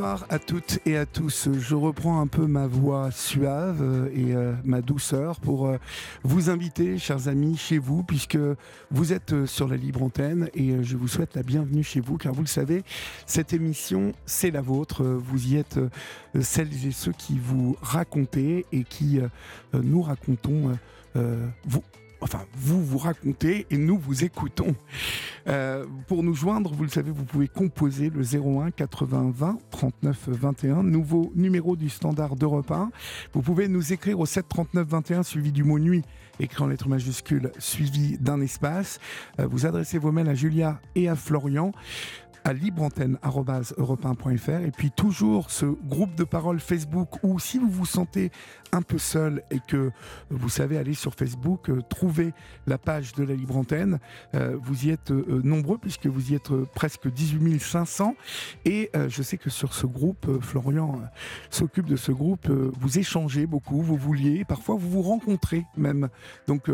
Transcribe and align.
Bonsoir 0.00 0.24
à 0.30 0.38
toutes 0.38 0.78
et 0.86 0.96
à 0.96 1.04
tous. 1.04 1.50
Je 1.52 1.74
reprends 1.74 2.22
un 2.22 2.26
peu 2.26 2.46
ma 2.46 2.66
voix 2.66 3.10
suave 3.10 3.82
euh, 3.82 4.08
et 4.14 4.34
euh, 4.34 4.54
ma 4.64 4.80
douceur 4.80 5.38
pour 5.40 5.66
euh, 5.66 5.76
vous 6.22 6.48
inviter, 6.48 6.96
chers 6.96 7.28
amis, 7.28 7.58
chez 7.58 7.76
vous, 7.76 8.02
puisque 8.02 8.38
vous 8.90 9.12
êtes 9.12 9.44
sur 9.44 9.68
la 9.68 9.76
libre 9.76 10.02
antenne 10.02 10.48
et 10.54 10.82
je 10.82 10.96
vous 10.96 11.06
souhaite 11.06 11.34
la 11.36 11.42
bienvenue 11.42 11.82
chez 11.82 12.00
vous, 12.00 12.16
car 12.16 12.32
vous 12.32 12.40
le 12.40 12.46
savez, 12.46 12.82
cette 13.26 13.52
émission, 13.52 14.14
c'est 14.24 14.50
la 14.50 14.62
vôtre. 14.62 15.04
Vous 15.04 15.48
y 15.48 15.56
êtes 15.56 15.78
celles 16.40 16.86
et 16.86 16.92
ceux 16.92 17.12
qui 17.12 17.38
vous 17.38 17.76
racontez 17.82 18.64
et 18.72 18.84
qui 18.84 19.20
nous 19.74 20.00
racontons 20.00 20.78
vous, 21.14 21.82
enfin, 22.20 22.44
vous 22.54 22.84
vous 22.84 22.98
racontez 22.98 23.66
et 23.70 23.78
nous 23.78 23.98
vous 23.98 24.24
écoutons. 24.24 24.74
Euh, 25.48 25.86
pour 26.06 26.22
nous 26.22 26.34
joindre, 26.34 26.72
vous 26.72 26.82
le 26.82 26.90
savez, 26.90 27.10
vous 27.10 27.24
pouvez 27.24 27.48
composer 27.48 28.10
le 28.10 28.22
01 28.22 28.70
80 28.70 29.32
20 29.34 29.58
39 29.70 30.28
21, 30.28 30.82
nouveau 30.82 31.32
numéro 31.34 31.76
du 31.76 31.88
standard 31.88 32.36
d'Europe 32.36 32.70
1. 32.70 32.90
Vous 33.32 33.42
pouvez 33.42 33.68
nous 33.68 33.92
écrire 33.92 34.20
au 34.20 34.26
7 34.26 34.48
39 34.48 34.86
21 34.86 35.22
suivi 35.22 35.52
du 35.52 35.64
mot 35.64 35.78
nuit, 35.78 36.02
écrit 36.38 36.62
en 36.62 36.66
lettres 36.66 36.88
majuscules, 36.88 37.52
suivi 37.58 38.18
d'un 38.18 38.40
espace. 38.40 39.00
Euh, 39.38 39.46
vous 39.46 39.66
adressez 39.66 39.98
vos 39.98 40.12
mails 40.12 40.28
à 40.28 40.34
Julia 40.34 40.80
et 40.94 41.08
à 41.08 41.16
Florian 41.16 41.72
à 42.44 42.52
libreantenne.europe1.fr 42.52 44.64
et 44.64 44.70
puis 44.70 44.90
toujours 44.90 45.50
ce 45.50 45.66
groupe 45.66 46.14
de 46.14 46.24
parole 46.24 46.60
Facebook 46.60 47.22
où 47.22 47.38
si 47.38 47.58
vous 47.58 47.70
vous 47.70 47.86
sentez 47.86 48.30
un 48.72 48.82
peu 48.82 48.98
seul 48.98 49.42
et 49.50 49.58
que 49.66 49.90
vous 50.30 50.48
savez 50.48 50.78
aller 50.78 50.94
sur 50.94 51.14
Facebook, 51.14 51.70
euh, 51.70 51.80
trouver 51.88 52.32
la 52.66 52.78
page 52.78 53.12
de 53.14 53.24
la 53.24 53.34
Libre 53.34 53.56
Antenne, 53.56 53.98
euh, 54.34 54.56
vous 54.62 54.86
y 54.86 54.90
êtes 54.90 55.10
euh, 55.10 55.40
nombreux 55.42 55.78
puisque 55.78 56.06
vous 56.06 56.32
y 56.32 56.34
êtes 56.34 56.52
presque 56.74 57.08
18 57.08 57.58
500 57.58 58.14
et 58.64 58.90
je 59.08 59.22
sais 59.22 59.36
que 59.36 59.50
sur 59.50 59.74
ce 59.74 59.86
groupe, 59.86 60.40
Florian 60.40 61.00
s'occupe 61.50 61.86
de 61.86 61.96
ce 61.96 62.12
groupe, 62.12 62.48
vous 62.48 62.98
échangez 62.98 63.46
beaucoup, 63.46 63.82
vous 63.82 63.96
vouliez, 63.96 64.44
parfois 64.44 64.76
vous 64.76 64.90
vous 64.90 65.02
rencontrez 65.02 65.64
même. 65.76 66.08
Donc 66.46 66.70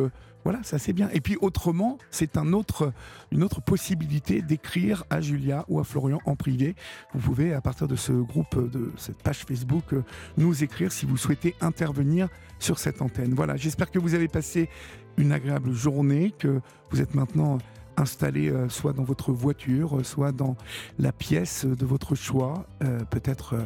voilà, 0.47 0.63
ça 0.63 0.79
c'est 0.79 0.93
bien. 0.93 1.09
Et 1.13 1.21
puis 1.21 1.37
autrement, 1.41 1.99
c'est 2.13 2.37
une 2.37 2.55
autre 2.55 3.61
possibilité 3.63 4.43
d'écrire 4.43 5.03
à 5.11 5.21
Julia 5.21 5.65
ou 5.67 5.81
à 5.81 5.85
Florian 5.85 6.21
en 6.25 6.37
privé. 6.37 6.77
Vous 7.15 7.19
pouvez, 7.19 7.53
à 7.53 7.61
partir 7.61 7.89
de 7.89 7.97
ce 7.97 8.13
groupe, 8.13 8.71
de 8.71 8.93
cette 8.97 9.21
page 9.25 9.41
Facebook, 9.41 9.93
euh, 9.93 10.05
nous 10.37 10.63
écrire 10.63 10.93
si 10.93 11.05
vous 11.05 11.17
souhaitez 11.17 11.57
intervenir 11.61 12.29
sur 12.61 12.79
cette 12.79 13.03
antenne. 13.03 13.35
Voilà, 13.35 13.57
j'espère 13.57 13.91
que 13.91 13.99
vous 13.99 14.15
avez 14.15 14.29
passé 14.29 14.69
une 15.17 15.33
agréable 15.33 15.73
journée, 15.73 16.33
que 16.39 16.61
vous 16.93 17.01
êtes 17.01 17.17
maintenant 17.17 17.59
installé 17.97 18.49
euh, 18.49 18.69
soit 18.69 18.93
dans 18.93 19.03
votre 19.03 19.33
voiture, 19.33 20.07
soit 20.07 20.31
dans 20.31 20.55
la 21.01 21.11
pièce 21.11 21.67
de 21.67 21.85
votre 21.85 22.15
choix, 22.15 22.69
euh, 22.85 23.01
peut-être 23.11 23.57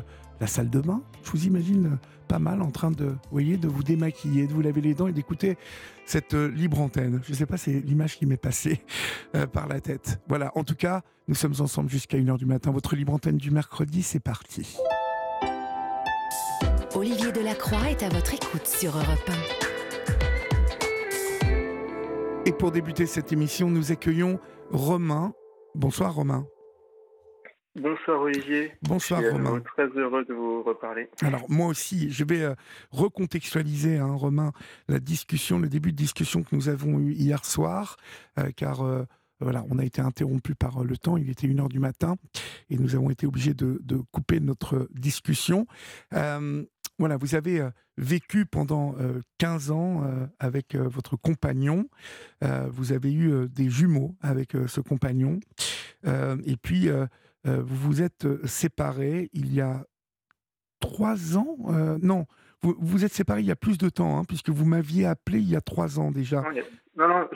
la 0.41 0.47
salle 0.47 0.71
de 0.71 0.81
bain. 0.81 1.03
Je 1.25 1.31
vous 1.31 1.45
imagine 1.45 1.99
pas 2.31 2.39
mal 2.39 2.63
en 2.63 2.71
train 2.71 2.93
de, 2.93 3.17
voyez, 3.33 3.57
de 3.57 3.67
vous 3.67 3.83
démaquiller, 3.83 4.47
de 4.47 4.53
vous 4.53 4.61
laver 4.61 4.81
les 4.81 4.95
dents 4.95 5.09
et 5.09 5.13
d'écouter 5.13 5.59
cette 6.07 6.35
euh, 6.35 6.47
libre 6.47 6.81
antenne. 6.81 7.21
Je 7.25 7.33
ne 7.33 7.37
sais 7.37 7.45
pas, 7.45 7.57
c'est 7.57 7.73
l'image 7.73 8.17
qui 8.17 8.25
m'est 8.25 8.37
passée 8.37 8.83
euh, 9.35 9.49
par 9.49 9.67
la 9.67 9.81
tête. 9.81 10.21
Voilà, 10.29 10.53
en 10.55 10.63
tout 10.63 10.77
cas, 10.77 11.03
nous 11.27 11.35
sommes 11.35 11.55
ensemble 11.59 11.91
jusqu'à 11.91 12.19
1h 12.19 12.39
du 12.39 12.47
matin. 12.47 12.71
Votre 12.71 12.95
libre 12.95 13.13
antenne 13.13 13.37
du 13.37 13.51
mercredi, 13.51 14.05
c'est 14.05 14.21
parti. 14.21 14.79
Olivier 16.95 17.33
Delacroix 17.33 17.91
est 17.91 18.05
à 18.05 18.09
votre 18.09 18.33
écoute 18.33 18.65
sur 18.65 18.97
Europe 18.97 19.29
1. 21.43 21.47
Et 22.47 22.53
pour 22.53 22.71
débuter 22.71 23.07
cette 23.07 23.33
émission, 23.33 23.71
nous 23.71 23.91
accueillons 23.91 24.39
Romain. 24.71 25.33
Bonsoir 25.75 26.15
Romain. 26.15 26.47
Bonsoir 27.77 28.21
Olivier. 28.23 28.73
Bonsoir 28.83 29.21
je 29.21 29.29
suis 29.29 29.37
Romain. 29.37 29.61
Très 29.61 29.87
heureux 29.97 30.25
de 30.25 30.35
vous 30.35 30.65
reparler. 30.65 31.09
Alors 31.23 31.49
moi 31.49 31.69
aussi, 31.69 32.11
je 32.11 32.25
vais 32.25 32.43
euh, 32.43 32.55
recontextualiser, 32.91 33.99
hein, 33.99 34.13
Romain, 34.13 34.53
la 34.89 34.99
discussion, 34.99 35.61
le 35.61 35.69
début 35.69 35.93
de 35.93 35.97
discussion 35.97 36.43
que 36.43 36.57
nous 36.57 36.69
avons 36.69 36.99
eu 36.99 37.13
hier 37.13 37.45
soir, 37.45 37.97
euh, 38.41 38.51
car 38.57 38.83
euh, 38.83 39.05
voilà, 39.39 39.65
on 39.71 39.79
a 39.79 39.85
été 39.85 40.01
interrompu 40.01 40.57
par 40.57 40.83
le 40.83 40.97
temps. 40.97 41.17
Il 41.17 41.31
était 41.31 41.47
une 41.47 41.61
heure 41.61 41.69
du 41.69 41.79
matin 41.79 42.17
et 42.71 42.77
nous 42.77 42.97
avons 42.97 43.09
été 43.09 43.25
obligés 43.25 43.55
de, 43.55 43.79
de 43.85 43.99
couper 44.11 44.41
notre 44.41 44.89
discussion. 44.91 45.67
voilà, 46.11 47.17
vous 47.19 47.35
avez 47.35 47.67
vécu 47.97 48.45
pendant 48.45 48.95
15 49.39 49.71
ans 49.71 50.03
avec 50.39 50.75
votre 50.75 51.17
compagnon. 51.17 51.89
vous 52.43 52.93
avez 52.93 53.15
eu 53.15 53.49
des 53.49 53.71
jumeaux 53.71 54.15
avec 54.21 54.53
ce 54.67 54.83
compagnon. 54.83 55.41
et 56.05 56.57
puis 56.61 56.91
vous 57.45 57.77
vous 57.77 58.03
êtes 58.03 58.25
euh, 58.27 58.47
séparés 58.47 59.31
il 59.33 59.53
y 59.53 59.61
a 59.61 59.85
trois 60.81 61.37
ans 61.37 61.57
euh, 61.69 61.99
Non, 62.03 62.27
vous 62.63 62.75
vous 62.79 63.05
êtes 63.05 63.13
séparés 63.13 63.41
il 63.41 63.47
y 63.47 63.53
a 63.53 63.57
plus 63.57 63.79
de 63.79 63.89
temps, 63.89 64.19
hein, 64.19 64.25
puisque 64.25 64.51
vous 64.51 64.65
m'aviez 64.65 65.07
appelé 65.07 65.39
il 65.39 65.49
y 65.49 65.57
a 65.57 65.61
trois 65.61 65.99
ans 65.99 66.11
déjà. 66.11 66.43
Non, 66.97 67.09
non, 67.09 67.29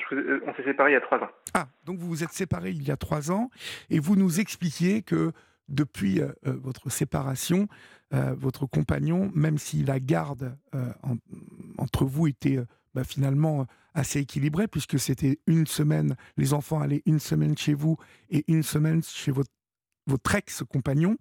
on 0.46 0.54
s'est 0.54 0.64
séparés 0.64 0.92
il 0.92 0.94
y 0.94 0.96
a 0.96 1.00
trois 1.00 1.18
ans. 1.18 1.30
Ah, 1.54 1.68
donc 1.84 1.98
vous 1.98 2.08
vous 2.08 2.24
êtes 2.24 2.32
séparés 2.32 2.70
il 2.70 2.82
y 2.82 2.90
a 2.90 2.96
trois 2.96 3.30
ans, 3.30 3.50
et 3.88 3.98
vous 3.98 4.16
nous 4.16 4.40
expliquiez 4.40 5.02
que 5.02 5.32
depuis 5.68 6.20
votre 6.42 6.90
séparation, 6.90 7.68
votre 8.10 8.66
compagnon, 8.66 9.30
même 9.34 9.56
si 9.56 9.82
la 9.82 10.00
garde 10.00 10.54
entre 11.78 12.04
vous 12.04 12.26
était 12.26 12.58
bah, 12.92 13.04
finalement 13.04 13.66
assez 13.94 14.20
équilibrée, 14.20 14.68
puisque 14.68 14.98
c'était 14.98 15.38
une 15.46 15.66
semaine, 15.66 16.16
les 16.36 16.52
enfants 16.52 16.80
allaient 16.80 17.02
une 17.06 17.20
semaine 17.20 17.56
chez 17.56 17.72
vous 17.72 17.96
et 18.28 18.44
une 18.48 18.62
semaine 18.62 19.02
chez 19.02 19.30
votre 19.30 19.50
votre 20.06 20.34
ex-compagnon, 20.34 21.16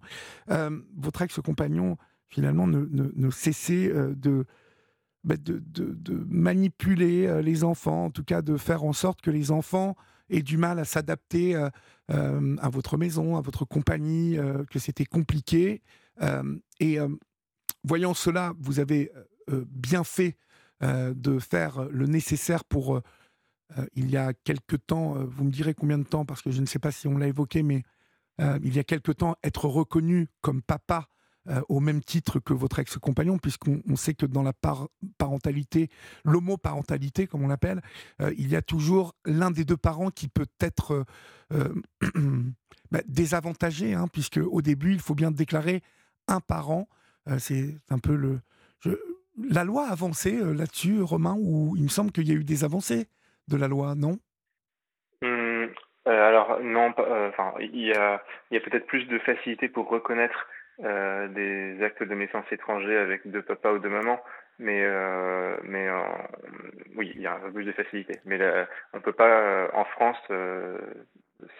euh, 0.50 0.80
votre 0.96 1.22
ex-compagnon 1.22 1.96
finalement 2.28 2.66
ne, 2.66 2.86
ne, 2.90 3.30
cessait 3.30 3.90
euh, 3.90 4.14
bah, 5.22 5.36
de, 5.36 5.64
manipuler 6.28 7.26
euh, 7.26 7.42
les 7.42 7.64
enfants, 7.64 8.06
en 8.06 8.10
tout 8.10 8.24
cas 8.24 8.42
de 8.42 8.56
faire 8.56 8.84
en 8.84 8.92
sorte 8.92 9.20
que 9.20 9.30
les 9.30 9.50
enfants 9.50 9.96
aient 10.30 10.42
du 10.42 10.56
mal 10.56 10.78
à 10.78 10.84
s'adapter 10.84 11.54
à 12.08 12.68
votre 12.70 12.96
maison, 12.96 13.36
à 13.36 13.42
votre 13.42 13.66
compagnie, 13.66 14.38
que 14.70 14.78
c'était 14.78 15.04
compliqué. 15.04 15.82
et 16.80 16.98
voyant 17.84 18.14
cela, 18.14 18.54
vous 18.58 18.80
avez 18.80 19.12
bien 19.68 20.02
fait 20.02 20.38
de 20.80 21.38
faire 21.38 21.84
le 21.90 22.06
nécessaire 22.06 22.64
pour, 22.64 23.02
il 23.92 24.10
y 24.10 24.16
a 24.16 24.32
quelque 24.32 24.76
temps, 24.76 25.12
vous 25.12 25.44
me 25.44 25.50
direz 25.50 25.74
combien 25.74 25.98
de 25.98 26.04
temps, 26.04 26.24
parce 26.24 26.40
que 26.40 26.50
je 26.50 26.62
ne 26.62 26.66
sais 26.66 26.78
pas 26.78 26.90
si 26.90 27.06
on 27.06 27.18
l'a 27.18 27.28
évoqué, 27.28 27.62
mais 27.62 27.82
euh, 28.40 28.58
il 28.62 28.74
y 28.74 28.78
a 28.78 28.84
quelque 28.84 29.12
temps, 29.12 29.36
être 29.42 29.66
reconnu 29.66 30.28
comme 30.40 30.62
papa 30.62 31.08
euh, 31.48 31.60
au 31.68 31.80
même 31.80 32.02
titre 32.02 32.40
que 32.40 32.54
votre 32.54 32.78
ex-compagnon, 32.78 33.38
puisqu'on 33.38 33.96
sait 33.96 34.14
que 34.14 34.26
dans 34.26 34.42
la 34.42 34.54
parentalité, 35.18 35.90
l'homoparentalité, 36.24 37.26
comme 37.26 37.42
on 37.42 37.48
l'appelle, 37.48 37.82
euh, 38.22 38.32
il 38.38 38.48
y 38.48 38.56
a 38.56 38.62
toujours 38.62 39.14
l'un 39.26 39.50
des 39.50 39.64
deux 39.64 39.76
parents 39.76 40.10
qui 40.10 40.28
peut 40.28 40.46
être 40.60 41.04
bah, 42.90 43.00
désavantagé, 43.06 43.94
hein, 43.94 44.08
puisque 44.12 44.38
au 44.38 44.62
début, 44.62 44.94
il 44.94 45.00
faut 45.00 45.14
bien 45.14 45.30
déclarer 45.30 45.82
un 46.26 46.40
parent. 46.40 46.88
C'est 47.38 47.78
un 47.90 47.98
peu 47.98 48.14
le. 48.16 48.40
La 49.50 49.64
loi 49.64 49.88
a 49.88 49.92
avancé 49.92 50.32
là-dessus, 50.32 51.00
Romain, 51.00 51.36
où 51.38 51.74
il 51.76 51.84
me 51.84 51.88
semble 51.88 52.12
qu'il 52.12 52.28
y 52.28 52.32
a 52.32 52.34
eu 52.34 52.44
des 52.44 52.64
avancées 52.64 53.08
de 53.48 53.56
la 53.56 53.68
loi, 53.68 53.94
non? 53.94 54.18
Euh, 55.24 55.53
alors 56.06 56.60
non, 56.62 56.92
euh, 56.98 57.28
enfin 57.30 57.54
il 57.60 57.86
y 57.86 57.92
a, 57.92 58.22
il 58.50 58.54
y 58.54 58.56
a 58.58 58.60
peut-être 58.60 58.86
plus 58.86 59.06
de 59.06 59.18
facilité 59.20 59.68
pour 59.68 59.88
reconnaître 59.88 60.46
euh, 60.82 61.28
des 61.28 61.82
actes 61.82 62.02
de 62.02 62.14
naissance 62.14 62.44
étrangers 62.50 62.96
avec 62.96 63.26
deux 63.30 63.42
papas 63.42 63.72
ou 63.72 63.78
deux 63.78 63.88
mamans, 63.88 64.20
mais 64.58 64.82
euh, 64.84 65.56
mais 65.62 65.88
oui, 66.96 67.12
il 67.14 67.22
y 67.22 67.26
a 67.26 67.34
un 67.34 67.38
peu 67.38 67.52
plus 67.52 67.64
de 67.64 67.72
facilité. 67.72 68.20
Mais 68.26 68.38
on 68.92 69.00
peut 69.00 69.12
pas 69.12 69.70
en 69.72 69.84
France 69.84 70.18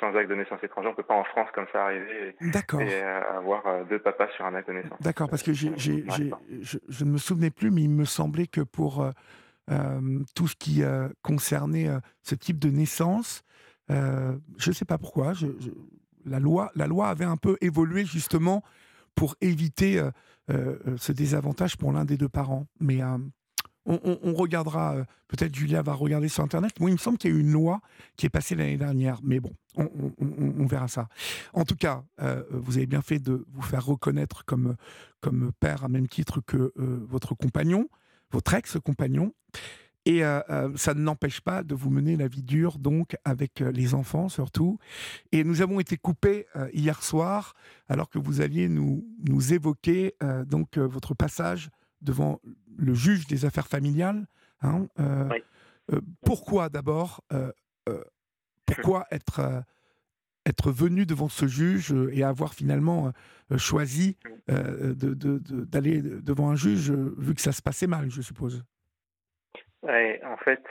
sans 0.00 0.14
acte 0.16 0.30
de 0.30 0.34
naissance 0.34 0.62
étranger, 0.62 0.88
on 0.88 0.94
peut 0.94 1.02
pas 1.02 1.14
en 1.14 1.24
France 1.24 1.48
comme 1.54 1.66
ça 1.72 1.84
arriver 1.84 2.34
et, 2.40 2.82
et 2.82 3.02
avoir 3.02 3.84
deux 3.86 3.98
papas 3.98 4.28
sur 4.36 4.44
un 4.44 4.54
acte 4.54 4.68
de 4.68 4.74
naissance. 4.74 5.00
D'accord, 5.00 5.28
parce 5.28 5.42
que 5.42 5.52
je, 5.52 5.68
ne 5.68 7.10
me 7.10 7.18
souvenais 7.18 7.50
plus, 7.50 7.70
mais 7.70 7.82
il 7.82 7.90
me 7.90 8.04
semblait 8.04 8.46
que 8.46 8.60
pour 8.60 9.06
tout 10.34 10.48
ce 10.48 10.56
qui 10.56 10.82
concernait 11.22 11.86
ce 12.22 12.34
type 12.34 12.58
de 12.58 12.68
naissance. 12.68 13.42
Je 13.88 14.68
ne 14.68 14.72
sais 14.72 14.84
pas 14.84 14.98
pourquoi. 14.98 15.32
la, 16.24 16.38
loi, 16.40 16.70
la 16.74 16.86
loi 16.86 17.08
avait 17.08 17.24
un 17.24 17.36
peu 17.36 17.56
évolué 17.60 18.04
justement 18.04 18.62
pour 19.14 19.36
éviter 19.40 20.02
ce 20.48 21.12
désavantage 21.12 21.76
pour 21.76 21.92
l'un 21.92 22.04
des 22.04 22.16
deux 22.16 22.28
parents. 22.28 22.66
Mais 22.80 23.02
on, 23.86 24.34
regardera, 24.34 24.94
euh, 24.94 25.04
peut-être 25.28 25.54
Julia 25.54 25.82
va 25.82 25.92
regarder 25.92 26.28
sur 26.28 26.42
Internet. 26.42 26.78
Moi, 26.80 26.90
il 26.90 26.94
me 26.94 26.98
semble 26.98 27.18
qu'il 27.18 27.30
y 27.30 27.34
a 27.34 27.36
eu 27.36 27.40
une 27.40 27.52
loi 27.52 27.80
qui 28.16 28.26
est 28.26 28.30
passée 28.30 28.54
l'année 28.54 28.76
dernière, 28.76 29.20
mais 29.22 29.40
bon, 29.40 29.52
on, 29.76 30.66
verra 30.66 30.88
ça. 30.88 31.08
En 31.52 31.64
tout 31.64 31.76
cas, 31.76 32.02
euh, 32.20 32.42
vous 32.50 32.78
avez 32.78 32.86
bien 32.86 33.02
fait 33.02 33.18
de 33.18 33.44
vous 33.52 33.62
faire 33.62 33.84
reconnaître 33.84 34.44
comme, 34.44 34.76
comme 35.20 35.52
père 35.60 35.84
à 35.84 35.88
même 35.88 36.08
titre 36.08 36.40
que 36.40 36.72
euh, 36.78 37.04
votre 37.08 37.34
compagnon, 37.34 37.88
votre 38.30 38.54
ex-compagnon. 38.54 39.34
Et 40.06 40.20
ça 40.20 40.92
ne 40.94 41.00
n'empêche 41.00 41.40
pas 41.40 41.62
de 41.62 41.74
vous 41.74 41.88
mener 41.88 42.16
la 42.16 42.28
vie 42.28 42.42
dure, 42.42 42.78
donc, 42.78 43.16
avec 43.24 43.60
les 43.60 43.94
enfants 43.94 44.28
surtout. 44.28 44.78
Et 45.32 45.44
nous 45.44 45.62
avons 45.62 45.80
été 45.80 45.96
coupés 45.96 46.46
hier 46.74 47.02
soir, 47.02 47.54
alors 47.88 48.10
que 48.10 48.18
vous 48.18 48.42
alliez 48.42 48.68
nous, 48.68 49.06
nous 49.26 49.54
évoquer 49.54 50.14
donc 50.46 50.76
votre 50.76 51.14
passage 51.14 51.70
devant 52.04 52.40
le 52.76 52.94
juge 52.94 53.26
des 53.26 53.44
affaires 53.44 53.66
familiales. 53.66 54.26
Hein, 54.60 54.86
euh, 55.00 55.28
euh, 55.92 56.00
pourquoi 56.24 56.68
d'abord 56.68 57.22
euh, 57.32 57.50
Pourquoi 58.66 59.06
être 59.10 59.64
être 60.46 60.70
venu 60.70 61.06
devant 61.06 61.30
ce 61.30 61.46
juge 61.46 61.94
et 62.12 62.22
avoir 62.22 62.52
finalement 62.52 63.14
choisi 63.56 64.18
d'aller 64.46 66.02
devant 66.02 66.50
un 66.50 66.54
juge 66.54 66.90
vu 66.90 67.34
que 67.34 67.40
ça 67.40 67.52
se 67.52 67.62
passait 67.62 67.86
mal, 67.86 68.10
je 68.10 68.20
suppose? 68.20 68.62
En 69.84 70.36
fait, 70.38 70.62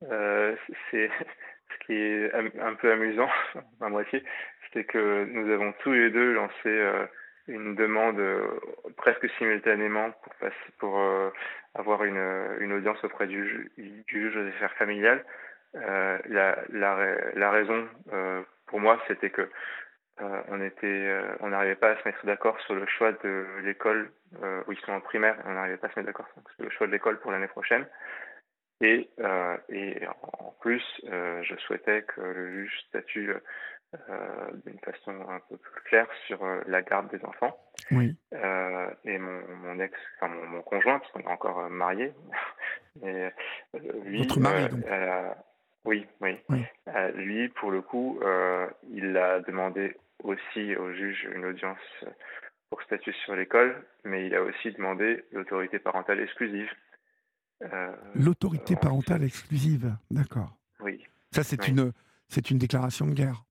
c'est 0.00 1.10
ce 1.10 1.86
qui 1.86 1.94
est 1.94 2.32
un 2.34 2.74
peu 2.74 2.92
amusant 2.92 3.28
à 3.80 3.88
moitié, 3.88 4.22
c'est 4.72 4.84
que 4.84 5.24
nous 5.24 5.52
avons 5.52 5.72
tous 5.82 5.92
les 5.92 6.10
deux 6.10 6.32
lancé 6.32 7.06
une 7.46 7.74
demande 7.74 8.18
euh, 8.18 8.58
presque 8.96 9.28
simultanément 9.38 10.10
pour, 10.22 10.32
pour 10.78 10.98
euh, 10.98 11.30
avoir 11.74 12.04
une, 12.04 12.72
audience 12.72 13.02
auprès 13.04 13.26
du, 13.26 13.70
du 13.76 14.04
juge 14.06 14.34
des 14.34 14.48
affaires 14.48 14.74
familiales. 14.74 15.24
Euh, 15.74 16.18
la, 16.26 16.58
la, 16.70 17.14
la, 17.34 17.50
raison 17.50 17.88
pour 18.66 18.80
moi, 18.80 19.00
c'était 19.08 19.30
que 19.30 19.50
on 20.20 20.62
était, 20.62 21.20
on 21.40 21.48
n'arrivait 21.48 21.74
pas 21.74 21.90
à 21.90 21.96
se 21.96 22.06
mettre 22.06 22.24
d'accord 22.24 22.58
sur 22.60 22.76
le 22.76 22.86
choix 22.86 23.10
de 23.10 23.44
l'école 23.64 24.12
où 24.68 24.72
ils 24.72 24.78
sont 24.78 24.92
en 24.92 25.00
primaire. 25.00 25.36
On 25.44 25.54
n'arrivait 25.54 25.76
pas 25.76 25.88
à 25.88 25.90
se 25.90 25.98
mettre 25.98 26.06
d'accord 26.06 26.28
sur 26.54 26.64
le 26.64 26.70
choix 26.70 26.86
de 26.86 26.92
l'école 26.92 27.18
pour 27.18 27.32
l'année 27.32 27.48
prochaine. 27.48 27.84
Et, 28.80 29.08
et 29.68 30.06
en 30.22 30.52
plus, 30.60 30.82
je 31.04 31.54
souhaitais 31.66 32.02
que 32.02 32.20
le 32.20 32.50
juge 32.52 32.80
statue 32.88 33.32
euh, 34.10 34.50
d'une 34.66 34.78
façon 34.80 35.12
un 35.28 35.38
peu 35.48 35.56
plus 35.56 35.82
claire 35.82 36.08
sur 36.26 36.42
euh, 36.44 36.60
la 36.66 36.82
garde 36.82 37.10
des 37.10 37.24
enfants. 37.24 37.56
Oui. 37.92 38.16
Euh, 38.32 38.90
et 39.04 39.18
mon, 39.18 39.40
mon, 39.62 39.78
ex, 39.78 39.94
enfin 40.16 40.34
mon, 40.34 40.46
mon 40.46 40.62
conjoint, 40.62 40.98
parce 40.98 41.12
qu'on 41.12 41.20
est 41.20 41.28
encore 41.28 41.68
marié, 41.70 42.12
mais 43.02 43.32
lui, 44.04 44.18
Votre 44.18 44.40
mari, 44.40 44.68
donc. 44.68 44.84
oui, 45.84 46.06
oui. 46.20 46.36
lui, 47.14 47.48
pour 47.50 47.70
le 47.70 47.82
coup, 47.82 48.20
il 48.90 49.16
a 49.16 49.40
demandé 49.40 49.96
aussi 50.22 50.74
au 50.76 50.92
juge 50.92 51.28
une 51.32 51.44
audience 51.44 52.04
pour 52.70 52.82
statuer 52.82 53.12
sur 53.24 53.36
l'école, 53.36 53.84
mais 54.04 54.26
il 54.26 54.34
a 54.34 54.42
aussi 54.42 54.72
demandé 54.72 55.24
l'autorité 55.32 55.78
parentale 55.78 56.20
exclusive. 56.20 56.70
L'autorité 58.14 58.76
parentale 58.76 59.24
exclusive, 59.24 59.96
d'accord. 60.10 60.56
Oui. 60.80 61.02
Ça, 61.30 61.42
c'est 61.42 61.66
une, 61.68 61.92
c'est 62.28 62.50
une 62.50 62.58
déclaration 62.58 63.06
de 63.06 63.12
guerre. 63.12 63.44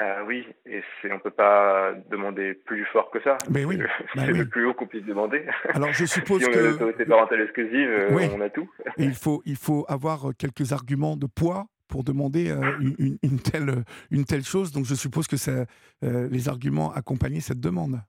Euh, 0.00 0.22
oui, 0.24 0.46
et 0.64 0.80
on 1.10 1.14
ne 1.14 1.18
peut 1.18 1.32
pas 1.32 1.92
demander 2.08 2.54
plus 2.54 2.84
fort 2.86 3.10
que 3.10 3.20
ça. 3.20 3.36
Mais 3.50 3.64
oui, 3.64 3.80
c'est 4.14 4.20
bah 4.20 4.26
le 4.26 4.48
plus 4.48 4.64
haut 4.64 4.74
qu'on 4.74 4.86
puisse 4.86 5.04
demander. 5.04 5.44
Alors 5.70 5.92
je 5.92 6.04
suppose 6.06 6.40
si 6.40 6.48
on 6.48 6.52
que 6.52 6.58
l'autorité 6.58 7.04
parentale 7.04 7.40
exclusive, 7.40 7.88
euh, 7.90 8.28
on 8.32 8.40
a 8.40 8.48
tout. 8.48 8.70
Et 8.96 9.02
il 9.04 9.14
faut, 9.14 9.42
il 9.44 9.56
faut 9.56 9.84
avoir 9.88 10.30
quelques 10.38 10.72
arguments 10.72 11.16
de 11.16 11.26
poids 11.26 11.66
pour 11.88 12.04
demander 12.04 12.50
euh, 12.50 12.78
une, 12.80 13.18
une, 13.22 13.40
telle, 13.40 13.82
une 14.12 14.24
telle 14.24 14.44
chose. 14.44 14.70
Donc 14.70 14.84
je 14.84 14.94
suppose 14.94 15.26
que 15.26 15.36
ça, 15.36 15.64
euh, 16.04 16.28
les 16.30 16.48
arguments 16.48 16.92
accompagnaient 16.92 17.40
cette 17.40 17.60
demande. 17.60 18.00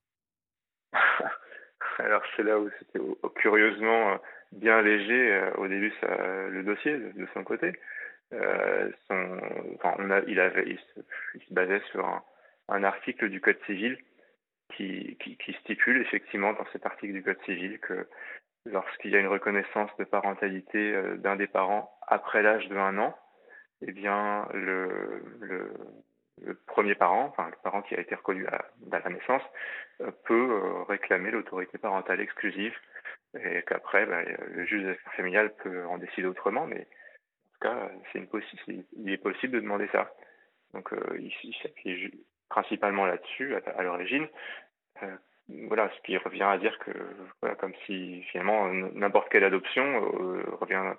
Alors 1.97 2.21
c'est 2.35 2.43
là 2.43 2.59
où 2.59 2.69
c'était 2.77 3.03
curieusement 3.37 4.19
bien 4.51 4.81
léger 4.81 5.51
au 5.57 5.67
début 5.67 5.93
ça, 6.01 6.07
le 6.49 6.63
dossier 6.63 6.97
de 6.97 7.27
son 7.33 7.43
côté. 7.43 7.73
Euh, 8.33 8.91
son, 9.07 9.39
enfin, 9.75 9.95
on 9.97 10.11
a, 10.11 10.21
il, 10.27 10.39
avait, 10.39 10.65
il 10.67 10.79
se, 11.41 11.53
basait 11.53 11.81
sur 11.91 12.05
un, 12.05 12.23
un, 12.67 12.83
article 12.83 13.29
du 13.29 13.41
Code 13.41 13.57
civil 13.65 13.97
qui, 14.75 15.17
qui, 15.19 15.35
qui, 15.37 15.53
stipule 15.53 16.01
effectivement 16.01 16.53
dans 16.53 16.65
cet 16.71 16.85
article 16.85 17.13
du 17.13 17.23
Code 17.23 17.41
civil 17.45 17.79
que 17.79 18.07
lorsqu'il 18.65 19.11
y 19.11 19.15
a 19.15 19.19
une 19.19 19.27
reconnaissance 19.27 19.89
de 19.97 20.03
parentalité 20.03 20.93
euh, 20.93 21.17
d'un 21.17 21.37
des 21.37 21.47
parents 21.47 21.91
après 22.07 22.43
l'âge 22.43 22.67
de 22.69 22.75
un 22.77 22.99
an, 22.99 23.17
eh 23.81 23.91
bien 23.91 24.47
le, 24.53 25.23
le, 25.39 25.71
le, 26.43 26.53
premier 26.67 26.93
parent, 26.93 27.25
enfin 27.25 27.47
le 27.49 27.57
parent 27.63 27.81
qui 27.81 27.95
a 27.95 27.99
été 27.99 28.13
reconnu 28.13 28.45
à, 28.45 28.65
à 28.91 28.99
la 28.99 29.09
naissance, 29.09 29.43
euh, 30.01 30.11
peut 30.25 30.51
euh, 30.51 30.83
réclamer 30.83 31.31
l'autorité 31.31 31.79
parentale 31.79 32.21
exclusive 32.21 32.75
et 33.37 33.63
qu'après 33.67 34.05
bah, 34.05 34.21
le 34.23 34.65
juge 34.65 34.83
des 34.83 34.89
affaires 34.89 35.13
familiales 35.13 35.53
peut 35.55 35.85
en 35.85 35.97
décider 35.97 36.27
autrement, 36.27 36.65
mais 36.65 36.87
cas, 37.61 37.89
c'est 38.11 38.19
une 38.19 38.27
il 38.93 39.11
est 39.11 39.17
possible 39.17 39.53
de 39.53 39.59
demander 39.59 39.87
ça. 39.91 40.13
Donc, 40.73 40.93
euh, 40.93 41.17
il, 41.19 41.33
il 41.43 41.55
s'appuie 41.61 42.23
principalement 42.49 43.05
là-dessus 43.05 43.55
à, 43.55 43.83
l'origine. 43.83 44.27
Euh, 45.03 45.15
voilà, 45.67 45.89
ce 45.95 46.01
qui 46.01 46.17
revient 46.17 46.43
à 46.43 46.57
dire 46.57 46.77
que, 46.79 46.91
voilà, 47.41 47.55
comme 47.55 47.73
si 47.85 48.21
finalement 48.31 48.67
n'importe 48.67 49.29
quelle 49.29 49.43
adoption 49.43 49.83
euh, 49.83 50.43
revient, 50.59 50.93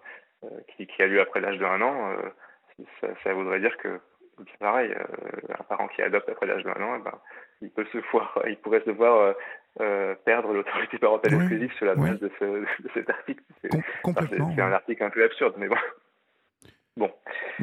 euh, 0.44 0.49
qui, 0.76 1.03
a 1.03 1.06
lieu 1.06 1.21
après 1.21 1.41
l'âge 1.41 1.59
de 1.59 1.65
un 1.65 1.81
an, 1.83 2.17
ça, 3.23 3.33
voudrait 3.33 3.61
dire 3.61 3.76
que, 3.76 4.00
pareil, 4.59 4.93
un 5.56 5.62
parent 5.65 5.87
qui 5.88 6.03
adopte 6.03 6.29
après 6.29 6.47
l'âge 6.47 6.65
de 6.65 6.71
un 6.71 6.83
an, 6.83 6.97
eh 6.99 7.03
ben, 7.03 7.21
il 7.61 7.71
peut 7.71 7.87
se 7.93 7.99
voir, 8.11 8.43
il 8.47 8.56
pourrait 8.56 8.83
se 8.85 8.91
voir 8.91 9.35
perdre 10.25 10.53
l'autorité 10.53 10.99
parentale 10.99 11.35
exclusive 11.35 11.73
sur 11.75 11.87
la 11.87 11.95
base 11.95 12.21
de, 12.21 12.31
ce, 12.39 12.45
de, 12.45 12.91
cet 12.95 13.09
article. 13.09 13.43
C'est 13.63 14.61
un 14.61 14.73
article 14.73 15.03
un 15.03 15.11
peu 15.11 15.25
absurde, 15.25 15.55
mais 15.57 15.69
bon. 15.69 15.77
Bon. 16.97 17.11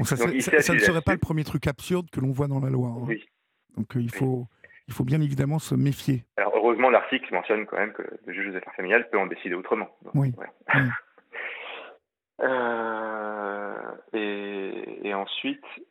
ça, 0.03 0.15
ça, 0.15 0.25
ne 0.73 0.79
serait 0.79 1.01
pas 1.01 1.11
le 1.11 1.19
premier 1.19 1.43
truc 1.43 1.67
absurde 1.67 2.09
que 2.09 2.19
l'on 2.19 2.31
voit 2.31 2.47
dans 2.47 2.59
la 2.59 2.69
loi. 2.69 2.89
Hein. 2.89 3.05
Oui. 3.07 3.25
Donc 3.77 3.95
euh, 3.95 4.01
il, 4.01 4.11
faut, 4.11 4.47
il 4.87 4.93
faut 4.93 5.03
bien 5.03 5.21
évidemment 5.21 5.59
se 5.59 5.75
méfier. 5.75 6.25
Alors 6.37 6.53
heureusement, 6.55 6.89
l'article 6.89 7.31
mentionne 7.33 7.65
quand 7.65 7.77
même 7.77 7.93
que 7.93 8.03
le 8.25 8.33
juge 8.33 8.51
des 8.51 8.57
affaires 8.57 8.73
familiales 8.73 9.09
peut 9.09 9.19
en 9.19 9.27
décider 9.27 9.55
autrement. 9.55 9.89
oui. 10.15 10.33
euh, 12.41 13.75
et, 14.13 15.07
et, 15.07 15.13
ensuite, 15.13 15.65
euh, 15.75 15.81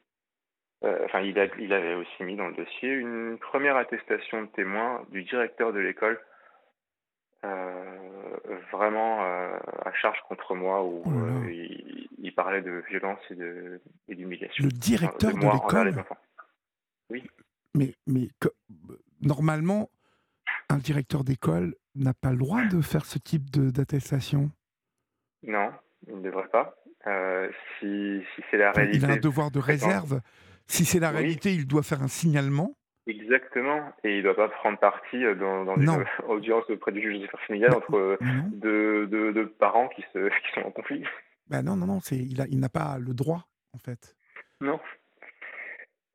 enfin, 0.83 1.21
il, 1.21 1.39
a, 1.39 1.47
il 1.59 1.73
avait 1.73 1.95
aussi 1.95 2.23
mis 2.23 2.37
dans 2.37 2.49
le 2.49 2.55
dossier 2.55 2.91
une 2.91 3.39
première 3.39 3.77
attestation 3.77 4.43
de 4.43 4.47
témoin 4.49 5.05
du 5.11 5.23
directeur 5.25 5.73
de 5.73 5.79
l'école 5.81 6.21
euh, 7.45 8.39
vraiment 8.73 9.25
euh, 9.25 9.57
à 9.85 9.93
charge 9.93 10.19
contre 10.29 10.55
moi 10.55 10.83
où 10.85 11.03
oh 11.05 11.11
euh, 11.11 11.51
il, 11.51 12.09
il, 12.19 12.35
parlait 12.35 12.63
de 12.63 12.83
violence 12.89 13.21
et 13.31 14.15
d'humiliation. 14.15 14.65
Le 14.65 14.71
directeur 14.71 15.33
de, 15.33 15.39
de 15.39 15.53
l'école 15.53 16.05
Oui. 17.11 17.25
Mais, 17.75 17.95
mais 18.07 18.29
que, 18.41 18.49
normalement, 19.21 19.91
un 20.71 20.79
directeur 20.79 21.25
d'école 21.25 21.75
n'a 21.95 22.15
pas 22.15 22.31
le 22.31 22.39
droit 22.39 22.65
de 22.65 22.81
faire 22.81 23.05
ce 23.05 23.19
type 23.19 23.51
d'attestation 23.51 24.51
Non, 25.43 25.71
il 26.09 26.17
ne 26.17 26.23
devrait 26.23 26.49
pas. 26.49 26.77
Euh, 27.07 27.49
si, 27.79 28.23
si 28.35 28.43
c'est 28.51 28.57
la 28.57 28.73
réalité. 28.73 28.99
Il 28.99 29.05
a 29.05 29.15
un 29.15 29.17
devoir 29.19 29.51
de 29.51 29.61
réserve. 29.61 30.21
Si 30.67 30.85
c'est 30.85 31.01
la 31.01 31.11
réalité, 31.11 31.53
il 31.53 31.67
doit 31.67 31.83
faire 31.83 32.03
un 32.03 32.09
signalement. 32.09 32.75
Exactement, 33.07 33.93
et 34.03 34.15
il 34.15 34.19
ne 34.19 34.23
doit 34.23 34.35
pas 34.35 34.49
prendre 34.49 34.79
parti 34.79 35.25
euh, 35.25 35.37
dans, 35.37 35.65
dans 35.65 35.77
une 35.77 36.05
audience 36.29 36.69
auprès 36.69 36.91
du 36.91 37.01
juge 37.01 37.21
des 37.21 37.25
affaires 37.27 37.41
familiales 37.47 37.75
entre 37.75 37.95
euh, 37.95 38.17
deux, 38.53 39.07
deux, 39.07 39.33
deux, 39.33 39.49
parents 39.49 39.89
qui, 39.89 40.03
se, 40.13 40.29
qui 40.29 40.53
sont 40.55 40.67
en 40.67 40.73
conflit. 40.73 41.05
Ben 41.49 41.63
non, 41.63 41.77
non, 41.77 41.87
non, 41.87 42.01
il 42.11 42.37
n'a 42.37 42.47
il 42.49 42.69
pas 42.69 42.99
le 42.99 43.15
droit, 43.15 43.47
en 43.73 43.79
fait. 43.79 44.17
Non. 44.61 44.81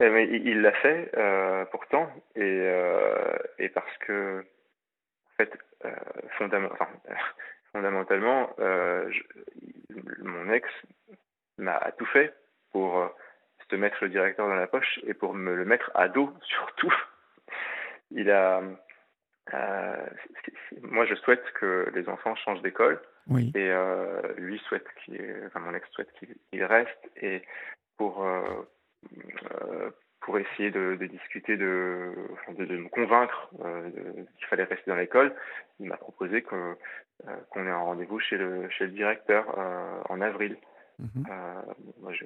Eh, 0.02 0.10
mais 0.10 0.28
il 0.28 0.62
l'a 0.62 0.72
fait, 0.74 1.12
euh, 1.16 1.64
pourtant, 1.66 2.10
et, 2.36 2.42
euh, 2.42 3.38
et 3.60 3.70
parce 3.70 3.98
que, 4.00 4.40
en 4.40 5.36
fait, 5.38 5.54
euh, 5.86 5.96
enfin, 6.26 6.88
fondamentalement, 7.72 8.50
je, 8.58 9.22
mon 10.24 10.52
ex 10.52 10.68
m'a 11.60 11.80
tout 11.98 12.06
fait 12.08 12.34
pour 12.72 13.12
mettre 13.78 13.98
le 14.02 14.10
directeur 14.10 14.48
dans 14.48 14.56
la 14.56 14.68
poche 14.68 15.00
et 15.06 15.14
pour 15.14 15.34
me 15.34 15.56
le 15.56 15.66
mettre 15.66 15.92
à 15.96 16.08
dos 16.08 16.34
surtout. 16.44 16.94
Il 18.12 18.30
a. 18.30 18.62
Euh, 19.54 20.06
moi, 20.84 21.06
je 21.06 21.16
souhaite 21.16 21.44
que 21.54 21.92
les 21.94 22.08
enfants 22.10 22.36
changent 22.36 22.62
d'école. 22.62 23.02
Oui. 23.28 23.52
Et 23.56 23.72
lui 24.38 24.60
souhaite 24.68 24.88
qu'il, 25.04 25.22
enfin 25.46 25.60
mon 25.60 25.74
ex 25.76 25.88
souhaite 25.92 26.12
qu'il 26.20 26.64
reste 26.64 27.10
et 27.22 27.44
pour 27.98 28.26
pour 30.22 30.38
essayer 30.38 30.72
de, 30.72 30.96
discuter, 30.96 31.58
de, 31.58 32.14
de, 32.58 32.78
me 32.78 32.90
convaincre 32.90 33.50
qu'il 34.38 34.48
fallait 34.48 34.64
rester 34.64 34.90
dans 34.90 34.96
l'école, 34.98 35.34
il 35.80 35.88
m'a 35.88 35.98
proposé 35.98 36.44
qu'on 36.44 36.76
ait 37.56 37.70
un 37.70 37.78
rendez-vous 37.78 38.20
chez 38.20 38.38
le, 38.38 38.70
chez 38.70 38.86
le 38.86 38.92
directeur 38.92 39.46
en 40.10 40.22
avril. 40.22 40.58
Mhm. 41.00 41.26
moi, 42.02 42.14
je 42.14 42.26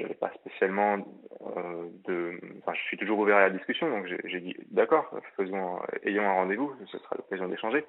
n'avais 0.00 0.14
pas 0.14 0.32
spécialement 0.34 0.98
de. 0.98 2.38
Enfin, 2.58 2.74
je 2.74 2.82
suis 2.82 2.96
toujours 2.96 3.18
ouvert 3.18 3.36
à 3.36 3.48
la 3.48 3.50
discussion, 3.50 3.88
donc 3.90 4.06
j'ai 4.06 4.40
dit 4.40 4.56
d'accord, 4.70 5.10
faisons, 5.36 5.80
ayons 6.04 6.28
un 6.28 6.34
rendez-vous, 6.34 6.74
ce 6.86 6.98
sera 6.98 7.16
l'occasion 7.16 7.48
d'échanger. 7.48 7.84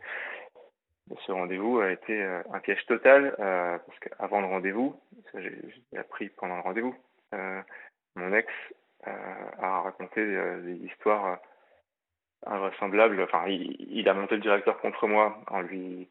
Ce 1.26 1.32
rendez-vous 1.32 1.80
a 1.80 1.92
été 1.92 2.24
un 2.24 2.60
piège 2.60 2.84
total 2.88 3.36
parce 3.38 4.00
qu'avant 4.00 4.42
le 4.42 4.48
rendez-vous, 4.48 5.00
j'ai 5.36 5.98
appris 5.98 6.30
pendant 6.30 6.56
le 6.56 6.62
rendez-vous, 6.62 6.96
mon 8.16 8.34
ex 8.34 8.52
a 9.06 9.82
raconté 9.82 10.26
des 10.64 10.78
histoires 10.86 11.40
invraisemblables. 12.46 13.22
Enfin, 13.22 13.48
il, 13.48 14.08
a 14.08 14.14
monté 14.14 14.36
le 14.36 14.42
directeur 14.42 14.80
contre 14.80 15.08
moi 15.08 15.38
en 15.48 15.62
lui 15.62 16.08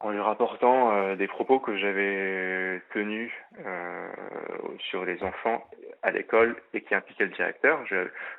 en 0.00 0.10
lui 0.10 0.20
rapportant 0.20 0.92
euh, 0.92 1.16
des 1.16 1.26
propos 1.26 1.58
que 1.58 1.76
j'avais 1.76 2.80
tenus 2.92 3.32
euh, 3.64 4.08
sur 4.78 5.04
les 5.04 5.22
enfants 5.22 5.68
à 6.02 6.10
l'école 6.12 6.56
et 6.72 6.82
qui 6.82 6.94
impliquaient 6.94 7.26
le 7.26 7.34
directeur. 7.34 7.84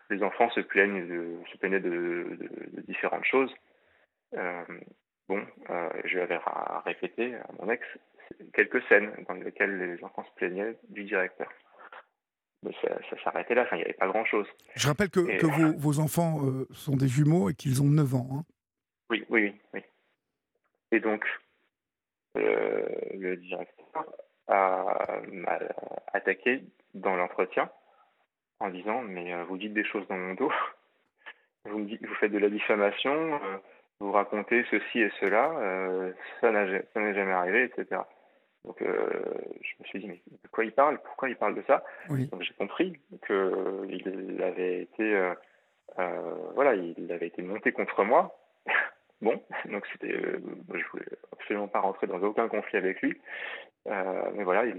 les 0.10 0.24
enfants 0.24 0.50
se 0.52 0.62
plaignent 0.62 1.06
de, 1.08 1.38
se 1.52 1.58
plaignaient 1.58 1.82
de, 1.82 2.38
différentes 2.88 3.26
choses. 3.26 3.54
Euh, 4.36 4.64
bon, 5.28 5.46
je 6.06 6.14
lui 6.14 6.22
avais 6.22 6.40
répété 6.86 7.36
à 7.36 7.48
mon 7.60 7.70
ex 7.70 7.86
quelques 8.54 8.82
scènes 8.84 9.12
dans 9.28 9.34
lesquelles 9.34 9.78
les 9.78 10.04
enfants 10.04 10.24
se 10.24 10.36
plaignaient 10.36 10.78
du 10.90 11.04
directeur. 11.04 11.50
Mais 12.64 12.72
ça, 12.82 13.24
s'arrêtait 13.24 13.56
là, 13.56 13.64
enfin, 13.64 13.78
il 13.78 13.80
n'y 13.80 13.86
avait 13.86 13.94
pas 13.94 14.08
grand-chose. 14.08 14.48
Je 14.76 14.88
rappelle 14.88 15.10
que, 15.10 15.38
que 15.40 15.46
vos, 15.46 15.78
vos, 15.78 16.00
enfants 16.00 16.42
sont 16.72 16.96
des 16.96 17.08
jumeaux 17.08 17.50
et 17.50 17.54
qu'ils 17.54 17.82
ont 17.82 17.86
9 17.86 18.16
ans. 18.16 18.28
Hein. 18.34 18.44
Oui, 19.10 19.26
oui, 19.30 19.56
oui. 19.74 19.82
Et 20.92 21.00
donc, 21.00 21.26
euh, 22.40 22.86
le 23.14 23.38
directeur 23.38 24.06
a, 24.48 25.22
m'a 25.32 25.60
attaqué 26.14 26.64
dans 26.94 27.16
l'entretien 27.16 27.70
en 28.60 28.70
disant 28.70 29.02
mais 29.02 29.34
euh, 29.34 29.44
vous 29.46 29.58
dites 29.58 29.74
des 29.74 29.84
choses 29.84 30.08
dans 30.08 30.18
mon 30.18 30.34
dos, 30.34 30.52
vous, 31.66 31.80
me 31.80 31.86
dites, 31.86 32.06
vous 32.06 32.16
faites 32.16 32.32
de 32.32 32.38
la 32.38 32.50
diffamation, 32.50 33.36
euh, 33.36 33.58
vous 34.00 34.12
racontez 34.12 34.66
ceci 34.72 35.02
et 35.02 35.12
cela, 35.20 36.14
ça, 36.40 36.52
n'a, 36.52 36.82
ça 36.94 37.00
n'est 37.02 37.14
jamais 37.14 37.34
arrivé, 37.34 37.64
etc. 37.66 38.02
Donc 38.64 38.78
je 38.82 39.74
me 39.80 39.86
suis 39.86 40.00
dit 40.00 40.08
mais 40.08 40.22
de 40.28 40.48
quoi 40.50 40.64
il 40.64 40.72
parle? 40.72 41.00
Pourquoi 41.00 41.30
il 41.30 41.36
parle 41.36 41.56
de 41.56 41.64
ça? 41.68 41.84
Donc 42.08 42.42
j'ai 42.42 42.54
compris 42.54 42.98
qu'il 43.28 44.42
avait 44.42 44.82
été 44.84 45.34
voilà 46.56 46.76
il 46.76 47.12
avait 47.12 47.28
été 47.28 47.42
monté 47.42 47.74
contre 47.74 48.04
moi 48.04 48.39
Bon, 49.22 49.42
donc 49.66 49.86
c'était, 49.92 50.14
euh, 50.14 50.40
je 50.74 50.86
voulais 50.92 51.06
absolument 51.34 51.68
pas 51.68 51.80
rentrer 51.80 52.08
dans 52.08 52.22
aucun 52.22 52.48
conflit 52.48 52.78
avec 52.78 53.02
lui, 53.02 53.20
euh, 53.88 54.32
mais 54.34 54.44
voilà, 54.44 54.66
il, 54.66 54.76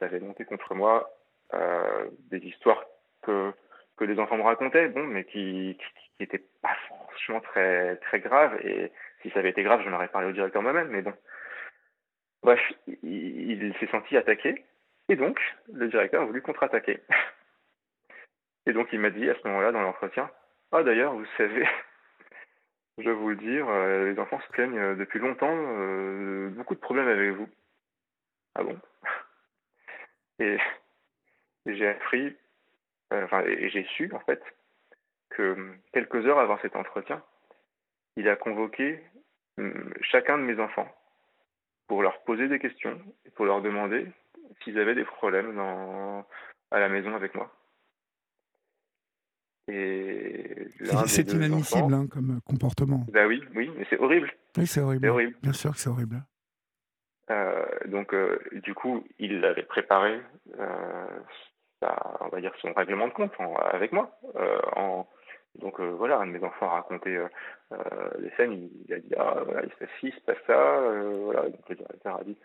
avait 0.00 0.20
monté 0.20 0.44
contre 0.44 0.74
moi 0.74 1.10
euh, 1.54 2.08
des 2.30 2.38
histoires 2.38 2.84
que 3.22 3.52
que 3.96 4.04
les 4.04 4.18
enfants 4.20 4.36
me 4.36 4.42
racontaient, 4.42 4.88
bon, 4.88 5.04
mais 5.04 5.24
qui 5.24 5.76
qui 5.76 6.10
n'étaient 6.20 6.44
pas 6.62 6.74
franchement 6.86 7.40
très 7.40 7.96
très 7.96 8.20
graves. 8.20 8.56
Et 8.64 8.92
si 9.22 9.30
ça 9.30 9.40
avait 9.40 9.50
été 9.50 9.64
grave, 9.64 9.82
je 9.84 9.90
aurais 9.90 10.08
parlé 10.08 10.28
au 10.28 10.32
directeur 10.32 10.62
moi-même, 10.62 10.88
mais 10.88 11.02
bon. 11.02 11.12
Bref, 12.42 12.60
il 13.02 13.74
s'est 13.80 13.88
senti 13.88 14.16
attaqué, 14.16 14.64
et 15.08 15.16
donc 15.16 15.40
le 15.72 15.88
directeur 15.88 16.22
a 16.22 16.26
voulu 16.26 16.42
contre-attaquer. 16.42 17.00
Et 18.66 18.72
donc 18.74 18.88
il 18.92 19.00
m'a 19.00 19.08
dit 19.08 19.28
à 19.30 19.34
ce 19.34 19.48
moment-là 19.48 19.72
dans 19.72 19.80
l'entretien, 19.80 20.30
ah 20.72 20.82
d'ailleurs, 20.82 21.14
vous 21.14 21.24
savez, 21.38 21.66
je 22.98 23.04
vais 23.04 23.14
vous 23.14 23.28
le 23.30 23.36
dire, 23.36 23.68
euh, 23.68 24.12
les 24.12 24.18
enfants 24.18 24.40
se 24.40 24.48
plaignent 24.48 24.78
euh, 24.78 24.94
depuis 24.96 25.20
longtemps, 25.20 25.54
euh, 25.54 26.50
beaucoup 26.50 26.74
de 26.74 26.80
problèmes 26.80 27.08
avec 27.08 27.30
vous. 27.32 27.48
Ah 28.54 28.64
bon? 28.64 28.78
Et, 30.40 30.58
j'ai 31.66 31.88
appris, 31.88 32.34
enfin, 33.10 33.42
et 33.42 33.68
j'ai 33.68 33.84
su 33.84 34.10
en 34.14 34.20
fait, 34.20 34.40
que 35.30 35.74
quelques 35.92 36.24
heures 36.26 36.38
avant 36.38 36.58
cet 36.62 36.76
entretien, 36.76 37.22
il 38.16 38.28
a 38.28 38.36
convoqué 38.36 39.02
chacun 40.00 40.38
de 40.38 40.44
mes 40.44 40.58
enfants 40.60 40.88
pour 41.88 42.02
leur 42.02 42.22
poser 42.22 42.48
des 42.48 42.58
questions 42.58 42.98
et 43.26 43.30
pour 43.30 43.44
leur 43.44 43.60
demander 43.60 44.06
s'ils 44.62 44.78
avaient 44.78 44.94
des 44.94 45.04
problèmes 45.04 45.56
dans, 45.56 46.24
à 46.70 46.78
la 46.78 46.88
maison 46.88 47.14
avec 47.14 47.34
moi. 47.34 47.52
C'est 49.68 51.32
inadmissible 51.32 51.92
hein, 51.94 52.06
comme 52.10 52.40
comportement. 52.46 53.04
Bah 53.12 53.26
oui, 53.26 53.42
oui, 53.54 53.70
mais 53.76 53.86
c'est 53.90 53.98
horrible. 53.98 54.32
Oui, 54.56 54.66
c'est 54.66 54.80
horrible. 54.80 55.06
horrible. 55.08 55.36
Bien 55.42 55.52
sûr 55.52 55.72
que 55.72 55.78
c'est 55.78 55.90
horrible. 55.90 56.22
Euh, 57.30 57.66
donc, 57.86 58.14
euh, 58.14 58.38
du 58.62 58.74
coup, 58.74 59.04
il 59.18 59.44
avait 59.44 59.62
préparé, 59.62 60.20
euh, 60.58 61.06
on 61.82 62.28
va 62.28 62.40
dire, 62.40 62.52
son 62.62 62.72
règlement 62.72 63.08
de 63.08 63.12
compte 63.12 63.32
avec 63.72 63.92
moi. 63.92 64.18
en, 64.76 65.06
donc 65.58 65.80
voilà, 65.80 66.18
un 66.18 66.26
de 66.26 66.32
mes 66.32 66.44
enfants 66.44 66.66
a 66.66 66.74
raconté 66.76 67.18
les 68.18 68.30
scènes, 68.36 68.70
il, 68.86 68.94
a 68.94 68.98
dit 68.98 69.14
ah 69.16 69.42
voilà, 69.44 69.62
il 69.64 69.70
se 69.70 69.76
passe 69.76 69.88
ci, 70.00 70.06
il 70.08 70.14
se 70.14 70.20
passe 70.20 70.38
ça, 70.46 70.80
voilà. 71.24 71.42
Donc 71.48 71.68
le 71.68 71.74
directeur 71.76 72.20
a 72.20 72.24
dit, 72.24 72.36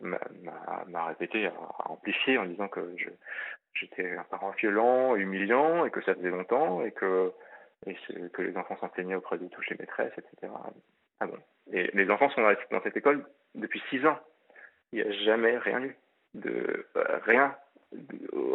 m'a 0.00 1.04
répété, 1.06 1.46
a 1.46 1.90
amplifié 1.90 2.38
en 2.38 2.46
disant 2.46 2.68
que 2.68 2.94
j'étais 3.74 4.16
un 4.16 4.24
parent 4.24 4.50
violent, 4.52 5.16
humiliant, 5.16 5.84
et 5.84 5.90
que 5.90 6.02
ça 6.02 6.14
faisait 6.14 6.30
longtemps, 6.30 6.84
et 6.84 6.92
que, 6.92 7.32
les 7.84 8.56
enfants 8.56 8.76
s'en 8.78 8.88
plaignaient 8.88 9.14
auprès 9.14 9.38
de 9.38 9.46
toutes 9.48 9.68
les 9.68 9.76
maîtresses, 9.78 10.12
etc. 10.16 10.52
Ah 11.20 11.26
bon. 11.26 11.38
Et 11.72 11.90
les 11.94 12.10
enfants 12.10 12.30
sont 12.30 12.42
dans 12.42 12.82
cette 12.82 12.96
école 12.96 13.24
depuis 13.54 13.82
six 13.90 14.04
ans. 14.06 14.18
Il 14.92 15.02
n'y 15.02 15.08
a 15.08 15.12
jamais 15.24 15.58
rien 15.58 15.82
eu. 15.82 15.96
De, 16.34 16.86
euh, 16.96 17.18
rien. 17.24 17.56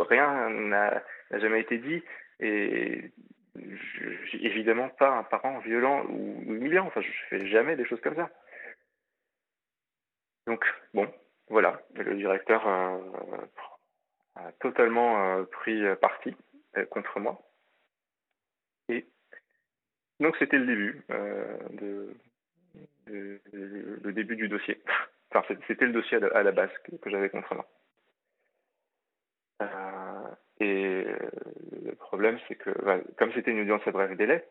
rien 0.10 0.50
n'a 0.50 1.02
jamais 1.32 1.62
été 1.62 1.78
dit. 1.78 2.04
Et 2.40 3.12
évidemment 4.34 4.90
pas 4.90 5.18
un 5.18 5.24
parent 5.24 5.60
violent 5.60 6.06
ou 6.06 6.44
humiliant. 6.54 6.86
Enfin, 6.88 7.02
je 7.02 7.12
fais 7.30 7.48
jamais 7.48 7.76
des 7.76 7.86
choses 7.86 8.02
comme 8.02 8.16
ça. 8.16 8.30
Donc, 10.48 10.66
bon, 10.94 11.12
voilà. 11.52 11.82
Le 11.96 12.16
directeur 12.16 12.66
euh, 12.68 12.98
a 14.36 14.52
totalement 14.54 15.38
euh, 15.38 15.44
pris 15.44 15.84
parti 16.00 16.36
euh, 16.78 16.86
contre 16.86 17.20
moi. 17.20 17.42
Et 18.90 19.06
donc 20.20 20.36
c'était 20.38 20.58
le 20.58 20.66
début, 20.66 21.04
le 23.08 24.12
début 24.12 24.36
du 24.36 24.48
dossier. 24.48 24.82
Enfin, 25.34 25.56
c'était 25.68 25.86
le 25.86 25.94
dossier 25.94 26.18
à 26.18 26.44
la, 26.44 26.52
base 26.52 26.72
que, 26.84 27.10
j'avais 27.10 27.30
contre 27.30 27.56
moi. 27.56 27.66
et 30.60 31.06
le 31.84 31.96
problème, 31.96 32.38
c'est 32.48 32.56
que, 32.56 32.70
bah, 32.84 32.98
comme 33.18 33.32
c'était 33.34 33.52
une 33.52 33.62
audience 33.62 33.82
à 33.86 33.92
bref 33.92 34.16
délai, 34.18 34.46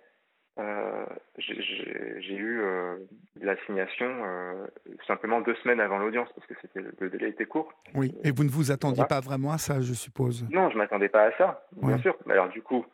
euh, 0.58 1.06
j'ai 1.38 2.34
eu 2.34 2.60
euh, 2.60 2.96
l'assignation 3.40 4.06
euh, 4.06 4.66
simplement 5.06 5.40
deux 5.40 5.54
semaines 5.62 5.80
avant 5.80 5.98
l'audience 5.98 6.28
parce 6.34 6.46
que 6.46 6.78
le 6.98 7.08
délai 7.08 7.30
était 7.30 7.46
court. 7.46 7.72
Oui, 7.94 8.14
et 8.24 8.32
vous 8.32 8.44
ne 8.44 8.50
vous 8.50 8.70
attendiez 8.70 9.04
pas 9.08 9.20
vraiment 9.20 9.52
à 9.52 9.58
ça, 9.58 9.80
je 9.80 9.94
suppose? 9.94 10.46
Non, 10.50 10.68
je 10.70 10.76
m'attendais 10.76 11.08
pas 11.08 11.24
à 11.24 11.32
ça, 11.38 11.66
bien 11.80 11.98
sûr. 11.98 12.16
Alors 12.28 12.48
du 12.48 12.62
coup, 12.62 12.84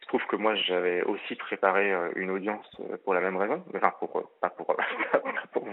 je 0.00 0.06
trouve 0.08 0.22
que 0.26 0.36
moi 0.36 0.54
j'avais 0.56 1.02
aussi 1.02 1.36
préparé 1.36 1.92
une 2.16 2.30
audience 2.30 2.66
pour 3.04 3.14
la 3.14 3.20
même 3.20 3.36
raison, 3.36 3.62
enfin 3.74 3.92
pour 4.00 4.30
pas 4.40 4.50
pour, 4.50 4.74
pour 5.52 5.66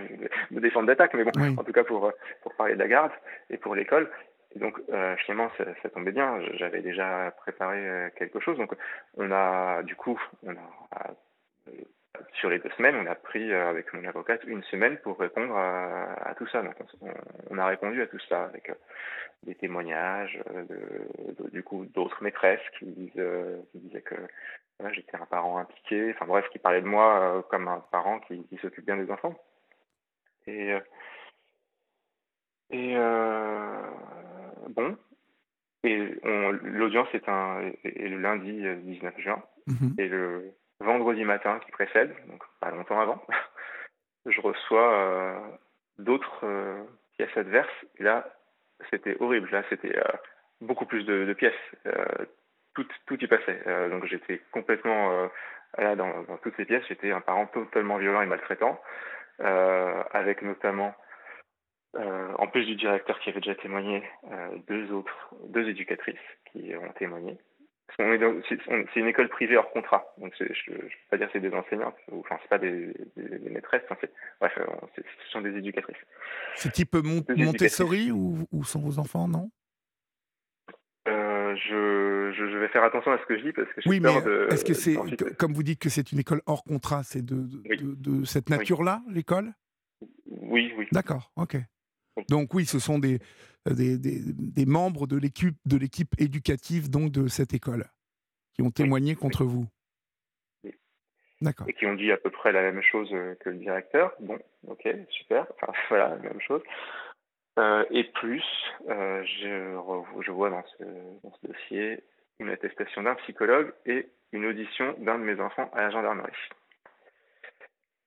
me 0.51 0.59
défendre 0.59 0.87
d'attaque, 0.87 1.15
mais 1.15 1.23
bon, 1.23 1.31
en 1.57 1.63
tout 1.63 1.73
cas 1.73 1.85
pour 1.85 2.11
pour 2.43 2.53
parler 2.55 2.75
de 2.75 2.79
la 2.79 2.87
garde 2.87 3.11
et 3.49 3.57
pour 3.57 3.75
l'école. 3.75 4.11
Et 4.55 4.59
donc 4.59 4.79
finalement 5.25 5.49
ça, 5.57 5.65
ça, 5.83 5.89
tombait 5.89 6.11
bien, 6.11 6.41
j'avais 6.55 6.81
déjà 6.81 7.31
préparé 7.37 8.11
quelque 8.15 8.39
chose. 8.39 8.57
Donc 8.57 8.73
on 9.15 9.31
a 9.31 9.83
du 9.83 9.95
coup 9.95 10.19
on 10.43 10.53
a 10.53 11.13
sur 12.33 12.49
les 12.49 12.59
deux 12.59 12.69
semaines, 12.71 12.95
on 12.95 13.05
a 13.05 13.15
pris 13.15 13.51
euh, 13.51 13.69
avec 13.69 13.93
mon 13.93 14.03
avocate 14.05 14.43
une 14.45 14.63
semaine 14.63 14.97
pour 14.97 15.19
répondre 15.19 15.55
à, 15.55 16.33
tout 16.37 16.47
ça. 16.47 16.61
Donc 16.61 16.75
on, 17.49 17.57
a 17.57 17.65
répondu 17.65 18.01
à 18.01 18.07
tout 18.07 18.19
ça 18.27 18.45
avec 18.45 18.69
euh, 18.69 18.75
des 19.43 19.55
témoignages, 19.55 20.39
euh, 20.53 20.63
de, 20.65 21.49
du 21.49 21.63
coup 21.63 21.85
d'autres 21.85 22.21
maîtresses 22.23 22.61
qui, 22.77 22.85
disaient 22.85 24.01
que 24.01 24.15
j'étais 24.91 25.17
un 25.17 25.25
parent 25.25 25.57
impliqué, 25.57 26.11
enfin 26.15 26.25
bref, 26.25 26.45
qui 26.51 26.59
parlaient 26.59 26.81
de 26.81 26.87
moi 26.87 27.45
comme 27.49 27.67
un 27.67 27.79
parent 27.91 28.19
qui, 28.21 28.45
s'occupe 28.61 28.85
bien 28.85 28.97
des 28.97 29.11
enfants. 29.11 29.35
Et, 30.47 30.73
et 32.71 32.95
bon, 34.69 34.97
et 35.83 35.97
l'audience 36.63 37.07
est, 37.13 37.27
un, 37.29 37.71
est 37.83 38.07
le 38.07 38.17
lundi 38.17 38.63
19 38.83 39.19
juin. 39.19 39.41
Mm-hmm. 39.67 40.01
Et 40.01 40.07
le 40.07 40.51
vendredi 40.79 41.23
matin 41.23 41.59
qui 41.65 41.71
précède, 41.71 42.13
donc 42.27 42.43
pas 42.59 42.71
longtemps 42.71 42.99
avant, 42.99 43.25
je 44.25 44.41
reçois 44.41 45.59
d'autres 45.97 46.45
pièces 47.17 47.35
adverses. 47.37 47.85
Et 47.97 48.03
là, 48.03 48.27
c'était 48.89 49.15
horrible. 49.19 49.49
Là, 49.51 49.63
c'était 49.69 49.97
beaucoup 50.61 50.85
plus 50.85 51.05
de, 51.05 51.33
pièces. 51.33 51.53
tout, 52.73 52.85
tout 53.05 53.23
y 53.23 53.27
passait. 53.27 53.61
donc 53.89 54.05
j'étais 54.05 54.41
complètement 54.51 55.29
là 55.77 55.95
dans, 55.95 56.23
dans, 56.23 56.37
toutes 56.37 56.57
ces 56.57 56.65
pièces. 56.65 56.83
J'étais 56.89 57.11
un 57.11 57.21
parent 57.21 57.47
totalement 57.47 57.97
violent 57.97 58.21
et 58.21 58.25
maltraitant, 58.25 58.81
avec 59.39 60.41
notamment 60.41 60.93
euh, 61.95 62.33
en 62.37 62.47
plus 62.47 62.65
du 62.65 62.75
directeur 62.75 63.19
qui 63.19 63.29
avait 63.29 63.39
déjà 63.39 63.55
témoigné, 63.55 64.03
euh, 64.31 64.57
deux 64.67 64.91
autres, 64.91 65.33
deux 65.47 65.67
éducatrices 65.67 66.15
qui 66.51 66.75
ont 66.75 66.93
témoigné. 66.93 67.37
C'est 67.97 68.99
une 68.99 69.07
école 69.07 69.27
privée 69.29 69.57
hors 69.57 69.71
contrat, 69.71 70.13
donc 70.19 70.31
je 70.37 70.43
ne 70.43 70.77
peux 70.77 70.89
pas 71.09 71.17
dire 71.17 71.27
c'est 71.33 71.39
des 71.39 71.51
enseignantes, 71.51 71.95
ou, 72.11 72.19
enfin 72.19 72.37
c'est 72.43 72.47
pas 72.47 72.59
des, 72.59 72.93
des, 73.17 73.49
maîtresses, 73.49 73.81
bref, 73.89 74.53
euh, 74.59 74.65
ce 74.95 75.31
sont 75.31 75.41
des 75.41 75.57
éducatrices. 75.57 75.97
C'est 76.55 76.71
type 76.71 76.95
Montessori 76.95 78.11
ou, 78.11 78.47
ou, 78.51 78.63
sont 78.63 78.79
vos 78.79 78.99
enfants, 78.99 79.27
non? 79.27 79.49
Je, 81.07 82.31
je, 82.31 82.57
vais 82.57 82.67
faire 82.67 82.83
attention 82.83 83.11
à 83.11 83.17
ce 83.17 83.25
que 83.25 83.37
je 83.37 83.43
dis 83.43 83.51
parce 83.51 83.67
que 83.73 83.81
oui, 83.89 83.99
mais 83.99 84.13
est-ce 84.51 84.63
que 84.63 84.75
c'est 84.75 84.95
comme 85.35 85.53
vous 85.53 85.63
dites 85.63 85.81
que 85.81 85.89
c'est 85.89 86.11
une 86.11 86.19
école 86.19 86.41
hors 86.45 86.63
contrat, 86.63 87.01
c'est 87.03 87.25
de, 87.25 87.41
de, 87.41 87.95
de, 87.95 88.23
cette 88.23 88.49
nature-là, 88.49 89.01
l'école? 89.09 89.51
Oui, 90.27 90.71
oui. 90.77 90.87
D'accord, 90.91 91.31
ok. 91.35 91.57
Donc 92.27 92.53
oui, 92.53 92.65
ce 92.65 92.79
sont 92.79 92.99
des, 92.99 93.19
des, 93.65 93.97
des, 93.97 94.65
membres 94.65 95.07
de 95.07 95.17
l'équipe 95.17 95.57
de 95.65 95.77
l'équipe 95.77 96.13
éducative 96.19 96.89
donc 96.89 97.11
de 97.11 97.27
cette 97.27 97.53
école 97.53 97.85
qui 98.53 98.61
ont 98.61 98.71
témoigné 98.71 99.15
contre 99.15 99.45
vous. 99.45 99.65
D'accord. 101.41 101.67
Et 101.69 101.73
qui 101.73 101.85
ont 101.85 101.95
dit 101.95 102.11
à 102.11 102.17
peu 102.17 102.29
près 102.29 102.51
la 102.51 102.61
même 102.61 102.81
chose 102.81 103.09
euh, 103.13 103.35
que 103.35 103.49
le 103.49 103.57
directeur. 103.57 104.13
Bon, 104.19 104.37
ok, 104.67 104.87
super. 105.09 105.47
Enfin 105.61 105.71
voilà, 105.89 106.09
la 106.09 106.17
même 106.17 106.41
chose. 106.41 106.61
Euh, 107.57 107.85
et 107.91 108.03
plus, 108.03 108.43
euh, 108.89 109.23
je, 109.23 110.21
je, 110.21 110.31
vois 110.31 110.49
dans 110.49 110.63
ce, 110.77 110.83
dans 111.23 111.33
ce, 111.33 111.47
dossier 111.47 112.03
une 112.39 112.49
attestation 112.49 113.03
d'un 113.03 113.15
psychologue 113.15 113.73
et 113.85 114.09
une 114.31 114.45
audition 114.45 114.95
d'un 114.99 115.17
de 115.17 115.23
mes 115.23 115.39
enfants 115.39 115.69
à 115.73 115.81
la 115.81 115.89
gendarmerie. 115.89 116.31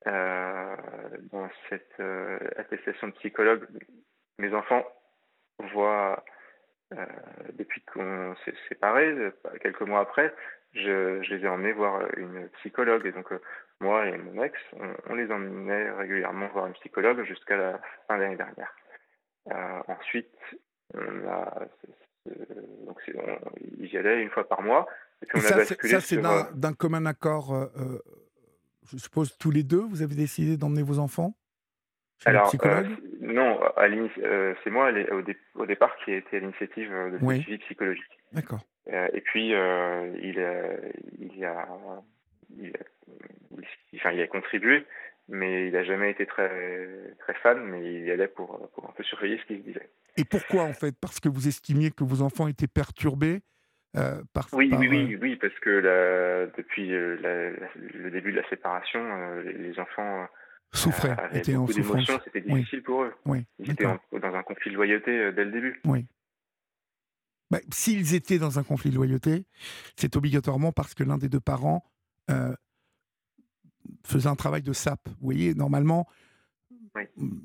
Dans 0.06 1.49
cette 1.68 2.02
attestation 2.56 3.09
de 3.09 3.12
psychologue, 3.12 3.66
mes 4.38 4.52
enfants 4.54 4.85
voient, 5.73 6.25
euh, 6.92 7.06
depuis 7.54 7.82
qu'on 7.82 8.35
s'est 8.44 8.54
séparés, 8.68 9.14
quelques 9.61 9.82
mois 9.82 10.00
après, 10.00 10.35
je, 10.73 11.21
les 11.32 11.44
ai 11.44 11.49
emmenés 11.49 11.73
voir 11.73 12.02
une 12.16 12.49
psychologue. 12.61 13.06
Et 13.06 13.12
donc, 13.12 13.30
euh, 13.32 13.40
moi 13.80 14.06
et 14.06 14.16
mon 14.16 14.42
ex, 14.42 14.59
on, 15.09 15.14
les 15.14 15.30
emmenait 15.30 15.90
régulièrement 15.92 16.49
voir 16.49 16.66
une 16.66 16.75
psychologue 16.75 17.23
jusqu'à 17.25 17.56
la 17.56 17.80
fin 18.09 18.16
de 18.16 18.23
l'année 18.23 18.37
dernière. 18.37 18.75
Euh, 19.50 19.82
ensuite, 19.88 20.35
on 20.94 21.28
a, 21.28 21.66
donc 22.87 22.99
ils 23.78 23.92
y 23.92 23.99
allaient 23.99 24.23
une 24.23 24.30
fois 24.30 24.49
par 24.49 24.62
mois. 24.62 24.87
Et 25.23 25.26
puis 25.26 25.38
on 25.38 25.40
ça, 25.40 26.00
c'est 26.00 26.21
d'un 26.54 26.75
commun 26.75 27.06
accord, 27.06 27.71
je 28.90 28.96
suppose, 28.98 29.36
tous 29.38 29.50
les 29.50 29.62
deux, 29.62 29.80
vous 29.80 30.02
avez 30.02 30.14
décidé 30.14 30.56
d'emmener 30.56 30.82
vos 30.82 30.98
enfants 30.98 31.34
alors, 32.24 32.52
euh, 32.64 32.84
non, 33.20 33.58
euh, 34.18 34.54
c'est 34.62 34.70
moi 34.70 34.92
au, 35.56 35.66
départ 35.66 35.96
qui 36.04 36.12
ai 36.12 36.18
été 36.18 36.36
à 36.36 36.40
l'initiative 36.40 36.90
de 36.90 37.18
ce 37.18 37.40
suivi 37.42 37.58
psychologique. 37.58 38.18
D'accord. 38.32 38.60
Euh, 38.92 39.08
et 39.12 39.20
puis, 39.20 39.48
il, 39.48 39.54
a, 39.54 40.04
il, 41.20 41.44
a, 41.44 41.66
il, 42.56 42.72
enfin, 43.96 44.12
il 44.12 44.20
a 44.20 44.26
contribué, 44.26 44.86
mais 45.28 45.66
il 45.66 45.72
n'a 45.72 45.84
jamais 45.84 46.10
été 46.10 46.26
très, 46.26 46.50
très 47.20 47.34
fan, 47.34 47.60
mais 47.64 47.92
il 47.92 48.06
y 48.06 48.10
allait 48.10 48.28
pour, 48.28 48.70
pour 48.74 48.88
un 48.88 48.92
peu 48.92 49.02
surveiller 49.02 49.38
ce 49.38 49.46
qu'il 49.46 49.62
disait. 49.62 49.90
Et 50.16 50.24
pourquoi, 50.24 50.62
en 50.62 50.72
fait? 50.72 50.94
Parce 51.00 51.20
que 51.20 51.28
vous 51.28 51.48
estimiez 51.48 51.90
que 51.90 52.04
vos 52.04 52.22
enfants 52.22 52.46
étaient 52.46 52.68
perturbés 52.68 53.40
par, 53.92 54.48
oui, 54.52 54.70
oui, 54.78 54.88
oui, 54.88 55.18
oui, 55.20 55.37
parce 55.37 55.55
que 55.61 55.70
la, 55.70 56.46
depuis 56.57 56.88
le 56.88 58.11
début 58.11 58.33
de 58.33 58.40
la 58.40 58.48
séparation, 58.48 59.00
les 59.42 59.78
enfants 59.78 60.26
souffraient, 60.72 61.16
euh, 61.18 61.38
étaient 61.38 61.57
en 61.57 61.66
souffrance. 61.66 62.11
C'était 62.24 62.40
difficile 62.40 62.83
pour 62.83 63.02
eux. 63.02 63.14
Oui, 63.26 63.44
Ils 63.59 63.70
étaient 63.70 63.85
dans 63.85 64.35
un 64.35 64.42
conflit 64.42 64.70
de 64.70 64.76
loyauté 64.76 65.11
euh, 65.11 65.33
dès 65.33 65.44
le 65.44 65.52
début. 65.52 65.81
Oui. 65.85 66.07
Bah, 67.50 67.59
S'ils 67.70 68.14
étaient 68.14 68.38
dans 68.38 68.59
un 68.59 68.62
conflit 68.62 68.90
de 68.90 68.96
loyauté, 68.96 69.44
c'est 69.96 70.16
obligatoirement 70.16 70.72
parce 70.72 70.94
que 70.94 71.05
l'un 71.05 71.18
des 71.18 71.28
deux 71.28 71.40
parents 71.40 71.85
euh, 72.31 72.55
faisait 74.05 74.28
un 74.28 74.37
travail 74.37 74.62
de 74.62 74.72
sape. 74.72 75.07
Vous 75.07 75.26
voyez, 75.26 75.55
normalement, 75.55 76.09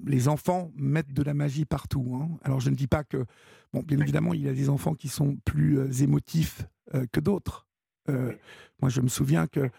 les 0.06 0.28
enfants 0.28 0.72
mettent 0.76 1.14
de 1.14 1.24
la 1.24 1.34
magie 1.34 1.66
partout. 1.66 2.20
Hein. 2.22 2.38
Alors 2.44 2.60
je 2.60 2.70
ne 2.70 2.76
dis 2.76 2.88
pas 2.88 3.04
que, 3.04 3.26
bon, 3.74 3.82
bien 3.82 4.00
évidemment, 4.00 4.34
il 4.34 4.42
y 4.42 4.50
a 4.50 4.54
des 4.54 4.70
enfants 4.70 4.94
qui 4.94 5.08
sont 5.08 5.38
plus 5.46 5.80
euh, 5.80 5.92
émotifs 6.04 6.64
que 7.12 7.20
d'autres. 7.20 7.68
Moi, 8.08 8.90
je 8.90 9.02
me 9.02 9.10
souviens 9.10 9.48
que 9.48 9.70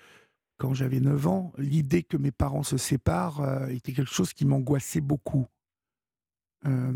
quand 0.58 0.74
j'avais 0.74 1.00
9 1.00 1.26
ans, 1.26 1.52
l'idée 1.56 2.02
que 2.02 2.16
mes 2.16 2.32
parents 2.32 2.64
se 2.64 2.76
séparent 2.76 3.40
euh, 3.40 3.68
était 3.68 3.92
quelque 3.92 4.12
chose 4.12 4.32
qui 4.32 4.44
m'angoissait 4.44 5.00
beaucoup. 5.00 5.46
Euh, 6.66 6.92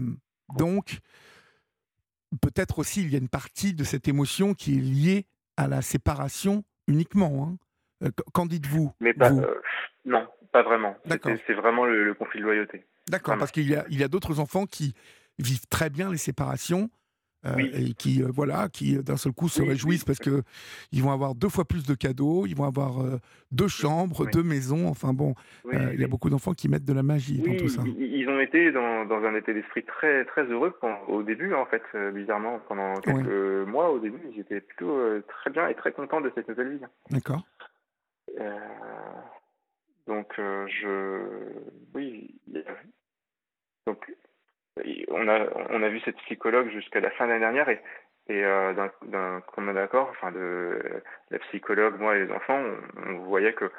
donc, 0.57 0.99
peut-être 2.41 2.81
aussi, 2.81 3.03
il 3.03 3.11
y 3.11 3.15
a 3.15 3.19
une 3.19 3.29
partie 3.29 3.73
de 3.73 3.85
cette 3.85 4.09
émotion 4.09 4.55
qui 4.55 4.77
est 4.77 4.81
liée 4.81 5.27
à 5.57 5.69
la 5.69 5.81
séparation 5.81 6.65
uniquement. 6.89 7.47
Hein. 7.47 8.07
Euh, 8.07 8.11
qu'en 8.33 8.47
dites-vous 8.47 8.93
Mais 9.01 9.15
Non, 10.05 10.27
pas 10.53 10.63
vraiment. 10.63 10.97
C'est 11.47 11.55
vraiment 11.55 11.85
le, 11.87 12.15
conflit 12.15 12.41
de 12.41 12.45
loyauté. 12.45 12.85
D'accord, 13.09 13.39
parce 13.39 13.51
qu'il 13.51 13.69
y 13.69 13.75
a, 13.75 13.85
il 13.89 13.99
y 13.99 14.05
a 14.05 14.09
d'autres 14.09 14.39
enfants 14.39 14.67
qui 14.67 14.95
vivent 15.39 15.67
très 15.69 15.91
bien 15.91 16.11
les 16.11 16.19
séparations 16.19 16.91
euh, 17.45 17.57
et 17.59 17.95
qui, 17.95 18.23
euh, 18.23 18.29
voilà, 18.33 18.69
qui 18.69 18.97
euh, 18.97 19.03
d'un 19.03 19.17
seul 19.17 19.33
coup 19.33 19.49
se 19.49 19.63
réjouissent 19.63 20.05
parce 20.05 20.21
que 20.21 20.43
ils 20.93 21.03
vont 21.03 21.11
avoir 21.11 21.35
deux 21.35 21.49
fois 21.49 21.65
plus 21.65 21.85
de 21.85 21.95
cadeaux, 21.95 22.47
ils 22.47 22.55
vont 22.55 22.67
avoir 22.67 22.93
deux 23.51 23.67
chambres, 23.67 24.31
deux 24.31 24.45
maisons. 24.45 24.87
Enfin 24.87 25.13
bon, 25.13 25.35
il 25.73 26.01
y 26.01 26.05
a 26.05 26.07
beaucoup 26.09 26.31
d'enfants 26.31 26.53
qui 26.53 26.69
mettent 26.69 26.85
de 26.85 26.93
la 26.93 27.03
magie 27.03 27.41
dans 27.41 27.57
tout 27.57 27.69
ça. 27.69 27.83
Ils 27.85 28.29
ont 28.29 28.39
été 28.39 28.71
dans, 28.71 29.07
dans 29.07 29.25
un 29.25 29.35
état 29.35 29.53
d'esprit 29.53 29.83
très 29.83 30.25
très 30.27 30.45
heureux 30.45 30.73
au 31.09 31.23
début 31.25 31.55
en 31.55 31.67
fait, 31.67 31.83
bizarrement 32.15 32.61
pendant 32.69 32.95
quelques 33.01 33.67
mois 33.67 33.91
au 33.91 33.99
début, 33.99 34.21
ils 34.33 34.41
étaient 34.41 34.61
plutôt 34.61 35.01
très 35.27 35.51
bien 35.51 35.67
et 35.67 35.75
très 35.75 35.91
contents 35.91 36.21
de 36.21 36.31
cette 36.37 36.49
nouvelle 36.49 36.77
vie. 36.77 36.85
D'accord. 37.11 37.43
Donc 40.07 40.35
je, 40.37 41.23
oui, 41.95 42.35
donc 43.87 44.05
on 45.09 45.29
a, 45.29 45.47
on 45.71 45.83
a 45.83 45.89
vu 45.89 46.01
cette 46.01 46.17
psychologue 46.19 46.71
jusqu'à 46.71 47.01
la 47.01 47.11
fin 47.11 47.25
de 47.25 47.31
l'année 47.31 47.41
dernière 47.41 47.69
et, 47.69 47.81
et 48.29 48.45
euh, 48.45 48.73
d'un 49.03 49.41
commun 49.41 49.77
accord, 49.77 50.09
enfin 50.11 50.33
de 50.33 50.79
la 51.31 51.39
psychologue, 51.41 51.99
moi 51.99 52.17
et 52.17 52.27
les 52.27 52.33
enfants, 52.33 52.63
on, 53.07 53.19
voyait 53.25 53.53
que 53.53 53.71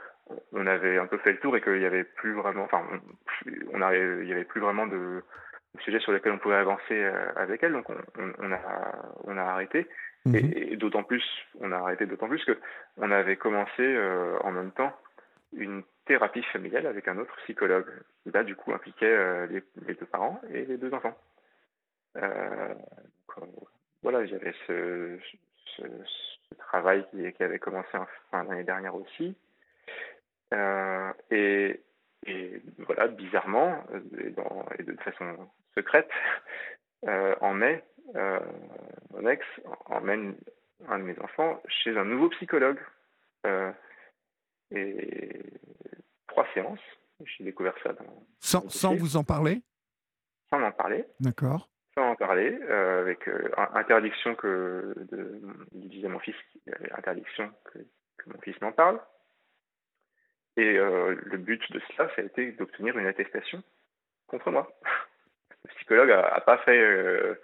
on 0.51 0.67
avait 0.67 0.97
un 0.97 1.07
peu 1.07 1.17
fait 1.17 1.33
le 1.33 1.39
tour 1.39 1.55
et 1.57 1.61
qu'il 1.61 1.81
y 1.81 1.85
avait 1.85 2.03
plus 2.03 2.33
vraiment, 2.33 2.63
enfin, 2.63 2.83
on, 2.91 3.81
on 3.81 3.91
il 3.91 4.27
y 4.27 4.33
avait 4.33 4.45
plus 4.45 4.61
vraiment 4.61 4.87
de, 4.87 5.23
sujets 5.79 5.99
sur 5.99 6.11
lesquels 6.11 6.33
on 6.33 6.37
pouvait 6.37 6.55
avancer 6.55 6.91
euh, 6.91 7.31
avec 7.35 7.63
elle, 7.63 7.73
donc 7.73 7.89
on, 7.89 7.95
on 8.39 8.51
a, 8.51 8.59
on 9.23 9.37
a 9.37 9.43
arrêté. 9.43 9.87
Mhm. 10.25 10.35
Et, 10.55 10.77
d'autant 10.77 11.03
plus, 11.03 11.23
on 11.59 11.71
a 11.71 11.77
arrêté 11.77 12.05
d'autant 12.05 12.29
plus 12.29 12.43
que 12.45 12.57
on 12.97 13.11
avait 13.11 13.35
commencé 13.35 13.81
euh, 13.81 14.37
en 14.41 14.51
même 14.51 14.71
temps 14.71 14.93
une 15.55 15.83
thérapie 16.05 16.43
familiale 16.43 16.85
avec 16.87 17.07
un 17.07 17.17
autre 17.17 17.35
psychologue, 17.43 17.87
là 18.31 18.43
du 18.43 18.55
coup 18.55 18.73
impliquait 18.73 19.05
euh, 19.05 19.47
les, 19.47 19.93
deux 19.93 20.05
parents 20.05 20.41
et 20.49 20.65
les 20.65 20.77
deux 20.77 20.93
enfants. 20.93 21.17
Euh, 22.17 22.73
euh, 23.37 23.45
voilà, 24.01 24.25
j'avais 24.25 24.53
ce, 24.67 25.17
ce, 25.77 25.83
travail 26.57 27.05
qui, 27.11 27.43
avait 27.43 27.59
commencé 27.59 27.97
en 27.97 28.07
fin 28.29 28.43
d'année 28.43 28.63
dernière 28.63 28.95
aussi. 28.95 29.35
Et, 31.31 31.81
voilà, 32.77 33.07
bizarrement, 33.07 33.83
et, 34.77 34.83
de 34.83 34.95
façon 35.01 35.49
secrète, 35.75 36.09
en 37.41 37.53
mai, 37.53 37.83
mon 38.13 39.27
ex 39.27 39.45
emmène 39.85 40.35
un 40.89 40.99
de 40.99 41.03
mes 41.03 41.19
enfants 41.19 41.61
chez 41.67 41.97
un 41.97 42.05
nouveau 42.05 42.29
psychologue. 42.29 42.79
Et 44.73 45.43
trois 46.27 46.47
séances. 46.53 46.79
J'ai 47.25 47.43
découvert 47.43 47.75
ça 47.83 47.93
dans. 47.93 48.25
Sans, 48.39 48.69
sans 48.69 48.95
vous 48.95 49.17
en 49.17 49.23
parler 49.23 49.61
Sans 50.49 50.61
en 50.61 50.71
parler. 50.71 51.05
D'accord. 51.19 51.69
Sans 51.95 52.09
en 52.09 52.15
parler, 52.15 52.57
euh, 52.69 53.01
avec 53.01 53.27
euh, 53.27 53.51
interdiction 53.75 54.35
que 54.35 54.95
de, 55.11 55.41
disait 55.73 56.07
mon 56.07 56.19
fils, 56.19 56.35
interdiction 56.97 57.51
que, 57.65 57.79
mon 58.25 58.39
fils 58.41 58.59
m'en 58.61 58.71
parle. 58.71 58.99
Et 60.57 60.77
euh, 60.77 61.15
le 61.23 61.37
but 61.37 61.61
de 61.71 61.79
cela, 61.79 62.09
ça 62.15 62.21
a 62.21 62.25
été 62.25 62.51
d'obtenir 62.53 62.97
une 62.97 63.07
attestation 63.07 63.63
contre 64.27 64.51
moi. 64.51 64.71
Le 65.65 65.69
psychologue 65.75 66.11
a, 66.11 66.41
pas 66.41 66.57
fait, 66.57 67.37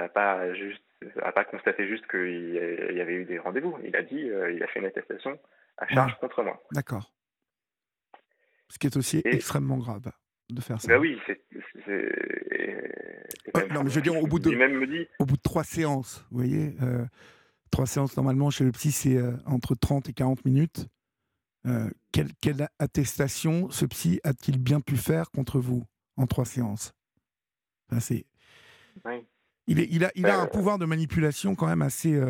a 0.00 0.08
pas 0.08 0.52
juste, 0.54 0.82
a 1.22 1.30
pas 1.30 1.44
constaté 1.44 1.86
juste 1.86 2.04
qu'il 2.10 2.54
y 2.54 3.00
avait 3.00 3.12
eu 3.12 3.24
des 3.24 3.38
rendez-vous. 3.38 3.78
Il 3.84 3.94
a 3.94 4.02
dit, 4.02 4.18
il 4.18 4.62
a 4.64 4.66
fait 4.66 4.80
une 4.80 4.86
attestation 4.86 5.38
à 5.78 5.86
charge 5.88 6.18
contre 6.20 6.42
moi. 6.42 6.62
D'accord. 6.72 7.12
Ce 8.68 8.78
qui 8.78 8.86
est 8.86 8.96
aussi 8.96 9.22
extrêmement 9.24 9.78
grave 9.78 10.10
de 10.50 10.60
faire 10.60 10.80
ça. 10.80 10.88
Bah 10.88 10.98
oui, 10.98 11.18
c'est. 11.26 11.40
non, 13.70 13.84
mais 13.84 13.90
je 13.90 13.94
veux 13.94 14.02
dire, 14.02 14.16
au 14.16 14.26
bout 14.26 14.38
de, 14.38 14.50
même 14.50 14.78
me 14.78 14.86
dit... 14.86 15.06
au 15.18 15.24
bout 15.24 15.36
de 15.36 15.42
trois 15.42 15.64
séances, 15.64 16.24
vous 16.30 16.38
voyez, 16.38 16.76
euh, 16.82 17.04
trois 17.70 17.86
séances 17.86 18.16
normalement 18.16 18.50
chez 18.50 18.64
le 18.64 18.72
psy, 18.72 18.92
c'est 18.92 19.16
euh, 19.16 19.36
entre 19.46 19.74
30 19.74 20.08
et 20.08 20.12
40 20.12 20.44
minutes. 20.44 20.86
Euh, 21.66 21.90
quelle, 22.12 22.32
quelle, 22.40 22.68
attestation 22.78 23.70
ce 23.70 23.86
psy 23.86 24.20
a-t-il 24.22 24.58
bien 24.58 24.80
pu 24.80 24.96
faire 24.96 25.30
contre 25.30 25.58
vous 25.58 25.84
en 26.16 26.26
trois 26.26 26.44
séances? 26.44 26.92
Enfin, 27.90 28.00
c'est... 28.00 28.26
il, 29.66 29.80
est, 29.80 29.88
il, 29.90 30.04
a, 30.04 30.12
il 30.14 30.26
a 30.26 30.40
un 30.40 30.46
pouvoir 30.46 30.78
de 30.78 30.86
manipulation 30.86 31.54
quand 31.56 31.66
même 31.66 31.82
assez 31.82 32.20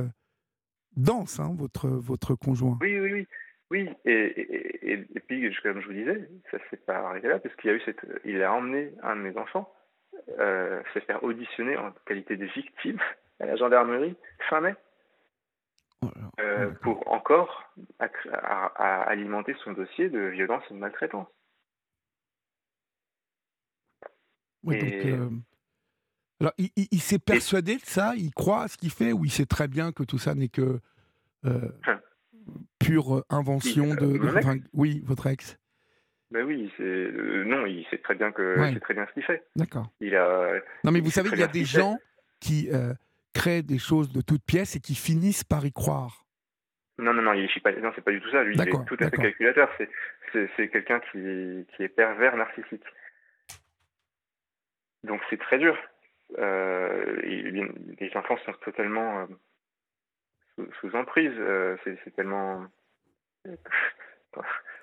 dense, 0.97 1.41
hein, 1.41 1.55
votre, 1.57 1.89
votre 1.89 2.35
conjoint. 2.35 2.79
Oui, 2.81 2.99
oui, 3.01 3.13
oui. 3.13 3.27
Oui, 3.69 3.91
et, 4.05 4.13
et, 4.13 4.93
et, 4.93 5.21
puis, 5.27 5.53
comme 5.61 5.81
je 5.81 5.87
vous 5.89 5.93
disais, 5.93 6.29
ça 6.53 6.59
s'est 6.71 6.77
pas 6.77 6.99
arrêté 6.99 7.27
là, 7.27 7.41
parce 7.41 7.53
qu'il 7.57 7.69
y 7.69 7.73
a 7.73 7.77
eu 7.77 7.83
cette. 7.85 7.99
Il 8.25 8.41
a 8.43 8.53
emmené 8.53 8.93
un 9.03 9.17
de 9.17 9.23
mes 9.23 9.37
enfants 9.37 9.73
euh, 10.39 10.83
se 10.95 11.01
faire 11.01 11.23
auditionner 11.25 11.77
en 11.77 11.93
qualité 12.05 12.37
de 12.37 12.47
victime 12.47 12.99
à 13.41 13.47
la 13.47 13.57
gendarmerie 13.57 14.17
fin 14.49 14.61
mai. 14.61 14.75
Oh 16.03 16.09
euh, 16.41 16.71
pour 16.83 17.11
encore 17.11 17.73
à, 17.99 19.03
alimenter 19.03 19.55
son 19.65 19.73
dossier 19.73 20.11
de 20.11 20.21
violence 20.21 20.63
et 20.71 20.75
de 20.75 20.79
maltraitance. 20.79 21.29
Oui, 24.63 24.79
donc, 24.79 25.07
euh, 25.07 25.31
alors, 26.41 26.53
il, 26.59 26.71
il, 26.77 27.01
s'est 27.01 27.19
persuadé 27.19 27.77
de 27.77 27.85
ça 27.85 28.13
Il 28.17 28.31
croit 28.33 28.63
à 28.63 28.69
ce 28.69 28.77
qu'il 28.77 28.91
fait 28.91 29.13
Ou 29.13 29.25
il 29.25 29.31
sait 29.31 29.47
très 29.47 29.69
bien 29.69 29.93
que 29.93 30.03
tout 30.03 30.19
ça 30.19 30.35
n'est 30.35 30.49
que 30.49 30.81
euh, 31.47 31.71
pure 32.79 33.25
invention 33.31 33.95
de, 33.95 34.21
oui, 34.73 35.03
votre 35.05 35.27
ex. 35.27 35.59
Ben 36.31 36.45
oui, 36.45 36.73
c'est 36.77 36.83
euh, 36.83 37.45
non, 37.45 37.67
il 37.67 37.87
sait 37.89 37.99
très 37.99 38.17
bien 38.17 38.33
que 38.33 38.57
c'est 38.73 38.81
très 38.81 38.95
bien 38.95 39.07
ce 39.07 39.13
qu'il 39.13 39.23
fait. 39.23 39.45
D'accord. 39.55 39.89
Il 40.01 40.15
a. 40.17 40.61
Non, 40.83 40.91
mais 40.91 41.01
vous 41.01 41.11
savez, 41.11 41.31
il 41.33 41.39
y 41.39 41.43
a 41.43 41.49
des 41.49 41.65
gens 41.65 41.99
qui 42.41 42.69
euh, 42.73 42.93
créent 43.33 43.63
des 43.63 43.79
choses 43.79 44.13
de 44.13 44.21
toutes 44.21 44.45
pièces 44.45 44.75
et 44.75 44.81
qui 44.81 44.97
finissent 44.97 45.45
par 45.45 45.65
y 45.65 45.73
croire. 45.73 46.27
Non, 46.99 47.13
non, 47.15 47.23
non, 47.23 47.33
il 47.33 47.49
pas. 47.63 47.73
Non, 47.73 47.93
c'est 47.95 48.03
pas 48.03 48.11
du 48.11 48.21
tout 48.21 48.31
ça. 48.31 48.43
Lui, 48.43 48.57
il 48.57 48.61
est 48.61 48.85
tout 48.87 48.97
à 48.99 49.11
fait 49.11 49.17
calculateur. 49.17 49.71
C'est 50.33 50.69
quelqu'un 50.69 51.01
qui, 51.13 51.67
qui 51.77 51.83
est 51.83 51.89
pervers 51.89 52.37
narcissique. 52.37 52.85
Donc 55.05 55.21
c'est 55.31 55.39
très 55.39 55.59
dur. 55.59 55.77
Euh, 56.39 57.21
les 57.23 58.17
enfants 58.17 58.37
sont 58.39 58.53
totalement 58.65 59.27
sous, 60.81 60.97
emprise. 60.97 61.33
Euh, 61.39 61.77
c'est 61.85 62.15
tellement. 62.15 62.67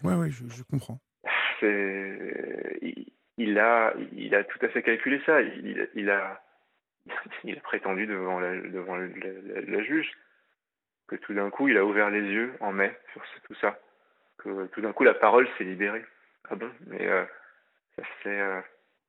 Oui, 0.04 0.16
oui, 0.16 0.32
je, 0.32 0.64
comprends. 0.64 1.00
Il, 1.62 3.06
il, 3.38 3.60
a, 3.60 3.94
il 4.14 4.34
a 4.34 4.44
tout 4.44 4.58
à 4.66 4.70
fait 4.70 4.82
calculé 4.82 5.22
ça. 5.28 5.42
Il, 5.42 5.88
il 5.94 6.10
a, 6.10 6.42
il 7.44 7.58
a 7.58 7.62
prétendu 7.64 8.08
devant, 8.08 8.40
la, 8.40 8.56
devant 8.56 8.96
la, 8.96 9.84
juge 9.84 10.12
que 11.08 11.16
tout 11.18 11.34
d'un 11.34 11.50
coup, 11.50 11.68
il 11.68 11.78
a 11.78 11.86
ouvert 11.86 12.10
les 12.10 12.22
yeux 12.22 12.54
en 12.60 12.72
mai 12.72 12.98
sur 13.12 13.22
tout 13.44 13.56
ça. 13.56 13.80
Que 14.38 14.68
tout 14.68 14.82
d'un 14.82 14.94
coup, 14.94 15.04
la 15.04 15.14
parole 15.14 15.48
s'est 15.58 15.64
libérée. 15.64 16.04
Ah 16.50 16.56
bon? 16.56 16.72
Mais 16.88 17.08
euh, 17.08 17.26
ça 17.96 18.04
fait. 18.24 18.40
Euh, 18.40 18.60
a 18.60 18.64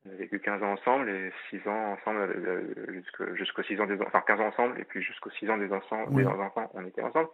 vécu 0.05 0.41
15 0.41 0.63
ans 0.63 0.73
ensemble 0.73 1.09
et 1.09 1.33
6 1.51 1.67
ans 1.69 1.93
ensemble 1.93 2.21
euh, 2.21 3.35
jusqu'aux 3.35 3.63
6 3.63 3.81
ans 3.81 3.87
des 3.87 3.95
enfants, 3.95 4.09
enfin 4.09 4.23
15 4.27 4.41
ans 4.41 4.47
ensemble 4.49 4.81
et 4.81 4.85
puis 4.85 5.03
jusqu'aux 5.03 5.31
6 5.31 5.51
ans 5.51 5.59
des 5.59 5.73
enfants, 5.73 6.11
des 6.11 6.27
enfants, 6.27 6.71
on 6.75 6.87
était 6.87 7.03
ensemble. 7.03 7.29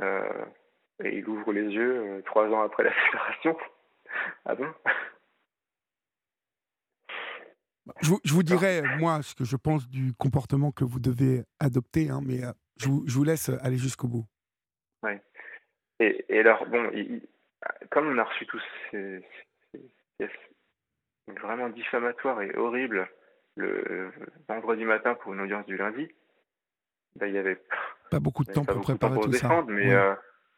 Euh, 0.00 0.44
et 1.02 1.18
il 1.18 1.28
ouvre 1.28 1.52
les 1.52 1.64
yeux 1.64 2.22
3 2.26 2.44
euh, 2.44 2.52
ans 2.52 2.62
après 2.62 2.84
la 2.84 2.92
séparation. 3.06 3.56
ah 4.44 4.54
bon? 4.54 4.72
Je 8.00 8.10
vous, 8.10 8.20
je 8.24 8.32
vous, 8.32 8.44
dirais, 8.44 8.80
moi, 8.98 9.22
ce 9.22 9.34
que 9.34 9.44
je 9.44 9.56
pense 9.56 9.88
du 9.88 10.12
comportement 10.14 10.70
que 10.70 10.84
vous 10.84 11.00
devez 11.00 11.42
adopter, 11.58 12.10
hein, 12.10 12.20
mais 12.24 12.40
je, 12.76 12.86
vous, 12.86 13.02
je, 13.08 13.14
vous, 13.14 13.24
laisse 13.24 13.50
aller 13.60 13.76
jusqu'au 13.76 14.06
bout. 14.06 14.24
Oui. 15.02 15.12
Et, 15.98 16.24
et, 16.28 16.38
alors, 16.40 16.64
bon, 16.66 16.90
comme 17.90 18.06
on 18.06 18.18
a 18.18 18.24
reçu 18.24 18.46
tous 18.46 18.62
ces, 18.90 19.24
ces, 20.18 20.28
vraiment 21.28 21.68
diffamatoire 21.68 22.42
et 22.42 22.54
horrible 22.56 23.08
le 23.56 24.10
vendredi 24.48 24.84
matin 24.84 25.14
pour 25.14 25.34
une 25.34 25.40
audience 25.40 25.66
du 25.66 25.76
lundi, 25.76 26.08
ben, 27.16 27.26
il 27.26 27.34
y 27.34 27.38
avait 27.38 27.60
pas 28.10 28.20
beaucoup 28.20 28.44
de 28.44 28.52
temps 28.52 28.64
pour 28.64 28.80
préparer 28.82 29.20
tout 29.20 29.32
ça. 29.32 29.62
Mais, 29.68 29.92
euh, 29.92 30.14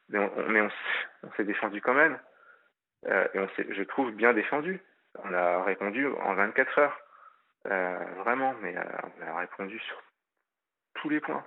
mais, 0.09 0.61
on, 0.61 0.70
on, 1.22 1.33
s'est 1.33 1.44
défendu 1.44 1.81
quand 1.81 1.94
même. 1.94 2.18
Euh, 3.07 3.27
et 3.35 3.38
on 3.38 3.48
je 3.57 3.83
trouve 3.83 4.12
bien 4.12 4.33
défendu. 4.33 4.81
On 5.22 5.33
a 5.33 5.62
répondu 5.64 6.07
en 6.07 6.35
24 6.35 6.79
heures. 6.79 7.00
Euh, 7.66 7.98
vraiment, 8.18 8.55
mais 8.61 8.74
on 8.77 9.27
a 9.27 9.38
répondu 9.38 9.79
sur 9.79 10.03
tous 10.94 11.09
les 11.09 11.20
points 11.20 11.44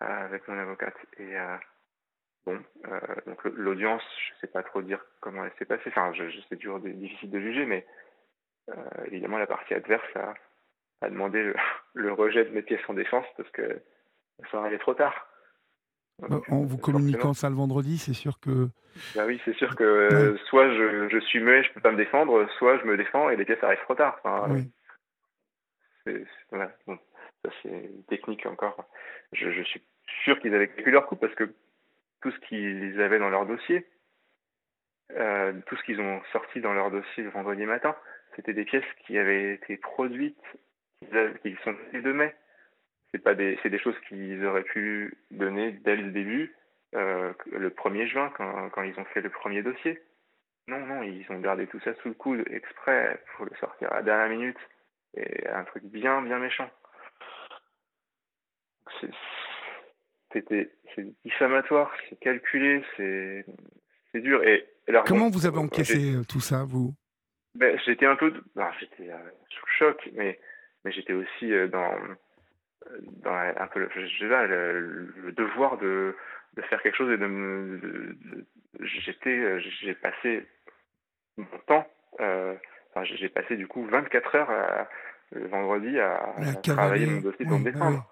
avec 0.00 0.46
mon 0.48 0.58
avocate. 0.58 0.96
Et 1.18 1.34
bon, 2.46 2.58
donc 3.26 3.44
l'audience, 3.44 4.02
je 4.28 4.40
sais 4.40 4.46
pas 4.46 4.62
trop 4.62 4.80
dire 4.82 5.04
comment 5.20 5.44
elle 5.44 5.52
s'est 5.58 5.64
passée. 5.64 5.88
Enfin, 5.88 6.12
je, 6.14 6.30
je 6.30 6.38
c'est 6.48 6.56
dur, 6.56 6.80
difficile 6.80 7.30
de 7.30 7.40
juger, 7.40 7.66
mais 7.66 7.84
euh, 8.68 9.04
évidemment, 9.06 9.38
la 9.38 9.46
partie 9.46 9.74
adverse 9.74 10.16
a, 10.16 10.34
a 11.02 11.10
demandé 11.10 11.52
le, 11.94 12.12
rejet 12.12 12.44
de 12.44 12.50
mes 12.50 12.62
pièces 12.62 12.80
en 12.88 12.94
défense 12.94 13.26
parce 13.36 13.50
que 13.50 13.82
ça 14.50 14.58
arrivait 14.58 14.78
trop 14.78 14.94
tard. 14.94 15.26
Bah, 16.18 16.40
en 16.48 16.64
vous 16.64 16.78
communiquant 16.78 17.32
ça 17.32 17.48
le 17.48 17.54
vendredi, 17.54 17.96
c'est 17.96 18.12
sûr 18.12 18.40
que. 18.40 18.68
Bah 19.14 19.24
oui, 19.26 19.40
c'est 19.44 19.54
sûr 19.54 19.76
que 19.76 19.84
euh, 19.84 20.36
soit 20.48 20.68
je, 20.68 21.08
je, 21.08 21.18
suis 21.20 21.38
muet, 21.38 21.62
je 21.62 21.72
peux 21.72 21.80
pas 21.80 21.92
me 21.92 21.96
défendre, 21.96 22.48
soit 22.58 22.78
je 22.78 22.84
me 22.84 22.96
défends 22.96 23.30
et 23.30 23.36
les 23.36 23.44
pièces 23.44 23.62
arrivent 23.62 23.82
trop 23.84 23.94
tard. 23.94 24.20
oui. 24.48 24.70
Voilà. 26.50 26.72
ça 26.86 27.50
c'est 27.62 27.68
une 27.68 28.02
technique 28.04 28.46
encore. 28.46 28.88
Je, 29.32 29.52
je 29.52 29.62
suis 29.62 29.82
sûr 30.24 30.40
qu'ils 30.40 30.54
avaient 30.54 30.68
calculé 30.68 30.92
leur 30.92 31.06
coup 31.06 31.16
parce 31.16 31.34
que 31.34 31.54
tout 32.22 32.30
ce 32.30 32.38
qu'ils 32.48 33.00
avaient 33.00 33.18
dans 33.18 33.28
leur 33.28 33.46
dossier, 33.46 33.86
euh, 35.12 35.52
tout 35.66 35.76
ce 35.76 35.82
qu'ils 35.84 36.00
ont 36.00 36.20
sorti 36.32 36.60
dans 36.60 36.72
leur 36.72 36.90
dossier 36.90 37.22
le 37.22 37.30
vendredi 37.30 37.64
matin, 37.64 37.94
c'était 38.38 38.52
des 38.52 38.64
pièces 38.64 38.84
qui 39.04 39.18
avaient 39.18 39.54
été 39.54 39.76
produites, 39.76 40.38
qui 41.42 41.56
sont 41.64 41.72
datées 41.72 42.02
de 42.02 42.12
mai. 42.12 42.32
C'est 43.10 43.18
pas 43.18 43.34
des, 43.34 43.58
c'est 43.62 43.70
des 43.70 43.80
choses 43.80 43.98
qu'ils 44.08 44.44
auraient 44.44 44.62
pu 44.62 45.18
donner 45.32 45.72
dès 45.72 45.96
le 45.96 46.12
début, 46.12 46.54
euh, 46.94 47.32
le 47.50 47.70
1er 47.70 48.06
juin, 48.06 48.32
quand, 48.36 48.70
quand, 48.70 48.82
ils 48.82 48.98
ont 49.00 49.04
fait 49.06 49.22
le 49.22 49.30
premier 49.30 49.64
dossier. 49.64 50.00
Non, 50.68 50.78
non, 50.86 51.02
ils 51.02 51.26
ont 51.30 51.40
gardé 51.40 51.66
tout 51.66 51.80
ça 51.80 51.94
sous 51.96 52.08
le 52.08 52.14
coude 52.14 52.44
exprès 52.48 53.20
pour 53.34 53.46
le 53.46 53.56
sortir 53.58 53.90
à 53.90 53.96
la 53.96 54.02
dernière 54.02 54.38
minute. 54.38 54.58
Et 55.16 55.48
un 55.48 55.64
truc 55.64 55.82
bien, 55.84 56.22
bien 56.22 56.38
méchant. 56.38 56.70
C'était, 60.32 60.70
c'est 60.94 61.06
diffamatoire, 61.24 61.90
c'est 62.08 62.20
calculé, 62.20 62.84
c'est, 62.96 63.46
c'est 64.12 64.20
dur. 64.20 64.44
Et, 64.44 64.68
Comment 65.06 65.28
vous 65.28 65.46
avez 65.46 65.58
encaissé 65.58 66.14
tout 66.28 66.40
ça, 66.40 66.64
vous? 66.64 66.94
Ben, 67.58 67.78
J'étais 67.84 68.06
un 68.06 68.16
peu. 68.16 68.32
j'étais 68.78 69.10
euh, 69.10 69.16
sous 69.50 69.66
le 69.66 69.72
choc, 69.78 70.08
mais, 70.14 70.38
mais 70.84 70.92
j'étais 70.92 71.12
aussi 71.12 71.52
euh, 71.52 71.66
dans, 71.66 71.92
dans 73.24 73.34
un 73.34 73.66
peu 73.66 73.80
le, 73.80 73.90
le, 74.46 75.14
le 75.24 75.32
devoir 75.32 75.76
de, 75.78 76.14
de, 76.54 76.62
faire 76.62 76.80
quelque 76.82 76.96
chose 76.96 77.12
et 77.12 77.18
de 77.18 77.26
me. 77.26 78.16
J'étais. 78.80 79.60
J'ai 79.60 79.94
passé 79.94 80.46
mon 81.36 81.58
temps. 81.66 81.86
Euh, 82.20 82.54
j'ai 83.02 83.28
passé 83.28 83.56
du 83.56 83.66
coup 83.66 83.84
24 83.86 84.34
heures 84.36 84.88
le 85.32 85.46
vendredi 85.48 85.98
à, 85.98 86.34
travailler 86.62 87.06
mon 87.06 87.20
dossier 87.20 87.44
pour 87.44 87.58
me 87.58 87.64
défendre. 87.64 88.08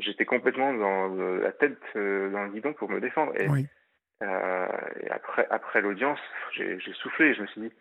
J'étais 0.00 0.24
complètement 0.24 0.72
dans 0.74 1.08
la 1.38 1.52
tête 1.52 1.78
dans 1.94 2.44
le 2.44 2.50
guidon 2.52 2.72
pour 2.72 2.90
me 2.90 3.00
défendre. 3.00 3.32
Et, 3.36 3.46
et 4.22 5.10
après, 5.10 5.46
après 5.50 5.80
l'audience, 5.80 6.20
j'ai 6.52 6.78
soufflé 6.94 7.26
et 7.26 7.34
je 7.34 7.42
me 7.42 7.46
suis 7.48 7.60
dit 7.60 7.72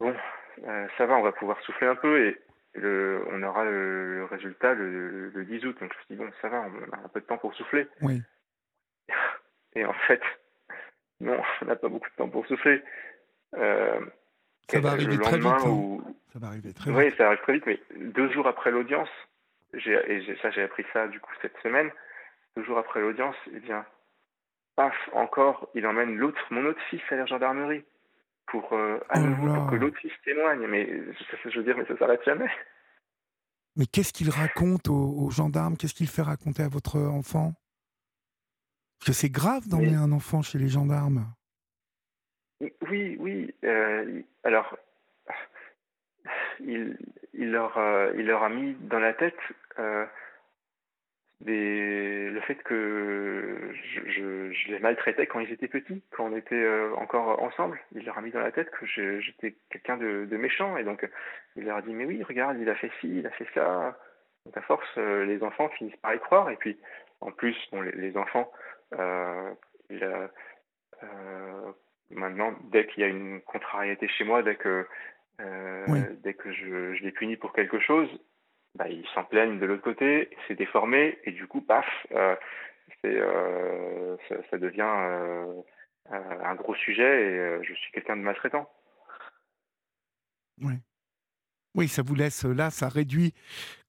Bon, 0.00 0.14
euh, 0.64 0.86
ça 0.96 1.06
va, 1.06 1.16
on 1.16 1.22
va 1.22 1.32
pouvoir 1.32 1.60
souffler 1.62 1.86
un 1.86 1.96
peu 1.96 2.26
et 2.26 2.40
le, 2.74 3.24
on 3.30 3.42
aura 3.42 3.64
le, 3.64 4.26
résultat 4.30 4.74
le, 4.74 5.30
le, 5.30 5.44
10 5.44 5.66
août. 5.66 5.76
Donc 5.80 5.92
je 5.92 5.98
me 5.98 6.04
suis 6.04 6.06
dit, 6.10 6.16
bon, 6.16 6.30
ça 6.40 6.48
va, 6.48 6.60
on 6.60 6.92
a 6.92 7.04
un 7.04 7.08
peu 7.08 7.20
de 7.20 7.26
temps 7.26 7.38
pour 7.38 7.54
souffler. 7.54 7.88
Oui. 8.02 8.22
Et 9.74 9.84
en 9.84 9.92
fait, 9.92 10.22
non, 11.20 11.40
on 11.62 11.64
n'a 11.66 11.76
pas 11.76 11.88
beaucoup 11.88 12.08
de 12.08 12.14
temps 12.14 12.28
pour 12.28 12.46
souffler. 12.46 12.82
Euh, 13.56 14.00
ça 14.68 14.80
va 14.80 14.90
arriver 14.90 15.18
très 15.18 15.38
vite. 15.38 15.48
Ça 16.32 16.38
va 16.38 16.48
arriver 16.48 16.74
très 16.74 16.90
vite. 16.90 16.98
Oui, 16.98 17.14
ça 17.16 17.26
arrive 17.26 17.40
très 17.40 17.54
vite, 17.54 17.66
mais 17.66 17.80
deux 17.96 18.30
jours 18.30 18.46
après 18.46 18.70
l'audience, 18.70 19.08
et 19.72 20.36
ça 20.42 20.50
j'ai 20.50 20.62
appris 20.62 20.84
ça 20.92 21.08
du 21.08 21.20
coup 21.20 21.32
cette 21.42 21.56
semaine, 21.62 21.90
deux 22.56 22.64
jours 22.64 22.78
après 22.78 23.00
l'audience, 23.00 23.36
eh 23.54 23.60
bien, 23.60 23.84
paf, 24.76 24.94
encore, 25.12 25.68
il 25.74 25.86
emmène 25.86 26.16
l'autre, 26.16 26.40
mon 26.50 26.64
autre 26.66 26.80
fils 26.90 27.02
à 27.10 27.16
la 27.16 27.26
gendarmerie 27.26 27.84
pour, 28.50 28.72
euh, 28.72 28.98
à 29.08 29.18
oh 29.18 29.22
nouveau, 29.22 29.54
pour 29.54 29.70
que 29.70 30.24
témoigne. 30.24 30.66
Mais 30.66 30.88
je 31.44 31.58
veux 31.58 31.64
dire, 31.64 31.76
mais 31.76 31.86
ça 31.86 31.96
s'arrête 31.98 32.24
jamais. 32.24 32.50
Mais 33.76 33.86
qu'est-ce 33.86 34.12
qu'il 34.12 34.30
raconte 34.30 34.88
aux, 34.88 35.30
gendarmes? 35.30 35.76
Qu'est-ce 35.76 35.94
qu'il 35.94 36.08
fait 36.08 36.22
raconter 36.22 36.62
à 36.62 36.68
votre 36.68 36.98
enfant? 36.98 37.52
Parce 38.98 39.10
que 39.10 39.12
c'est 39.12 39.30
grave 39.30 39.68
d'emmener 39.68 39.94
un 39.94 40.10
enfant 40.10 40.42
chez 40.42 40.58
les 40.58 40.68
gendarmes. 40.68 41.26
Oui, 42.90 43.16
oui. 43.20 43.54
euh, 43.64 44.22
alors, 44.42 44.76
il, 46.60 46.98
il 47.34 47.52
leur, 47.52 47.78
euh, 47.78 48.12
il 48.16 48.26
leur 48.26 48.42
a 48.42 48.48
mis 48.48 48.74
dans 48.80 48.98
la 48.98 49.14
tête 49.14 49.38
euh, 49.78 50.04
des, 51.40 52.30
le 52.30 52.40
fait 52.40 52.56
que 52.64 53.70
je, 53.72 54.10
je, 54.10 54.52
je 54.52 54.72
les 54.72 54.78
maltraitais 54.80 55.26
quand 55.26 55.40
ils 55.40 55.52
étaient 55.52 55.68
petits, 55.68 56.02
quand 56.10 56.26
on 56.26 56.36
était 56.36 56.54
euh, 56.56 56.92
encore 56.96 57.40
ensemble. 57.42 57.78
Il 57.94 58.04
leur 58.04 58.18
a 58.18 58.22
mis 58.22 58.30
dans 58.32 58.40
la 58.40 58.50
tête 58.52 58.70
que 58.70 58.86
j'étais 59.20 59.54
quelqu'un 59.70 59.96
de, 59.96 60.26
de 60.28 60.36
méchant. 60.36 60.76
Et 60.76 60.84
donc, 60.84 61.08
il 61.56 61.64
leur 61.64 61.76
a 61.76 61.82
dit, 61.82 61.92
mais 61.94 62.04
oui, 62.06 62.22
regarde, 62.22 62.58
il 62.60 62.68
a 62.68 62.74
fait 62.74 62.90
ci, 63.00 63.18
il 63.18 63.26
a 63.26 63.30
fait 63.30 63.46
ça. 63.54 63.96
Donc, 64.46 64.56
à 64.56 64.62
force, 64.62 64.88
euh, 64.98 65.24
les 65.26 65.42
enfants 65.42 65.68
finissent 65.70 65.96
par 65.96 66.14
y 66.14 66.18
croire. 66.18 66.50
Et 66.50 66.56
puis, 66.56 66.76
en 67.20 67.30
plus, 67.30 67.56
bon, 67.70 67.82
les, 67.82 67.92
les 67.92 68.16
enfants, 68.16 68.50
euh, 68.98 69.50
il 69.90 70.02
a- 70.02 70.30
euh, 71.04 71.72
maintenant, 72.10 72.52
dès 72.72 72.86
qu'il 72.86 73.02
y 73.02 73.04
a 73.04 73.08
une 73.08 73.40
contrariété 73.42 74.08
chez 74.08 74.24
moi, 74.24 74.42
dès 74.42 74.56
que, 74.56 74.86
euh, 75.40 75.84
Oui. 75.88 76.00
dès 76.24 76.34
que 76.34 76.50
je, 76.52 76.94
je 76.94 77.04
les 77.04 77.12
punis 77.12 77.36
pour 77.36 77.52
quelque 77.52 77.78
chose, 77.78 78.08
bah, 78.74 78.88
ils 78.88 79.06
s'en 79.14 79.24
plaignent 79.24 79.58
de 79.58 79.66
l'autre 79.66 79.82
côté, 79.82 80.30
c'est 80.46 80.54
déformé, 80.54 81.18
et 81.24 81.32
du 81.32 81.46
coup, 81.46 81.60
paf, 81.60 81.86
euh, 82.12 82.36
euh, 83.04 84.16
ça, 84.28 84.36
ça 84.50 84.58
devient 84.58 84.82
euh, 84.82 85.62
un 86.10 86.54
gros 86.54 86.74
sujet, 86.74 87.58
et 87.60 87.64
je 87.64 87.74
suis 87.74 87.92
quelqu'un 87.92 88.16
de 88.16 88.22
maltraitant. 88.22 88.70
Oui. 90.60 90.74
Oui, 91.74 91.86
ça 91.86 92.02
vous 92.02 92.14
laisse 92.14 92.44
là, 92.44 92.70
ça 92.70 92.88
réduit 92.88 93.34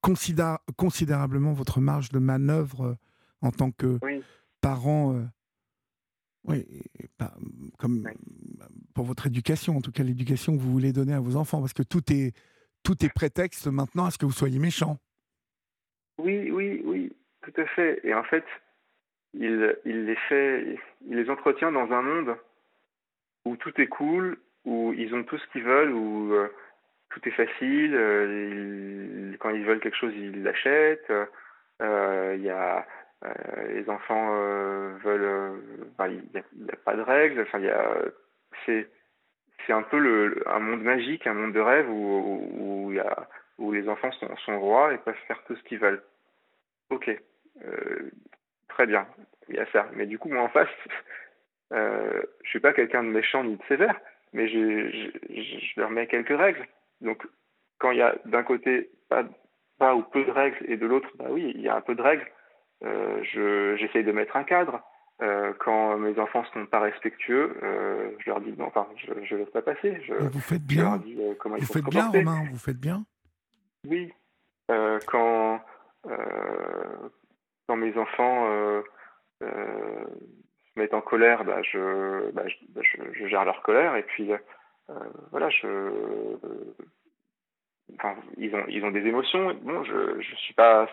considéra- 0.02 0.62
considérablement 0.78 1.54
votre 1.54 1.80
marge 1.82 2.10
de 2.10 2.20
manœuvre 2.20 2.98
en 3.42 3.52
tant 3.52 3.72
que 3.72 3.98
Oui, 4.04 4.24
parent. 4.62 5.16
oui, 6.44 6.84
comme 7.80 8.04
Oui. 8.06 8.12
pour 8.94 9.06
votre 9.06 9.28
éducation, 9.28 9.78
en 9.78 9.82
tout 9.82 9.92
cas 9.92 10.04
l'éducation 10.04 10.56
que 10.56 10.62
vous 10.62 10.72
voulez 10.72 10.94
donner 10.94 11.14
à 11.14 11.20
vos 11.20 11.36
enfants, 11.36 11.62
parce 11.62 11.74
que 11.74 11.84
tout 11.84 12.12
est 12.12 12.36
tout 12.84 13.04
est 13.06 13.14
prétexte 13.14 13.68
maintenant 13.68 14.06
à 14.06 14.12
ce 14.12 14.18
que 14.18 14.26
vous 14.26 14.32
soyez 14.32 14.60
méchant. 14.60 14.98
oui, 16.18 16.52
oui, 16.52 16.82
oui, 16.86 17.16
tout 17.42 17.54
à 17.62 17.66
fait. 17.68 18.00
Et 18.04 18.14
en 18.14 18.24
fait, 18.24 18.46
il, 19.34 19.78
les 19.86 20.16
fait, 20.28 20.78
entretient 21.30 21.72
dans 21.72 21.92
un 21.92 22.02
monde 22.02 22.36
où 23.46 23.56
tout 23.58 23.80
est 23.80 23.88
cool, 23.88 24.38
où 24.66 24.94
ils 24.94 25.14
ont 25.16 25.24
tout 25.24 25.38
ce 25.38 25.48
qu'ils 25.48 25.64
veulent, 25.64 25.94
où 25.94 26.34
euh, 26.34 26.50
tout 27.10 27.22
est 27.28 27.32
facile. 27.32 27.96
euh, 27.96 29.36
quand 29.40 29.50
ils 29.52 29.64
veulent 29.66 29.80
quelque 29.80 29.98
chose, 29.98 30.14
ils 30.16 30.44
l'achètent. 30.44 31.12
euh, 31.82 32.36
Il 32.38 32.44
y 32.44 32.50
a 32.50 32.86
les 33.74 33.90
enfants 33.90 34.32
veulent, 35.04 35.62
il 36.08 36.24
n'y 36.34 36.40
a, 36.40 36.74
a 36.74 36.76
pas 36.78 36.96
de 36.96 37.02
règles. 37.02 37.42
Enfin, 37.42 37.60
il 37.60 37.66
y 37.66 37.70
a, 37.70 37.96
c'est 38.66 38.90
c'est 39.70 39.76
un 39.76 39.84
peu 39.84 40.44
un 40.48 40.60
monde 40.60 40.82
magique, 40.82 41.28
un 41.28 41.36
monde 41.36 41.54
de 41.54 41.60
rêve 41.60 41.88
où, 41.92 42.92
les 43.72 43.88
enfants 43.88 44.10
sont, 44.46 44.60
rois 44.60 44.94
et 44.94 44.98
peuvent 44.98 45.14
faire 45.28 45.44
tout 45.46 45.56
ce 45.56 45.64
qu'ils 45.64 45.78
veulent. 45.78 46.02
Ok, 46.90 47.08
euh, 47.08 48.10
très 48.68 48.88
bien, 48.88 49.06
il 49.48 49.56
y 49.58 49.60
a 49.60 49.68
ça. 49.68 49.88
Mais 49.94 50.08
du 50.08 50.18
coup, 50.18 50.30
moi 50.30 50.42
en 50.42 50.50
face, 50.50 50.68
euh, 51.72 52.24
je 52.44 52.50
suis 52.50 52.60
pas 52.60 52.74
quelqu'un 52.74 53.04
de 53.04 53.10
méchant 53.10 53.44
ni 53.44 53.58
de 53.58 53.64
sévère, 53.68 53.96
mais 54.34 54.48
je, 54.48 54.90
je, 54.90 55.36
je, 55.36 55.60
je 55.60 55.80
leur 55.80 55.92
mets 55.92 56.08
quelques 56.08 56.36
règles. 56.36 56.66
Donc, 57.02 57.24
quand 57.78 57.92
il 57.92 58.00
y 58.00 58.02
a 58.02 58.16
d'un 58.26 58.44
côté 58.44 58.90
pas, 59.08 59.24
ou 59.94 60.02
peu 60.02 60.26
de 60.26 60.32
règles 60.32 60.66
et 60.68 60.78
de 60.78 60.88
l'autre, 60.88 61.10
bah 61.16 61.28
oui, 61.30 61.52
il 61.54 61.62
y 61.62 61.70
a 61.70 61.76
un 61.76 61.82
peu 61.82 61.94
de 61.94 62.02
règles. 62.02 62.28
Euh, 62.84 63.22
je, 63.24 63.76
j'essaye 63.78 64.04
de 64.04 64.12
mettre 64.12 64.36
un 64.36 64.44
cadre. 64.44 64.82
Euh, 65.22 65.52
quand 65.60 65.98
mes 65.98 66.18
enfants 66.18 66.46
sont 66.54 66.66
pas 66.66 66.80
respectueux, 66.80 67.58
euh, 67.62 68.12
je 68.20 68.30
leur 68.30 68.40
dis 68.40 68.54
non, 68.58 68.68
enfin, 68.68 68.88
je, 68.96 69.12
je 69.26 69.36
laisse 69.36 69.50
pas 69.50 69.62
passer. 69.62 70.00
Je, 70.06 70.14
vous 70.14 70.40
faites 70.40 70.62
je 70.70 70.80
leur 70.80 70.98
bien, 70.98 71.06
dis 71.06 71.18
euh, 71.20 71.34
comment 71.38 71.58
vous 71.58 71.66
faites 71.66 71.84
bien. 71.84 72.08
Romain, 72.08 72.44
vous 72.50 72.58
faites 72.58 72.80
bien. 72.80 73.04
Oui, 73.86 74.14
quand, 75.08 75.62
quand 77.68 77.76
mes 77.76 77.98
enfants 77.98 78.48
se 79.42 80.80
mettent 80.80 80.94
en 80.94 81.02
colère, 81.02 81.44
bah, 81.44 81.62
je, 81.64 82.32
bah, 82.32 82.48
je, 82.48 82.56
bah, 82.70 82.82
je, 82.84 82.98
je 83.12 83.28
gère 83.28 83.44
leur 83.44 83.62
colère 83.62 83.98
et 83.98 84.04
puis 84.04 84.32
voilà, 85.32 85.50
je, 85.50 86.38
enfin, 87.96 88.16
ils 88.38 88.56
ont, 88.56 88.64
ils 88.70 88.86
ont 88.86 88.92
des 88.92 89.06
émotions. 89.06 89.54
Bon, 89.64 89.84
je, 89.84 90.22
je 90.22 90.36
suis 90.36 90.54
pas, 90.54 90.88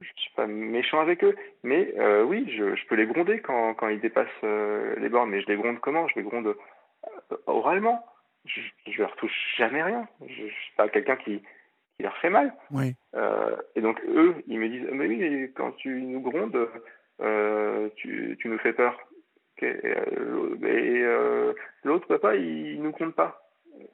je 0.00 0.08
suis 0.16 0.32
pas 0.36 0.46
méchant 0.46 1.00
avec 1.00 1.24
eux, 1.24 1.34
mais 1.62 1.92
euh, 1.98 2.22
oui, 2.22 2.48
je, 2.56 2.74
je 2.74 2.86
peux 2.86 2.94
les 2.94 3.06
gronder 3.06 3.40
quand, 3.40 3.74
quand 3.74 3.88
ils 3.88 4.00
dépassent 4.00 4.28
euh, 4.44 4.94
les 4.98 5.08
bornes. 5.08 5.30
Mais 5.30 5.40
je 5.40 5.46
les 5.46 5.56
gronde 5.56 5.80
comment? 5.80 6.06
Je 6.08 6.14
les 6.16 6.22
gronde 6.22 6.46
euh, 7.32 7.36
oralement. 7.46 8.04
Je, 8.44 8.60
je 8.86 8.98
leur 8.98 9.14
touche 9.16 9.54
jamais 9.56 9.82
rien. 9.82 10.08
Je, 10.20 10.32
je 10.32 10.54
suis 10.54 10.74
pas 10.76 10.88
quelqu'un 10.88 11.16
qui, 11.16 11.40
qui 11.96 12.02
leur 12.02 12.16
fait 12.18 12.30
mal. 12.30 12.54
Oui. 12.70 12.94
Euh, 13.16 13.56
et 13.74 13.80
donc 13.80 14.00
eux, 14.06 14.36
ils 14.46 14.58
me 14.60 14.68
disent, 14.68 14.88
mais 14.92 15.06
oui, 15.06 15.52
quand 15.54 15.72
tu 15.72 16.00
nous 16.02 16.20
grondes, 16.20 16.68
tu, 17.96 18.36
tu 18.40 18.48
nous 18.48 18.58
fais 18.58 18.72
peur. 18.72 18.98
Et, 19.60 21.02
l'autre 21.82 22.06
papa, 22.06 22.36
il, 22.36 22.74
il 22.74 22.82
nous 22.82 22.92
gronde 22.92 23.14
pas. 23.14 23.42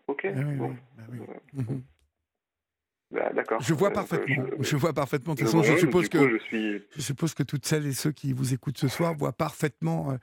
Ok, 0.07 0.27
Ah 0.27 0.33
oui, 0.37 0.55
bon, 0.57 0.69
oui, 0.69 0.77
bah 0.97 1.65
oui. 1.69 1.83
Bah, 3.15 3.33
d'accord. 3.33 3.61
Je 3.63 3.73
vois 3.75 3.89
Euh, 3.91 3.93
parfaitement. 3.93 4.45
je- 4.59 4.65
Je 4.65 4.77
vois 4.77 4.93
parfaitement. 4.93 5.35
De 5.35 5.39
toute 5.39 5.47
je 5.47 5.53
façon, 5.53 5.63
je 5.63 5.69
gronde, 5.69 5.81
suppose 5.81 6.09
coup, 6.09 6.19
que 6.19 6.31
je 6.31 6.43
suis 6.45 6.83
je 6.97 7.01
suppose 7.01 7.33
que 7.35 7.43
toutes 7.45 7.65
celles 7.65 7.87
et 7.87 7.93
ceux 7.93 8.11
qui 8.13 8.33
vous 8.33 8.53
écoutent 8.53 8.79
ce 8.79 8.89
soir 8.89 9.15
voient 9.15 9.33
parfaitement 9.33 10.11
euh, 10.13 10.17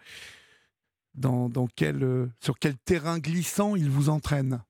dans, 1.16 1.48
dans 1.50 1.68
quel, 1.68 2.04
euh, 2.04 2.28
sur 2.40 2.60
quel 2.60 2.78
terrain 2.78 3.20
glissant 3.20 3.76
il 3.76 3.90
vous 3.90 4.10
entraîne. 4.10 4.62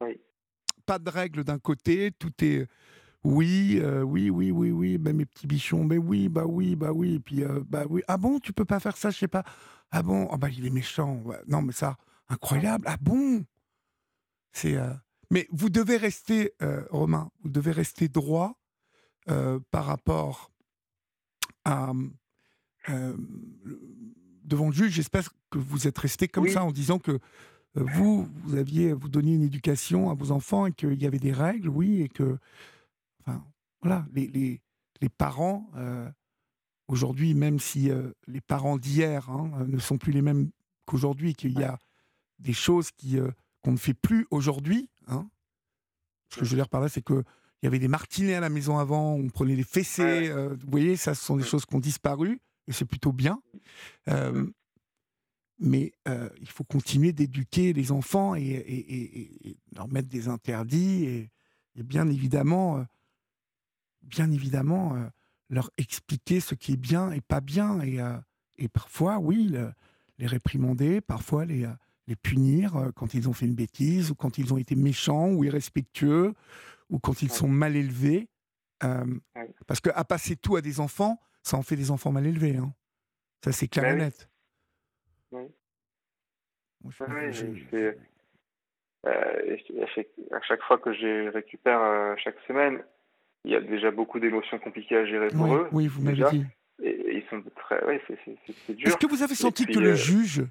Oui. 0.00 0.18
Pas 0.86 0.98
de 0.98 1.10
règles 1.10 1.44
d'un 1.44 1.58
côté, 1.58 2.10
tout 2.18 2.32
est 2.42 2.66
oui, 3.24 3.78
euh, 3.82 4.02
oui, 4.02 4.30
oui, 4.30 4.50
oui, 4.52 4.70
oui, 4.70 4.96
ben 4.96 5.14
mes 5.14 5.26
petits 5.26 5.46
bichons, 5.48 5.84
mais 5.84 5.98
oui, 5.98 6.28
bah 6.28 6.44
oui, 6.46 6.76
bah 6.76 6.92
oui, 6.92 7.16
et 7.16 7.20
puis 7.20 7.42
euh, 7.42 7.60
bah 7.66 7.84
oui, 7.90 8.00
ah 8.08 8.16
bon, 8.16 8.38
tu 8.38 8.52
peux 8.52 8.64
pas 8.64 8.78
faire 8.80 8.96
ça, 8.96 9.10
je 9.10 9.18
sais 9.18 9.28
pas, 9.28 9.42
ah 9.90 10.02
bon, 10.02 10.28
ah 10.30 10.36
bah 10.38 10.48
il 10.48 10.64
est 10.64 10.70
méchant, 10.70 11.20
non 11.48 11.60
mais 11.60 11.72
ça, 11.72 11.96
incroyable, 12.28 12.84
ah 12.88 12.96
bon, 13.00 13.44
c'est, 14.52 14.76
euh, 14.76 14.92
mais 15.30 15.46
vous 15.50 15.70
devez 15.70 15.96
rester, 15.96 16.52
euh, 16.62 16.84
Romain, 16.90 17.30
vous 17.42 17.50
devez 17.50 17.72
rester 17.72 18.08
droit 18.08 18.58
euh, 19.28 19.60
par 19.70 19.84
rapport 19.84 20.50
à 21.64 21.92
euh, 22.88 23.16
devant 24.44 24.66
le 24.68 24.72
juge. 24.72 24.92
J'espère 24.92 25.28
que 25.50 25.58
vous 25.58 25.86
êtes 25.86 25.98
resté 25.98 26.28
comme 26.28 26.44
Oui. 26.44 26.52
ça 26.52 26.64
en 26.64 26.72
disant 26.72 26.98
que 26.98 27.18
vous, 27.74 28.26
vous 28.42 28.56
aviez, 28.56 28.92
vous 28.92 29.08
donniez 29.08 29.34
une 29.34 29.42
éducation 29.42 30.10
à 30.10 30.14
vos 30.14 30.30
enfants 30.32 30.66
et 30.66 30.72
qu'il 30.72 31.00
y 31.00 31.06
avait 31.06 31.18
des 31.18 31.32
règles, 31.32 31.68
oui, 31.68 32.00
et 32.00 32.08
que, 32.08 32.38
enfin, 33.20 33.44
voilà, 33.82 34.06
les, 34.14 34.26
les, 34.28 34.60
les 35.00 35.08
parents, 35.08 35.70
aujourd'hui, 36.88 37.34
même 37.34 37.60
si 37.60 37.90
les 38.26 38.40
parents 38.40 38.78
d'hier 38.78 39.28
hein, 39.30 39.66
ne 39.68 39.78
sont 39.78 39.98
plus 39.98 40.12
les 40.12 40.22
mêmes 40.22 40.50
qu'aujourd'hui, 40.86 41.34
qu'il 41.34 41.52
y 41.52 41.62
a 41.62 41.78
des 42.40 42.54
choses 42.54 42.90
qui, 42.90 43.18
qu'on 43.62 43.72
ne 43.72 43.76
fait 43.76 43.94
plus 43.94 44.26
aujourd'hui, 44.30 44.88
hein. 45.08 45.28
ce 46.30 46.38
que 46.40 46.44
je 46.44 46.50
veux 46.50 46.56
dire 46.56 46.68
par 46.68 46.80
là, 46.80 46.88
c'est 46.88 47.02
que 47.02 47.24
il 47.62 47.66
y 47.66 47.68
avait 47.68 47.80
des 47.80 47.88
martinets 47.88 48.34
à 48.34 48.40
la 48.40 48.50
maison 48.50 48.78
avant, 48.78 49.14
on 49.14 49.28
prenait 49.30 49.56
des 49.56 49.64
fessées, 49.64 50.02
Ouais, 50.02 50.28
euh, 50.28 50.54
vous 50.54 50.70
voyez, 50.70 50.96
ça, 50.96 51.14
ce 51.14 51.24
sont 51.24 51.36
des 51.36 51.42
choses 51.44 51.66
qui 51.66 51.74
ont 51.74 51.80
disparu, 51.80 52.40
et 52.68 52.72
c'est 52.72 52.84
plutôt 52.84 53.12
bien. 53.12 53.42
Euh, 54.08 54.32
Mm. 54.32 54.52
mais 55.60 55.92
euh, 56.06 56.28
il 56.40 56.48
faut 56.48 56.62
continuer 56.62 57.12
d'éduquer 57.12 57.72
les 57.72 57.90
enfants 57.90 58.36
et, 58.36 58.42
et- 58.42 58.94
et- 58.94 59.20
et- 59.20 59.48
et 59.50 59.56
leur 59.74 59.88
mettre 59.88 60.08
des 60.08 60.28
interdits 60.28 61.04
et, 61.04 61.30
bien 61.82 62.08
évidemment, 62.08 62.86
bien 64.02 64.30
évidemment, 64.30 64.96
leur 65.50 65.70
expliquer 65.78 66.38
ce 66.40 66.54
qui 66.54 66.72
est 66.74 66.76
bien 66.76 67.10
et 67.10 67.20
pas 67.20 67.40
bien 67.40 67.80
et, 67.80 68.68
parfois, 68.68 69.18
oui, 69.18 69.48
le- 69.48 69.72
les 70.18 70.26
réprimander, 70.26 71.00
parfois 71.00 71.44
les, 71.44 71.66
les 72.08 72.16
punir 72.16 72.76
euh, 72.76 72.90
quand 72.96 73.14
ils 73.14 73.28
ont 73.28 73.32
fait 73.32 73.46
une 73.46 73.54
bêtise 73.54 74.10
ou 74.10 74.14
quand 74.14 74.38
ils 74.38 74.52
ont 74.52 74.56
été 74.58 74.74
méchants 74.74 75.28
ou 75.30 75.44
irrespectueux 75.44 76.34
ou 76.90 76.98
quand 76.98 77.22
ils 77.22 77.30
sont 77.30 77.48
mal 77.48 77.76
élevés. 77.76 78.28
Euh. 78.82 79.04
Parce 79.66 79.80
qu'à 79.80 80.02
passer 80.04 80.36
tout 80.36 80.56
à 80.56 80.60
des 80.60 80.80
enfants, 80.80 81.20
ça 81.42 81.56
en 81.56 81.62
fait 81.62 81.76
des 81.76 81.90
enfants 81.90 82.10
mal 82.12 82.26
élevés. 82.26 82.56
hein. 82.56 82.72
Ça, 83.44 83.52
c'est 83.52 83.68
clair 83.68 83.84
Bah 83.84 83.90
et 83.90 83.94
oui. 83.94 84.00
net. 84.00 84.28
Oui. 85.32 85.42
Moi, 86.82 86.92
je- 87.30 87.54
je- 87.70 87.94
Euh, 89.06 89.56
à, 90.32 90.40
chaque, 90.42 90.62
fois 90.62 90.76
que 90.78 90.92
je 90.92 91.28
récupère 91.32 91.80
euh, 91.80 92.14
chaque 92.22 92.36
semaine, 92.48 92.82
il 93.44 93.52
y 93.52 93.54
a 93.54 93.60
déjà 93.60 93.92
beaucoup 93.92 94.18
d'émotions 94.18 94.58
compliquées 94.58 94.96
à 94.96 95.06
gérer 95.06 95.28
pour 95.28 95.42
oui, 95.48 95.54
eux. 95.54 95.68
oui, 95.70 95.86
vous 95.86 96.02
m'avez 96.02 96.24
dit. 96.30 96.44
Et, 96.82 96.88
et 96.90 97.16
ils 97.18 97.24
sont 97.30 97.40
très. 97.56 97.82
Ouais, 97.84 98.02
c'est, 98.08 98.18
c'est, 98.66 98.74
dur. 98.74 98.88
Est-ce 98.88 98.96
que 98.96 99.06
vous 99.06 99.22
avez 99.22 99.36
senti 99.36 99.64
puis, 99.66 99.74
que 99.74 99.78
le 99.78 99.94
juge 99.94 100.44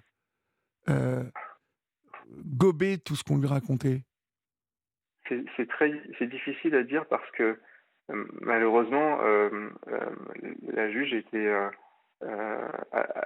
euh, 0.89 1.23
gobait 2.57 2.97
tout 2.97 3.15
ce 3.15 3.23
qu'on 3.23 3.37
lui 3.37 3.47
racontait 3.47 4.03
C'est, 5.27 5.67
très 5.67 5.91
c'est 6.17 6.27
difficile 6.27 6.75
à 6.75 6.83
dire 6.83 7.05
parce 7.07 7.29
que 7.31 7.57
euh, 8.09 8.25
malheureusement, 8.41 9.19
euh, 9.21 9.49
euh, 9.89 9.99
la 10.71 10.89
juge 10.91 11.13
était, 11.13 11.53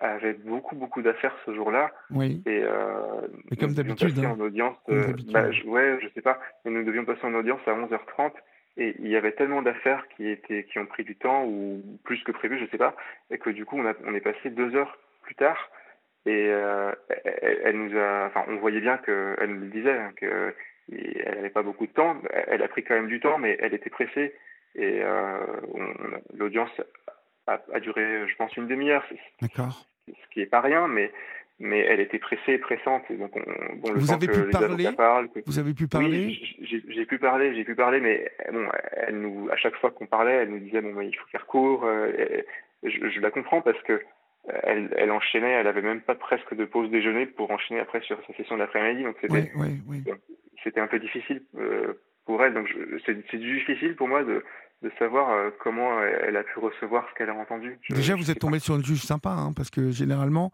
avait 0.01 0.33
beaucoup 0.33 0.75
beaucoup 0.75 1.01
d'affaires 1.01 1.35
ce 1.45 1.53
jour-là. 1.53 1.91
Oui. 2.09 2.41
Et, 2.45 2.63
comme 3.59 3.73
d'habitude. 3.73 4.17
Hein. 4.19 4.31
en 4.31 4.39
audience. 4.39 4.77
Bah, 4.87 5.51
je, 5.51 5.63
ouais, 5.65 5.99
je 6.01 6.07
sais 6.13 6.21
pas. 6.21 6.39
Mais 6.65 6.71
nous 6.71 6.83
devions 6.83 7.05
passer 7.05 7.25
en 7.25 7.33
audience 7.33 7.61
à 7.67 7.71
11h30 7.71 8.31
et 8.77 8.95
il 8.99 9.07
y 9.07 9.15
avait 9.17 9.33
tellement 9.33 9.61
d'affaires 9.61 10.05
qui 10.15 10.27
étaient 10.27 10.63
qui 10.63 10.79
ont 10.79 10.85
pris 10.85 11.03
du 11.03 11.15
temps 11.15 11.45
ou 11.45 11.83
plus 12.03 12.23
que 12.23 12.31
prévu, 12.31 12.57
je 12.59 12.69
sais 12.71 12.77
pas, 12.77 12.95
et 13.29 13.37
que 13.37 13.49
du 13.49 13.65
coup 13.65 13.77
on, 13.77 13.85
a, 13.85 13.93
on 14.05 14.15
est 14.15 14.21
passé 14.21 14.49
deux 14.49 14.73
heures 14.75 14.97
plus 15.23 15.35
tard 15.35 15.57
et 16.25 16.47
euh, 16.49 16.91
elle, 17.63 17.77
nous 17.77 17.97
a, 17.97 18.27
enfin 18.27 18.45
on 18.47 18.57
voyait 18.57 18.81
bien 18.81 18.97
que 18.97 19.35
elle 19.39 19.55
nous 19.55 19.61
le 19.61 19.67
disait 19.67 19.97
hein, 19.97 20.11
que 20.15 20.53
elle 20.91 21.35
n'avait 21.35 21.49
pas 21.49 21.63
beaucoup 21.63 21.87
de 21.87 21.91
temps. 21.91 22.17
Elle 22.47 22.61
a 22.63 22.67
pris 22.67 22.83
quand 22.83 22.95
même 22.95 23.07
du 23.07 23.19
temps, 23.19 23.37
mais 23.37 23.57
elle 23.59 23.73
était 23.73 23.89
pressée 23.89 24.33
et 24.75 25.01
euh, 25.01 25.37
l'audience 26.33 26.69
a, 27.47 27.59
a, 27.73 27.79
duré, 27.79 28.27
je 28.27 28.35
pense, 28.35 28.55
une 28.57 28.67
demi-heure. 28.67 29.03
D'accord. 29.41 29.85
Ce 30.07 30.33
qui 30.33 30.41
est 30.41 30.47
pas 30.47 30.61
rien, 30.61 30.87
mais 30.87 31.11
mais 31.59 31.79
elle 31.79 31.99
était 31.99 32.17
pressée 32.17 32.53
et 32.53 32.57
pressante. 32.57 33.03
Donc, 33.11 33.35
on, 33.35 33.75
bon, 33.75 33.93
le 33.93 33.99
vous 33.99 34.11
avez 34.11 34.27
pu 34.27 34.49
parler 34.49 34.89
Vous 35.45 35.59
avez 35.59 35.73
pu 35.75 35.87
parler 35.87 36.25
Oui, 36.25 36.83
j'ai 36.89 37.05
pu 37.05 37.19
parler, 37.19 37.53
j'ai 37.55 37.63
pu 37.63 37.75
parler, 37.75 37.99
mais 37.99 38.31
bon, 38.51 38.67
elle 38.93 39.21
nous, 39.21 39.47
à 39.51 39.57
chaque 39.57 39.75
fois 39.75 39.91
qu'on 39.91 40.07
parlait, 40.07 40.33
elle 40.33 40.49
nous 40.49 40.59
disait 40.59 40.81
bon, 40.81 40.99
il 41.01 41.15
faut 41.15 41.27
faire 41.27 41.45
court. 41.45 41.85
Euh, 41.85 42.41
je, 42.83 43.09
je, 43.09 43.19
la 43.19 43.29
comprends 43.29 43.61
parce 43.61 43.81
que 43.83 44.01
elle, 44.47 44.93
elle, 44.97 45.11
enchaînait, 45.11 45.51
elle 45.51 45.67
avait 45.67 45.81
même 45.81 46.01
pas 46.01 46.15
presque 46.15 46.55
de 46.55 46.65
pause 46.65 46.89
déjeuner 46.89 47.25
pour 47.25 47.51
enchaîner 47.51 47.79
après 47.79 48.01
sur 48.01 48.19
sa 48.25 48.33
session 48.33 48.57
d'après-midi. 48.57 49.03
Donc 49.03 49.15
c'était, 50.63 50.79
un 50.79 50.87
peu 50.87 50.99
difficile 50.99 51.43
euh, 51.57 51.93
pour 52.25 52.43
elle. 52.43 52.53
Donc 52.53 52.67
c'est 53.05 53.37
difficile 53.37 53.95
pour 53.95 54.07
moi 54.07 54.23
de, 54.23 54.43
de 54.81 54.91
savoir 54.97 55.29
euh, 55.29 55.49
comment 55.59 56.01
elle 56.03 56.35
a 56.37 56.43
pu 56.43 56.59
recevoir 56.59 57.07
ce 57.09 57.17
qu'elle 57.17 57.29
a 57.29 57.35
entendu. 57.35 57.77
Déjà, 57.89 58.15
vous 58.15 58.31
êtes 58.31 58.39
tombé 58.39 58.59
sur 58.59 58.75
une 58.75 58.83
juge 58.83 59.03
sympa, 59.03 59.31
hein, 59.31 59.53
parce 59.53 59.69
que 59.69 59.91
généralement, 59.91 60.51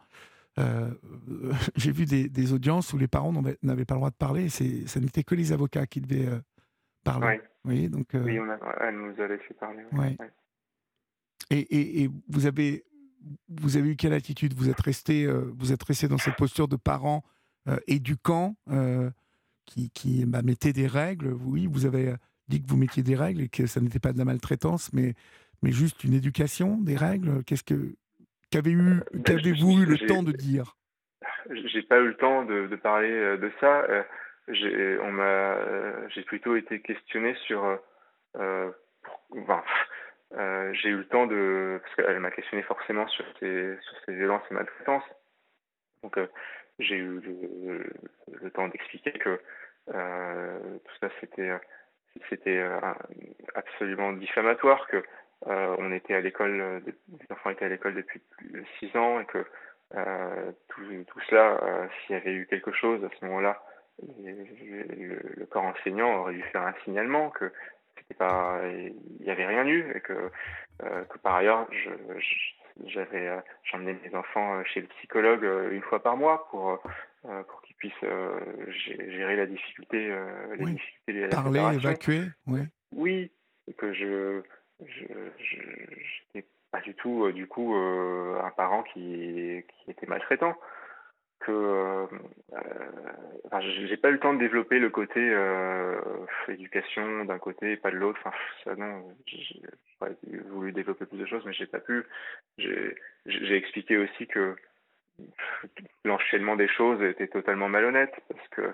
euh, 0.60 0.89
j'ai 1.76 1.91
vu 1.91 2.06
des, 2.06 2.54
audiences 2.54 2.93
où 2.93 2.97
les 2.97 3.08
parents 3.08 3.34
n'avaient 3.63 3.86
pas 3.86 3.93
le 3.93 4.00
droit 4.00 4.10
de 4.10 4.15
parler. 4.15 4.50
Ça 4.50 5.00
n'était 5.00 5.23
que 5.23 5.36
les 5.36 5.54
avocats 5.54 5.88
qui 5.88 6.02
devaient 6.02 6.30
parler. 7.04 7.41
Oui. 7.65 7.89
donc, 7.89 8.15
euh, 8.15 8.23
oui, 8.23 8.39
elle 8.82 8.95
nous 8.95 9.21
a 9.21 9.28
laissé 9.28 9.54
parler. 9.60 9.84
Et, 11.50 12.04
et, 12.04 12.10
vous 12.28 12.45
avez 12.45 12.84
vous 13.50 13.78
avez 13.78 13.90
eu 13.90 13.96
quelle 13.96 14.13
attitude? 14.13 14.54
Vous 14.54 14.70
êtes 14.70 14.82
resté 14.82 15.28
vous 15.28 15.72
êtes 15.72 15.84
resté 15.84 16.08
dans 16.08 16.18
cette 16.18 16.36
posture 16.36 16.68
de 16.68 16.76
parents 16.76 17.24
éducants 17.88 18.56
qui, 19.66 19.90
qui 19.92 20.26
bah, 20.26 20.42
mettaient 20.42 20.74
des 20.74 20.88
règles? 20.88 21.34
Oui, 21.34 21.68
vous 21.70 21.86
avez 21.86 22.16
dit 22.48 22.62
que 22.62 22.68
vous 22.68 22.78
mettiez 22.78 23.04
des 23.04 23.16
règles 23.16 23.42
et 23.42 23.50
que 23.50 23.66
ça 23.66 23.82
n'était 23.82 24.00
pas 24.00 24.13
de 24.13 24.18
la 24.18 24.26
maltraitance, 24.26 24.92
mais 24.94 25.13
mais 25.63 25.72
juste 25.72 26.04
une 26.04 26.13
éducation, 26.13 26.78
des 26.78 26.96
règles? 26.96 27.44
Qu'est-ce 27.44 27.63
que 27.63 27.96
Qu'avez-vous 28.52 29.82
eu 29.82 29.86
le 29.86 30.08
temps 30.08 30.24
de 30.24 30.32
dire? 30.32 30.76
J'ai 31.50 31.82
pas 31.84 32.00
eu 32.00 32.08
le 32.08 32.18
temps 32.18 32.46
de, 32.46 32.76
parler 32.76 33.12
euh, 33.12 33.38
de 33.38 33.52
ça. 33.60 33.82
Euh, 33.90 34.04
j'ai, 34.48 34.74
euh, 34.74 36.24
plutôt 36.26 36.56
été 36.56 36.82
questionné 36.82 37.36
sur. 37.46 37.80
enfin, 38.36 39.63
j'ai 40.32 40.90
eu 40.90 40.98
le 40.98 41.08
temps 41.08 41.28
de, 41.28 41.80
parce 41.82 41.96
qu'elle 41.96 42.20
m'a 42.20 42.32
questionné 42.32 42.63
forcément 42.63 43.08
sur 43.08 43.26
ses, 43.40 43.78
sur 43.82 43.98
ses 44.06 44.13
violences 44.13 44.44
et 44.52 44.54
maltraitances. 44.54 45.04
Donc, 46.04 46.20
j'ai 46.80 46.98
eu 46.98 47.20
le, 48.42 48.52
temps 48.52 48.68
d'expliquer 48.68 49.12
que 49.13 49.40
tout 49.88 50.96
ça 51.00 51.10
c'était, 51.20 51.52
c'était 52.30 52.63
absolument 53.56 54.13
diffamatoire, 54.13 54.88
que 54.88 55.04
euh, 55.46 55.76
on 55.78 55.92
était 55.92 56.16
à 56.16 56.22
l'école, 56.22 56.60
euh, 56.60 56.80
les 56.86 57.32
enfants 57.32 57.52
étaient 57.52 57.66
à 57.66 57.70
l'école 57.70 57.94
depuis 57.94 58.22
six 58.80 58.96
ans 58.98 59.20
et 59.20 59.26
que 59.26 59.46
euh, 59.96 60.52
tout, 60.70 60.82
tout, 61.08 61.20
cela, 61.30 61.88
s'il 62.06 62.16
y 62.16 62.20
avait 62.20 62.34
eu 62.34 62.48
quelque 62.48 62.72
chose 62.72 63.04
à 63.06 63.10
ce 63.18 63.26
moment-là, 63.26 63.62
le, 64.24 65.46
corps 65.46 65.63
enseignant 65.63 66.18
aurait 66.18 66.34
dû 66.34 66.44
faire 66.44 66.63
un 66.63 66.74
signalement 66.84 67.30
que 67.30 67.52
il 68.10 68.93
n'y 69.21 69.29
avait 69.29 69.45
rien 69.45 69.65
eu 69.65 69.91
et 69.95 70.01
que, 70.01 70.31
que 70.79 71.17
par 71.19 71.36
ailleurs, 71.36 71.67
je, 71.71 71.89
j'avais 72.86 73.29
j'emmenais 73.63 73.97
mes 74.03 74.15
enfants 74.15 74.63
chez 74.65 74.81
le 74.81 74.88
psychologue 74.88 75.45
une 75.71 75.81
fois 75.81 76.01
par 76.01 76.17
mois 76.17 76.47
pour 76.49 76.79
pour 77.23 77.62
qu'ils 77.63 77.75
puissent 77.75 77.93
gérer 78.69 79.36
la 79.36 79.45
difficulté 79.45 80.15
les 80.57 80.65
difficultés 80.65 81.13
de 81.13 81.19
la 81.21 81.29
parler 81.29 81.75
évacuer 81.75 82.21
oui. 82.45 82.62
Oui 82.95 83.31
et 83.67 83.73
que 83.73 83.93
je 83.93 84.41
je 84.86 85.03
n'étais 86.36 86.47
pas 86.71 86.81
du 86.81 86.93
tout 86.93 87.25
euh, 87.25 87.33
du 87.33 87.47
coup 87.47 87.75
euh, 87.75 88.39
un 88.43 88.51
parent 88.51 88.83
qui, 88.83 89.63
qui 89.67 89.91
était 89.91 90.05
maltraitant 90.05 90.55
que 91.47 91.51
euh, 91.51 92.05
j'ai 93.88 93.97
pas 93.97 94.10
eu 94.10 94.13
le 94.13 94.19
temps 94.19 94.33
de 94.33 94.39
développer 94.39 94.79
le 94.79 94.89
côté 94.89 95.19
éducation 96.47 97.25
d'un 97.25 97.39
côté 97.39 97.73
et 97.73 97.77
pas 97.77 97.91
de 97.91 97.97
l'autre. 97.97 98.19
Enfin 98.23 98.38
ça 98.63 98.75
non 98.75 99.03
j'aurais 99.99 100.15
voulu 100.49 100.71
développer 100.71 101.05
plus 101.05 101.17
de 101.17 101.25
choses 101.25 101.45
mais 101.45 101.53
j'ai 101.53 101.67
pas 101.67 101.79
pu. 101.79 102.05
J'ai 102.57 103.55
expliqué 103.55 103.97
aussi 103.97 104.27
que 104.27 104.55
l'enchaînement 106.05 106.55
des 106.55 106.67
choses 106.67 107.01
était 107.01 107.27
totalement 107.27 107.69
malhonnête 107.69 108.13
parce 108.27 108.47
que 108.49 108.73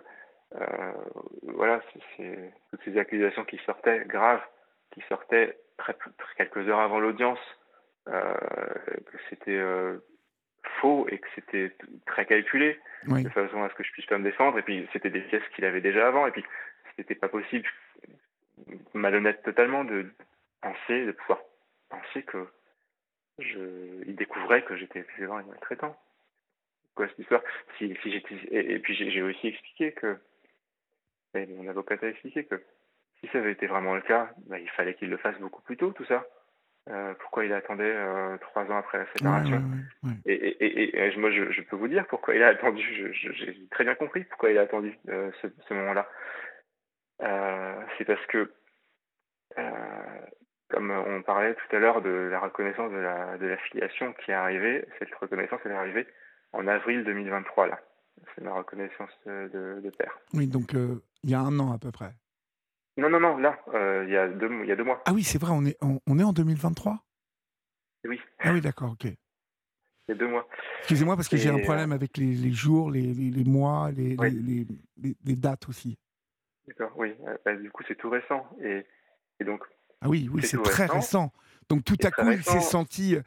voilà 1.43 1.81
c'est 2.17 2.53
toutes 2.71 2.83
ces 2.83 2.97
accusations 2.97 3.45
qui 3.45 3.57
sortaient 3.65 4.03
graves 4.05 4.43
qui 4.93 5.01
sortaient 5.09 5.57
très, 5.77 5.95
quelques 6.37 6.67
heures 6.67 6.79
avant 6.79 6.99
l'audience 6.99 7.39
euh, 8.09 8.33
que 9.05 9.17
c'était 9.29 9.57
euh, 9.57 9.97
faux 10.79 11.07
et 11.09 11.17
que 11.17 11.27
c'était 11.35 11.71
très 12.05 12.25
calculé 12.25 12.79
de 13.07 13.29
façon 13.29 13.63
à 13.63 13.69
ce 13.69 13.75
que 13.75 13.83
je 13.83 13.91
puisse 13.91 14.05
pas 14.05 14.17
me 14.17 14.23
défendre. 14.23 14.57
Et 14.57 14.61
puis 14.61 14.87
c'était 14.93 15.09
des 15.09 15.21
pièces 15.21 15.47
qu'il 15.55 15.65
avait 15.65 15.81
déjà 15.81 16.07
avant. 16.07 16.27
Et 16.27 16.31
puis 16.31 16.43
c'était 16.95 17.15
pas 17.15 17.29
possible, 17.29 17.67
malhonnête 18.93 19.41
totalement, 19.43 19.83
de 19.83 20.05
penser, 20.61 21.05
de 21.05 21.11
pouvoir 21.11 21.39
penser 21.89 22.23
que 22.23 22.47
je, 23.39 24.03
il 24.05 24.15
découvrait 24.15 24.63
que 24.63 24.75
j'étais 24.75 25.05
violent 25.17 25.39
et 25.39 25.43
maltraitant. 25.43 25.97
Quoi 26.95 27.07
cette 27.07 27.19
histoire? 27.19 27.41
Si, 27.77 27.95
si 28.03 28.11
j'étais 28.11 28.35
et, 28.51 28.79
puis 28.79 28.95
j'ai 28.95 29.21
aussi 29.21 29.47
expliqué 29.47 29.91
que 29.93 30.17
mon 31.33 31.67
avocat 31.67 31.97
a 32.01 32.07
expliqué 32.07 32.45
que 32.45 32.61
si 33.19 33.27
ça 33.31 33.39
avait 33.39 33.53
été 33.53 33.65
vraiment 33.67 33.95
le 33.95 34.01
cas, 34.01 34.29
bah, 34.47 34.59
il 34.59 34.69
fallait 34.69 34.93
qu'il 34.93 35.09
le 35.09 35.17
fasse 35.17 35.37
beaucoup 35.39 35.61
plus 35.61 35.77
tôt, 35.77 35.91
tout 35.91 36.05
ça. 36.05 36.25
Euh, 36.89 37.13
pourquoi 37.21 37.45
il 37.45 37.53
attendait 37.53 37.95
euh, 37.95 38.37
trois 38.39 38.63
ans 38.63 38.77
après 38.77 38.97
la 38.97 39.05
séparation 39.13 39.63
Et, 40.25 40.33
et, 40.33 40.97
et, 40.97 41.17
moi, 41.17 41.31
je, 41.31 41.49
je, 41.51 41.61
peux 41.61 41.77
vous 41.77 41.87
dire 41.87 42.05
pourquoi 42.07 42.35
il 42.35 42.43
a 42.43 42.49
attendu. 42.49 43.13
J'ai 43.13 43.67
très 43.71 43.85
bien 43.85 43.95
compris 43.95 44.25
pourquoi 44.25 44.51
il 44.51 44.57
a 44.57 44.61
attendu 44.63 44.97
euh, 45.07 45.31
ce, 45.41 45.47
ce 45.67 45.73
moment-là. 45.73 46.09
C'est 47.97 48.05
parce 48.05 48.25
que, 48.25 48.51
comme 50.69 50.91
on 50.91 51.21
parlait 51.21 51.55
tout 51.55 51.75
à 51.75 51.79
l'heure 51.79 52.01
de 52.01 52.09
la 52.09 52.39
reconnaissance 52.39 52.91
de 52.91 52.97
la, 52.97 53.37
de 53.37 53.45
la 53.45 53.57
filiation 53.57 54.11
qui 54.13 54.31
est 54.31 54.33
arrivée, 54.33 54.85
cette 54.99 55.13
reconnaissance 55.15 55.61
elle 55.63 55.71
est 55.71 55.75
arrivée 55.75 56.07
en 56.51 56.67
avril 56.67 57.05
2023 57.05 57.67
là. 57.67 57.79
C'est 58.35 58.43
la 58.43 58.53
reconnaissance 58.53 59.09
de, 59.25 59.79
de 59.81 59.89
père. 59.91 60.19
Oui, 60.33 60.47
donc 60.47 60.73
il 60.73 61.29
y 61.29 61.33
a 61.33 61.39
un 61.39 61.57
an 61.59 61.71
à 61.71 61.77
peu 61.77 61.91
près. 61.91 62.11
Non, 62.97 63.09
non, 63.09 63.19
non, 63.19 63.37
là, 63.37 63.59
euh, 63.73 64.03
il 64.05 64.13
y, 64.13 64.17
a 64.17 64.27
deux, 64.27 64.49
il 64.61 64.67
y 64.67 64.71
a 64.71 64.75
deux 64.75 64.83
mois. 64.83 65.01
Ah 65.05 65.13
oui, 65.13 65.23
c'est 65.23 65.39
vrai, 65.39 65.51
on 65.51 65.65
est, 65.65 65.77
on, 65.81 66.19
est 66.19 66.23
en 66.23 66.33
2023 66.33 67.03
Oui. 68.05 68.21
Ah 68.39 68.53
oui, 68.53 68.61
d'accord, 68.61 68.91
ok. 68.91 69.05
Il 69.05 69.15
y 70.09 70.11
a 70.11 70.15
deux 70.15 70.27
mois. 70.27 70.47
Excusez-moi 70.79 71.15
parce 71.15 71.27
que 71.27 71.37
j'ai 71.37 71.49
un 71.49 71.59
problème 71.59 71.91
euh, 71.91 71.95
avec 71.95 72.17
les, 72.17 72.33
les 72.33 72.51
jours, 72.51 72.91
les, 72.91 73.01
les, 73.01 73.43
mois, 73.45 73.89
les, 73.91 74.15
les, 75.25 75.35
dates 75.35 75.67
aussi. 75.69 75.97
D'accord, 76.67 76.91
oui. 76.97 77.15
Euh, 77.25 77.35
bah, 77.43 77.55
du 77.55 77.71
coup, 77.71 77.83
c'est 77.87 77.95
tout 77.95 78.11
récent. 78.11 78.47
Et, 78.61 78.85
et, 79.39 79.43
donc. 79.43 79.63
Ah 80.01 80.09
oui, 80.09 80.29
oui, 80.31 80.43
c'est 80.43 80.61
très 80.61 80.85
récent. 80.85 81.31
Donc 81.69 81.83
tout 81.85 81.97
à 82.03 82.11
coup, 82.11 82.29
il 82.29 82.43
s'est 82.43 82.59
senti 82.59 83.17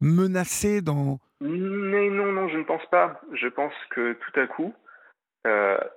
menacé 0.00 0.82
dans. 0.82 1.20
Mais 1.40 2.10
non, 2.10 2.32
non, 2.32 2.48
je 2.48 2.58
ne 2.58 2.64
pense 2.64 2.84
pas. 2.90 3.20
Je 3.32 3.48
pense 3.48 3.72
que 3.90 4.12
tout 4.14 4.40
à 4.40 4.46
coup, 4.46 4.74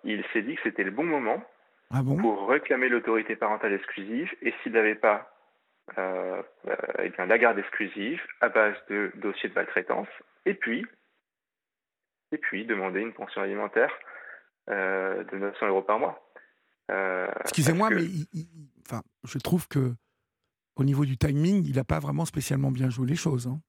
il 0.05 0.23
s'est 0.31 0.43
dit 0.43 0.55
que 0.55 0.61
c'était 0.63 0.83
le 0.83 0.91
bon 0.91 1.03
moment 1.03 1.43
ah 1.91 2.01
pour 2.03 2.47
réclamer 2.49 2.87
l'autorité 2.87 3.35
parentale 3.35 3.73
exclusive 3.73 4.29
et 4.41 4.53
s'il 4.61 4.73
n'avait 4.73 4.95
pas 4.95 5.33
euh, 5.97 6.41
euh, 6.67 6.75
eh 7.03 7.09
bien, 7.09 7.25
la 7.25 7.37
garde 7.37 7.57
exclusive 7.57 8.19
à 8.41 8.49
base 8.49 8.75
de 8.89 9.11
dossiers 9.15 9.49
de 9.49 9.55
maltraitance 9.55 10.07
et 10.45 10.53
puis, 10.53 10.85
et 12.31 12.37
puis 12.37 12.65
demander 12.65 12.99
une 12.99 13.13
pension 13.13 13.41
alimentaire 13.41 13.91
euh, 14.69 15.23
de 15.23 15.37
900 15.37 15.67
euros 15.67 15.81
par 15.81 15.99
mois. 15.99 16.25
Excusez-moi, 17.41 17.89
mais 17.91 18.05
enfin, 18.85 19.03
je 19.23 19.37
trouve 19.37 19.67
que 19.67 19.93
au 20.75 20.83
niveau 20.83 21.05
du 21.05 21.17
timing, 21.17 21.63
il 21.65 21.75
n'a 21.75 21.83
pas 21.83 21.99
vraiment 21.99 22.25
spécialement 22.25 22.71
bien 22.71 22.89
joué 22.89 23.07
les 23.07 23.15
choses. 23.15 23.47
Hein. 23.47 23.61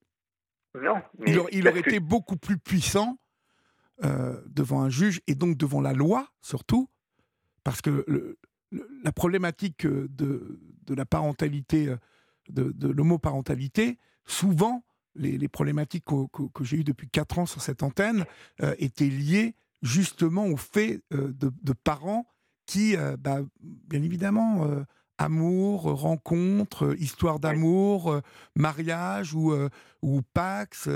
Non. 0.74 1.02
il, 1.26 1.38
aurait, 1.68 1.80
été 1.80 2.00
beaucoup 2.00 2.36
plus 2.36 2.56
puissant 2.56 3.18
devant 4.46 4.80
un 4.80 4.88
juge 4.88 5.20
et 5.26 5.34
donc 5.34 5.58
devant 5.58 5.82
la 5.82 5.92
loi, 5.92 6.28
surtout, 6.40 6.88
parce 7.64 7.80
que 7.80 8.04
le, 8.06 8.38
la 9.02 9.12
problématique 9.12 9.86
de, 9.86 10.60
de, 10.86 10.94
la 10.94 11.04
parentalité, 11.04 11.94
de, 12.48 12.72
de 12.72 12.88
l'homoparentalité, 12.88 13.98
souvent 14.26 14.84
les, 15.14 15.48
problématiques 15.48 16.04
que, 16.04 16.64
j'ai 16.64 16.78
eues 16.78 16.84
depuis 16.84 17.08
4 17.08 17.40
ans 17.40 17.46
sur 17.46 17.62
cette 17.62 17.82
antenne 17.82 18.24
étaient 18.78 19.08
liées 19.08 19.54
justement 19.82 20.46
au 20.46 20.56
fait 20.56 21.02
de, 21.10 21.72
parents 21.72 22.26
qui, 22.66 22.96
bah, 23.18 23.40
bien 23.60 24.02
évidemment, 24.02 24.66
amour, 25.18 25.82
rencontre, 25.82 26.94
histoire 26.98 27.40
d'amour, 27.40 28.20
mariage 28.54 29.34
ou, 29.34 29.52
ou 30.02 30.22
Pax, 30.32 30.88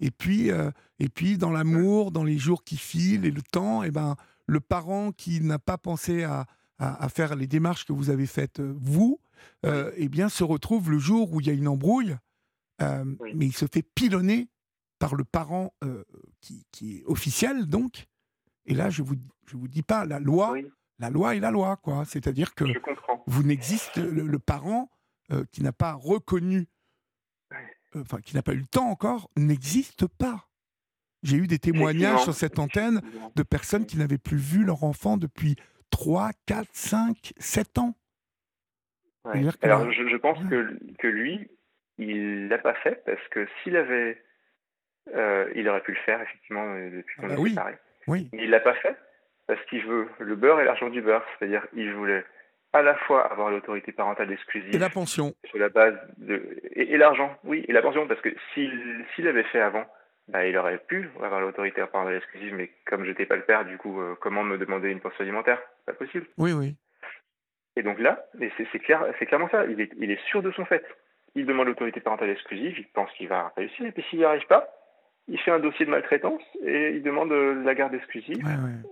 et 0.00 0.10
puis, 0.10 0.50
et 0.98 1.08
puis 1.08 1.38
dans 1.38 1.50
l'amour, 1.50 2.12
dans 2.12 2.24
les 2.24 2.38
jours 2.38 2.64
qui 2.64 2.76
filent 2.76 3.24
et 3.24 3.30
le 3.30 3.42
temps, 3.42 3.82
et 3.82 3.90
ben 3.90 4.16
le 4.46 4.60
parent 4.60 5.12
qui 5.12 5.40
n'a 5.40 5.58
pas 5.58 5.78
pensé 5.78 6.24
à, 6.24 6.46
à, 6.78 7.08
faire 7.08 7.36
les 7.36 7.46
démarches 7.46 7.84
que 7.84 7.92
vous 7.92 8.10
avez 8.10 8.26
faites 8.26 8.60
vous, 8.60 9.20
eh 9.64 10.08
bien 10.08 10.28
se 10.28 10.44
retrouve 10.44 10.90
le 10.90 10.98
jour 10.98 11.32
où 11.32 11.40
il 11.40 11.46
y 11.46 11.50
a 11.50 11.52
une 11.52 11.68
embrouille, 11.68 12.16
mais 12.80 13.46
il 13.46 13.52
se 13.52 13.66
fait 13.72 13.82
pilonner 13.82 14.48
par 14.98 15.14
le 15.14 15.24
parent 15.24 15.72
qui, 16.40 16.66
qui, 16.72 16.98
est 16.98 17.04
officiel 17.04 17.66
donc. 17.66 18.06
Et 18.66 18.74
là, 18.74 18.90
je 18.90 19.02
vous 19.02 19.14
je 19.46 19.56
vous 19.56 19.68
dis 19.68 19.82
pas 19.82 20.04
la 20.04 20.18
loi 20.18 20.54
la 21.02 21.10
loi 21.10 21.34
est 21.34 21.40
la 21.40 21.50
loi, 21.50 21.76
quoi. 21.76 22.04
C'est-à-dire 22.04 22.54
que 22.54 22.64
vous 23.26 23.42
n'existe 23.42 23.96
le, 23.96 24.38
parent 24.38 24.88
euh, 25.32 25.44
qui 25.50 25.60
n'a 25.62 25.72
pas 25.72 25.94
reconnu, 25.94 26.68
euh, 27.52 28.02
enfin 28.02 28.20
qui 28.20 28.36
n'a 28.36 28.42
pas 28.42 28.52
eu 28.52 28.58
le 28.58 28.66
temps 28.66 28.88
encore, 28.88 29.28
n'existe 29.36 30.06
pas. 30.06 30.48
J'ai 31.22 31.36
eu 31.36 31.46
des 31.46 31.58
témoignages 31.58 32.22
sur 32.22 32.34
cette 32.34 32.58
antenne 32.58 33.00
de 33.36 33.42
personnes 33.42 33.86
qui 33.86 33.98
n'avaient 33.98 34.18
plus 34.18 34.38
vu 34.38 34.64
leur 34.64 34.84
enfant 34.84 35.16
depuis 35.16 35.56
3, 35.90 36.30
4, 36.46 36.68
5, 36.72 37.32
7 37.38 37.78
ans. 37.78 37.94
Alors 39.62 39.92
je, 39.92 40.16
pense 40.16 40.38
que, 40.50 40.76
que 40.98 41.06
lui, 41.06 41.48
il 41.98 42.48
l'a 42.48 42.58
pas 42.58 42.74
fait 42.74 43.04
parce 43.06 43.22
que 43.30 43.46
s'il 43.62 43.76
avait, 43.76 44.20
euh, 45.14 45.48
il 45.54 45.68
aurait 45.68 45.82
pu 45.82 45.92
le 45.92 46.00
faire 46.04 46.20
effectivement 46.20 46.64
depuis 46.92 47.16
qu'on 47.16 47.30
ah 47.30 47.34
est 47.34 47.38
oui. 47.38 47.56
Oui. 48.08 48.28
Il 48.32 48.50
l'a 48.50 48.58
pas 48.58 48.74
fait 48.74 48.96
parce 49.46 49.64
qu'il 49.66 49.84
veut 49.86 50.08
le 50.18 50.34
beurre 50.34 50.60
et 50.60 50.64
l'argent 50.64 50.88
du 50.88 51.02
beurre. 51.02 51.24
C'est-à-dire, 51.38 51.64
il 51.74 51.92
voulait 51.94 52.24
à 52.72 52.82
la 52.82 52.94
fois 52.94 53.30
avoir 53.30 53.50
l'autorité 53.50 53.92
parentale 53.92 54.32
exclusive. 54.32 54.74
Et 54.74 54.78
la 54.78 54.90
pension. 54.90 55.34
Sur 55.44 55.58
la 55.58 55.68
base 55.68 55.94
de. 56.18 56.58
Et, 56.72 56.96
l'argent, 56.96 57.36
oui, 57.44 57.64
et 57.68 57.72
la 57.72 57.82
pension, 57.82 58.06
parce 58.06 58.20
que 58.20 58.30
s'il 58.52 59.04
s'il 59.14 59.28
avait 59.28 59.44
fait 59.44 59.60
avant, 59.60 59.84
bah, 60.28 60.46
il 60.46 60.56
aurait 60.56 60.78
pu 60.78 61.10
avoir 61.22 61.40
l'autorité 61.40 61.84
parentale 61.86 62.16
exclusive, 62.16 62.54
mais 62.54 62.70
comme 62.86 63.04
je 63.04 63.10
n'étais 63.10 63.26
pas 63.26 63.36
le 63.36 63.42
père, 63.42 63.64
du 63.64 63.76
coup, 63.76 64.00
euh, 64.00 64.14
comment 64.20 64.42
me 64.42 64.58
demander 64.58 64.90
une 64.90 65.00
pension 65.00 65.22
alimentaire? 65.22 65.60
Pas 65.86 65.92
possible. 65.92 66.26
Oui, 66.38 66.52
oui. 66.52 66.76
Et 67.76 67.82
donc 67.82 67.98
là, 67.98 68.24
c'est 68.38 68.78
clair, 68.78 69.04
c'est 69.18 69.26
clairement 69.26 69.48
ça. 69.48 69.64
Il 69.66 69.80
est, 69.80 69.90
il 69.98 70.10
est 70.10 70.20
sûr 70.26 70.42
de 70.42 70.50
son 70.52 70.64
fait. 70.64 70.84
Il 71.34 71.46
demande 71.46 71.68
l'autorité 71.68 72.00
parentale 72.00 72.30
exclusive, 72.30 72.78
il 72.78 72.86
pense 72.88 73.10
qu'il 73.12 73.28
va 73.28 73.52
réussir, 73.56 73.86
et 73.86 73.92
puis 73.92 74.04
s'il 74.10 74.18
n'y 74.18 74.24
arrive 74.24 74.46
pas, 74.46 74.68
il 75.28 75.38
fait 75.38 75.50
un 75.50 75.60
dossier 75.60 75.86
de 75.86 75.90
maltraitance 75.90 76.42
et 76.64 76.90
il 76.96 77.02
demande 77.02 77.32
euh, 77.32 77.62
la 77.62 77.74
garde 77.74 77.94
exclusive, 77.94 78.44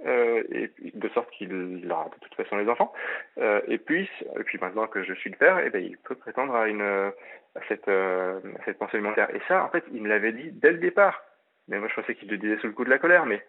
Euh, 0.07 0.43
et, 0.51 0.70
de 0.95 1.09
sorte 1.11 1.31
qu'il 1.31 1.87
aura 1.91 2.07
de 2.07 2.20
toute 2.20 2.35
façon 2.35 2.57
les 2.57 2.68
enfants. 2.68 2.93
Euh, 3.39 3.61
et 3.68 3.78
puis, 3.78 4.09
et 4.39 4.45
puis 4.45 4.59
maintenant 4.59 4.87
que 4.87 5.03
je 5.03 5.12
suis 5.14 5.31
le 5.31 5.37
père, 5.37 5.59
et 5.59 5.64
eh 5.66 5.70
ben, 5.70 5.83
il 5.83 5.97
peut 5.99 6.14
prétendre 6.14 6.55
à 6.55 6.68
une 6.68 7.12
à 7.55 7.61
cette, 7.68 7.89
euh, 7.89 8.39
à 8.61 8.64
cette 8.64 8.78
pension 8.78 8.99
alimentaire. 8.99 9.35
Et 9.35 9.41
ça, 9.49 9.64
en 9.64 9.68
fait, 9.68 9.85
il 9.93 10.03
me 10.03 10.09
l'avait 10.09 10.33
dit 10.33 10.51
dès 10.53 10.72
le 10.72 10.78
départ. 10.78 11.22
Mais 11.68 11.78
moi, 11.78 11.89
je 11.89 11.95
pensais 11.95 12.14
qu'il 12.14 12.28
le 12.28 12.39
disait 12.39 12.59
sous 12.59 12.66
le 12.66 12.72
coup 12.72 12.85
de 12.85 12.91
la 12.91 12.99
colère. 12.99 13.26
Mais 13.26 13.45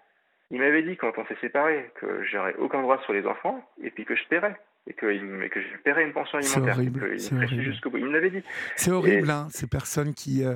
il 0.50 0.60
m'avait 0.60 0.84
dit 0.84 0.98
quand 0.98 1.18
on 1.18 1.26
s'est 1.26 1.38
séparés 1.42 1.92
que 1.96 2.24
j'aurais 2.24 2.56
aucun 2.56 2.82
droit 2.82 3.02
sur 3.04 3.14
les 3.14 3.26
enfants 3.26 3.64
et 3.82 3.90
puis 3.90 4.06
que 4.06 4.16
je 4.16 4.24
paierais 4.28 4.56
et 4.88 4.94
que, 4.94 5.06
il, 5.06 5.50
que 5.50 5.62
je 5.62 5.78
paierais 5.84 6.04
une 6.04 6.14
pension 6.14 6.40
alimentaire. 6.40 6.76
C'est 6.76 6.80
horrible. 6.80 7.16
Il 7.96 8.06
me 8.06 8.12
l'avait 8.12 8.32
dit. 8.32 8.44
C'est 8.76 8.92
horrible, 8.92 9.30
hein, 9.30 9.48
ces 9.50 9.68
personnes 9.68 10.14
qui 10.14 10.44
euh, 10.44 10.56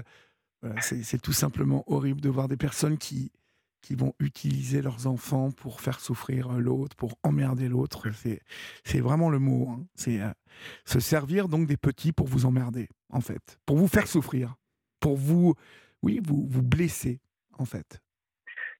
c'est 0.79 1.21
tout 1.21 1.33
simplement 1.33 1.83
horrible 1.87 2.21
de 2.21 2.29
voir 2.29 2.47
des 2.47 2.57
personnes 2.57 2.97
qui, 2.97 3.31
qui 3.85 3.93
vont 3.93 4.13
utiliser 4.19 4.81
leurs 4.81 5.05
enfants 5.05 5.51
pour 5.51 5.79
faire 5.79 5.99
souffrir 5.99 6.49
l'autre, 6.53 6.95
pour 6.95 7.19
emmerder 7.21 7.69
l'autre. 7.69 8.07
C'est 8.83 8.99
vraiment 8.99 9.29
le 9.29 9.37
mot. 9.37 9.69
Hein. 9.69 9.85
C'est 9.93 10.21
euh, 10.21 10.29
se 10.85 10.99
servir 10.99 11.47
donc 11.47 11.67
des 11.67 11.77
petits 11.77 12.11
pour 12.11 12.27
vous 12.27 12.47
emmerder, 12.47 12.89
en 13.09 13.21
fait, 13.21 13.59
pour 13.67 13.77
vous 13.77 13.87
faire 13.87 14.07
souffrir, 14.07 14.55
pour 14.99 15.17
vous, 15.17 15.53
oui, 16.01 16.19
vous, 16.23 16.47
vous 16.49 16.63
blesser, 16.63 17.19
en 17.59 17.65
fait. 17.65 18.01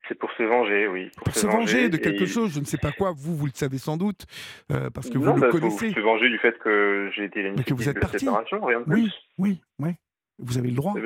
C'est 0.08 0.18
pour 0.18 0.32
se 0.38 0.44
venger, 0.44 0.88
oui. 0.88 1.12
Pour, 1.24 1.36
se, 1.36 1.46
venger, 1.46 1.90
de 1.90 1.98
quelque 1.98 2.26
chose, 2.26 2.54
je 2.54 2.60
ne 2.60 2.66
sais 2.66 2.78
pas 2.78 2.92
quoi. 2.92 3.12
Vous, 3.16 3.36
vous 3.36 3.46
le 3.46 3.52
savez 3.54 3.78
sans 3.78 3.98
doute, 3.98 4.26
euh, 4.72 4.90
parce 4.90 5.10
que 5.10 5.18
vous 5.18 5.34
le 5.34 5.40
bah, 5.40 5.50
connaissez. 5.50 5.88
Pour 5.88 5.96
se 5.96 6.00
venger 6.00 6.30
du 6.30 6.40
fait 6.40 6.58
que 6.60 7.12
j'ai 7.16 7.26
été 7.26 7.44
l'initiative 7.44 7.94
de 7.94 8.00
la 8.00 8.08
séparation, 8.08 8.66
rien 8.66 8.82
de 8.82 8.86
oui, 8.88 9.02
plus. 9.04 9.14
Oui, 9.38 9.62
oui, 9.80 9.92
vous 10.38 10.58
avez 10.58 10.70
le 10.70 10.76
droit. 10.76 10.94
Il 10.98 11.02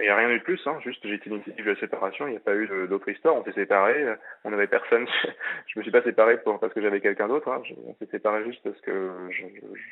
n'y 0.00 0.08
a 0.08 0.16
rien 0.16 0.30
eu 0.30 0.38
de 0.38 0.44
plus, 0.44 0.60
hein. 0.66 0.78
juste 0.82 1.06
j'ai 1.06 1.14
été 1.14 1.28
l'initiative 1.28 1.64
de 1.64 1.72
la 1.72 1.80
séparation, 1.80 2.26
il 2.26 2.30
n'y 2.30 2.36
a 2.36 2.40
pas 2.40 2.54
eu 2.54 2.68
d'autre 2.88 3.08
histoire, 3.08 3.36
on 3.36 3.44
s'est 3.44 3.52
séparés, 3.52 4.02
euh, 4.02 4.16
on 4.44 4.50
n'avait 4.50 4.66
personne, 4.66 5.06
je 5.66 5.78
me 5.78 5.82
suis 5.82 5.92
pas 5.92 6.02
séparé 6.02 6.42
pour, 6.42 6.58
parce 6.58 6.72
que 6.72 6.80
j'avais 6.80 7.00
quelqu'un 7.00 7.28
d'autre, 7.28 7.48
hein. 7.50 7.62
on 7.84 7.94
s'est 7.96 8.10
séparés 8.10 8.44
juste 8.44 8.62
parce 8.62 8.80
que 8.80 9.10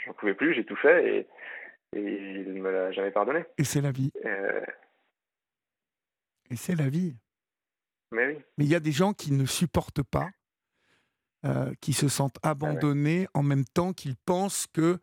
j'en 0.06 0.12
pouvais 0.14 0.34
plus, 0.34 0.54
j'ai 0.54 0.64
tout 0.64 0.76
fait 0.76 1.06
et, 1.06 1.26
et 1.96 2.00
il 2.00 2.54
ne 2.54 2.60
me 2.60 2.70
l'a 2.70 2.92
jamais 2.92 3.10
pardonné. 3.10 3.44
Et 3.58 3.64
c'est 3.64 3.82
la 3.82 3.90
vie. 3.90 4.12
Euh... 4.24 4.60
Et 6.50 6.56
c'est 6.56 6.74
la 6.74 6.88
vie. 6.88 7.16
Mais 8.12 8.26
oui. 8.28 8.38
Mais 8.58 8.64
il 8.64 8.70
y 8.70 8.74
a 8.74 8.80
des 8.80 8.92
gens 8.92 9.12
qui 9.12 9.32
ne 9.32 9.44
supportent 9.44 10.02
pas, 10.02 10.30
euh, 11.44 11.72
qui 11.80 11.92
se 11.92 12.08
sentent 12.08 12.38
abandonnés 12.42 13.26
en 13.34 13.42
même 13.42 13.64
temps 13.64 13.92
qu'ils 13.92 14.16
pensent 14.16 14.66
que 14.66 14.98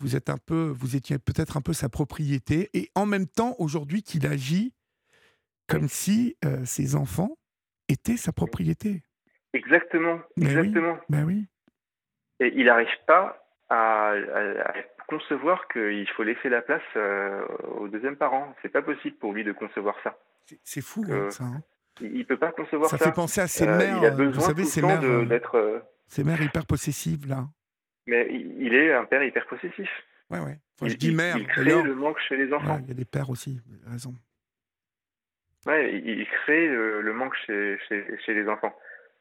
vous 0.00 0.16
êtes 0.16 0.28
un 0.28 0.38
peu, 0.38 0.72
vous 0.76 0.96
étiez 0.96 1.18
peut-être 1.18 1.56
un 1.56 1.60
peu 1.60 1.72
sa 1.72 1.88
propriété, 1.88 2.70
et 2.74 2.90
en 2.94 3.06
même 3.06 3.26
temps 3.26 3.54
aujourd'hui 3.58 4.02
qu'il 4.02 4.26
agit 4.26 4.74
comme 5.66 5.88
si 5.88 6.36
euh, 6.44 6.64
ses 6.64 6.94
enfants 6.94 7.36
étaient 7.88 8.16
sa 8.16 8.32
propriété. 8.32 9.02
Exactement, 9.52 10.20
exactement. 10.40 10.98
Ben 11.08 11.24
oui. 11.24 11.46
Et 12.40 12.52
il 12.56 12.66
n'arrive 12.66 12.88
pas 13.06 13.46
à, 13.70 14.14
concevoir 15.06 15.68
qu'il 15.68 16.08
faut 16.16 16.22
laisser 16.22 16.48
la 16.48 16.62
place 16.62 16.82
euh, 16.96 17.46
au 17.78 17.88
deuxième 17.88 18.16
parent. 18.16 18.54
C'est 18.62 18.68
pas 18.68 18.82
possible 18.82 19.16
pour 19.16 19.32
lui 19.32 19.44
de 19.44 19.52
concevoir 19.52 19.94
ça. 20.02 20.18
C'est 20.64 20.80
fou 20.80 21.04
hein, 21.10 21.30
ça. 21.30 21.44
Hein. 21.44 21.62
il, 22.00 22.18
ne 22.18 22.24
peut 22.24 22.38
pas 22.38 22.52
concevoir 22.52 22.90
ça. 22.90 22.98
Ça 22.98 23.04
fait 23.06 23.12
penser 23.12 23.40
à 23.40 23.46
ses 23.46 23.66
mères. 23.66 23.98
Il 23.98 24.06
a 24.06 24.10
besoin 24.10 24.32
vous 24.32 24.40
savez, 24.40 24.64
ces 24.64 24.82
mères, 24.82 25.26
d'être. 25.26 25.82
Ces 26.08 26.24
mères 26.24 26.40
hyper 26.42 26.66
possessives 26.66 27.28
là. 27.28 27.46
Mais 28.06 28.28
il 28.30 28.74
est 28.74 28.92
un 28.92 29.04
père 29.04 29.22
hyper 29.22 29.46
possessif. 29.46 29.88
Ouais, 30.30 30.40
ouais. 30.40 30.58
Enfin, 30.76 30.88
je 30.88 30.96
dis 30.96 31.14
mère. 31.14 31.36
Il 31.36 31.46
crée 31.46 31.82
le 31.82 31.94
manque 31.94 32.18
chez 32.28 32.36
les 32.36 32.52
enfants. 32.52 32.78
il 32.82 32.88
y 32.88 32.90
a 32.90 32.94
des 32.94 33.04
pères 33.04 33.30
aussi, 33.30 33.60
raison. 33.86 34.14
Ouais, 35.66 35.98
il, 35.98 36.26
crée 36.26 36.68
le, 36.68 37.12
manque 37.14 37.34
chez, 37.46 37.78
chez, 37.88 38.04
chez, 38.24 38.34
les 38.34 38.48
enfants. 38.48 38.74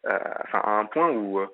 Euh, 0.05 0.19
enfin, 0.43 0.59
à 0.59 0.71
un 0.79 0.85
point 0.85 1.09
où. 1.11 1.39
Euh, 1.39 1.47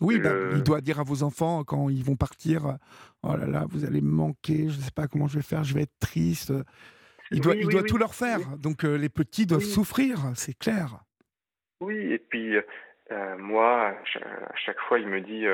oui, 0.00 0.18
bah, 0.18 0.30
il 0.52 0.62
doit 0.62 0.80
dire 0.80 1.00
à 1.00 1.02
vos 1.02 1.22
enfants 1.22 1.64
quand 1.64 1.88
ils 1.88 2.04
vont 2.04 2.16
partir 2.16 2.76
Oh 3.22 3.34
là 3.34 3.46
là, 3.46 3.64
vous 3.70 3.84
allez 3.84 4.02
me 4.02 4.10
manquer, 4.10 4.68
je 4.68 4.76
ne 4.76 4.82
sais 4.82 4.90
pas 4.94 5.08
comment 5.08 5.26
je 5.26 5.36
vais 5.36 5.42
faire, 5.42 5.64
je 5.64 5.74
vais 5.74 5.82
être 5.82 5.98
triste. 5.98 6.52
Il 7.30 7.40
doit, 7.40 7.56
il 7.56 7.66
doit 7.66 7.82
tout 7.82 7.96
leur 7.96 8.14
faire. 8.14 8.40
Donc 8.58 8.84
euh, 8.84 8.96
les 8.96 9.08
petits 9.08 9.46
doivent 9.46 9.62
souffrir, 9.62 10.18
c'est 10.34 10.56
clair. 10.56 10.98
Oui, 11.80 11.96
et 12.12 12.18
puis 12.18 12.56
moi, 13.38 13.88
à 13.88 14.56
chaque 14.56 14.78
fois, 14.80 14.98
il 14.98 15.08
me 15.08 15.20
dit 15.20 15.46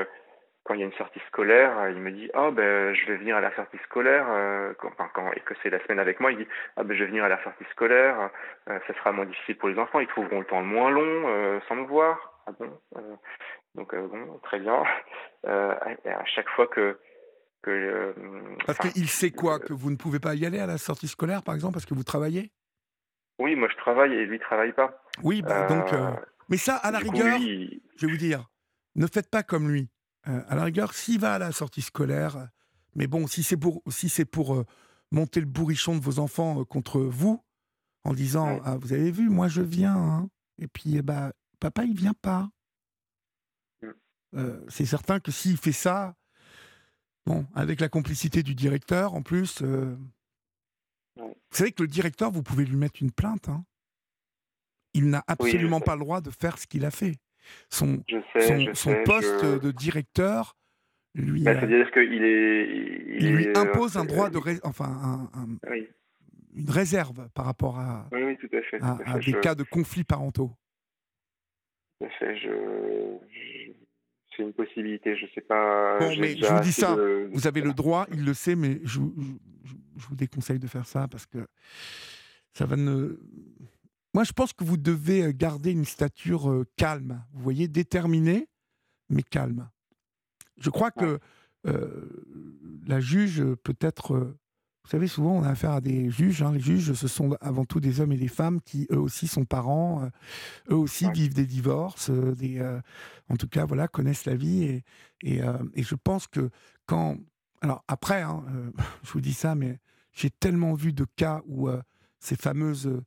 quand 0.63 0.73
il 0.75 0.79
y 0.79 0.83
a 0.83 0.85
une 0.85 0.93
sortie 0.93 1.19
scolaire, 1.27 1.77
euh, 1.77 1.91
il 1.91 1.99
me 1.99 2.11
dit 2.11 2.29
oh 2.35 2.51
ben 2.51 2.93
je 2.93 3.05
vais 3.07 3.17
venir 3.17 3.35
à 3.35 3.41
la 3.41 3.53
sortie 3.55 3.77
scolaire 3.85 4.25
euh, 4.29 4.73
quand, 4.79 4.91
quand 5.13 5.31
et 5.33 5.41
que 5.41 5.53
c'est 5.61 5.69
la 5.69 5.81
semaine 5.83 5.99
avec 5.99 6.19
moi, 6.19 6.31
il 6.31 6.37
dit 6.37 6.47
ah 6.77 6.83
ben 6.83 6.95
je 6.95 7.03
vais 7.03 7.09
venir 7.09 7.25
à 7.25 7.29
la 7.29 7.41
sortie 7.43 7.65
scolaire, 7.71 8.29
euh, 8.69 8.79
ça 8.87 8.93
sera 8.93 9.11
moins 9.11 9.25
difficile 9.25 9.57
pour 9.57 9.69
les 9.69 9.77
enfants, 9.77 9.99
ils 9.99 10.07
trouveront 10.07 10.39
le 10.39 10.45
temps 10.45 10.61
le 10.61 10.65
moins 10.65 10.89
long 10.89 11.61
sans 11.67 11.75
me 11.75 11.85
voir. 11.85 12.41
Ah 12.47 12.51
bon 12.57 12.79
donc 13.75 13.93
bon 13.95 14.39
très 14.43 14.59
bien. 14.59 14.83
à 15.45 16.25
chaque 16.25 16.49
fois 16.49 16.67
que 16.67 16.97
que 17.61 18.13
parce 18.65 18.77
qu'il 18.79 19.07
sait 19.07 19.31
quoi 19.31 19.59
que 19.59 19.73
vous 19.73 19.89
ne 19.89 19.95
pouvez 19.97 20.19
pas 20.19 20.35
y 20.35 20.45
aller 20.45 20.59
à 20.59 20.65
la 20.65 20.77
sortie 20.77 21.07
scolaire 21.07 21.43
par 21.43 21.55
exemple 21.55 21.73
parce 21.73 21.85
que 21.85 21.93
vous 21.93 22.03
travaillez? 22.03 22.51
Oui, 23.39 23.55
moi 23.55 23.67
je 23.69 23.75
travaille 23.77 24.13
et 24.13 24.25
lui 24.25 24.39
travaille 24.39 24.73
pas. 24.73 25.03
Oui, 25.23 25.41
bah, 25.41 25.67
donc 25.67 25.93
mais 26.49 26.57
ça 26.57 26.75
à 26.77 26.91
la 26.91 26.99
rigueur, 26.99 27.37
je 27.37 28.05
vais 28.05 28.11
vous 28.11 28.17
dire, 28.17 28.45
ne 28.95 29.07
faites 29.07 29.29
pas 29.29 29.43
comme 29.43 29.69
lui. 29.69 29.89
Euh, 30.27 30.41
à 30.47 30.55
la 30.55 30.63
rigueur, 30.63 30.93
s'il 30.93 31.19
va 31.19 31.33
à 31.33 31.37
la 31.37 31.51
sortie 31.51 31.81
scolaire, 31.81 32.49
mais 32.95 33.07
bon, 33.07 33.27
si 33.27 33.43
c'est 33.43 33.57
pour, 33.57 33.81
si 33.89 34.07
c'est 34.07 34.25
pour 34.25 34.55
euh, 34.55 34.65
monter 35.11 35.39
le 35.39 35.45
bourrichon 35.45 35.97
de 35.97 36.01
vos 36.01 36.19
enfants 36.19 36.61
euh, 36.61 36.63
contre 36.63 37.01
vous, 37.01 37.43
en 38.03 38.13
disant 38.13 38.61
ah, 38.63 38.77
Vous 38.77 38.93
avez 38.93 39.11
vu, 39.11 39.29
moi 39.29 39.47
je 39.47 39.61
viens, 39.61 39.95
hein. 39.95 40.29
et 40.59 40.67
puis 40.67 41.01
bah, 41.01 41.33
papa 41.59 41.83
il 41.83 41.95
vient 41.95 42.13
pas. 42.13 42.49
Mm. 44.33 44.67
c'est 44.69 44.85
certain 44.85 45.19
que 45.19 45.31
s'il 45.31 45.57
fait 45.57 45.73
ça, 45.73 46.15
bon, 47.25 47.45
avec 47.53 47.79
la 47.79 47.89
complicité 47.89 48.43
du 48.43 48.55
directeur 48.55 49.13
en 49.13 49.21
plus, 49.21 49.61
vous 49.61 51.27
savez 51.51 51.71
que 51.71 51.83
le 51.83 51.87
directeur, 51.87 52.31
vous 52.31 52.43
pouvez 52.43 52.65
lui 52.65 52.75
mettre 52.75 53.01
une 53.01 53.11
plainte. 53.11 53.47
Hein. 53.47 53.63
Il 54.93 55.09
n'a 55.09 55.23
absolument 55.27 55.79
pas 55.79 55.95
le 55.95 56.01
droit 56.01 56.21
de 56.21 56.31
faire 56.31 56.57
ce 56.57 56.65
qu'il 56.65 56.85
a 56.85 56.91
fait 56.91 57.19
son, 57.69 58.03
son, 58.73 59.03
poste 59.03 59.45
de 59.45 59.71
directeur 59.71 60.55
lui, 61.15 61.43
bah, 61.43 61.53
c'est-à-dire 61.59 61.91
qu'il 61.91 62.23
est, 62.23 62.67
il, 63.19 63.35
lui 63.35 63.47
impose 63.55 63.97
un 63.97 64.05
droit 64.05 64.29
de 64.29 64.39
enfin 64.63 65.29
un, 65.33 65.47
une 66.55 66.69
réserve 66.69 67.29
par 67.35 67.45
rapport 67.45 67.77
à, 67.79 68.07
Oui, 68.11 68.23
oui, 68.23 68.37
tout 68.37 68.49
à 68.55 68.61
fait. 68.63 68.79
tout 68.79 68.85
à- 68.85 68.99
à 69.05 69.15
à 69.17 69.21
fait. 69.21 69.31
des 69.31 69.39
cas 69.39 69.53
de 69.55 69.63
conflits 69.63 70.03
parentaux. 70.03 70.51
tout 71.99 72.05
à 72.07 72.09
fait, 72.19 72.35
je- 72.37 72.47
je- 73.29 73.71
C'est 74.35 74.41
une 74.41 74.53
possibilité, 74.53 75.15
je 75.15 75.27
sais 75.35 75.41
pas. 75.41 75.99
Bon, 75.99 76.09
mais 76.19 76.35
je 76.35 76.45
vous 76.51 76.59
dis 76.61 76.71
ça, 76.71 76.95
de- 76.95 77.29
Vous 77.31 77.45
avez 77.45 77.61
le 77.61 77.71
droit, 77.71 78.07
il 78.11 78.25
le 78.25 78.33
sait, 78.33 78.55
mais 78.55 78.79
je- 78.83 78.99
je 79.95 80.07
vous 80.07 80.15
déconseille 80.15 80.57
de 80.57 80.65
faire 80.65 80.87
ça 80.87 81.07
parce 81.07 81.27
que 81.27 81.37
ça 82.53 82.65
va 82.65 82.75
ne. 82.75 83.19
Moi, 84.13 84.23
je 84.23 84.31
pense 84.31 84.53
que 84.53 84.63
vous 84.63 84.77
devez 84.77 85.33
garder 85.33 85.71
une 85.71 85.85
stature 85.85 86.49
euh, 86.49 86.65
calme, 86.77 87.23
vous 87.33 87.41
voyez, 87.41 87.67
déterminée, 87.67 88.47
mais 89.09 89.23
calme. 89.23 89.69
Je 90.57 90.69
crois 90.69 90.91
que 90.91 91.19
euh, 91.65 92.09
la 92.85 92.99
juge 92.99 93.43
peut 93.63 93.75
être. 93.81 94.13
euh, 94.15 94.37
vous 94.83 94.89
savez, 94.89 95.07
souvent, 95.07 95.31
on 95.37 95.43
a 95.43 95.49
affaire 95.49 95.71
à 95.71 95.81
des 95.81 96.09
juges. 96.11 96.43
hein. 96.43 96.51
Les 96.51 96.59
juges, 96.59 96.93
ce 96.93 97.07
sont 97.07 97.35
avant 97.39 97.63
tout 97.65 97.79
des 97.79 98.01
hommes 98.01 98.11
et 98.11 98.17
des 98.17 98.27
femmes 98.27 98.59
qui, 98.61 98.85
eux 98.91 98.99
aussi, 98.99 99.27
sont 99.27 99.45
parents. 99.45 100.03
euh, 100.03 100.09
eux 100.71 100.75
aussi 100.77 101.05
Ouais. 101.07 101.13
vivent 101.13 101.33
des 101.33 101.45
divorces. 101.47 102.09
euh, 102.11 102.35
des, 102.35 102.59
euh, 102.59 102.79
en 103.29 103.37
tout 103.37 103.47
cas, 103.47 103.65
voilà, 103.65 103.87
connaissent 103.87 104.25
la 104.25 104.35
vie. 104.35 104.63
Et, 104.63 104.83
et, 105.23 105.41
euh, 105.41 105.57
et 105.73 105.83
je 105.83 105.95
pense 105.95 106.27
que 106.27 106.49
quand. 106.85 107.17
Alors, 107.61 107.83
après, 107.87 108.21
hein, 108.21 108.43
euh, 108.49 108.71
je 109.03 109.11
vous 109.13 109.21
dis 109.21 109.33
ça, 109.33 109.55
mais 109.55 109.79
j'ai 110.11 110.29
tellement 110.29 110.73
vu 110.73 110.91
de 110.93 111.05
cas 111.15 111.41
où 111.47 111.69
euh, 111.69 111.81
ces 112.19 112.35
fameuses. 112.35 113.01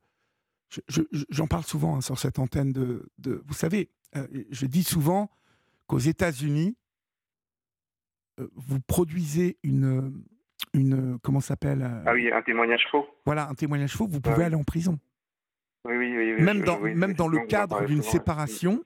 Euh, 0.77 0.81
je- 0.87 1.01
je- 1.11 1.25
J'en 1.29 1.47
parle 1.47 1.63
souvent 1.63 1.95
hein, 1.97 2.01
sur 2.01 2.17
cette 2.19 2.39
antenne 2.39 2.71
de. 2.73 3.09
de- 3.19 3.41
vous 3.45 3.53
savez, 3.53 3.89
euh, 4.15 4.27
je 4.51 4.65
dis 4.65 4.83
souvent 4.83 5.29
qu'aux 5.87 5.99
États-Unis, 5.99 6.75
euh, 8.39 8.47
vous 8.55 8.79
produisez 8.79 9.57
une. 9.63 10.23
une 10.73 11.17
comment 11.23 11.39
ça 11.39 11.49
s'appelle 11.49 11.81
euh, 11.83 12.03
Ah 12.05 12.13
oui, 12.13 12.31
un 12.31 12.41
témoignage 12.41 12.85
faux. 12.91 13.05
Voilà, 13.25 13.47
un 13.49 13.53
témoignage 13.53 13.93
faux, 13.95 14.07
vous 14.07 14.17
Ah 14.17 14.29
pouvez 14.29 14.37
oui. 14.37 14.43
aller 14.43 14.55
en 14.55 14.63
prison. 14.63 14.99
Oui, 15.85 15.95
oui, 15.95 16.17
oui. 16.17 16.33
oui, 16.37 16.43
Même 16.43 16.59
je- 16.59 16.65
dans, 16.65 16.79
oui, 16.81 16.93
même 16.95 17.13
dans 17.13 17.27
le 17.27 17.45
cadre 17.47 17.85
d'une 17.85 18.03
séparation, 18.03 18.83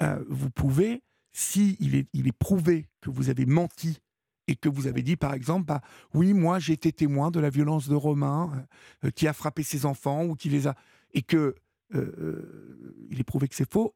euh, 0.00 0.24
vous 0.28 0.50
pouvez, 0.50 1.02
si 1.32 1.76
il 1.80 1.94
est, 1.94 2.08
il 2.14 2.26
est 2.28 2.36
prouvé 2.36 2.88
que 3.02 3.10
vous 3.10 3.28
avez 3.28 3.44
menti 3.46 4.00
et 4.48 4.56
que 4.56 4.68
vous 4.68 4.86
avez 4.86 5.02
dit, 5.02 5.16
par 5.16 5.34
exemple, 5.34 5.66
bah, 5.66 5.80
oui, 6.14 6.32
moi 6.32 6.58
j'ai 6.58 6.72
été 6.72 6.90
témoin 6.92 7.30
de 7.30 7.38
la 7.40 7.50
violence 7.50 7.88
de 7.88 7.94
Romain 7.94 8.66
euh, 9.04 9.10
qui 9.10 9.28
a 9.28 9.32
frappé 9.32 9.62
ses 9.62 9.84
enfants 9.86 10.24
ou 10.24 10.34
qui 10.34 10.48
les 10.48 10.66
a. 10.66 10.74
et 11.14 11.22
que 11.22 11.54
euh, 11.94 12.14
euh, 12.18 13.06
il 13.10 13.20
est 13.20 13.24
prouvé 13.24 13.48
que 13.48 13.54
c'est 13.54 13.70
faux, 13.70 13.94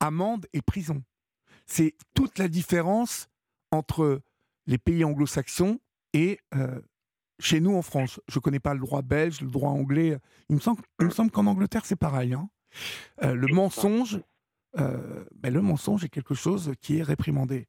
amende 0.00 0.46
et 0.52 0.62
prison. 0.62 1.02
C'est 1.66 1.96
toute 2.14 2.38
la 2.38 2.48
différence 2.48 3.28
entre 3.70 4.20
les 4.66 4.78
pays 4.78 5.04
anglo-saxons 5.04 5.80
et 6.12 6.38
euh, 6.54 6.80
chez 7.38 7.60
nous 7.60 7.74
en 7.74 7.82
France. 7.82 8.20
Je 8.28 8.38
ne 8.38 8.42
connais 8.42 8.60
pas 8.60 8.74
le 8.74 8.80
droit 8.80 9.02
belge, 9.02 9.40
le 9.40 9.50
droit 9.50 9.70
anglais. 9.70 10.18
Il 10.48 10.56
me 10.56 10.60
semble, 10.60 11.30
qu'en 11.30 11.46
Angleterre, 11.46 11.84
c'est 11.84 11.96
pareil. 11.96 12.34
hein. 12.34 12.48
Euh, 13.22 13.34
le 13.34 13.48
mensonge, 13.48 14.20
ben, 14.74 15.52
le 15.52 15.60
mensonge 15.60 16.04
est 16.04 16.08
quelque 16.08 16.34
chose 16.34 16.72
qui 16.80 16.98
est 16.98 17.02
réprimandé. 17.02 17.68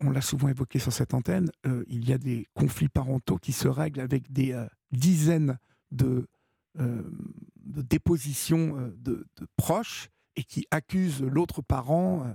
On 0.00 0.10
l'a 0.10 0.22
souvent 0.22 0.48
évoqué 0.48 0.80
sur 0.80 0.92
cette 0.92 1.14
antenne. 1.14 1.52
il 1.86 2.08
y 2.08 2.12
a 2.12 2.18
des 2.18 2.48
conflits 2.54 2.88
parentaux 2.88 3.36
qui 3.36 3.52
se 3.52 3.68
règlent 3.68 4.00
avec 4.00 4.32
des 4.32 4.60
dizaines 4.90 5.58
de, 5.92 6.26
de 6.76 7.82
dépositions 7.82 8.78
euh, 8.78 8.90
de, 8.96 9.26
de 9.36 9.46
proches 9.56 10.08
et 10.36 10.44
qui 10.44 10.66
accusent 10.70 11.22
l'autre 11.22 11.62
parent 11.62 12.24
euh, 12.26 12.34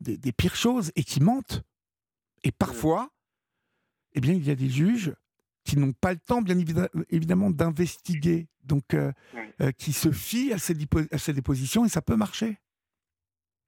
des, 0.00 0.16
des 0.16 0.32
pires 0.32 0.56
choses 0.56 0.92
et 0.96 1.04
qui 1.04 1.20
mentent. 1.20 1.62
Et 2.44 2.52
parfois, 2.52 3.10
eh 4.12 4.20
bien, 4.20 4.32
il 4.34 4.44
y 4.44 4.50
a 4.50 4.54
des 4.54 4.68
juges 4.70 5.14
qui 5.64 5.76
n'ont 5.78 5.92
pas 5.92 6.12
le 6.12 6.18
temps, 6.18 6.42
bien 6.42 6.58
évidemment, 7.08 7.50
d'investiguer, 7.50 8.48
donc 8.62 8.94
euh, 8.94 9.12
euh, 9.62 9.72
qui 9.72 9.92
se 9.92 10.12
fient 10.12 10.52
à 10.52 10.58
ces, 10.58 10.74
dipo- 10.74 11.08
à 11.10 11.18
ces 11.18 11.32
dépositions 11.32 11.84
et 11.84 11.88
ça 11.88 12.02
peut 12.02 12.16
marcher. 12.16 12.58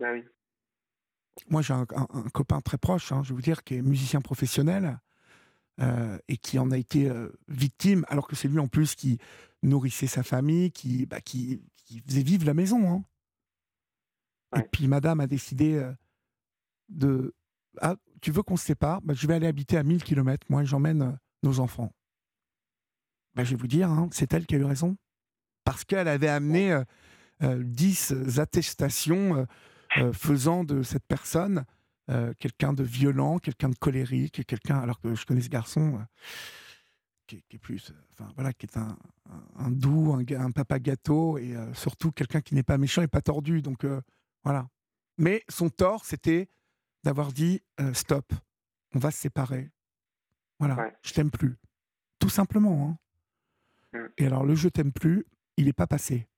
Ah 0.02 0.12
oui. 0.12 0.22
Moi, 1.48 1.62
j'ai 1.62 1.72
un, 1.74 1.86
un- 1.94 2.06
un 2.12 2.28
copain 2.30 2.60
très 2.60 2.78
proche, 2.78 3.12
hein, 3.12 3.22
je 3.22 3.30
vais 3.30 3.34
vous 3.34 3.42
dire, 3.42 3.64
qui 3.64 3.74
est 3.76 3.82
musicien 3.82 4.20
professionnel 4.20 4.98
euh, 5.80 6.18
et 6.28 6.36
qui 6.36 6.58
en 6.58 6.70
a 6.70 6.78
été 6.78 7.08
euh, 7.10 7.28
victime, 7.48 8.04
alors 8.08 8.26
que 8.26 8.34
c'est 8.36 8.48
lui 8.48 8.58
en 8.58 8.66
plus 8.68 8.94
qui 8.94 9.18
nourrissait 9.62 10.06
sa 10.06 10.22
famille, 10.22 10.70
qui, 10.70 11.06
bah, 11.06 11.20
qui, 11.20 11.60
qui 11.76 12.00
faisait 12.00 12.22
vivre 12.22 12.46
la 12.46 12.54
maison. 12.54 12.90
hein. 12.90 13.04
Et 14.56 14.62
puis, 14.62 14.88
madame 14.88 15.20
a 15.20 15.26
décidé 15.26 15.74
euh, 15.74 15.92
de. 16.88 17.34
Ah, 17.80 17.96
tu 18.22 18.30
veux 18.30 18.42
qu'on 18.42 18.56
se 18.56 18.64
sépare? 18.64 19.02
Bah, 19.02 19.12
Je 19.14 19.26
vais 19.26 19.34
aller 19.34 19.46
habiter 19.46 19.76
à 19.76 19.82
1000 19.82 20.02
km, 20.02 20.46
moi, 20.48 20.64
j'emmène 20.64 21.18
nos 21.42 21.60
enfants. 21.60 21.92
Bah, 23.34 23.44
je 23.44 23.50
vais 23.50 23.56
vous 23.56 23.66
dire, 23.66 23.90
hein, 23.90 24.08
c'est 24.12 24.32
elle 24.32 24.46
qui 24.46 24.54
a 24.54 24.58
eu 24.58 24.64
raison. 24.64 24.96
Parce 25.64 25.84
qu'elle 25.84 26.08
avait 26.08 26.28
amené 26.28 26.72
euh, 26.72 26.84
euh, 27.42 27.62
10 27.62 28.38
attestations 28.38 29.46
faisant 30.12 30.64
de 30.64 30.82
cette 30.82 31.04
personne 31.06 31.64
euh, 32.10 32.32
quelqu'un 32.38 32.72
de 32.72 32.82
violent, 32.84 33.38
quelqu'un 33.38 33.68
de 33.68 33.74
colérique, 33.76 34.44
quelqu'un, 34.46 34.78
alors 34.78 35.00
que 35.00 35.14
je 35.14 35.24
connais 35.26 35.40
ce 35.40 35.48
garçon, 35.48 35.98
euh, 35.98 36.04
qui, 37.26 37.36
est- 37.36 37.42
qui 37.48 37.56
est 37.56 37.58
plus, 37.58 37.90
euh, 37.90 37.94
enfin 38.12 38.30
voilà, 38.36 38.52
qui 38.52 38.66
est 38.66 38.76
un, 38.76 39.70
doux, 39.70 40.14
un, 40.14 40.50
papa 40.52 40.78
gâteau, 40.78 41.38
et 41.38 41.54
surtout 41.74 42.12
quelqu'un 42.12 42.40
qui 42.40 42.54
n'est 42.54 42.62
pas 42.62 42.78
méchant 42.78 43.02
et 43.02 43.08
pas 43.08 43.22
tordu. 43.22 43.62
Donc 43.62 43.84
voilà. 44.44 44.68
Mais 45.18 45.42
son 45.48 45.68
tort, 45.70 46.04
c'était 46.04 46.48
d'avoir 47.04 47.32
dit 47.32 47.62
stop, 47.94 48.32
on 48.94 48.98
va 48.98 49.10
se 49.10 49.18
séparer. 49.18 49.70
Voilà, 50.58 50.76
Ouais. 50.76 50.96
je 51.02 51.12
t'aime 51.12 51.30
plus. 51.30 51.56
Tout 52.18 52.28
simplement. 52.30 52.98
hein. 53.92 53.98
Mm. 53.98 54.06
Et 54.18 54.26
alors 54.26 54.44
le 54.44 54.54
je 54.54 54.68
t'aime 54.68 54.92
plus, 54.92 55.26
il 55.56 55.64
n'est 55.66 55.72
pas 55.72 55.86
passé. 55.86 56.28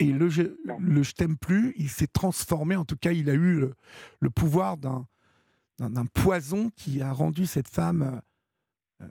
Et 0.00 0.06
le 0.12 0.28
je, 0.28 0.42
Non. 0.64 0.78
le 0.80 1.02
je 1.02 1.12
t'aime 1.12 1.36
plus, 1.36 1.72
il 1.76 1.88
s'est 1.88 2.06
transformé, 2.08 2.74
en 2.76 2.84
tout 2.84 2.96
cas, 2.96 3.12
il 3.12 3.28
a 3.30 3.34
eu 3.34 3.60
le, 3.60 3.74
le 4.20 4.30
pouvoir 4.30 4.76
d'un, 4.76 5.06
poison 6.14 6.70
qui 6.70 7.00
a 7.02 7.12
rendu 7.12 7.46
cette 7.46 7.68
femme. 7.68 8.20
euh, 9.02 9.06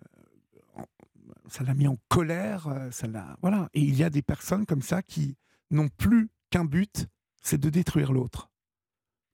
ça 1.48 1.64
l'a 1.64 1.74
mis 1.74 1.88
en 1.88 1.98
colère, 2.10 2.68
euh, 2.68 2.92
ça 2.92 3.08
l'a. 3.08 3.38
Voilà. 3.42 3.70
Et 3.74 3.82
il 3.82 3.96
y 3.96 4.04
a 4.04 4.10
des 4.12 4.22
personnes 4.22 4.66
comme 4.68 4.82
ça 4.84 5.02
qui 5.02 5.36
n'ont 5.72 5.90
plus 5.90 6.30
qu'un 6.52 6.66
but, 6.66 7.08
c'est 7.42 7.60
de 7.60 7.70
détruire 7.70 8.12
l'autre, 8.12 8.50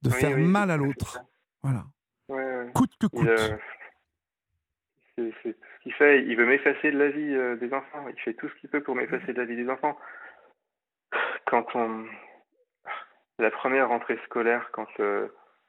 de 0.01 0.09
Oui, 0.09 0.15
faire 0.15 0.37
oui, 0.37 0.43
mal 0.45 0.71
à 0.71 0.77
l'autre. 0.77 1.19
Voilà. 1.61 1.85
Ouais, 2.29 2.35
ouais. 2.37 2.71
Coûte 2.73 2.93
que 2.99 3.07
Il, 3.07 3.19
coûte. 3.19 3.27
euh, 3.27 3.57
c'est 5.17 5.33
c'est 5.43 5.51
ce 5.51 5.83
qu'il 5.83 5.93
fait. 5.93 6.25
Il 6.25 6.35
veut 6.37 6.45
m'effacer 6.45 6.91
de 6.91 6.97
la 6.97 7.09
vie 7.09 7.33
euh, 7.35 7.55
des 7.57 7.73
enfants. 7.73 8.07
Il 8.07 8.19
fait 8.21 8.33
tout 8.33 8.47
ce 8.49 8.55
qu'il 8.61 8.69
peut 8.69 8.81
pour 8.83 8.95
m'effacer 8.95 9.33
de 9.33 9.37
la 9.39 9.45
vie 9.45 9.55
des 9.57 9.69
enfants. 9.69 9.97
Quand 11.45 11.75
on. 11.75 12.05
La 13.37 13.51
première 13.51 13.89
rentrée 13.89 14.17
scolaire, 14.25 14.69
quand 14.71 14.87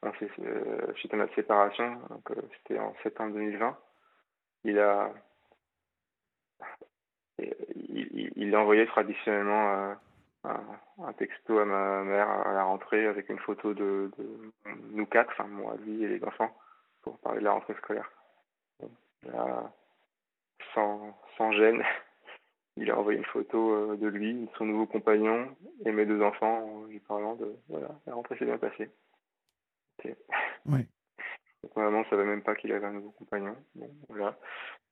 on 0.03 0.13
s'est, 0.15 0.31
euh, 0.41 0.93
suite 0.95 1.13
à 1.15 1.17
notre 1.17 1.35
séparation, 1.35 1.97
donc, 2.11 2.31
euh, 2.31 2.41
c'était 2.59 2.79
en 2.79 2.95
septembre 3.03 3.33
2020, 3.35 3.77
il 4.65 4.79
a. 4.79 5.11
Il, 7.39 7.53
il- 8.15 8.33
il 8.37 8.87
traditionnellement 8.87 9.73
euh, 9.75 9.95
un, 10.99 11.13
texto 11.15 11.59
à 11.59 11.65
ma 11.65 12.03
mère 12.05 12.29
à 12.31 12.53
la 12.53 12.65
rentrée 12.65 13.07
avec 13.07 13.29
une 13.29 13.39
photo 13.41 13.75
de, 13.75 14.11
nous 14.93 15.07
quatre, 15.07 15.31
enfin 15.33 15.47
moi, 15.49 15.75
lui 15.85 16.05
et 16.05 16.09
les 16.09 16.25
enfants 16.25 16.57
pour 17.03 17.19
parler 17.19 17.41
de 17.41 17.45
la 17.45 17.53
rentrée 17.53 17.75
scolaire. 17.75 18.11
Sans, 20.75 21.19
sans 21.37 21.53
gêne, 21.53 21.83
il 22.77 22.91
a 22.91 22.99
envoyé 22.99 23.19
une 23.19 23.25
photo 23.25 23.93
euh, 23.93 23.97
de 23.97 24.07
lui, 24.07 24.35
de 24.35 24.49
son 24.59 24.67
nouveau 24.67 24.87
compagnon 24.87 25.55
et 25.85 25.93
mes 25.93 26.05
deux 26.07 26.23
enfants 26.23 26.63
en 26.65 26.85
lui 26.85 27.01
parlant 27.01 27.35
de 27.37 27.55
voilà, 27.69 27.89
la 28.07 28.15
rentrée 28.15 28.37
s'est 28.39 28.45
bien 28.45 28.59
passée. 28.59 28.91
Ouais. 30.67 30.87
Donc 31.63 31.73
vraiment, 31.75 32.01
on 32.01 32.05
savait 32.11 32.25
même 32.25 32.43
pas 32.43 32.55
qu'il 32.55 32.73
avait 32.73 32.87
un 32.87 32.93
nouveau 32.93 33.11
compagnon. 33.13 33.57
Bon, 33.75 33.89
voilà. 34.09 34.37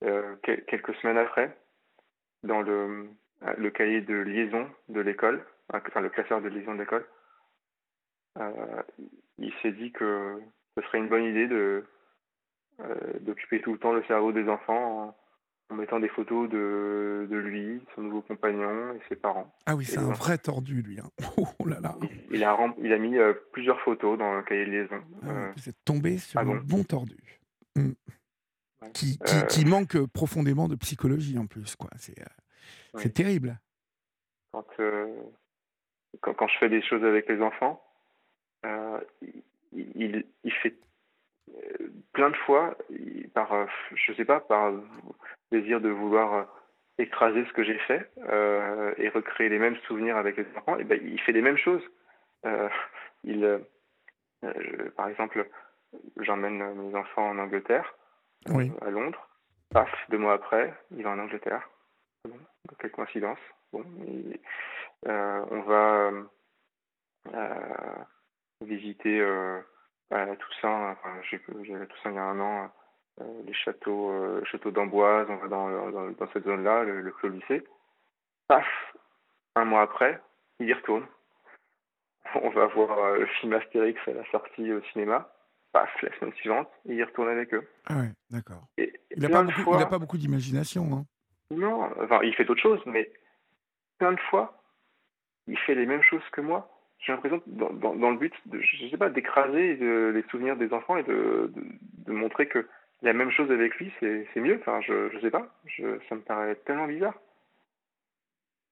Euh, 0.03 0.37
quel- 0.43 0.65
quelques 0.65 0.95
semaines 0.97 1.19
après, 1.19 1.57
dans 2.43 2.63
le, 2.63 3.09
le 3.57 3.71
cahier 3.71 4.01
de 4.01 4.15
liaison 4.15 4.69
de 4.89 5.01
l'école, 5.01 5.45
enfin 5.73 6.01
le 6.01 6.09
classeur 6.11 6.41
de 6.41 6.49
liaison 6.49 6.75
de 6.75 6.81
l'école, 6.81 7.07
euh, 8.39 8.83
il 9.39 9.53
s'est 9.63 9.73
dit 9.73 9.93
que 9.93 10.41
ce 10.77 10.83
serait 10.85 10.99
une 10.99 11.09
bonne 11.09 11.25
idée 11.25 11.47
de 11.47 11.85
euh, 12.81 13.19
d'occuper 13.21 13.61
tout 13.61 13.73
le 13.73 13.79
temps 13.79 13.93
le 13.93 14.03
cerveau 14.05 14.33
des 14.33 14.49
enfants 14.49 15.17
en, 15.71 15.75
mettant 15.75 15.99
des 16.01 16.09
photos 16.09 16.49
de, 16.49 17.27
de 17.31 17.37
lui, 17.37 17.81
son 17.95 18.03
nouveau 18.03 18.23
compagnon 18.23 18.93
et 18.95 19.01
ses 19.09 19.17
parents. 19.17 19.53
Ah 19.67 19.75
oui, 19.77 19.85
c'est 19.85 19.99
un 19.99 20.13
vrai 20.13 20.39
tordu, 20.39 20.83
lui. 20.83 20.99
hein. 21.01 21.11
Oh 21.39 21.67
là 21.67 21.81
là. 21.81 21.97
Il, 22.03 22.37
il 22.37 22.45
a, 22.45 22.57
il 22.79 22.93
a 22.93 22.99
mis 22.99 23.17
euh, 23.19 23.33
plusieurs 23.53 23.81
photos 23.81 24.19
dans 24.19 24.35
le 24.37 24.43
cahier 24.43 24.67
de 24.67 24.71
liaison. 24.71 25.03
Ah, 25.23 25.29
Euh, 25.29 25.53
Vous 25.57 25.69
êtes 25.69 25.85
tombé 25.85 26.19
sur 26.19 26.39
ah 26.39 26.43
un 26.43 26.47
bon 26.47 26.61
bon 26.65 26.85
tordu. 26.85 27.41
Mm. 27.77 27.91
Ouais. 28.83 28.91
Qui, 28.93 29.19
qui, 29.19 29.37
Euh, 29.37 29.43
qui 29.47 29.65
manque 29.65 29.99
profondément 30.13 30.69
de 30.69 30.77
psychologie 30.77 31.39
en 31.39 31.47
plus. 31.47 31.75
quoi. 31.77 31.91
C'est 31.97 32.15
euh, 32.21 33.09
terrible. 33.09 33.59
quand, 34.53 34.65
quand, 36.21 36.35
quand 36.35 36.47
je 36.49 36.59
fais 36.59 36.69
des 36.69 36.83
choses 36.83 37.03
avec 37.05 37.29
les 37.29 37.41
enfants, 37.41 37.83
il, 39.73 40.25
il 40.45 40.53
fait 40.63 40.75
plein 42.13 42.31
de 42.31 42.37
fois, 42.37 42.77
par, 43.35 43.67
je 43.95 44.13
sais 44.13 44.25
pas, 44.25 44.41
par 44.41 44.73
désir 45.53 45.81
de 45.81 45.89
vouloir 45.89 46.47
écraser 46.99 47.45
ce 47.45 47.53
que 47.53 47.65
j'ai 47.65 47.79
fait 47.79 48.11
et 48.99 49.09
recréer 49.09 49.49
les 49.49 49.59
mêmes 49.59 49.77
souvenirs 49.87 50.17
avec 50.17 50.37
les 50.37 50.47
enfants, 50.57 50.79
et 50.79 50.85
ben, 50.85 51.01
il 51.03 51.21
fait 51.21 51.33
les 51.33 51.43
mêmes 51.43 51.59
choses. 51.59 51.83
il, 53.25 53.61
par 54.97 55.09
exemple, 55.09 55.49
j'emmène 56.19 56.75
mes 56.75 56.95
enfants 56.95 57.31
en 57.31 57.39
Angleterre, 57.39 57.95
à 58.47 58.91
Londres. 58.91 59.29
Paf, 59.71 59.91
deux 60.11 60.19
mois 60.19 60.35
après, 60.35 60.73
il 60.93 61.03
va 61.03 61.11
en 61.11 61.19
Angleterre. 61.19 61.69
quelle 62.79 62.91
coïncidence. 62.91 63.39
Bon, 63.73 63.85
euh, 65.09 65.45
on 65.51 65.61
va 65.63 66.11
euh, 67.35 68.05
visiter 68.61 69.21
euh, 70.13 70.33
à 70.33 70.37
Toussaint, 70.37 70.91
enfin, 70.93 71.11
j'ai 71.23 71.39
Toussaint 71.41 72.11
il 72.11 72.15
y 72.15 72.19
a 72.19 72.25
un 72.25 72.41
an, 72.41 72.71
les 73.47 73.55
châteaux, 73.55 74.11
le 74.13 74.45
château 74.45 74.71
d'Amboise, 74.71 75.27
on 75.29 75.37
va 75.37 75.49
dans, 75.49 76.11
dans, 76.11 76.33
cette 76.33 76.45
zone-là, 76.45 76.83
le, 76.85 77.01
le 77.01 77.13
Clos 77.13 77.31
Lycée. 77.31 77.65
Paf, 78.49 78.67
un 79.55 79.65
mois 79.65 79.83
après, 79.83 80.21
il 80.59 80.69
y 80.69 80.73
retourne. 80.73 81.07
On 82.35 82.51
va 82.51 82.67
voir 82.67 83.13
le 83.13 83.27
film 83.27 83.53
Astérix 83.53 84.01
à 84.09 84.13
la 84.13 84.25
sortie 84.31 84.73
au 84.73 84.83
cinéma 84.93 85.31
paf, 85.75 85.91
la 86.03 86.17
semaine 86.17 86.33
suivante, 86.35 86.69
il 86.87 86.95
y 86.95 87.03
retourne 87.03 87.29
avec 87.29 87.53
eux. 87.53 87.69
Ah 87.87 87.97
ouais, 87.97 88.11
d'accord. 88.31 88.69
Il 88.79 88.93
n'a 89.17 89.29
pas, 89.29 89.43
beaucoup, 89.43 89.73
pas 89.73 89.99
beaucoup 89.99 90.17
d'imagination, 90.17 90.85
hein 90.95 91.05
Non, 91.51 91.91
enfin, 92.01 92.21
il 92.23 92.35
fait 92.35 92.45
d'autres 92.45 92.63
choses, 92.63 92.81
mais 92.87 93.11
plein 93.99 94.13
de 94.13 94.21
fois, 94.31 94.63
il 95.49 95.59
fait 95.59 95.75
les 95.75 95.85
mêmes 95.85 96.03
choses 96.03 96.23
que 96.33 96.41
moi. 96.41 96.74
J'ai 97.05 97.13
l'impression, 97.13 97.43
dans, 97.47 97.95
dans, 97.95 98.11
le 98.11 98.17
but, 98.17 98.33
je 98.51 98.89
sais 98.89 98.97
pas, 98.97 99.11
d'écraser 99.11 99.75
les 99.77 100.23
souvenirs 100.31 100.57
des 100.57 100.73
enfants 100.73 100.97
et 100.97 101.03
de, 101.03 101.53
montrer 102.07 102.49
que 102.49 102.67
la 103.03 103.13
même 103.13 103.31
chose 103.31 103.51
avec 103.51 103.77
lui, 103.77 103.93
c'est 104.01 104.41
mieux. 104.41 104.57
Enfin, 104.61 104.81
je, 104.81 105.11
je 105.11 105.19
sais 105.21 105.31
pas, 105.31 105.47
je, 105.67 105.99
ça 106.09 106.15
me 106.15 106.23
paraît 106.23 106.55
tellement 106.65 106.87
bizarre. 106.87 107.15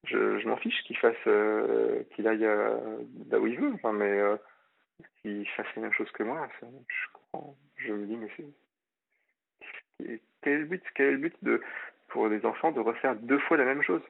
Je, 0.04 0.48
m'en 0.48 0.56
fiche 0.56 0.82
qu'il 0.84 0.96
fasse, 0.96 1.14
euh, 1.26 2.02
qu'il 2.14 2.26
aille 2.26 2.44
euh, 2.44 3.02
là 3.30 3.38
où 3.38 3.46
il 3.46 3.60
veut. 3.60 3.72
Enfin, 3.74 3.92
mais 3.92 4.10
euh, 4.10 4.36
qui 5.20 5.44
fasse 5.56 5.66
la 5.76 5.82
même 5.82 5.92
chose 5.92 6.10
que 6.12 6.22
moi, 6.22 6.48
je 6.60 7.36
Je 7.76 7.92
me 7.92 8.06
dis, 8.06 8.16
mais 8.16 8.28
c'est. 8.36 10.20
Quel 10.40 10.52
est 10.52 10.58
le 10.58 10.64
but? 10.64 10.82
Quel 10.94 11.06
est 11.06 11.12
le 11.12 11.18
but 11.18 11.36
de, 11.42 11.62
pour 12.08 12.28
des 12.28 12.44
enfants 12.46 12.72
de 12.72 12.80
refaire 12.80 13.14
deux 13.14 13.38
fois 13.40 13.58
la 13.58 13.64
même 13.64 13.82
chose? 13.82 14.02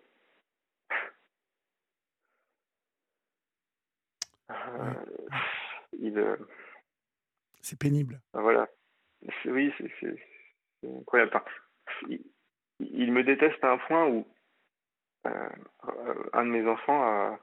Euh, 4.52 6.10
euh, 6.16 6.36
C'est 7.60 7.78
pénible. 7.78 8.20
Voilà. 8.32 8.68
Oui, 9.44 9.72
c'est 9.78 10.18
incroyable. 10.84 11.40
il, 12.80 13.12
me 13.12 13.22
déteste 13.22 13.62
à 13.62 13.72
un 13.72 13.78
point 13.78 14.06
où 14.08 14.26
euh, 15.26 15.48
un 16.32 16.44
de 16.44 16.50
mes 16.50 16.66
enfants 16.66 17.38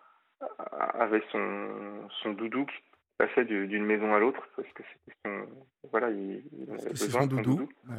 avait 0.59 1.23
son, 1.31 2.09
son 2.21 2.33
doudou 2.33 2.65
qui 2.65 2.75
passait 3.17 3.45
d'une 3.45 3.85
maison 3.85 4.13
à 4.13 4.19
l'autre 4.19 4.41
parce 4.55 4.67
que 4.73 4.83
c'était 4.83 5.17
son 5.25 5.45
voilà 5.91 6.09
il, 6.09 6.43
avait 6.69 6.89
besoin 6.89 7.27
de 7.27 7.35
son 7.35 7.41
doudou, 7.41 7.69
Ah 7.89 7.95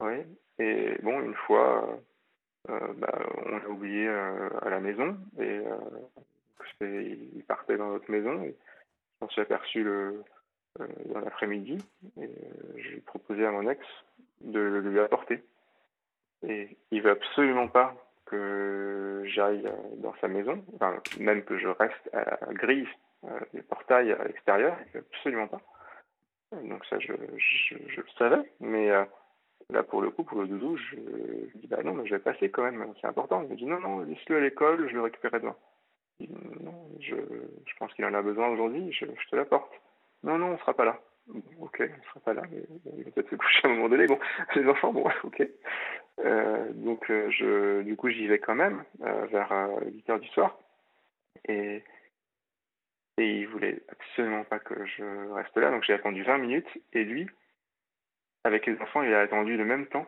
oui. 0.00 0.22
et 0.58 0.96
bon 1.02 1.20
une 1.22 1.34
fois 1.34 2.00
euh, 2.70 2.92
bah, 2.94 3.18
on 3.46 3.58
l'a 3.58 3.68
oublié 3.68 4.06
euh, 4.06 4.50
à 4.62 4.68
la 4.68 4.80
maison 4.80 5.16
et 5.38 5.60
euh, 6.82 7.16
il 7.34 7.44
partait 7.44 7.76
dans 7.76 7.90
notre 7.90 8.10
maison 8.10 8.42
et 8.42 8.56
on 9.20 9.28
s'est 9.30 9.42
aperçu 9.42 9.82
le 9.82 10.22
dans 11.06 11.20
l'après-midi 11.20 11.78
et 12.20 12.30
j'ai 12.76 13.00
proposé 13.00 13.44
à 13.44 13.50
mon 13.50 13.68
ex 13.68 13.84
de 14.42 14.60
le 14.60 14.80
lui 14.80 15.00
apporter 15.00 15.42
et 16.46 16.76
il 16.92 17.02
veut 17.02 17.10
absolument 17.10 17.66
pas 17.66 17.96
que 18.26 19.24
j'aille 19.26 19.68
dans 19.96 20.14
sa 20.20 20.28
maison 20.28 20.62
même 21.18 21.42
que 21.42 21.58
je 21.58 21.66
reste 21.66 22.08
à 22.12 22.46
la 22.46 22.52
grille 22.52 22.86
euh, 23.24 23.40
les 23.52 23.62
portails 23.62 24.12
à 24.12 24.24
l'extérieur, 24.24 24.76
absolument 24.94 25.48
pas. 25.48 25.60
Donc 26.52 26.84
ça, 26.86 26.98
je, 27.00 27.12
je, 27.36 28.00
le 28.00 28.06
savais, 28.16 28.50
mais 28.60 28.90
euh, 28.90 29.04
là, 29.70 29.82
pour 29.82 30.02
le 30.02 30.10
coup, 30.10 30.22
pour 30.22 30.40
le 30.40 30.46
doudou, 30.46 30.76
je, 30.76 30.96
dis, 31.56 31.66
bah 31.66 31.82
non, 31.82 31.94
mais 31.94 32.06
je 32.06 32.14
vais 32.14 32.20
passer 32.20 32.48
quand 32.48 32.62
même, 32.62 32.94
c'est 33.00 33.08
important. 33.08 33.42
Il 33.42 33.48
me 33.50 33.56
dit, 33.56 33.66
non, 33.66 33.80
non, 33.80 34.00
laisse-le 34.00 34.36
à 34.36 34.40
l'école, 34.40 34.88
je 34.88 34.94
le 34.94 35.02
récupérerai 35.02 35.40
demain. 35.40 35.56
Non, 36.20 36.88
je, 37.00 37.14
je 37.14 37.76
pense 37.78 37.92
qu'il 37.94 38.04
en 38.04 38.14
a 38.14 38.22
besoin 38.22 38.48
aujourd'hui, 38.48 38.92
je, 38.92 39.06
je 39.06 39.28
te 39.28 39.36
l'apporte. 39.36 39.72
Non, 40.22 40.38
non, 40.38 40.52
on 40.52 40.58
sera 40.58 40.74
pas 40.74 40.84
là. 40.84 41.00
ok, 41.60 41.80
on 41.80 42.02
sera 42.08 42.20
pas 42.24 42.34
là, 42.34 42.42
mais 42.50 42.62
il 42.96 43.04
va 43.04 43.10
peut-être 43.10 43.30
se 43.30 43.36
coucher 43.36 43.60
à 43.64 43.68
un 43.68 43.74
moment 43.74 43.88
donné. 43.88 44.06
Bon, 44.06 44.18
les 44.56 44.66
enfants, 44.66 44.92
bon, 44.92 45.04
ok. 45.24 45.42
Euh, 46.24 46.72
donc, 46.72 47.06
je, 47.08 47.82
du 47.82 47.96
coup, 47.96 48.08
j'y 48.08 48.26
vais 48.26 48.40
quand 48.40 48.56
même, 48.56 48.82
vers 48.98 49.52
8 49.86 50.10
heures 50.10 50.20
du 50.20 50.28
soir. 50.28 50.58
Et 51.46 51.82
et 53.18 53.40
il 53.40 53.48
voulait 53.48 53.82
absolument 53.88 54.44
pas 54.44 54.60
que 54.60 54.86
je 54.86 55.32
reste 55.32 55.56
là, 55.56 55.70
donc 55.70 55.82
j'ai 55.82 55.92
attendu 55.92 56.22
20 56.22 56.38
minutes. 56.38 56.68
Et 56.92 57.02
lui, 57.02 57.28
avec 58.44 58.64
les 58.66 58.80
enfants, 58.80 59.02
il 59.02 59.12
a 59.12 59.20
attendu 59.20 59.56
le 59.56 59.64
même 59.64 59.86
temps 59.86 60.06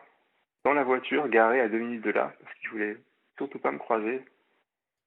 dans 0.63 0.73
la 0.73 0.83
voiture, 0.83 1.27
garé 1.27 1.59
à 1.59 1.67
deux 1.67 1.79
minutes 1.79 2.05
de 2.05 2.11
là, 2.11 2.33
parce 2.41 2.55
qu'il 2.59 2.69
voulait 2.69 2.95
surtout 3.37 3.59
pas 3.59 3.71
me 3.71 3.79
croiser. 3.79 4.21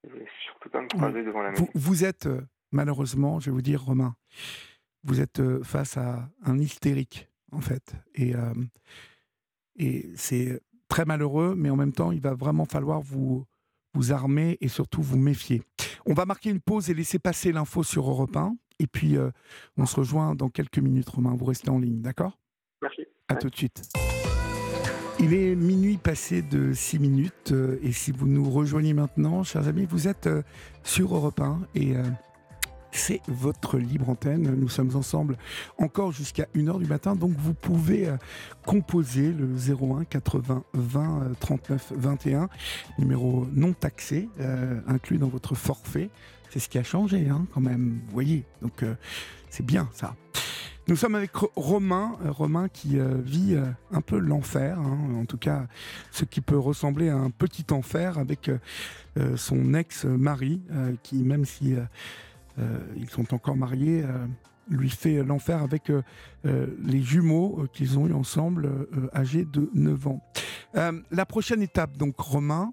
Il 0.05 0.11
voulait 0.11 0.29
surtout 0.45 0.69
pas 0.71 0.83
me 0.83 0.89
croiser 0.89 1.25
devant 1.25 1.43
la 1.43 1.51
maison. 1.51 1.69
Vous, 1.75 2.05
êtes, 2.05 2.27
euh, 2.27 2.41
malheureusement, 2.73 3.41
je 3.41 3.47
vais 3.47 3.55
vous 3.55 3.63
dire, 3.63 3.83
Romain, 3.83 4.15
vous 5.03 5.21
êtes 5.21 5.41
euh, 5.41 5.63
face 5.63 5.97
à 5.97 6.29
un 6.45 6.59
hystérique, 6.59 7.29
en 7.53 7.61
fait. 7.61 7.95
Et, 8.15 8.35
euh, 8.35 8.53
et 9.77 10.11
c'est 10.17 10.61
très 10.89 11.05
malheureux, 11.05 11.55
mais 11.57 11.71
en 11.71 11.77
même 11.77 11.93
temps, 11.93 12.13
il 12.13 12.21
va 12.21 12.35
vraiment 12.35 12.65
falloir 12.65 13.01
vous, 13.01 13.45
vous 13.95 14.13
armer 14.13 14.59
et 14.61 14.69
surtout 14.69 15.03
vous 15.03 15.19
méfier. 15.19 15.63
On 16.07 16.15
va 16.15 16.27
marquer 16.27 16.51
une 16.51 16.61
pause 16.61 16.91
et 16.91 16.95
laisser 16.95 17.19
passer 17.19 17.53
l'info 17.53 17.83
sur 17.83 18.09
Europe 18.09 18.37
1. 18.37 18.57
Et 18.81 18.87
puis, 18.87 19.17
euh, 19.17 19.31
on 19.77 19.87
se 19.87 19.97
rejoint 19.97 20.35
dans 20.35 20.51
quelques 20.51 20.79
minutes, 20.79 21.09
Romain. 21.09 21.35
Vous 21.35 21.45
restez 21.45 21.71
en 21.71 21.79
ligne, 21.79 22.03
d'accord? 22.03 22.39
Merci. 22.83 23.07
À 23.29 23.37
tout 23.37 23.49
de 23.49 23.57
suite. 23.57 23.83
Il 25.25 25.33
est 25.33 25.55
minuit 25.55 25.97
passé 25.97 26.43
de 26.43 26.75
6 26.75 26.99
minutes. 26.99 27.53
Euh, 27.53 27.79
et 27.83 27.93
si 27.93 28.13
vous 28.13 28.27
nous 28.27 28.51
rejoignez 28.51 28.93
maintenant, 28.93 29.43
chers 29.43 29.69
amis, 29.69 29.87
vous 29.89 30.07
êtes 30.07 30.27
euh, 30.27 30.43
sur 30.83 31.15
Europe 31.15 31.41
1. 31.41 31.61
Et 31.75 31.95
c'est 32.95 33.21
votre 33.27 33.79
libre 33.79 34.09
antenne. 34.09 34.55
Nous 34.55 34.69
sommes 34.69 34.95
ensemble 34.95 35.37
encore 35.79 36.13
jusqu'à 36.13 36.47
1h 36.55 36.79
du 36.79 36.87
matin, 36.87 37.17
donc 37.17 37.33
vous 37.37 37.55
pouvez 37.55 38.07
euh, 38.07 38.17
composer 38.65 39.33
le 39.33 39.49
01 39.57 40.05
80 40.05 40.65
20 40.75 41.33
39 41.41 41.93
21, 41.97 42.49
numéro 42.99 43.47
non 43.53 43.73
taxé, 43.73 44.29
euh, 44.41 44.81
inclus 44.87 45.19
dans 45.19 45.29
votre 45.29 45.55
forfait. 45.55 46.11
C'est 46.51 46.61
ce 46.61 46.69
qui 46.69 46.79
a 46.79 46.85
changé 46.85 47.29
hein, 47.29 47.47
quand 47.53 47.61
même, 47.61 48.01
vous 48.07 48.13
voyez. 48.13 48.45
Donc 48.63 48.83
euh, 48.83 48.95
c'est 49.51 49.67
bien 49.67 49.89
ça. 49.93 50.15
Nous 50.87 50.97
sommes 50.97 51.15
avec 51.15 51.31
Romain, 51.35 52.17
Romain 52.27 52.69
qui 52.69 52.99
vit 53.25 53.57
un 53.91 54.01
peu 54.03 54.19
l'enfer, 54.19 54.79
hein, 54.79 54.99
en 55.17 55.25
tout 55.25 55.39
cas 55.39 55.67
ce 56.11 56.25
qui 56.25 56.43
peut 56.43 56.59
ressembler 56.59 57.09
à 57.09 57.17
un 57.17 57.31
petit 57.31 57.65
enfer 57.71 58.19
avec 58.19 58.51
son 59.37 59.73
ex-mari, 59.73 60.61
qui 61.03 61.23
même 61.23 61.47
si 61.47 61.75
euh, 62.59 62.79
ils 62.97 63.11
sont 63.11 63.35
encore 63.35 63.57
mariés 63.57 64.03
euh, 64.05 64.27
lui 64.69 64.89
fait 64.89 65.23
l'enfer 65.23 65.63
avec 65.63 65.91
euh, 65.91 66.03
les 66.45 67.03
jumeaux 67.03 67.67
qu'ils 67.73 67.99
ont 67.99 68.07
eu 68.07 68.13
ensemble, 68.13 68.89
âgés 69.15 69.45
de 69.45 69.69
9 69.75 70.07
ans. 70.07 70.23
la 70.75 71.27
prochaine 71.27 71.61
étape, 71.61 71.99
donc 71.99 72.19
Romain, 72.19 72.73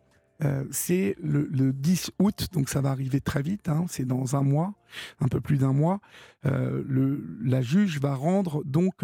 c'est 0.72 1.16
le, 1.22 1.72
10 1.72 2.12
août, 2.20 2.48
donc 2.52 2.70
ça 2.70 2.82
va 2.82 2.90
arriver 2.90 3.22
très 3.22 3.42
vite, 3.42 3.70
hein, 3.70 3.86
c'est 3.88 4.06
dans 4.06 4.36
un 4.36 4.42
mois, 4.42 4.74
un 5.20 5.28
peu 5.28 5.40
plus 5.40 5.58
d'un 5.58 5.74
mois. 5.74 6.00
le, 6.44 7.24
la 7.44 7.62
juge 7.62 8.00
va 8.00 8.16
rendre 8.16 8.64
donc 8.66 9.04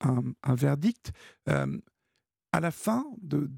un, 0.00 0.54
verdict. 0.54 1.12
à 1.46 2.60
la 2.60 2.70
fin 2.70 3.04
de, 3.22 3.48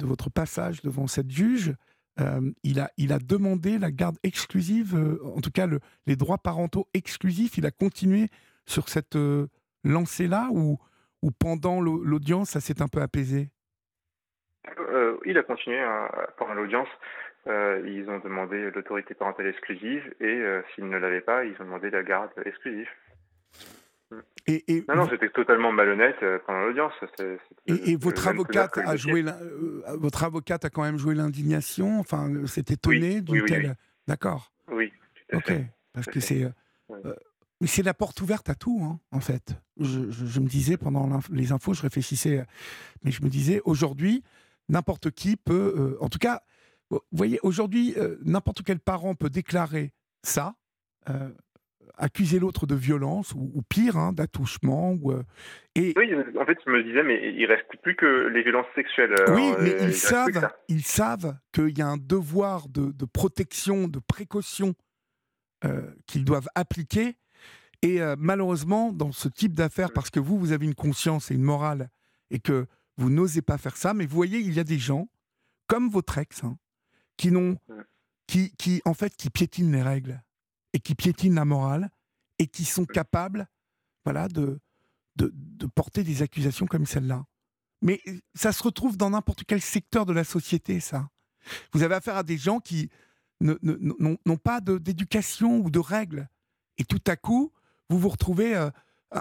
votre 0.00 0.30
passage 0.30 0.82
devant 0.82 1.06
cette 1.06 1.30
juge, 1.30 1.74
euh, 2.20 2.52
il, 2.62 2.78
a, 2.78 3.18
demandé 3.18 3.78
la 3.78 3.90
garde 3.90 4.18
exclusive, 4.22 4.94
euh, 4.94 5.20
en 5.34 5.40
tout 5.40 5.50
cas 5.50 5.66
le, 5.66 5.80
les 6.06 6.14
droits 6.14 6.38
parentaux 6.38 6.88
exclusifs. 6.94 7.58
Il 7.58 7.66
a 7.66 7.72
continué 7.72 8.28
sur 8.66 8.88
cette 8.88 9.16
euh, 9.16 9.48
lancée-là 9.82 10.50
ou 10.52 10.78
pendant 11.38 11.80
l'audience, 11.80 12.50
ça 12.50 12.60
s'est 12.60 12.82
un 12.82 12.88
peu 12.88 13.00
apaisé? 13.00 13.50
Il 15.26 15.38
a 15.38 15.42
continué 15.42 15.80
hein, 15.80 16.08
pendant 16.36 16.54
l'audience. 16.54 16.88
ils 17.46 18.06
ont 18.08 18.18
demandé 18.18 18.70
l'autorité 18.70 19.14
parentale 19.14 19.46
exclusive 19.46 20.14
et 20.20 20.42
s'ils 20.74 20.88
ne 20.88 20.96
l'avaient 20.98 21.20
pas, 21.20 21.44
ils 21.44 21.54
ont 21.60 21.64
demandé 21.64 21.90
la 21.90 22.02
garde 22.02 22.30
exclusive. 22.44 22.88
Et, 24.46 24.84
non, 24.88 24.96
non, 24.96 25.08
c'était 25.08 25.30
totalement 25.30 25.72
malhonnête 25.72 26.16
euh, 26.22 26.38
pendant 26.46 26.60
l'audience. 26.60 26.92
Et, 27.66 27.96
votre 27.96 28.28
avocate 28.28 28.76
a 28.76 28.94
joué, 28.94 29.24
euh, 29.26 29.82
votre 29.96 30.22
avocate 30.22 30.66
a 30.66 30.70
quand 30.70 30.82
même 30.82 30.98
joué 30.98 31.14
l'indignation. 31.14 31.98
Enfin, 31.98 32.30
s'est 32.46 32.66
étonné 32.68 33.22
d'une 33.22 33.44
telle. 33.46 33.74
D'accord. 34.06 34.52
Oui. 34.68 34.92
ok. 35.32 35.52
Parce 35.94 36.06
que 36.06 36.20
c'est. 36.20 36.46
Mais 37.60 37.68
c'est 37.68 37.82
la 37.82 37.94
porte 37.94 38.20
ouverte 38.20 38.50
à 38.50 38.54
tout, 38.54 38.80
hein, 38.84 39.00
en 39.12 39.20
fait. 39.20 39.56
Je, 39.80 40.40
me 40.40 40.46
disais 40.46 40.76
pendant 40.76 41.20
les 41.30 41.52
infos, 41.52 41.72
je 41.72 41.80
réfléchissais, 41.80 42.44
mais 43.02 43.10
je 43.10 43.22
me 43.22 43.28
disais, 43.28 43.62
aujourd'hui, 43.64 44.22
n'importe 44.68 45.10
qui 45.10 45.36
peut, 45.36 45.74
euh, 45.76 45.96
en 46.02 46.08
tout 46.08 46.18
cas, 46.18 46.42
vous 46.90 47.00
voyez, 47.12 47.38
aujourd'hui, 47.42 47.94
euh, 47.96 48.16
n'importe 48.24 48.62
quel 48.62 48.78
parent 48.78 49.14
peut 49.14 49.30
déclarer 49.30 49.92
ça, 50.22 50.54
euh, 51.08 51.30
accuser 51.96 52.38
l'autre 52.38 52.66
de 52.66 52.74
violence 52.74 53.32
ou, 53.34 53.62
pire, 53.68 53.96
hein, 53.96 54.12
d'attouchement. 54.12 54.92
Ou, 54.92 55.12
et... 55.74 55.92
Oui, 55.96 56.10
en 56.14 56.44
fait, 56.44 56.58
je 56.66 56.70
me 56.70 56.82
disais, 56.82 57.02
mais 57.02 57.34
il 57.34 57.46
reste 57.46 57.66
plus 57.82 57.96
que 57.96 58.28
les 58.28 58.42
violences 58.42 58.66
sexuelles. 58.74 59.14
Oui, 59.28 59.52
mais 59.60 59.76
ils 59.80 59.94
savent, 59.94 60.50
ils 60.68 60.84
savent 60.84 61.36
qu'il 61.52 61.76
y 61.76 61.82
a 61.82 61.86
un 61.86 61.96
devoir 61.96 62.68
de, 62.68 62.92
de 62.92 63.04
protection, 63.04 63.88
de 63.88 64.00
précaution 64.00 64.74
qu'ils 66.06 66.26
doivent 66.26 66.48
appliquer 66.54 67.16
et 67.84 68.00
malheureusement, 68.18 68.92
dans 68.92 69.12
ce 69.12 69.28
type 69.28 69.54
d'affaires, 69.54 69.92
parce 69.92 70.08
que 70.08 70.18
vous, 70.18 70.38
vous 70.38 70.52
avez 70.52 70.64
une 70.64 70.74
conscience 70.74 71.30
et 71.30 71.34
une 71.34 71.42
morale, 71.42 71.90
et 72.30 72.38
que 72.38 72.66
vous 72.96 73.10
n'osez 73.10 73.42
pas 73.42 73.58
faire 73.58 73.76
ça, 73.76 73.94
mais 73.94 74.06
vous 74.06 74.14
voyez, 74.14 74.38
il 74.38 74.52
y 74.52 74.60
a 74.60 74.64
des 74.64 74.78
gens, 74.78 75.08
comme 75.66 75.88
votre 75.88 76.18
ex, 76.18 76.44
hein, 76.44 76.58
qui 77.16 77.30
n'ont, 77.30 77.58
qui, 78.26 78.52
qui, 78.56 78.82
en 78.84 78.94
fait, 78.94 79.16
qui 79.16 79.30
piétinent 79.30 79.72
les 79.72 79.82
règles, 79.82 80.22
et 80.72 80.80
qui 80.80 80.94
piétinent 80.94 81.34
la 81.36 81.44
morale, 81.44 81.90
et 82.38 82.46
qui 82.46 82.64
sont 82.64 82.84
capables, 82.84 83.48
voilà, 84.04 84.28
de, 84.28 84.60
de, 85.16 85.30
de 85.34 85.66
porter 85.66 86.02
des 86.04 86.22
accusations 86.22 86.66
comme 86.66 86.86
celle-là. 86.86 87.24
Mais 87.82 88.00
euh, 88.08 88.18
ça 88.34 88.52
se 88.52 88.62
retrouve 88.62 88.96
dans 88.96 89.10
n'importe 89.10 89.44
quel 89.44 89.60
secteur 89.60 90.06
de 90.06 90.12
la 90.12 90.24
société, 90.24 90.80
ça. 90.80 91.08
Vous 91.72 91.82
avez 91.82 91.94
affaire 91.94 92.16
à 92.16 92.22
des 92.22 92.38
gens 92.38 92.58
qui 92.58 92.90
n'ont 93.40 94.36
pas 94.42 94.60
d'éducation 94.60 95.58
ou 95.58 95.70
de 95.70 95.78
règles. 95.78 96.28
Et 96.78 96.84
tout 96.84 97.02
à 97.06 97.16
coup, 97.16 97.52
vous 97.90 97.98
vous 97.98 98.08
retrouvez 98.08 98.56
euh, 98.56 98.70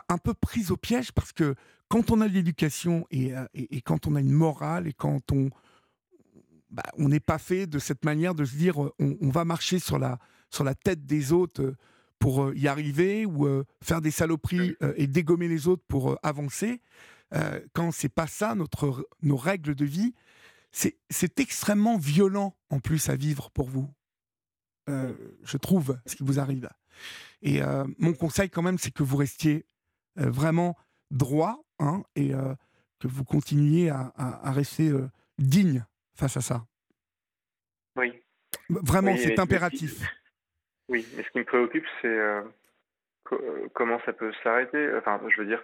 un 0.07 0.17
peu 0.17 0.33
prise 0.33 0.71
au 0.71 0.77
piège 0.77 1.11
parce 1.11 1.33
que 1.33 1.55
quand 1.93 2.09
on 2.09 2.21
a 2.21 2.27
de 2.27 2.33
l'éducation 2.33 3.05
et, 3.11 3.35
euh, 3.35 3.45
quand 3.85 4.07
on 4.07 4.15
a 4.15 4.19
une 4.19 4.31
morale 4.31 4.87
et 4.87 4.93
quand 4.93 5.31
on 5.31 5.51
bah, 6.71 6.81
on 6.97 7.07
n'est 7.07 7.19
pas 7.19 7.37
fait 7.37 7.67
de 7.67 7.77
cette 7.77 8.03
manière 8.03 8.33
de 8.33 8.45
se 8.45 8.55
dire 8.55 8.83
euh, 8.83 8.91
on, 8.99 9.29
va 9.29 9.45
marcher 9.45 9.77
sur 9.77 9.99
la, 9.99 10.17
sur 10.49 10.63
la 10.63 10.73
tête 10.73 11.05
des 11.05 11.31
autres 11.31 11.75
pour 12.17 12.51
y 12.55 12.67
arriver 12.67 13.27
ou 13.27 13.47
faire 13.81 14.01
des 14.01 14.09
saloperies 14.09 14.75
et 14.95 15.07
dégommer 15.07 15.49
les 15.49 15.67
autres 15.67 15.83
pour 15.87 16.17
avancer. 16.23 16.81
quand 17.73 17.91
c'est 17.91 18.07
pas 18.07 18.27
ça 18.27 18.55
notre, 18.55 19.07
nos 19.21 19.35
règles 19.35 19.75
de 19.75 19.83
vie, 19.83 20.13
c'est 20.71 21.39
extrêmement 21.39 21.97
violent 21.97 22.55
en 22.69 22.79
plus 22.79 23.09
à 23.09 23.17
vivre 23.17 23.51
pour 23.51 23.67
vous. 23.67 23.89
je 24.87 25.57
trouve 25.57 25.99
ce 26.05 26.15
qui 26.15 26.23
vous 26.23 26.39
arrive. 26.39 26.69
Et 27.41 27.61
euh, 27.61 27.85
mon 27.99 28.13
conseil 28.13 28.49
quand 28.49 28.61
même, 28.61 28.77
c'est 28.77 28.91
que 28.91 29.03
vous 29.03 29.17
restiez 29.17 29.65
euh, 30.17 30.31
vraiment 30.31 30.77
droit 31.11 31.63
hein, 31.83 32.03
et 32.15 32.33
euh, 32.33 32.53
que 32.99 33.07
vous 33.07 33.23
continuiez 33.23 33.89
à, 33.89 34.51
rester 34.51 34.91
digne 35.37 35.83
face 36.15 36.37
à 36.37 36.41
ça. 36.41 36.61
Oui. 37.95 38.13
Vraiment, 38.69 39.15
c'est 39.17 39.39
impératif. 39.39 40.01
oui, 40.87 41.05
mais 41.15 41.23
ce 41.23 41.29
qui 41.29 41.39
me 41.39 41.43
préoccupe, 41.43 41.85
c'est 42.01 42.17
comment 43.73 43.99
ça 44.05 44.13
peut 44.13 44.31
s'arrêter. 44.43 44.89
Enfin, 44.97 45.19
je 45.27 45.41
veux 45.41 45.47
dire, 45.47 45.61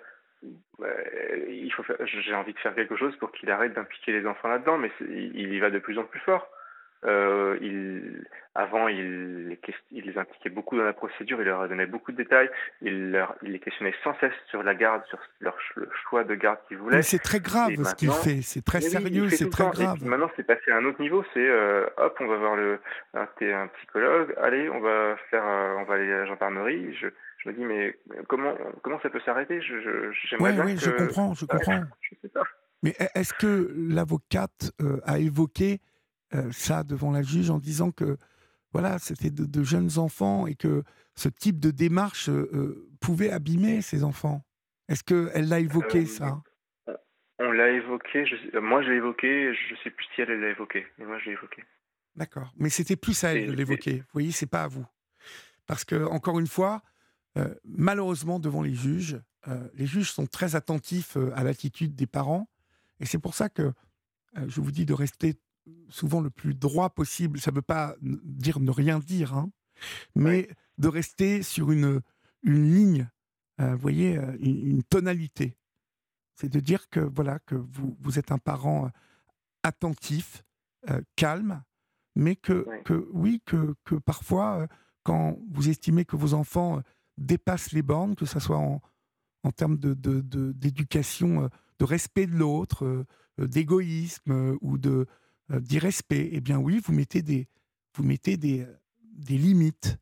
il 0.82 1.72
faut 1.74 1.84
j'ai 2.04 2.36
envie 2.36 2.54
de 2.54 2.60
faire 2.60 2.76
quelque 2.76 2.98
chose 2.98 3.16
pour 3.18 3.32
qu'il 3.32 3.50
arrête 3.52 3.74
d'impliquer 3.74 4.12
les 4.12 4.28
enfants 4.28 4.50
là-dedans, 4.50 4.78
mais 4.78 4.92
il 5.02 5.54
y 5.54 5.60
va 5.60 5.70
de 5.70 5.80
plus 5.80 5.98
en 5.98 6.04
plus 6.04 6.20
fort. 6.20 6.50
Euh, 7.06 7.58
il, 7.62 8.26
avant, 8.56 8.90
il, 8.90 9.58
il, 9.92 10.04
les 10.04 10.18
impliquait 10.18 10.50
beaucoup 10.50 10.76
dans 10.76 10.84
la 10.84 10.92
procédure, 10.92 11.40
il 11.40 11.46
leur 11.46 11.70
donnait 11.70 11.86
beaucoup 11.86 12.12
de 12.12 12.18
détails, 12.18 12.50
il, 12.82 13.12
leur, 13.12 13.36
il 13.42 13.54
les 13.54 13.60
questionnait 13.60 13.94
sans 14.04 14.14
cesse 14.20 14.34
sur 14.50 14.64
la 14.64 14.76
garde, 14.76 15.02
sur 15.06 15.18
leur, 15.40 15.56
le 15.78 15.90
choix 16.10 16.26
de 16.26 16.36
garde 16.36 16.58
qu'ils 16.68 16.78
voulaient. 16.78 17.02
c'est 17.02 17.20
très 17.20 17.40
grave 17.40 17.72
ce 17.82 17.96
qu'il 17.96 18.12
fait, 18.12 18.42
c'est 18.42 18.64
très 18.66 18.82
sérieux, 18.82 19.30
c'est 19.30 19.50
très 19.50 19.70
grave. 19.70 20.04
maintenant, 20.04 20.30
c'est 20.36 20.44
passé 20.44 20.72
à 20.72 20.78
un 20.78 20.84
autre 20.84 21.00
niveau, 21.02 21.24
c'est 21.34 21.48
euh, 21.48 21.86
hop, 21.96 22.18
on 22.20 22.28
va 22.28 22.36
voir 22.36 22.58
le, 22.58 22.80
un, 23.14 23.22
un, 23.22 23.68
psychologue, 23.78 24.36
allez, 24.42 24.70
on 24.70 24.82
va 24.82 25.16
faire, 25.30 25.48
euh, 25.48 25.76
on 25.80 25.86
va 25.86 25.94
aller 25.94 26.12
à 26.12 26.18
la 26.20 26.26
gendarmerie. 26.26 26.94
Je, 27.00 27.08
je 27.38 27.50
me 27.50 27.54
dis, 27.54 27.64
mais 27.64 27.98
comment, 28.28 28.54
comment 28.82 29.00
ça 29.00 29.10
peut 29.10 29.22
s'arrêter? 29.22 29.62
Je, 29.62 29.80
je, 29.80 30.36
ouais, 30.44 30.60
oui, 30.66 30.76
je 30.76 30.90
comprends, 30.90 31.34
je 31.34 31.46
comprends. 31.46 31.84
je 32.02 32.16
sais 32.22 32.30
pas. 32.30 32.44
Mais 32.84 32.94
est-ce 33.16 33.34
que 33.34 33.74
l'avocate 33.76 34.72
a 35.06 35.20
évoqué 35.20 35.80
euh, 36.36 36.52
ça 36.52 36.84
devant 36.84 37.12
la 37.12 37.24
juge 37.24 37.50
en 37.50 37.58
disant 37.58 37.92
que 37.92 38.18
voilà, 38.72 39.00
c'était 39.00 39.32
de, 39.32 39.64
jeunes 39.64 39.98
enfants 39.98 40.46
et 40.46 40.54
que 40.54 40.84
ce 41.16 41.28
type 41.28 41.60
de 41.60 41.72
démarche 41.72 42.30
euh, 42.30 42.50
euh, 42.54 42.90
pouvait 43.02 43.32
abîmer 43.32 43.82
ces 43.82 44.04
enfants. 44.04 44.46
Est-ce 44.90 45.04
qu'elle 45.04 45.48
l'a 45.48 45.60
évoqué 45.60 46.06
ça? 46.06 46.42
On 47.40 47.52
l'a 47.52 47.70
évoqué, 47.72 48.26
moi 48.62 48.84
je 48.84 48.90
l'ai 48.90 48.98
évoqué, 48.98 49.54
je 49.56 49.74
ne 49.74 49.80
sais 49.80 49.90
plus 49.90 50.06
si 50.14 50.22
elle 50.22 50.40
l'a 50.40 50.50
évoqué, 50.50 50.86
mais 50.98 51.06
moi 51.06 51.18
je 51.20 51.26
l'ai 51.26 51.32
évoqué. 51.32 51.64
D'accord, 52.16 52.54
mais 52.58 52.70
c'était 52.70 52.98
plus 52.98 53.24
à 53.24 53.34
elle 53.34 53.48
de 53.48 53.54
l'évoquer, 53.54 54.00
vous 54.00 54.14
voyez, 54.14 54.32
c'est 54.32 54.50
pas 54.50 54.64
à 54.64 54.68
vous. 54.68 54.86
Parce 55.66 55.86
que, 55.86 56.04
encore 56.06 56.38
une 56.40 56.48
fois, 56.48 56.82
malheureusement, 57.64 58.40
devant 58.40 58.62
les 58.62 58.74
juges, 58.74 59.22
les 59.74 59.86
juges 59.86 60.12
sont 60.12 60.26
très 60.26 60.56
attentifs 60.56 61.16
à 61.34 61.46
l'attitude 61.46 61.96
des 61.96 62.08
parents, 62.08 62.50
et 63.00 63.06
c'est 63.06 63.20
pour 63.20 63.36
ça 63.36 63.48
que 63.48 63.72
je 64.36 64.60
vous 64.60 64.72
dis 64.72 64.86
de 64.86 64.94
rester 64.94 65.36
souvent 65.90 66.22
le 66.22 66.30
plus 66.30 66.54
droit 66.54 66.90
possible. 66.90 67.40
Ça 67.40 67.52
ne 67.52 67.56
veut 67.56 67.62
pas 67.62 67.96
dire 68.02 68.60
ne 68.60 68.72
rien 68.72 69.00
dire, 69.00 69.34
hein, 69.34 69.52
mais 70.16 70.50
de 70.78 70.88
rester 70.88 71.44
sur 71.44 71.72
une, 71.72 72.02
une 72.44 72.74
ligne, 72.74 73.10
euh, 73.62 73.74
vous 73.74 73.82
voyez, 73.82 74.18
euh, 74.18 74.38
une, 74.40 74.84
tonalité. 74.84 75.58
C'est 76.36 76.50
de 76.50 76.60
dire 76.60 76.90
que 76.90 77.00
voilà 77.00 77.40
que 77.40 77.56
vous, 77.56 77.98
vous 78.00 78.18
êtes 78.18 78.32
un 78.32 78.38
parent 78.38 78.86
euh, 78.86 78.90
attentif, 79.64 80.44
calme, 81.18 81.62
mais 82.16 82.38
que, 82.38 82.66
que 82.86 83.10
oui, 83.12 83.42
que, 83.46 83.76
que 83.84 83.96
parfois, 83.96 84.66
quand 85.04 85.38
vous 85.52 85.68
estimez 85.68 86.06
que 86.06 86.16
vos 86.16 86.34
enfants 86.34 86.82
dépassent 87.18 87.74
les 87.74 87.82
bornes, 87.82 88.16
que 88.16 88.26
ce 88.26 88.40
soit 88.40 88.58
en, 88.58 88.82
en 89.44 89.52
termes 89.52 89.78
d'éducation, 89.78 91.28
de, 91.28 91.44
de, 91.44 91.50
de, 91.80 91.86
respect 91.86 92.28
de 92.28 92.38
l'autre, 92.38 93.06
d'égoïsme 93.38 94.58
ou 94.62 94.78
de, 94.78 95.06
d'irrespect, 95.50 96.30
eh 96.32 96.42
bien 96.42 96.58
oui, 96.58 96.82
vous 96.84 96.94
mettez 96.94 97.22
des, 97.22 97.48
vous 97.96 98.04
mettez 98.04 98.38
des, 98.38 98.68
des 99.04 99.38
limites, 99.38 99.98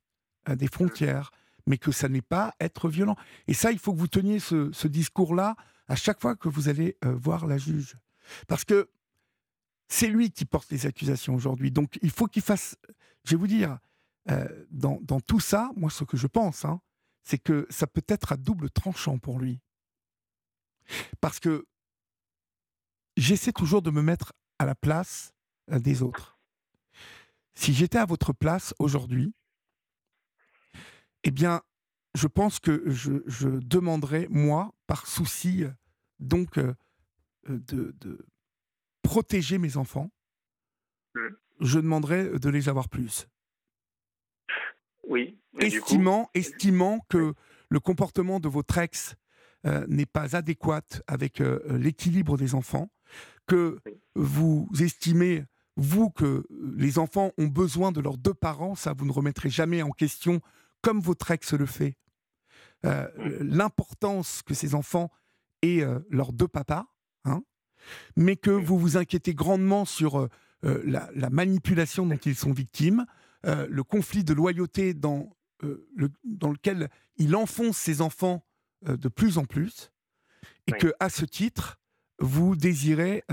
euh, 0.49 0.55
des 0.55 0.67
frontières, 0.67 1.31
mais 1.65 1.77
que 1.77 1.91
ça 1.91 2.09
n'est 2.09 2.21
pas 2.21 2.53
être 2.59 2.89
violent. 2.89 3.15
Et 3.47 3.53
ça, 3.53 3.71
il 3.71 3.79
faut 3.79 3.93
que 3.93 3.99
vous 3.99 4.07
teniez 4.07 4.39
ce, 4.39 4.87
discours-là 4.87 5.55
à 5.87 5.95
chaque 5.95 6.21
fois 6.21 6.35
que 6.35 6.49
vous 6.49 6.69
allez 6.69 6.97
euh, 7.05 7.13
voir 7.15 7.47
la 7.47 7.57
juge. 7.57 7.97
Parce 8.47 8.65
que 8.65 8.89
c'est 9.87 10.07
lui 10.07 10.31
qui 10.31 10.45
porte 10.45 10.69
les 10.69 10.85
accusations 10.85 11.33
aujourd'hui. 11.33 11.71
Donc 11.71 11.97
il 12.01 12.11
faut 12.11 12.27
qu'il 12.27 12.41
fasse, 12.41 12.75
je 13.23 13.31
vais 13.31 13.37
vous 13.37 13.47
dire, 13.47 13.79
dans, 14.69 14.99
dans, 15.03 15.21
tout 15.21 15.39
ça, 15.39 15.71
moi 15.77 15.89
ce 15.89 16.03
que 16.03 16.17
je 16.17 16.27
pense, 16.27 16.65
hein, 16.65 16.81
c'est 17.23 17.37
que 17.37 17.65
ça 17.69 17.87
peut 17.87 18.03
être 18.09 18.33
à 18.33 18.37
double 18.37 18.69
tranchant 18.69 19.17
pour 19.17 19.39
lui. 19.39 19.61
Parce 21.21 21.39
que 21.39 21.65
j'essaie 23.15 23.51
toujours 23.51 23.81
de 23.81 23.91
me 23.91 24.01
mettre 24.01 24.33
à 24.59 24.65
la 24.65 24.75
place 24.75 25.31
euh, 25.31 25.36
des 25.67 26.01
autres. 26.01 26.37
Si 27.55 27.73
j'étais 27.73 27.97
à 27.97 28.05
votre 28.05 28.33
place 28.33 28.73
aujourd'hui, 28.79 29.33
eh 31.23 31.31
bien, 31.31 31.61
je 32.15 32.27
pense 32.27 32.59
que 32.59 32.83
je, 32.89 33.47
demanderais, 33.47 34.27
moi, 34.29 34.73
par 34.85 35.07
souci 35.07 35.63
euh, 35.63 35.71
donc 36.19 36.57
euh, 36.57 36.75
de, 37.47 37.93
protéger 39.01 39.57
mes 39.57 39.77
enfants, 39.77 40.11
mmh. 41.15 41.19
je 41.61 41.79
demanderais 41.79 42.39
de 42.39 42.49
les 42.49 42.69
avoir 42.69 42.89
plus. 42.89 43.27
Oui. 45.07 45.39
Estimant, 45.59 46.29
estimant 46.33 46.99
que 47.09 47.33
le 47.69 47.79
comportement 47.79 48.39
de 48.39 48.49
votre 48.49 48.77
ex 48.77 49.15
n'est 49.87 50.05
pas 50.05 50.35
adéquat 50.35 50.85
avec 51.07 51.39
l'équilibre 51.39 52.37
des 52.37 52.55
enfants, 52.55 52.89
que 53.47 53.79
vous 54.15 54.69
estimez 54.79 55.45
vous, 55.77 56.09
que 56.09 56.45
les 56.75 56.97
enfants 56.97 57.31
ont 57.37 57.47
besoin 57.47 57.91
de 57.91 58.01
leurs 58.01 58.17
deux 58.17 58.33
parents, 58.33 58.75
ça, 58.75 58.93
vous 58.93 59.05
ne 59.05 59.11
remettrez 59.11 59.49
jamais 59.49 59.83
en 59.83 59.91
question, 59.91 60.41
comme 60.81 60.99
votre 60.99 61.29
ex 61.31 61.53
le 61.53 61.67
fait. 61.67 61.95
Euh, 62.85 63.07
l'importance 63.41 64.41
que 64.41 64.53
ces 64.53 64.75
enfants 64.75 65.11
aient 65.61 65.81
euh, 65.81 65.99
leurs 66.09 66.33
deux 66.33 66.47
papas, 66.47 66.85
hein, 67.25 67.43
mais 68.15 68.35
que 68.35 68.49
vous 68.49 68.77
vous 68.77 68.97
inquiétez 68.97 69.35
grandement 69.35 69.85
sur 69.85 70.17
euh, 70.19 70.29
la, 70.63 71.29
manipulation 71.29 72.07
dont 72.07 72.17
ils 72.17 72.35
sont 72.35 72.51
victimes, 72.51 73.05
le 73.43 73.81
conflit 73.83 74.25
de 74.25 74.33
loyauté 74.33 74.93
dans, 74.93 75.29
le, 75.61 76.09
dans 76.25 76.51
lequel 76.51 76.89
il 77.15 77.33
enfonce 77.33 77.77
ses 77.77 78.01
enfants 78.01 78.45
de 78.85 79.07
plus 79.07 79.37
en 79.37 79.45
plus, 79.45 79.91
et 80.65 80.73
que 80.73 80.91
à 80.99 81.09
ce 81.09 81.23
titre, 81.23 81.79
vous 82.19 82.57
désirez 82.57 83.23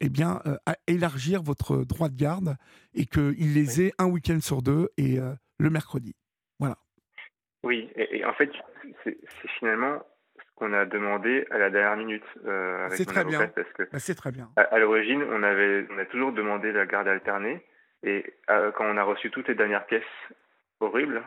eh 0.00 0.08
bien, 0.08 0.40
euh, 0.46 0.56
à 0.66 0.76
élargir 0.86 1.42
votre 1.42 1.84
droit 1.84 2.08
de 2.08 2.16
garde 2.16 2.56
et 2.94 3.06
qu'il 3.06 3.54
les 3.54 3.82
ait 3.82 3.92
un 3.98 4.06
week-end 4.06 4.40
sur 4.40 4.62
deux 4.62 4.88
et 4.96 5.18
euh, 5.18 5.32
le 5.58 5.70
mercredi. 5.70 6.14
Voilà. 6.58 6.76
Oui, 7.62 7.90
et, 7.96 8.24
en 8.24 8.32
fait, 8.32 8.50
c'est 9.04 9.18
finalement 9.58 10.02
ce 10.38 10.44
qu'on 10.56 10.72
a 10.72 10.86
demandé 10.86 11.46
à 11.50 11.58
la 11.58 11.70
dernière 11.70 11.96
minute 11.96 12.24
euh, 12.46 12.86
avec 12.86 12.98
mon 12.98 13.04
très 13.04 13.24
bien. 13.24 13.46
parce 13.48 13.72
que 13.72 13.82
bah, 13.84 13.98
c'est 13.98 14.14
très 14.14 14.32
bien. 14.32 14.50
À, 14.56 14.78
l'origine, 14.78 15.22
on 15.22 15.42
avait, 15.42 15.86
on 15.90 15.98
a 15.98 16.06
toujours 16.06 16.32
demandé 16.32 16.72
la 16.72 16.86
garde 16.86 17.08
alternée, 17.08 17.62
et 18.02 18.24
quand 18.46 18.86
on 18.86 18.96
a 18.96 19.02
reçu 19.02 19.30
toutes 19.30 19.48
les 19.48 19.54
dernières 19.54 19.84
pièces 19.84 20.02
horribles, 20.80 21.22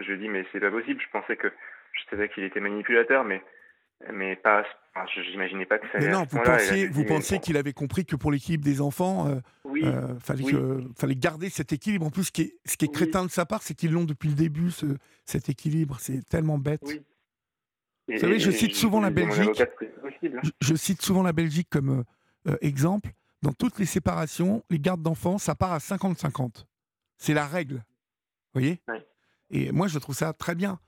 je 0.00 0.14
dis 0.14 0.30
mais 0.30 0.46
c'est 0.50 0.60
pas 0.60 0.70
possible. 0.70 0.98
Je 0.98 1.10
pensais 1.10 1.36
que 1.36 1.48
je 1.92 2.10
savais 2.10 2.30
qu'il 2.30 2.44
était 2.44 2.60
manipulateur, 2.60 3.24
mais 3.24 3.42
mais 4.12 4.36
pas. 4.36 4.64
je 5.14 5.30
n'imaginais 5.30 5.66
pas 5.66 5.78
que 5.78 5.86
ça. 5.90 5.98
Mais 5.98 6.08
non, 6.08 6.24
vous 6.28 6.40
pensiez, 6.42 6.86
vous 6.88 7.04
pensiez 7.04 7.38
qu'il 7.38 7.56
avait 7.56 7.72
compris 7.72 8.04
que 8.04 8.16
pour 8.16 8.30
l'équilibre 8.30 8.64
des 8.64 8.80
enfants, 8.80 9.28
euh, 9.28 9.40
oui, 9.64 9.82
euh, 9.84 10.18
fallait, 10.20 10.44
fallait 10.96 11.16
garder 11.16 11.48
cet 11.48 11.72
équilibre. 11.72 12.06
En 12.06 12.10
plus, 12.10 12.24
ce 12.24 12.32
qui 12.32 12.42
est, 12.42 12.56
ce 12.64 12.76
qui 12.76 12.84
est 12.84 12.92
crétin 12.92 13.24
de 13.24 13.30
sa 13.30 13.46
part, 13.46 13.62
c'est 13.62 13.74
qu'ils 13.74 13.92
l'ont 13.92 14.04
depuis 14.04 14.28
le 14.28 14.34
début, 14.34 14.70
ce, 14.70 14.86
cet 15.24 15.48
équilibre. 15.48 15.98
C'est 16.00 16.26
tellement 16.28 16.58
bête. 16.58 16.82
vous 18.08 18.18
savez, 18.18 18.38
je 18.38 18.50
cite 18.50 18.74
souvent 18.74 19.00
la 19.00 19.10
Belgique. 19.10 19.62
Je, 20.60 20.74
cite 20.74 21.02
souvent 21.02 21.22
la 21.22 21.32
Belgique 21.32 21.68
comme 21.70 22.04
euh, 22.46 22.56
exemple. 22.60 23.10
Dans 23.42 23.52
toutes 23.52 23.78
les 23.78 23.86
séparations, 23.86 24.64
les 24.70 24.78
gardes 24.78 25.02
d'enfants, 25.02 25.38
ça 25.38 25.54
part 25.54 25.72
à 25.72 25.78
50-50. 25.78 26.64
C'est 27.18 27.34
la 27.34 27.46
règle. 27.46 27.76
Vous 27.76 28.60
voyez? 28.60 28.80
Et 29.50 29.70
moi, 29.72 29.88
je 29.88 29.98
trouve 29.98 30.14
ça 30.14 30.32
très 30.32 30.54
bien. 30.54 30.80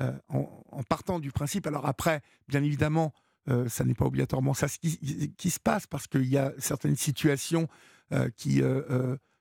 Euh, 0.00 0.12
en, 0.28 0.82
partant 0.88 1.20
du 1.20 1.30
principe. 1.30 1.66
Alors 1.66 1.86
après, 1.86 2.22
bien 2.48 2.62
évidemment, 2.62 3.12
euh, 3.48 3.68
ça 3.68 3.84
n'est 3.84 3.94
pas 3.94 4.06
obligatoirement 4.06 4.54
ça 4.54 4.66
qui, 4.68 5.50
se 5.50 5.60
passe 5.60 5.86
parce 5.86 6.06
qu'il 6.06 6.24
y 6.24 6.38
a 6.38 6.52
certaines 6.58 6.96
situations 6.96 7.68
euh, 8.12 8.30
qui 8.36 8.62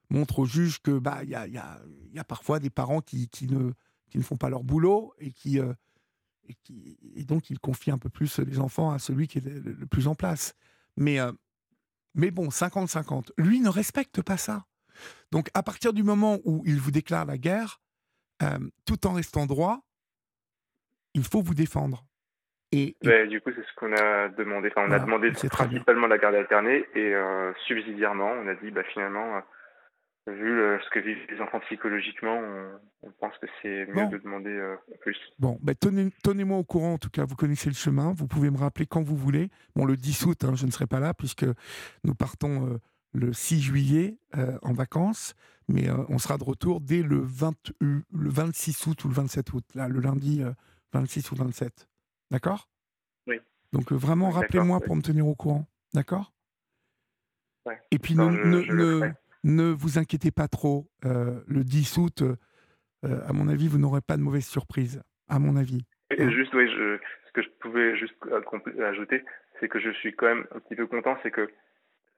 montrent 0.09 0.39
au 0.39 0.45
juge 0.45 0.81
que 0.81 0.99
bah 0.99 1.19
il 1.23 1.29
y 1.29 1.35
a, 1.35 2.23
parfois 2.25 2.59
des 2.59 2.69
parents 2.69 2.99
qui, 3.01 3.29
ne, 3.43 3.71
qui 4.09 4.17
ne 4.17 4.23
font 4.23 4.35
pas 4.35 4.49
leur 4.49 4.63
boulot 4.63 5.13
et 5.19 5.31
qui, 5.31 5.59
et 5.59 6.53
qui 6.63 6.97
et 7.15 7.23
donc 7.23 7.49
ils 7.49 7.59
confient 7.59 7.91
un 7.91 7.97
peu 7.97 8.09
plus 8.09 8.39
les 8.39 8.59
enfants 8.59 8.91
à 8.91 8.99
celui 8.99 9.27
qui 9.27 9.37
est 9.37 9.45
le, 9.45 9.85
plus 9.85 10.07
en 10.07 10.15
place. 10.15 10.55
Mais 10.97 11.19
mais 12.15 12.31
bon, 12.31 12.49
50-50. 12.49 13.29
Lui 13.37 13.61
ne 13.61 13.69
respecte 13.69 14.21
pas 14.21 14.37
ça. 14.37 14.65
Donc 15.31 15.49
à 15.53 15.63
partir 15.63 15.93
du 15.93 16.03
moment 16.03 16.39
où 16.43 16.63
il 16.65 16.79
vous 16.79 16.91
déclare 16.91 17.25
la 17.25 17.37
guerre, 17.37 17.79
tout 18.85 19.07
en 19.07 19.13
restant 19.13 19.45
droit, 19.45 19.88
il 21.19 21.25
faut 21.25 21.41
vous 21.41 21.53
défendre. 21.53 22.05
Et, 22.71 22.95
du 23.27 23.41
coup, 23.41 23.49
c'est 23.55 23.65
ce 23.65 23.75
qu'on 23.77 23.93
a 23.93 24.29
demandé. 24.29 24.69
Enfin, 24.71 24.87
on 24.87 24.91
a 24.91 24.99
demandé 24.99 25.31
principalement 25.31 26.07
la 26.07 26.19
garde 26.19 26.35
alternée 26.35 26.85
et 26.93 27.15
euh, 27.15 27.51
subsidiairement, 27.65 28.29
on 28.29 28.47
a 28.47 28.53
dit 28.55 28.69
bah, 28.69 28.83
finalement, 28.93 29.37
euh, 29.37 30.33
vu 30.33 30.59
euh, 30.59 30.77
ce 30.85 30.89
que 30.91 30.99
vivent 30.99 31.17
les 31.31 31.41
enfants 31.41 31.59
psychologiquement, 31.61 32.39
on, 33.01 33.11
pense 33.19 33.35
que 33.39 33.47
c'est 33.61 33.87
mieux 33.87 34.07
de 34.09 34.19
demander 34.19 34.75
plus. 35.01 35.17
Bon, 35.39 35.57
bah, 35.63 35.73
tenez-moi 35.73 36.57
au 36.59 36.63
courant 36.63 36.93
en 36.93 36.97
tout 36.99 37.09
cas. 37.09 37.25
Vous 37.25 37.35
connaissez 37.35 37.69
le 37.69 37.75
chemin. 37.75 38.13
Vous 38.13 38.27
pouvez 38.27 38.51
me 38.51 38.57
rappeler 38.57 38.85
quand 38.85 39.01
vous 39.01 39.17
voulez. 39.17 39.49
Bon, 39.75 39.85
le 39.85 39.97
10 39.97 40.25
août, 40.27 40.43
hein, 40.43 40.53
je 40.55 40.67
ne 40.67 40.71
serai 40.71 40.85
pas 40.85 40.99
là 40.99 41.15
puisque 41.15 41.45
nous 42.03 42.13
partons 42.13 42.79
le 43.13 43.33
6 43.33 43.61
juillet 43.61 44.17
en 44.61 44.73
vacances. 44.73 45.33
Mais 45.67 45.87
on 46.07 46.19
sera 46.19 46.37
de 46.37 46.43
retour 46.43 46.81
dès 46.81 47.01
le, 47.01 47.19
20, 47.19 47.53
le 47.79 48.03
26 48.11 48.87
août 48.87 49.05
ou 49.05 49.07
le 49.07 49.13
27 49.13 49.53
août, 49.53 49.65
là, 49.75 49.87
le 49.87 49.99
lundi 49.99 50.43
26 50.93 51.31
ou 51.31 51.35
27. 51.35 51.87
D'accord? 52.31 52.69
Oui. 53.27 53.39
Donc 53.73 53.91
euh, 53.91 53.95
vraiment, 53.95 54.29
rappelez-moi 54.29 54.79
pour 54.81 54.95
me 54.95 55.01
tenir 55.01 55.27
au 55.27 55.35
courant. 55.35 55.65
D'accord? 55.93 56.33
Et 57.91 57.99
puis 57.99 58.15
ne, 58.15 59.03
ne, 59.43 59.71
vous 59.71 59.99
inquiétez 59.99 60.31
pas 60.31 60.47
trop. 60.47 60.89
Euh, 61.05 61.41
le 61.47 61.63
10 61.63 61.97
août, 61.97 62.23
euh, 62.23 62.35
à 63.27 63.33
mon 63.33 63.47
avis, 63.47 63.67
vous 63.67 63.77
n'aurez 63.77 64.01
pas 64.01 64.17
de 64.17 64.23
mauvaise 64.23 64.45
surprise. 64.45 65.03
À 65.27 65.37
mon 65.37 65.55
avis. 65.55 65.85
Et 66.09 66.31
juste, 66.31 66.53
oui, 66.55 66.67
je, 66.67 66.97
ce 67.27 67.31
que 67.33 67.43
je 67.43 67.49
pouvais 67.59 67.95
juste 67.95 68.15
ajouter, 68.83 69.23
c'est 69.59 69.67
que 69.67 69.79
je 69.79 69.91
suis 69.91 70.15
quand 70.15 70.25
même 70.25 70.47
un 70.55 70.59
petit 70.59 70.75
peu 70.75 70.87
content, 70.87 71.15
c'est 71.21 71.29
que 71.29 71.51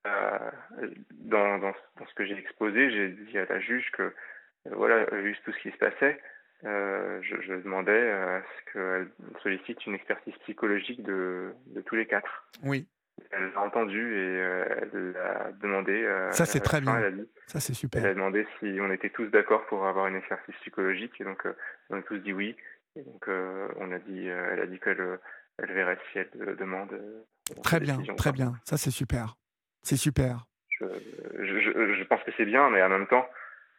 dans, 0.05 1.57
dans, 1.59 1.73
ce 2.07 2.13
que 2.15 2.25
j'ai 2.25 2.37
exposé, 2.37 2.89
j'ai 2.89 3.09
dit 3.09 3.37
à 3.37 3.45
la 3.45 3.59
juge 3.59 3.91
que, 3.91 4.13
voilà, 4.65 5.03
vu 5.11 5.35
tout 5.43 5.51
ce 5.51 5.59
qui 5.59 5.71
se 5.71 5.77
passait, 5.77 6.17
euh, 6.63 7.19
je, 7.21 7.53
demandais 7.55 8.11
à 8.11 8.41
ce 8.41 8.71
qu'elle 8.71 9.07
sollicite 9.41 9.85
une 9.85 9.95
expertise 9.95 10.33
psychologique 10.43 11.01
de, 11.03 11.53
de 11.67 11.81
tous 11.81 11.95
les 11.95 12.05
quatre. 12.05 12.47
Oui. 12.63 12.87
Elle 13.31 13.51
l'a 13.53 13.61
entendu 13.61 13.99
et 13.99 14.41
euh, 14.41 14.65
elle 14.81 15.17
a 15.17 15.51
demandé. 15.53 16.03
Euh, 16.03 16.31
ça, 16.31 16.45
c'est 16.45 16.59
très 16.59 16.81
bien. 16.81 17.01
ça, 17.47 17.59
c'est 17.59 17.73
super. 17.73 18.03
Elle 18.03 18.11
a 18.11 18.13
demandé 18.13 18.45
si 18.59 18.77
on 18.79 18.91
était 18.91 19.09
tous 19.09 19.27
d'accord 19.27 19.65
pour 19.67 19.85
avoir 19.85 20.07
une 20.07 20.15
expertise 20.15 20.55
psychologique 20.61 21.13
et 21.19 21.23
donc 21.23 21.47
on 21.89 21.99
a 21.99 22.01
tous 22.01 22.17
dit 22.17 22.33
oui. 22.33 22.55
Et 22.95 23.03
donc 23.03 23.27
on 23.27 23.91
a 23.91 23.99
dit, 23.99 24.27
elle 24.27 24.59
a 24.59 24.65
dit 24.65 24.79
qu'elle 24.79 25.19
elle 25.57 25.73
verrait 25.73 25.97
si 26.11 26.19
elle 26.19 26.55
demande. 26.57 26.89
Très 27.63 27.79
bien, 27.79 27.99
très 28.17 28.31
bien. 28.31 28.53
Ça, 28.65 28.77
c'est 28.77 28.91
super. 28.91 29.37
C'est 29.83 29.97
super. 29.97 30.45
Je, 30.79 30.85
je, 31.37 31.95
je 31.95 32.03
pense 32.05 32.23
que 32.23 32.31
c'est 32.37 32.45
bien, 32.45 32.69
mais 32.69 32.81
en 32.81 32.89
même 32.89 33.07
temps, 33.07 33.27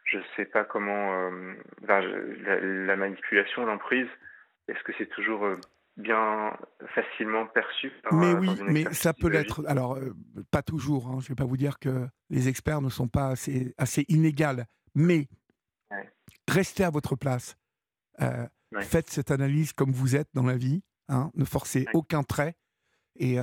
je 0.04 0.18
ne 0.18 0.22
sais 0.36 0.44
pas 0.44 0.64
comment. 0.64 1.12
Euh, 1.12 1.54
la, 1.86 2.96
manipulation, 2.96 3.64
l'emprise, 3.64 4.08
est-ce 4.68 4.82
que 4.84 4.92
c'est 4.98 5.08
toujours 5.08 5.44
euh, 5.44 5.56
bien 5.96 6.56
facilement 6.94 7.46
perçu 7.46 7.92
Mais 8.12 8.34
euh, 8.34 8.38
oui, 8.38 8.50
mais 8.66 8.84
ça 8.92 9.12
peut 9.12 9.28
l'être. 9.28 9.64
Alors, 9.66 9.98
pas 10.50 10.62
toujours. 10.62 11.08
Hein. 11.08 11.18
Je 11.20 11.26
ne 11.26 11.28
vais 11.28 11.34
pas 11.34 11.44
vous 11.44 11.56
dire 11.56 11.78
que 11.78 12.06
les 12.30 12.48
experts 12.48 12.82
ne 12.82 12.90
sont 12.90 13.08
pas 13.08 13.28
assez, 13.28 13.74
assez 13.78 14.04
inégales. 14.08 14.66
Mais 14.94 15.28
restez 16.48 16.84
à 16.84 16.90
votre 16.90 17.16
place. 17.16 17.56
Faites 18.80 19.10
cette 19.10 19.30
analyse 19.30 19.72
comme 19.72 19.92
vous 19.92 20.16
êtes 20.16 20.28
dans 20.34 20.46
la 20.46 20.56
vie. 20.56 20.82
Hein. 21.08 21.30
Ne 21.34 21.44
forcez 21.44 21.86
aucun 21.94 22.22
trait. 22.22 22.56
Et 23.16 23.38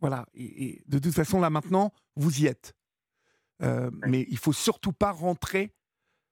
voilà. 0.00 0.26
Et, 0.34 0.82
de 0.86 0.98
toute 0.98 1.14
façon, 1.14 1.40
là 1.40 1.50
maintenant, 1.50 1.92
vous 2.16 2.40
y 2.40 2.46
êtes. 2.46 2.74
Mais 3.60 4.26
il 4.28 4.38
faut 4.38 4.52
surtout 4.52 4.92
pas 4.92 5.12
rentrer 5.12 5.74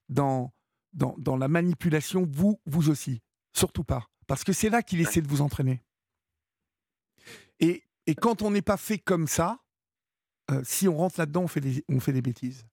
dans, 0.09 0.53
dans, 0.93 1.15
dans, 1.19 1.37
la 1.37 1.49
manipulation, 1.49 2.27
vous, 2.31 2.61
vous 2.67 2.91
aussi. 2.91 3.23
Surtout 3.53 3.85
pas. 3.85 4.09
Parce 4.27 4.45
que 4.45 4.53
c'est 4.53 4.71
là 4.71 4.83
qu'il 4.83 5.01
essaie 5.01 5.23
de 5.23 5.29
vous 5.29 5.41
entraîner. 5.41 5.83
Et, 7.61 7.83
et 8.07 8.15
quand 8.15 8.43
on 8.43 8.51
n'est 8.51 8.63
pas 8.63 8.77
fait 8.77 8.99
comme 8.99 9.27
ça, 9.27 9.63
euh, 10.51 10.63
si 10.65 10.89
on 10.89 10.97
rentre 10.97 11.19
là-dedans, 11.19 11.43
on 11.43 11.49
fait 11.49 11.61
des, 11.61 11.85
on 11.89 12.01
fait 12.01 12.13
des 12.13 12.23
bêtises. 12.23 12.67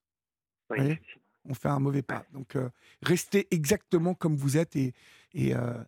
on 0.69 1.53
fait 1.53 1.69
un 1.69 1.79
mauvais 1.79 2.01
pas. 2.01 2.25
Donc, 2.31 2.55
euh, 2.55 2.69
restez 3.01 3.47
exactement 3.51 4.13
comme 4.13 4.35
vous 4.35 4.57
êtes 4.57 4.75
et, 4.75 4.93
et, 5.33 5.55
euh, 5.55 5.83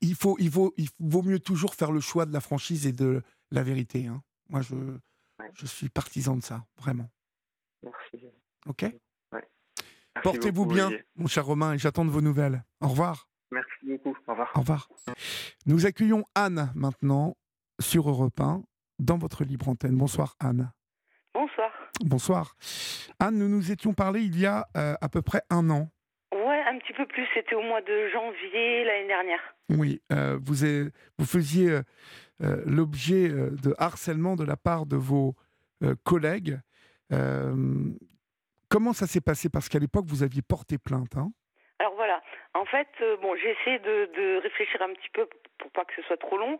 il, 0.00 0.14
faut, 0.14 0.36
il, 0.40 0.50
vaut, 0.50 0.74
il 0.76 0.88
vaut 0.98 1.22
mieux 1.22 1.38
toujours 1.38 1.74
faire 1.74 1.92
le 1.92 2.00
choix 2.00 2.26
de 2.26 2.32
la 2.32 2.40
franchise 2.40 2.86
et 2.86 2.92
de 2.92 3.22
la 3.50 3.62
vérité. 3.62 4.06
Hein. 4.06 4.22
Moi, 4.48 4.60
je, 4.60 4.74
je 5.54 5.66
suis 5.66 5.88
partisan 5.88 6.36
de 6.36 6.42
ça, 6.42 6.66
vraiment. 6.76 7.08
Merci. 7.82 8.26
Ok? 8.66 8.84
Portez-vous 10.22 10.66
bien, 10.66 10.90
mon 11.16 11.26
cher 11.26 11.44
Romain, 11.44 11.74
et 11.74 11.78
j'attends 11.78 12.04
de 12.04 12.10
vos 12.10 12.20
nouvelles. 12.20 12.62
Au 12.80 12.88
revoir. 12.88 13.28
Merci 13.50 13.72
beaucoup. 13.84 14.16
Au 14.26 14.32
revoir. 14.32 14.52
Au 14.54 14.60
revoir. 14.60 14.88
Nous 15.66 15.86
accueillons 15.86 16.24
Anne 16.34 16.70
maintenant 16.74 17.36
sur 17.80 18.08
Europe 18.08 18.40
1 18.40 18.62
dans 18.98 19.18
votre 19.18 19.44
libre 19.44 19.68
antenne. 19.68 19.96
Bonsoir 19.96 20.34
Anne. 20.40 20.72
Bonsoir. 21.34 21.70
Bonsoir. 22.00 22.56
Anne, 23.20 23.38
nous 23.38 23.48
nous 23.48 23.72
étions 23.72 23.94
parlé 23.94 24.22
il 24.22 24.38
y 24.38 24.46
a 24.46 24.66
euh, 24.76 24.94
à 25.00 25.08
peu 25.08 25.22
près 25.22 25.42
un 25.50 25.70
an. 25.70 25.88
Ouais, 26.32 26.62
un 26.68 26.78
petit 26.78 26.92
peu 26.92 27.06
plus. 27.06 27.26
C'était 27.34 27.54
au 27.54 27.62
mois 27.62 27.80
de 27.80 28.08
janvier 28.12 28.84
l'année 28.84 29.06
dernière. 29.06 29.40
Oui, 29.70 30.02
euh, 30.12 30.38
vous, 30.42 30.66
vous 31.18 31.26
faisiez 31.26 31.70
euh, 31.70 32.62
l'objet 32.66 33.28
de 33.28 33.74
harcèlement 33.78 34.36
de 34.36 34.44
la 34.44 34.56
part 34.56 34.86
de 34.86 34.96
vos 34.96 35.34
collègues. 36.04 36.58
Comment 38.70 38.92
ça 38.92 39.06
s'est 39.06 39.20
passé? 39.20 39.48
Parce 39.48 39.68
qu'à 39.68 39.78
l'époque, 39.78 40.04
vous 40.06 40.22
aviez 40.22 40.42
porté 40.42 40.76
plainte. 40.78 41.16
Hein 41.16 41.30
Alors 41.78 41.94
voilà. 41.94 42.22
En 42.54 42.64
fait, 42.66 42.88
euh, 43.00 43.16
bon, 43.16 43.34
j'ai 43.36 43.50
essayé 43.50 43.78
de, 43.78 44.40
réfléchir 44.42 44.82
un 44.82 44.92
petit 44.92 45.08
peu 45.12 45.26
pour 45.58 45.70
pas 45.70 45.84
que 45.84 45.94
ce 45.96 46.02
soit 46.02 46.18
trop 46.18 46.36
long. 46.36 46.58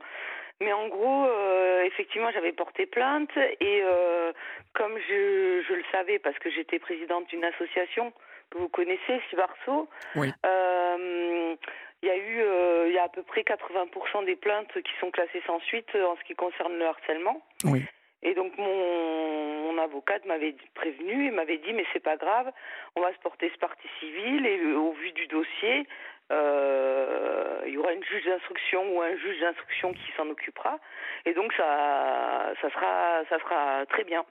Mais 0.60 0.72
en 0.72 0.88
gros, 0.88 1.26
euh, 1.26 1.84
effectivement, 1.84 2.30
j'avais 2.32 2.52
porté 2.52 2.86
plainte 2.86 3.30
et 3.36 3.80
euh, 3.82 4.32
comme 4.72 4.98
je, 5.08 5.62
je, 5.68 5.74
le 5.74 5.84
savais 5.92 6.18
parce 6.18 6.36
que 6.38 6.50
j'étais 6.50 6.80
présidente 6.80 7.28
d'une 7.28 7.44
association 7.44 8.12
que 8.50 8.58
vous 8.58 8.68
connaissez, 8.68 9.20
Sibarso, 9.30 9.88
oui. 10.16 10.32
il 10.42 12.08
y 12.08 12.10
a 12.10 12.16
eu 12.16 12.88
il 12.88 12.92
y 12.92 12.98
a 12.98 13.04
à 13.04 13.08
peu 13.08 13.22
près 13.22 13.42
80% 13.42 14.24
des 14.24 14.34
plaintes 14.34 14.72
qui 14.72 14.92
sont 14.98 15.10
classées 15.10 15.42
sans 15.46 15.60
suite 15.60 15.94
en 15.94 16.16
ce 16.16 16.24
qui 16.24 16.34
concerne 16.34 16.76
le 16.76 16.86
harcèlement. 16.86 17.40
Oui. 17.64 17.84
Et 18.22 18.34
donc 18.34 18.56
mon, 18.58 19.72
mon 19.72 19.78
avocate 19.78 20.24
m'avait 20.26 20.54
prévenu 20.74 21.28
et 21.28 21.30
m'avait 21.30 21.58
dit 21.58 21.72
mais 21.72 21.84
c'est 21.92 22.02
pas 22.02 22.16
grave, 22.16 22.50
on 22.96 23.00
va 23.00 23.12
se 23.12 23.18
porter 23.18 23.50
ce 23.54 23.58
parti 23.58 23.86
civil 24.00 24.44
et 24.46 24.58
euh, 24.58 24.76
au 24.76 24.92
vu 24.92 25.12
du 25.12 25.26
dossier, 25.28 25.86
euh, 26.32 27.62
il 27.66 27.74
y 27.74 27.78
aura 27.78 27.92
une 27.92 28.04
juge 28.04 28.24
d'instruction 28.24 28.96
ou 28.96 29.00
un 29.02 29.16
juge 29.16 29.40
d'instruction 29.40 29.92
qui 29.92 30.12
s'en 30.16 30.28
occupera 30.28 30.78
et 31.26 31.34
donc 31.34 31.52
ça 31.52 32.52
ça 32.60 32.70
sera 32.70 33.24
ça 33.28 33.38
sera 33.38 33.86
très 33.86 34.04
bien. 34.04 34.24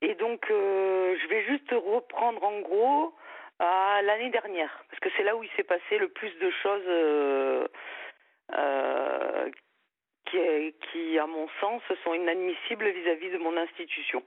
Et 0.00 0.14
donc 0.14 0.50
euh, 0.50 1.16
je 1.22 1.28
vais 1.28 1.44
juste 1.44 1.70
reprendre 1.72 2.42
en 2.42 2.60
gros 2.60 3.14
Ah, 3.58 4.00
l'année 4.02 4.30
dernière, 4.30 4.84
parce 4.90 5.00
que 5.00 5.08
c'est 5.16 5.24
là 5.24 5.34
où 5.34 5.42
il 5.42 5.50
s'est 5.56 5.64
passé 5.64 5.98
le 5.98 6.08
plus 6.08 6.32
de 6.38 6.50
choses 6.62 6.88
euh, 10.34 10.38
euh, 10.38 10.70
qui, 10.70 10.88
qui, 10.92 11.18
à 11.18 11.26
mon 11.26 11.46
sens, 11.60 11.82
sont 12.04 12.14
inadmissibles 12.14 12.88
vis-à-vis 12.88 13.30
de 13.30 13.38
mon 13.38 13.56
institution. 13.56 14.22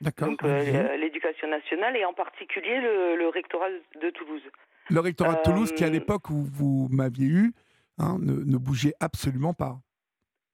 D'accord. 0.00 0.28
Donc 0.28 0.42
euh, 0.44 0.96
l'éducation 0.96 1.48
nationale 1.48 1.96
et 1.96 2.04
en 2.04 2.12
particulier 2.12 2.80
le, 2.80 3.28
rectorat 3.28 3.68
de 4.00 4.10
Toulouse. 4.10 4.42
Le 4.90 5.00
rectorat 5.00 5.34
de 5.34 5.42
Toulouse 5.42 5.72
qui, 5.72 5.84
à 5.84 5.88
l'époque 5.88 6.30
où 6.30 6.44
vous 6.52 6.88
m'aviez 6.90 7.26
eu, 7.26 7.52
hein, 7.98 8.16
ne, 8.20 8.44
ne, 8.44 8.58
bougeait 8.58 8.94
absolument 9.00 9.54
pas. 9.54 9.76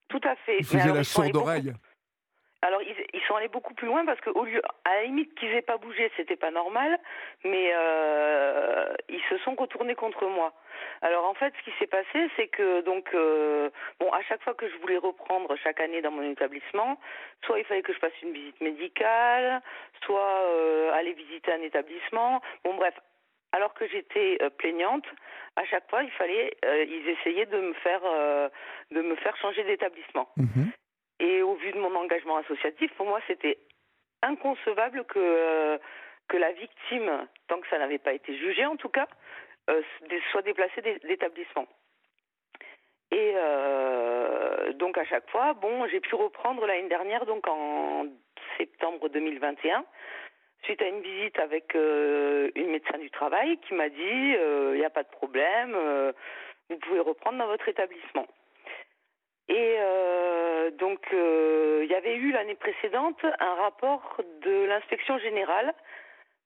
Tout 0.08 0.20
à 0.24 0.36
fait. 0.36 0.58
Il 0.58 0.66
faisait 0.66 0.92
la 0.92 1.04
sourde 1.04 1.34
oreille. 1.36 1.72
Alors 2.62 2.82
ils, 2.82 2.94
ils, 3.14 3.20
sont 3.26 3.34
allés 3.36 3.48
beaucoup 3.48 3.72
plus 3.72 3.86
loin 3.86 4.04
parce 4.04 4.20
qu'au 4.20 4.44
lieu, 4.44 4.60
à 4.84 4.94
la 4.96 5.04
limite 5.04 5.34
qu'ils 5.34 5.48
aient 5.48 5.62
pas 5.62 5.78
bougé, 5.78 6.10
c'était 6.16 6.36
pas 6.36 6.50
normal, 6.50 6.98
mais 7.42 7.72
euh, 7.74 8.19
se 9.30 9.38
sont 9.38 9.54
retournés 9.54 9.94
contre 9.94 10.26
moi. 10.26 10.52
Alors 11.02 11.24
en 11.24 11.34
fait, 11.34 11.54
ce 11.58 11.70
qui 11.70 11.76
s'est 11.78 11.86
passé, 11.86 12.28
c'est 12.36 12.48
que 12.48 12.82
donc 12.82 13.08
euh, 13.14 13.70
bon, 14.00 14.10
à 14.12 14.22
chaque 14.22 14.42
fois 14.42 14.54
que 14.54 14.68
je 14.68 14.76
voulais 14.78 14.98
reprendre 14.98 15.56
chaque 15.56 15.80
année 15.80 16.02
dans 16.02 16.10
mon 16.10 16.28
établissement, 16.28 16.98
soit 17.44 17.58
il 17.58 17.64
fallait 17.64 17.82
que 17.82 17.92
je 17.92 17.98
fasse 17.98 18.12
une 18.22 18.32
visite 18.32 18.60
médicale, 18.60 19.62
soit 20.04 20.42
euh, 20.42 20.92
aller 20.92 21.12
visiter 21.14 21.52
un 21.52 21.62
établissement. 21.62 22.42
Bon 22.64 22.74
bref, 22.74 22.94
alors 23.52 23.72
que 23.74 23.86
j'étais 23.88 24.38
euh, 24.42 24.50
plaignante, 24.50 25.06
à 25.56 25.64
chaque 25.64 25.88
fois, 25.88 26.02
il 26.02 26.10
fallait, 26.12 26.56
ils 26.62 27.08
essayaient 27.08 27.46
de 27.46 27.60
me 27.60 27.72
faire, 27.74 28.02
de 28.90 29.02
me 29.02 29.16
faire 29.16 29.36
changer 29.38 29.64
d'établissement. 29.64 30.28
Mhm. 30.36 30.70
Et 31.18 31.42
au 31.42 31.54
vu 31.54 31.72
de 31.72 31.78
mon 31.78 31.94
engagement 31.96 32.36
associatif, 32.38 32.92
pour 32.94 33.06
moi, 33.06 33.20
c'était 33.26 33.58
inconcevable 34.22 35.04
que, 35.04 35.78
que 36.30 36.36
la 36.36 36.52
victime, 36.52 37.26
tant 37.48 37.60
que 37.60 37.68
ça 37.68 37.78
n'avait 37.78 37.98
pas 37.98 38.12
été 38.12 38.34
jugé 38.38 38.64
en 38.64 38.76
tout 38.76 38.88
cas, 38.88 39.08
euh, 39.68 39.82
soit 40.30 40.42
déplacée 40.42 40.80
d'établissement. 40.80 41.66
Et 43.10 43.32
euh, 43.34 44.72
donc 44.74 44.96
à 44.96 45.04
chaque 45.04 45.28
fois, 45.30 45.52
bon, 45.54 45.86
j'ai 45.88 46.00
pu 46.00 46.14
reprendre 46.14 46.64
l'année 46.66 46.88
dernière, 46.88 47.26
donc 47.26 47.46
en 47.48 48.06
septembre 48.56 49.08
2021, 49.08 49.84
suite 50.62 50.80
à 50.80 50.86
une 50.86 51.00
visite 51.00 51.38
avec 51.40 51.74
euh, 51.74 52.50
une 52.54 52.70
médecin 52.70 52.98
du 52.98 53.10
travail 53.10 53.58
qui 53.66 53.74
m'a 53.74 53.88
dit 53.88 53.98
il 53.98 54.78
n'y 54.78 54.84
a 54.84 54.90
pas 54.90 55.02
de 55.02 55.10
problème, 55.10 55.76
vous 56.68 56.78
pouvez 56.78 57.00
reprendre 57.00 57.38
dans 57.38 57.48
votre 57.48 57.68
établissement. 57.68 58.28
Et 59.48 59.78
donc, 60.78 61.00
il 61.10 61.90
y 61.90 61.94
avait 61.94 62.14
eu 62.14 62.30
l'année 62.30 62.54
précédente 62.54 63.18
un 63.40 63.54
rapport 63.54 64.20
de 64.42 64.66
l'inspection 64.66 65.18
générale, 65.18 65.74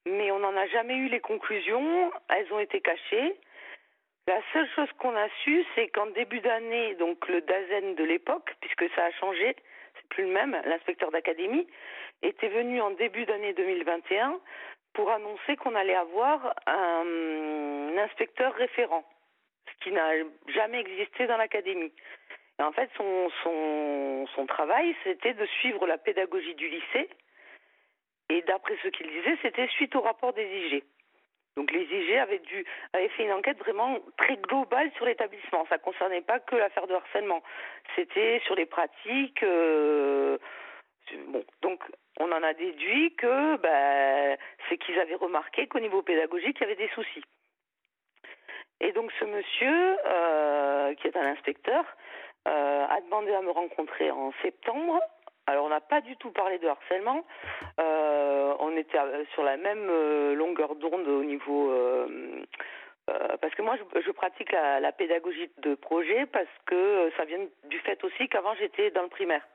mais 0.07 0.31
on 0.31 0.39
n'en 0.39 0.57
a 0.57 0.67
jamais 0.69 0.97
eu 0.97 1.09
les 1.09 1.21
conclusions, 1.21 2.13
elles 2.29 2.53
ont 2.53 2.59
été 2.59 2.81
cachées. 2.81 3.37
La 4.27 4.41
seule 4.53 4.69
chose 4.75 4.89
qu'on 4.99 5.15
a 5.15 5.29
su, 5.43 5.65
c'est 5.75 5.89
qu'en 5.89 6.07
début 6.07 6.41
d'année, 6.41 6.95
donc 6.95 7.29
le 7.29 7.43
DAZEN 7.43 7.95
de 7.95 8.05
l'époque, 8.05 8.55
puisque 8.61 8.89
ça 8.95 9.05
a 9.05 9.13
changé, 9.13 9.55
c'est 9.97 10.09
plus 10.09 10.25
le 10.25 10.31
même, 10.31 10.59
l'inspecteur 10.65 11.11
d'académie, 11.11 11.67
était 12.23 12.49
venu 12.49 12.81
en 12.81 12.91
début 12.93 13.27
d'année 13.27 13.53
2021 13.53 14.41
pour 14.95 15.11
annoncer 15.11 15.57
qu'on 15.57 15.75
allait 15.75 15.95
avoir 15.95 16.55
un, 16.67 17.99
inspecteur 17.99 18.55
référent, 18.55 19.05
ce 19.67 19.85
qui 19.85 19.93
n'a 19.93 20.11
jamais 20.49 20.81
existé 20.81 21.27
dans 21.27 21.37
l'académie. 21.37 21.93
En 22.61 22.73
fait, 22.73 22.89
son, 22.97 23.29
son, 23.43 24.27
son 24.35 24.47
travail, 24.47 24.95
c'était 25.03 25.35
de 25.35 25.45
suivre 25.47 25.87
la 25.87 25.99
pédagogie 25.99 26.55
du 26.55 26.69
lycée. 26.69 27.11
Et 28.35 28.43
d'après 28.43 28.77
ce 28.83 28.89
qu'il 28.89 29.09
disait, 29.09 29.39
c'était 29.43 29.69
suite 29.69 29.95
au 29.95 30.01
rapport 30.01 30.33
des 30.33 30.43
IG. 30.45 30.83
Donc 31.57 31.71
les 31.71 31.85
IG 31.85 32.17
avaient, 32.17 32.41
dû, 32.41 32.65
avaient 32.93 33.09
fait 33.11 33.23
une 33.23 33.33
enquête 33.33 33.59
vraiment 33.59 34.01
très 34.17 34.37
globale 34.39 34.91
sur 34.97 35.07
l'établissement. 35.07 35.65
Ça 35.69 35.77
ne 35.77 35.83
concernait 35.83 36.21
pas 36.21 36.41
que 36.41 36.57
l'affaire 36.57 36.89
de 36.89 36.95
harcèlement. 36.95 37.45
C'était 37.95 38.41
sur 38.45 38.57
les 38.57 38.67
pratiques. 38.67 39.41
Euh, 39.45 40.37
bon, 41.29 41.45
donc 41.63 41.81
on 42.19 42.33
en 42.33 42.43
a 42.43 42.55
déduit 42.55 43.15
que 43.15 43.57
ben, 43.59 44.37
c'est 44.69 44.79
qu'ils 44.79 44.99
avaient 44.99 45.15
remarqué 45.15 45.69
qu'au 45.69 45.79
niveau 45.79 46.03
pédagogique, 46.03 46.57
il 46.59 46.63
y 46.63 46.65
avait 46.65 46.75
des 46.75 46.89
soucis. 46.89 47.23
Et 48.81 48.91
donc 48.91 49.13
ce 49.21 49.25
monsieur, 49.27 49.97
euh, 50.07 50.93
qui 50.97 51.07
est 51.07 51.17
un 51.17 51.27
inspecteur, 51.27 51.85
euh, 52.49 52.87
a 52.89 53.01
demandé 53.01 53.33
à 53.33 53.43
me 53.43 53.53
rencontrer 53.53 54.11
en 54.11 54.33
septembre. 54.43 54.99
Alors 55.47 55.67
on 55.67 55.69
n'a 55.69 55.81
pas 55.81 56.01
du 56.01 56.17
tout 56.17 56.31
parlé 56.31 56.59
de 56.59 56.67
harcèlement. 56.67 57.25
Euh, 57.81 58.55
on 58.61 58.77
était 58.77 58.99
sur 59.33 59.43
la 59.43 59.57
même 59.57 59.87
longueur 60.35 60.75
d'onde 60.77 61.07
au 61.07 61.25
niveau... 61.25 61.73
parce 63.41 63.55
que 63.55 63.63
moi, 63.63 63.77
je, 63.77 64.11
pratique 64.11 64.53
la, 64.53 64.93
pédagogie 64.93 65.51
de 65.59 65.75
projet 65.75 66.27
parce 66.27 66.55
que 66.67 67.11
ça 67.17 67.25
vient 67.25 67.47
du 67.65 67.79
fait 67.81 68.03
aussi 68.05 68.29
qu'avant 68.29 68.55
j'étais 68.55 68.91
dans 68.91 69.03
le 69.03 69.09
primaire. 69.09 69.47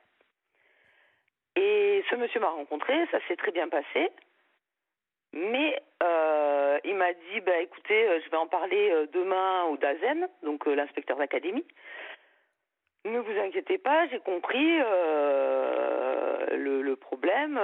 Et 1.55 2.03
ce 2.09 2.15
monsieur 2.15 2.39
m'a 2.39 2.49
rencontré, 2.49 2.93
ça 3.11 3.19
s'est 3.27 3.35
très 3.35 3.51
bien 3.51 3.67
passé. 3.67 4.11
Mais 5.33 5.81
euh, 6.01 6.79
il 6.83 6.95
m'a 6.95 7.13
dit, 7.13 7.41
bah, 7.45 7.59
écoutez, 7.59 8.07
euh, 8.07 8.19
je 8.23 8.29
vais 8.29 8.37
en 8.37 8.47
parler 8.47 8.89
euh, 8.91 9.05
demain 9.13 9.65
au 9.65 9.77
DAZEN, 9.77 10.27
donc 10.43 10.65
l'inspecteur 10.65 11.17
d'académie. 11.17 11.65
Ne 13.05 13.19
vous 13.19 13.39
inquiétez 13.39 13.77
pas, 13.77 14.07
j'ai 14.07 14.19
compris 14.19 14.77
le, 16.57 16.81
le, 16.81 16.95
problème 16.95 17.59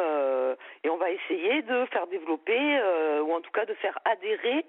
et 0.84 0.90
on 0.90 0.98
va 0.98 1.12
essayer 1.12 1.62
de 1.62 1.86
faire 1.88 2.08
développer, 2.08 2.82
ou 3.22 3.34
en 3.34 3.42
tout 3.42 3.52
cas 3.52 3.66
de 3.66 3.74
faire 3.76 4.00
adhérer 4.06 4.66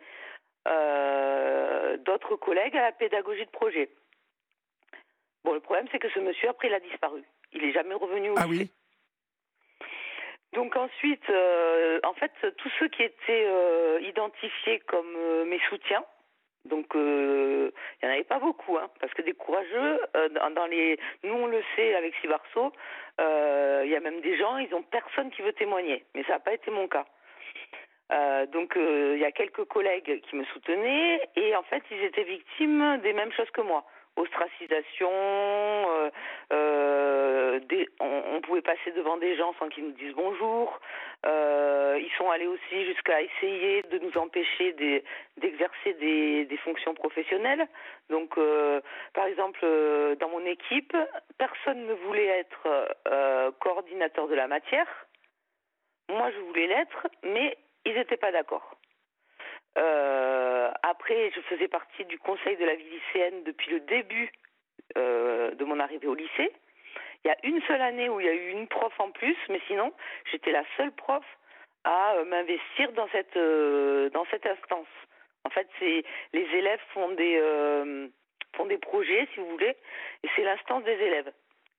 d'autres 2.05 2.35
collègues 2.37 2.77
à 2.77 2.83
la 2.83 2.93
pédagogie 2.93 3.47
de 3.47 3.51
projet. 3.51 3.89
Bon, 5.45 5.55
le 5.55 5.61
problème, 5.61 5.87
c'est 5.93 6.01
que 6.01 6.11
ce 6.11 6.19
monsieur, 6.19 6.49
après, 6.49 6.67
il 6.67 6.75
a 6.75 6.81
disparu. 6.81 7.23
Il 7.53 7.63
n'est 7.63 7.73
jamais 7.73 7.95
revenu 7.95 8.31
au 8.31 8.35
Ah 8.37 8.47
oui 8.49 8.69
donc 10.57 10.75
ensuite, 10.75 11.29
euh, 11.29 12.01
en 12.03 12.15
fait, 12.15 12.33
tous 12.57 12.71
ceux 12.79 12.89
qui 12.89 13.03
étaient 13.03 13.47
euh, 13.47 14.01
identifiés 14.01 14.81
comme 14.87 15.15
euh, 15.15 15.45
mes 15.45 15.61
soutiens, 15.69 16.03
donc 16.67 16.87
il 16.95 17.73
n'y 18.03 18.09
en 18.09 18.13
avait 18.13 18.25
pas 18.25 18.39
beaucoup, 18.39 18.77
hein, 18.77 18.89
parce 19.01 19.13
que 19.15 19.23
des 19.23 19.35
courageux, 19.35 20.01
dans 20.55 20.67
les, 20.67 20.99
nous 21.25 21.35
on 21.35 21.47
le 21.47 21.63
sait 21.75 21.95
avec 21.95 22.15
Sibarso, 22.21 22.73
il 23.19 23.89
y 23.91 23.97
a 23.97 24.01
même 24.01 24.21
des 24.21 24.37
gens, 24.37 24.59
ils 24.59 24.75
ont 24.75 24.83
personne 24.83 25.31
qui 25.31 25.43
veut 25.43 25.53
témoigner, 25.53 26.05
mais 26.15 26.23
ça 26.25 26.35
n'a 26.35 26.41
pas 26.41 26.55
été 26.55 26.71
mon 26.71 26.89
cas. 26.89 27.07
donc 28.53 28.75
il 28.77 29.19
y 29.19 29.25
a 29.25 29.33
quelques 29.33 29.65
collègues 29.65 30.21
qui 30.23 30.37
me 30.37 30.45
soutenaient 30.47 31.21
et 31.37 31.57
en 31.57 31.63
fait 31.65 31.83
ils 31.91 32.05
étaient 32.05 32.25
victimes 32.25 32.99
des 33.03 33.13
mêmes 33.13 33.33
choses 33.33 33.51
que 33.51 33.63
moi 33.63 33.85
ostracisation, 34.17 35.11
euh, 35.11 36.11
euh, 36.53 37.61
on, 38.01 38.41
pouvait 38.41 38.63
passer 38.63 38.93
devant 38.93 39.17
des 39.17 39.37
gens 39.37 39.55
sans 39.59 39.69
qu'ils 39.69 39.85
nous 39.85 39.93
disent 39.93 40.15
bonjour. 40.15 40.81
Euh, 41.25 41.99
ils 42.01 42.11
sont 42.17 42.31
allés 42.31 42.47
aussi 42.47 42.85
jusqu'à 42.87 43.21
essayer 43.21 43.83
de 43.83 43.99
nous 43.99 44.17
empêcher 44.19 44.73
d'exercer 45.37 45.95
des, 45.95 46.57
fonctions 46.65 46.95
professionnelles. 46.95 47.67
Donc, 48.11 48.39
par 49.15 49.27
exemple, 49.27 49.61
dans 50.19 50.29
mon 50.29 50.45
équipe, 50.47 50.97
personne 51.39 51.87
ne 51.87 51.95
voulait 51.95 52.27
être 52.27 53.53
coordinateur 53.61 54.27
de 54.29 54.35
la 54.35 54.49
matière. 54.49 54.89
Moi, 56.09 56.31
je 56.31 56.39
voulais 56.41 56.67
l'être, 56.67 57.07
mais 57.23 57.57
ils 57.85 57.95
n'étaient 57.95 58.17
pas 58.17 58.33
d'accord. 58.33 58.76
Euh, 59.77 60.71
après, 60.83 61.31
je 61.35 61.41
faisais 61.43 61.69
partie 61.69 62.05
du 62.07 62.19
conseil 62.19 62.57
de 62.57 62.65
la 62.65 62.75
vie 62.75 62.89
lycéenne 62.89 63.43
depuis 63.45 63.71
le 63.71 63.81
début 63.81 64.33
euh, 64.97 65.51
de 65.53 65.65
mon 65.65 65.79
arrivée 65.81 66.07
au 66.07 66.15
lycée. 66.15 66.53
Il 67.25 67.29
y 67.29 67.31
a 67.31 67.37
une 67.43 67.61
seule 67.63 67.83
année 67.83 68.09
où 68.09 68.21
il 68.21 68.27
y 68.27 68.29
a 68.29 68.35
eu 68.35 68.51
une 68.51 68.69
prof 68.69 68.93
en 68.99 69.11
plus, 69.11 69.37
mais 69.49 69.61
sinon, 69.67 69.93
j'étais 70.31 70.53
la 70.53 70.65
seule 70.77 70.93
prof 70.93 71.25
à 71.85 72.15
euh, 72.15 72.25
m'investir 72.25 72.93
dans 72.93 73.09
cette 73.09 73.37
dans 74.13 74.25
cette 74.31 74.47
instance. 74.47 74.89
En 75.45 75.51
fait, 75.51 75.69
les 75.81 76.05
élèves 76.33 76.81
font 76.93 77.11
des 77.11 77.41
font 78.57 78.67
des 78.67 78.79
projets, 78.79 79.29
si 79.35 79.41
vous 79.41 79.51
voulez, 79.51 79.77
et 80.23 80.29
c'est 80.35 80.43
l'instance 80.43 80.83
des 80.85 80.93
élèves. 80.93 81.33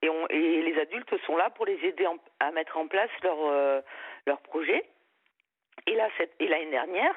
Et, 0.03 0.61
les 0.61 0.79
adultes 0.79 1.17
sont 1.25 1.35
là 1.35 1.49
pour 1.49 1.65
les 1.65 1.83
aider 1.83 2.05
à 2.39 2.51
mettre 2.51 2.77
en 2.77 2.87
place 2.87 3.09
leur 3.23 3.37
leur 4.25 4.39
projet. 4.41 4.85
Et 5.87 5.95
là, 5.95 6.09
cette, 6.17 6.33
et 6.39 6.47
l'année 6.47 6.71
dernière, 6.71 7.15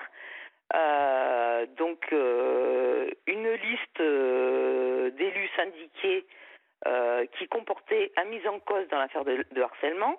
euh, 0.75 1.67
donc 1.77 2.07
euh, 2.13 3.11
une 3.27 3.51
liste 3.51 4.01
euh, 4.01 5.11
d'élus 5.11 5.51
syndiqués 5.57 6.27
qui 7.39 7.47
comportait 7.49 8.11
un 8.17 8.25
mise 8.25 8.47
en 8.49 8.59
cause 8.59 8.89
dans 8.89 8.99
l'affaire 8.99 9.23
de, 9.27 9.63
harcèlement 9.63 10.19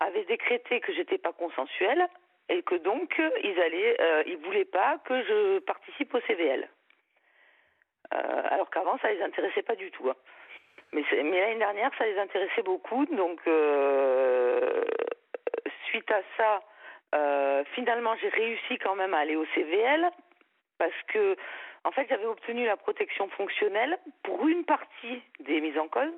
avait 0.00 0.24
décrété 0.24 0.80
que 0.80 0.90
j'étais 0.94 1.18
pas 1.18 1.32
consensuelle 1.32 2.08
et 2.48 2.62
que 2.62 2.76
donc 2.76 3.20
ils 3.44 3.60
allaient, 3.60 4.24
ils 4.26 4.38
voulaient 4.38 4.64
pas 4.64 4.98
que 5.04 5.22
je 5.22 5.58
participe 5.58 6.14
au 6.14 6.20
CVL. 6.22 6.66
alors 8.10 8.70
qu'avant 8.70 8.96
ça 9.02 9.12
les 9.12 9.20
intéressait 9.20 9.62
pas 9.62 9.76
du 9.76 9.90
tout. 9.90 10.08
Hein. 10.08 10.16
Mais, 10.92 11.04
mais 11.12 11.40
l'année 11.40 11.58
dernière 11.58 11.90
ça 11.98 12.06
les 12.06 12.18
intéressait 12.18 12.62
beaucoup, 12.62 13.04
donc 13.04 13.40
suite 15.90 16.10
à 16.10 16.22
ça 16.38 16.62
Euh, 17.14 17.64
finalement, 17.74 18.14
j'ai 18.16 18.28
réussi 18.28 18.78
quand 18.78 18.94
même 18.94 19.14
à 19.14 19.18
aller 19.18 19.36
au 19.36 19.44
CVL 19.54 20.10
parce 20.78 21.02
que, 21.08 21.36
en 21.84 21.90
fait, 21.92 22.06
j'avais 22.08 22.26
obtenu 22.26 22.64
la 22.64 22.76
protection 22.76 23.28
fonctionnelle 23.30 23.98
pour 24.22 24.46
une 24.48 24.64
partie 24.64 25.22
des 25.40 25.60
mises 25.60 25.78
en 25.78 25.88
cause. 25.88 26.12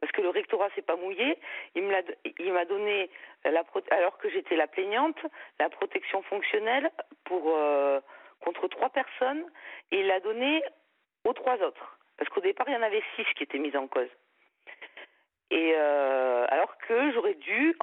Parce 0.00 0.12
que 0.12 0.20
le 0.20 0.28
rectorat 0.28 0.68
s'est 0.74 0.82
pas 0.82 0.96
mouillé, 0.96 1.38
il 1.74 1.82
m'a 1.84 2.64
donné, 2.66 3.10
la, 3.44 3.64
alors 3.90 4.18
que 4.18 4.28
j'étais 4.28 4.54
la 4.54 4.66
plaignante, 4.66 5.16
la 5.58 5.70
protection 5.70 6.22
fonctionnelle 6.22 6.90
pour 7.24 7.56
euh, 7.56 8.00
contre 8.40 8.68
trois 8.68 8.90
personnes, 8.90 9.44
et 9.90 10.00
il 10.00 10.06
l'a 10.06 10.20
donné 10.20 10.62
aux 11.24 11.32
trois 11.32 11.56
autres. 11.62 11.98
Parce 12.18 12.28
qu'au 12.30 12.40
départ, 12.40 12.68
il 12.68 12.74
y 12.74 12.76
en 12.76 12.82
avait 12.82 13.02
six 13.16 13.24
qui 13.34 13.44
étaient 13.44 13.58
mises 13.58 13.76
en 13.76 13.86
cause. 13.86 14.10
Et 15.50 15.72
euh, 15.74 16.46
alors 16.50 16.76
que 16.78 17.12
j'aurais 17.12 17.34
dû, 17.34 17.74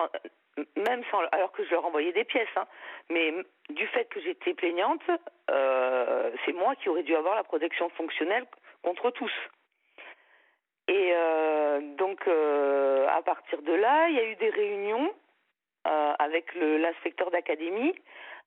même 0.75 1.03
sans, 1.11 1.19
alors 1.31 1.51
que 1.51 1.63
je 1.63 1.71
leur 1.71 1.85
envoyais 1.85 2.11
des 2.11 2.23
pièces, 2.23 2.55
hein, 2.55 2.65
mais 3.09 3.33
du 3.69 3.87
fait 3.87 4.05
que 4.05 4.19
j'étais 4.21 4.53
plaignante, 4.53 5.03
euh, 5.49 6.31
c'est 6.45 6.53
moi 6.53 6.75
qui 6.75 6.89
aurais 6.89 7.03
dû 7.03 7.15
avoir 7.15 7.35
la 7.35 7.43
protection 7.43 7.89
fonctionnelle 7.89 8.45
contre 8.83 9.11
tous. 9.11 9.31
Et 10.87 11.11
euh, 11.13 11.79
donc, 11.97 12.27
à 12.27 13.21
partir 13.21 13.61
de 13.61 13.73
là, 13.73 14.09
il 14.09 14.15
y 14.15 14.19
a 14.19 14.25
eu 14.25 14.35
des 14.35 14.49
réunions 14.49 15.13
avec 15.83 16.53
l'inspecteur 16.55 17.31
d'académie, 17.31 17.95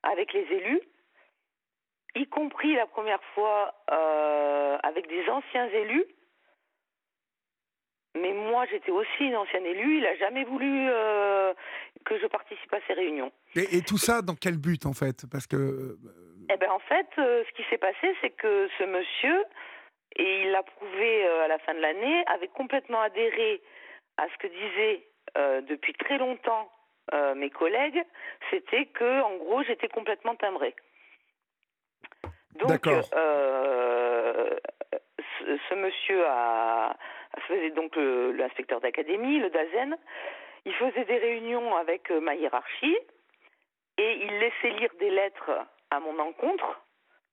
avec 0.02 0.32
les 0.32 0.46
élus, 0.52 0.80
y 2.14 2.26
compris 2.26 2.74
la 2.74 2.86
première 2.86 3.22
fois 3.34 3.74
avec 4.82 5.08
des 5.08 5.28
anciens 5.28 5.68
élus 5.68 6.06
mais 8.16 8.32
moi, 8.32 8.64
j'étais 8.70 8.92
aussi 8.92 9.24
une 9.24 9.36
ancienne 9.36 9.66
élue. 9.66 9.98
Il 9.98 10.02
n'a 10.04 10.16
jamais 10.16 10.44
voulu 10.44 10.88
euh, 10.88 11.52
que 12.04 12.18
je 12.18 12.26
participe 12.26 12.72
à 12.72 12.78
ces 12.86 12.92
réunions. 12.94 13.32
Et, 13.54 13.82
tout 13.82 13.98
ça, 13.98 14.22
dans 14.22 14.34
quel 14.34 14.58
but, 14.58 14.86
en 14.86 14.92
fait? 14.92 15.24
Parce 15.30 15.46
que. 15.46 15.56
Euh, 15.56 15.98
eh 16.50 16.56
ben, 16.56 16.70
en 16.70 16.78
fait, 16.78 17.06
euh, 17.18 17.42
ce 17.48 17.52
qui 17.52 17.68
s'est 17.70 17.78
passé, 17.78 18.14
c'est 18.20 18.30
que 18.30 18.68
ce 18.78 18.84
monsieur, 18.84 19.44
et 20.16 20.42
il 20.42 20.50
l'a 20.50 20.62
prouvé 20.62 21.26
à 21.26 21.48
la 21.48 21.58
fin 21.58 21.74
de 21.74 21.80
l'année, 21.80 22.24
avait 22.26 22.48
complètement 22.48 23.00
adhéré 23.00 23.62
à 24.16 24.26
ce 24.28 24.36
que 24.38 24.46
disaient 24.46 25.06
depuis 25.68 25.92
très 25.94 26.18
longtemps 26.18 26.70
mes 27.34 27.50
collègues. 27.50 28.00
C'était 28.50 28.86
que, 28.86 29.22
en 29.22 29.36
gros, 29.36 29.64
j'étais 29.64 29.88
complètement 29.88 30.36
timbrée. 30.36 30.76
Donc, 32.54 32.86
ce, 35.40 35.58
ce 35.68 35.74
monsieur 35.74 36.24
a 36.28 36.96
faisait 37.48 37.70
donc 37.70 37.96
l'inspecteur 37.96 38.80
d'académie, 38.80 39.38
le 39.38 39.50
DAZEN. 39.50 39.96
Il 40.64 40.72
faisait 40.74 41.04
des 41.04 41.18
réunions 41.18 41.76
avec 41.76 42.10
euh, 42.10 42.20
ma 42.20 42.34
hiérarchie 42.34 42.98
et 43.98 44.24
il 44.24 44.38
laissait 44.38 44.70
lire 44.70 44.92
des 44.98 45.10
lettres 45.10 45.50
à 45.90 46.00
mon 46.00 46.18
encontre 46.18 46.80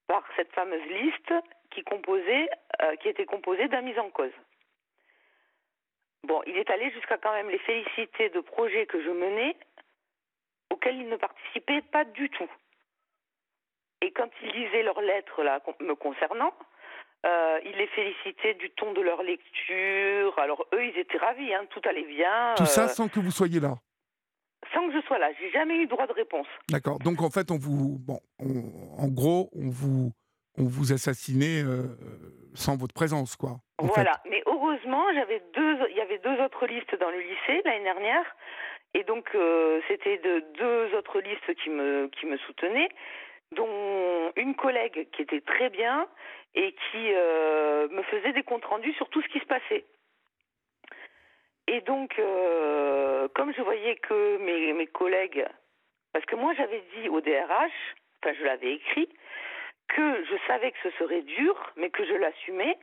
par 0.06 0.22
cette 0.36 0.52
fameuse 0.52 0.84
liste 0.86 1.34
qui, 1.70 1.82
composait, 1.82 2.48
euh, 2.82 2.96
qui 2.96 3.08
était 3.08 3.24
composée 3.24 3.68
d'un 3.68 3.80
mise 3.80 3.98
en 3.98 4.10
cause. 4.10 4.32
Bon, 6.24 6.42
il 6.46 6.56
est 6.56 6.70
allé 6.70 6.90
jusqu'à 6.92 7.18
quand 7.18 7.32
même 7.32 7.50
les 7.50 7.58
féliciter 7.58 8.28
de 8.28 8.40
projets 8.40 8.86
que 8.86 9.02
je 9.02 9.10
menais 9.10 9.56
auxquels 10.70 10.96
il 10.96 11.08
ne 11.08 11.16
participait 11.16 11.82
pas 11.82 12.04
du 12.04 12.28
tout. 12.30 12.48
Et 14.02 14.10
quand 14.12 14.28
il 14.42 14.50
lisait 14.50 14.82
leurs 14.82 15.00
lettres 15.00 15.42
là, 15.42 15.60
me 15.80 15.94
concernant, 15.94 16.54
euh, 17.24 17.60
il 17.64 17.76
les 17.76 17.86
félicitait 17.88 18.54
du 18.54 18.70
ton 18.70 18.92
de 18.92 19.00
leur 19.00 19.22
lecture. 19.22 20.36
Alors 20.38 20.66
eux, 20.74 20.84
ils 20.84 20.98
étaient 20.98 21.18
ravis, 21.18 21.54
hein, 21.54 21.64
tout 21.70 21.80
allait 21.88 22.04
bien. 22.04 22.54
Tout 22.56 22.66
ça 22.66 22.84
euh, 22.84 22.88
sans 22.88 23.08
que 23.08 23.20
vous 23.20 23.30
soyez 23.30 23.60
là? 23.60 23.74
Sans 24.74 24.88
que 24.88 24.94
je 24.94 25.06
sois 25.06 25.18
là. 25.18 25.30
J'ai 25.40 25.50
jamais 25.50 25.76
eu 25.76 25.86
droit 25.86 26.06
de 26.06 26.12
réponse. 26.12 26.46
D'accord. 26.68 26.98
Donc 26.98 27.22
en 27.22 27.30
fait, 27.30 27.50
on 27.50 27.58
vous, 27.58 27.98
bon, 28.00 28.18
en 28.40 29.08
gros, 29.08 29.50
on 29.54 29.70
vous, 29.70 30.12
on 30.58 30.64
vous 30.64 30.92
assassinait 30.92 31.62
euh, 31.62 31.96
sans 32.54 32.76
votre 32.76 32.94
présence, 32.94 33.36
quoi. 33.36 33.58
Voilà. 33.78 34.20
Mais 34.28 34.42
heureusement, 34.46 35.04
j'avais 35.14 35.42
deux, 35.54 35.78
il 35.90 35.96
y 35.96 36.00
avait 36.00 36.18
deux 36.18 36.40
autres 36.42 36.66
listes 36.66 36.96
dans 36.98 37.10
le 37.10 37.20
lycée 37.20 37.62
l'année 37.64 37.84
dernière. 37.84 38.24
Et 38.94 39.04
donc, 39.04 39.30
c'était 39.88 40.18
de 40.18 40.44
deux 40.58 40.94
autres 40.98 41.20
listes 41.20 41.54
qui 41.62 41.70
me, 41.70 42.08
qui 42.08 42.26
me 42.26 42.36
soutenaient 42.38 42.90
dont 43.52 44.32
une 44.36 44.54
collègue 44.54 45.08
qui 45.12 45.22
était 45.22 45.40
très 45.40 45.70
bien 45.70 46.08
et 46.54 46.72
qui 46.72 47.12
euh, 47.14 47.88
me 47.88 48.02
faisait 48.02 48.32
des 48.32 48.42
comptes 48.42 48.64
rendus 48.64 48.92
sur 48.94 49.08
tout 49.08 49.22
ce 49.22 49.28
qui 49.28 49.38
se 49.38 49.46
passait. 49.46 49.84
Et 51.68 51.80
donc, 51.82 52.18
euh, 52.18 53.28
comme 53.34 53.54
je 53.54 53.62
voyais 53.62 53.96
que 53.96 54.38
mes, 54.38 54.86
collègues, 54.88 55.46
parce 56.12 56.24
que 56.26 56.36
moi 56.36 56.52
j'avais 56.54 56.82
dit 56.96 57.08
au 57.08 57.20
DRH, 57.20 57.72
enfin 58.22 58.34
je 58.38 58.44
l'avais 58.44 58.74
écrit, 58.74 59.08
que 59.88 60.24
je 60.24 60.34
savais 60.46 60.72
que 60.72 60.78
ce 60.82 60.90
serait 60.98 61.22
dur, 61.22 61.72
mais 61.76 61.90
que 61.90 62.04
je 62.04 62.14
l'assumais 62.14 62.76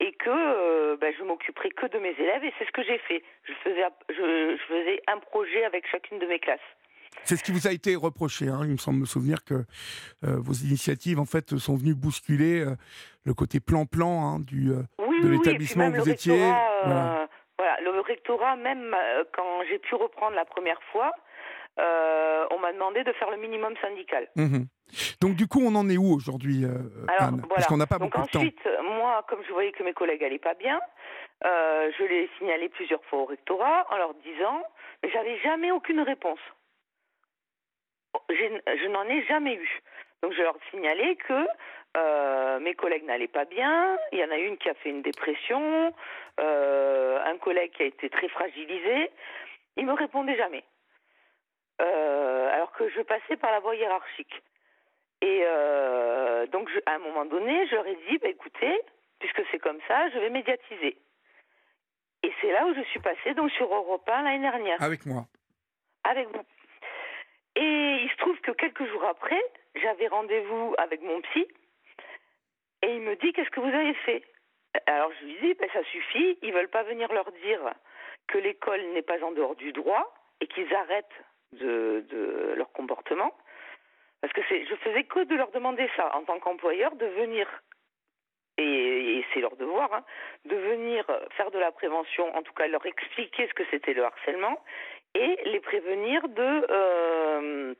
et 0.00 0.12
que 0.12 0.30
euh, 0.30 0.96
ben, 0.96 1.14
je 1.16 1.22
m'occuperais 1.22 1.70
que 1.70 1.86
de 1.86 1.98
mes 1.98 2.14
élèves 2.18 2.44
et 2.44 2.52
c'est 2.58 2.66
ce 2.66 2.72
que 2.72 2.82
j'ai 2.82 2.98
fait. 2.98 3.22
Je 3.44 3.52
faisais, 3.54 3.84
je 4.10 4.56
faisais 4.68 5.02
un 5.06 5.18
projet 5.18 5.64
avec 5.64 5.86
chacune 5.88 6.18
de 6.18 6.26
mes 6.26 6.38
classes. 6.38 6.60
C'est 7.24 7.36
ce 7.36 7.42
qui 7.42 7.52
vous 7.52 7.66
a 7.66 7.72
été 7.72 7.96
reproché. 7.96 8.48
Hein. 8.48 8.60
Il 8.62 8.72
me 8.72 8.76
semble 8.76 9.00
me 9.00 9.04
souvenir 9.04 9.44
que 9.44 9.54
euh, 9.54 10.36
vos 10.38 10.52
initiatives, 10.52 11.18
en 11.18 11.24
fait, 11.24 11.56
sont 11.58 11.76
venues 11.76 11.94
bousculer 11.94 12.60
euh, 12.60 12.76
le 13.24 13.34
côté 13.34 13.58
plan-plan 13.58 14.24
hein, 14.24 14.38
du 14.38 14.70
euh, 14.70 14.82
de 15.22 15.28
l'établissement 15.28 15.88
où 15.88 15.94
vous 15.94 16.08
étiez. 16.08 16.38
Voilà. 16.84 17.26
le 17.82 18.00
rectorat, 18.00 18.56
même 18.56 18.94
quand 19.34 19.64
j'ai 19.68 19.78
pu 19.78 19.94
reprendre 19.96 20.36
la 20.36 20.44
première 20.44 20.80
fois, 20.92 21.10
on 21.78 22.58
m'a 22.60 22.72
demandé 22.72 23.02
de 23.02 23.12
faire 23.12 23.30
le 23.30 23.38
minimum 23.38 23.74
syndical. 23.82 24.28
Mmh 24.36 24.64
Donc 25.20 25.34
du 25.34 25.48
coup, 25.48 25.60
on 25.64 25.74
en 25.74 25.88
est 25.88 25.96
où 25.96 26.14
aujourd'hui, 26.14 26.64
Anne? 27.18 27.42
Parce 27.48 27.66
qu'on 27.66 27.76
n'a 27.76 27.86
pas 27.86 27.98
beaucoup 27.98 28.22
de 28.22 28.26
temps. 28.28 28.38
Ensuite, 28.38 28.68
moi, 28.84 29.24
comme 29.28 29.40
je 29.46 29.52
voyais 29.52 29.72
que 29.72 29.82
mes 29.82 29.94
collègues 29.94 30.22
n'allaient 30.22 30.38
pas 30.38 30.54
bien, 30.54 30.80
je 31.42 32.04
l'ai 32.04 32.30
signalé 32.38 32.68
plusieurs 32.68 33.02
fois 33.06 33.20
au 33.22 33.24
rectorat 33.24 33.86
en 33.90 33.96
leur 33.96 34.14
disant, 34.14 34.62
mais 35.02 35.10
j'avais 35.10 35.38
jamais 35.40 35.72
aucune 35.72 36.00
réponse 36.02 36.38
je 38.30 38.86
n'en 38.88 39.04
ai 39.04 39.24
jamais 39.26 39.54
eu. 39.54 39.80
Donc 40.22 40.32
je 40.32 40.42
leur 40.42 40.56
signalais 40.70 41.16
que 41.16 41.46
euh, 41.96 42.58
mes 42.60 42.74
collègues 42.74 43.04
n'allaient 43.04 43.28
pas 43.28 43.44
bien. 43.44 43.96
Il 44.12 44.18
y 44.18 44.24
en 44.24 44.30
a 44.30 44.38
une 44.38 44.58
qui 44.58 44.68
a 44.68 44.74
fait 44.74 44.90
une 44.90 45.02
dépression, 45.02 45.94
euh, 46.40 47.20
un 47.24 47.38
collègue 47.38 47.72
qui 47.72 47.82
a 47.82 47.86
été 47.86 48.10
très 48.10 48.28
fragilisé. 48.28 49.10
Ils 49.76 49.86
me 49.86 49.92
répondaient 49.92 50.36
jamais. 50.36 50.64
Euh, 51.80 52.50
alors 52.52 52.72
que 52.72 52.88
je 52.88 53.00
passais 53.02 53.36
par 53.36 53.50
la 53.50 53.60
voie 53.60 53.76
hiérarchique. 53.76 54.42
Et 55.22 55.44
donc 56.52 56.70
à 56.84 56.92
un 56.92 56.98
moment 56.98 57.24
donné, 57.24 57.66
je 57.68 57.74
leur 57.74 57.86
ai 57.86 57.96
dit, 58.08 58.18
bah, 58.18 58.28
écoutez, 58.28 58.80
puisque 59.18 59.42
c'est 59.50 59.58
comme 59.58 59.78
ça, 59.88 60.08
je 60.10 60.18
vais 60.18 60.30
médiatiser. 60.30 60.98
Et 62.22 62.32
c'est 62.40 62.52
là 62.52 62.66
où 62.66 62.74
je 62.74 62.82
suis 62.82 63.00
passée 63.00 63.34
donc 63.34 63.50
sur 63.52 63.72
Europe 63.72 64.08
1 64.08 64.22
l'année 64.22 64.40
dernière. 64.40 64.82
Avec 64.82 65.06
moi. 65.06 65.24
Avec 66.04 66.28
vous. 66.28 66.42
Et 67.56 68.00
il 68.02 68.10
se 68.10 68.16
trouve 68.18 68.38
que 68.40 68.52
quelques 68.52 68.86
jours 68.86 69.04
après, 69.04 69.42
j'avais 69.74 70.08
rendez-vous 70.08 70.74
avec 70.78 71.02
mon 71.02 71.20
psy 71.22 71.48
et 72.82 72.94
il 72.94 73.00
me 73.00 73.16
dit 73.16 73.32
Qu'est-ce 73.32 73.50
que 73.50 73.60
vous 73.60 73.74
avez 73.74 73.94
fait? 73.94 74.22
Alors 74.86 75.10
je 75.20 75.26
lui 75.26 75.36
dis 75.40 75.54
ben, 75.54 75.68
Ça 75.72 75.82
suffit, 75.84 76.38
ils 76.42 76.52
veulent 76.52 76.68
pas 76.68 76.82
venir 76.82 77.12
leur 77.12 77.30
dire 77.32 77.60
que 78.28 78.38
l'école 78.38 78.82
n'est 78.92 79.02
pas 79.02 79.22
en 79.24 79.32
dehors 79.32 79.56
du 79.56 79.72
droit 79.72 80.14
et 80.40 80.46
qu'ils 80.46 80.72
arrêtent 80.74 81.06
de, 81.52 82.54
leur 82.56 82.70
comportement. 82.72 83.34
Parce 84.20 84.32
que 84.32 84.42
je 84.42 84.74
faisais 84.76 85.04
que 85.04 85.24
de 85.24 85.34
leur 85.34 85.50
demander 85.50 85.88
ça 85.96 86.14
en 86.16 86.24
tant 86.24 86.38
qu'employeur, 86.40 86.94
de 86.96 87.06
venir, 87.06 87.46
et, 88.58 89.24
c'est 89.32 89.40
leur 89.40 89.56
devoir, 89.56 89.92
hein, 89.92 90.04
de 90.46 90.56
venir 90.56 91.04
faire 91.36 91.50
de 91.50 91.58
la 91.58 91.70
prévention, 91.70 92.34
en 92.34 92.42
tout 92.42 92.52
cas 92.52 92.66
leur 92.66 92.84
expliquer 92.86 93.46
ce 93.46 93.54
que 93.54 93.64
c'était 93.70 93.94
le 93.94 94.04
harcèlement, 94.04 94.62
et 95.16 95.48
les 95.48 95.60
prévenir 95.60 96.22
euh, 96.38 97.74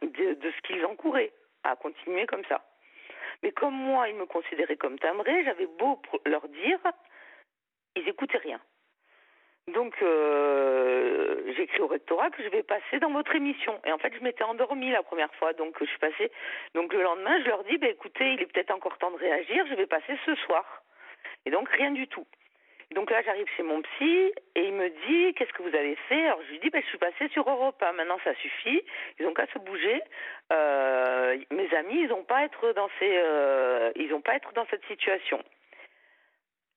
de, 0.00 0.34
de, 0.34 0.50
ce 0.50 0.60
qu'ils 0.62 0.84
encouraient 0.86 1.32
à 1.64 1.76
continuer 1.76 2.26
comme 2.26 2.44
ça. 2.48 2.64
Mais 3.42 3.52
comme 3.52 3.74
moi, 3.74 4.08
ils 4.08 4.16
me 4.16 4.26
considéraient 4.26 4.76
comme 4.76 4.98
timbré, 4.98 5.44
j'avais 5.44 5.66
beau 5.66 6.00
leur 6.24 6.48
dire, 6.48 6.78
ils 7.96 8.04
n'écoutaient 8.04 8.38
rien. 8.38 8.60
Donc, 9.68 9.94
euh, 10.02 11.52
j'ai 11.54 11.62
écrit 11.62 11.80
au 11.80 11.86
rectorat 11.86 12.30
que 12.30 12.42
je 12.42 12.48
vais 12.48 12.62
passer 12.62 12.98
dans 13.00 13.10
votre 13.10 13.34
émission. 13.34 13.78
Et 13.84 13.92
en 13.92 13.98
fait, 13.98 14.12
je 14.14 14.22
m'étais 14.22 14.42
endormie 14.42 14.90
la 14.90 15.02
première 15.02 15.32
fois, 15.34 15.52
donc 15.52 15.76
je 15.78 15.84
suis 15.84 15.98
passée. 15.98 16.32
Donc 16.74 16.92
le 16.92 17.02
lendemain, 17.02 17.38
je 17.42 17.48
leur 17.48 17.62
dis, 17.64 17.78
bah, 17.78 17.88
écoutez, 17.88 18.32
il 18.32 18.42
est 18.42 18.46
peut-être 18.46 18.72
encore 18.72 18.98
temps 18.98 19.12
de 19.12 19.18
réagir, 19.18 19.64
je 19.68 19.74
vais 19.74 19.86
passer 19.86 20.18
ce 20.26 20.34
soir. 20.36 20.82
Et 21.44 21.50
donc 21.50 21.68
rien 21.68 21.92
du 21.92 22.08
tout. 22.08 22.26
Donc 22.92 23.10
là, 23.10 23.22
j'arrive 23.22 23.46
chez 23.56 23.62
mon 23.62 23.80
psy 23.82 24.32
et 24.54 24.64
il 24.64 24.74
me 24.74 24.88
dit 25.06 25.34
Qu'est-ce 25.34 25.52
que 25.52 25.62
vous 25.62 25.74
avez 25.74 25.96
fait? 26.08 26.26
Alors 26.26 26.42
je 26.42 26.52
lui 26.52 26.58
dis 26.60 26.70
ben, 26.70 26.82
Je 26.82 26.88
suis 26.88 26.98
passée 26.98 27.28
sur 27.28 27.48
Europe 27.48 27.82
maintenant 27.94 28.18
ça 28.24 28.34
suffit, 28.36 28.82
ils 29.18 29.26
n'ont 29.26 29.34
qu'à 29.34 29.46
se 29.46 29.58
bouger. 29.58 30.02
Euh, 30.52 31.38
mes 31.50 31.74
amis, 31.74 32.00
ils 32.02 32.08
n'ont 32.08 32.24
pas, 32.24 32.44
être 32.44 32.72
dans 32.72 32.88
ces, 32.98 33.16
euh, 33.16 33.92
ils 33.96 34.10
pas 34.20 34.34
être 34.34 34.52
dans 34.52 34.66
cette 34.66 34.84
situation. 34.86 35.42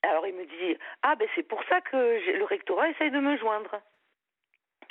Alors 0.03 0.27
il 0.27 0.35
me 0.35 0.45
dit 0.45 0.77
Ah, 1.03 1.15
ben 1.15 1.27
c'est 1.35 1.47
pour 1.47 1.63
ça 1.65 1.81
que 1.81 1.97
le 2.37 2.43
rectorat 2.45 2.89
essaye 2.89 3.11
de 3.11 3.19
me 3.19 3.37
joindre. 3.37 3.81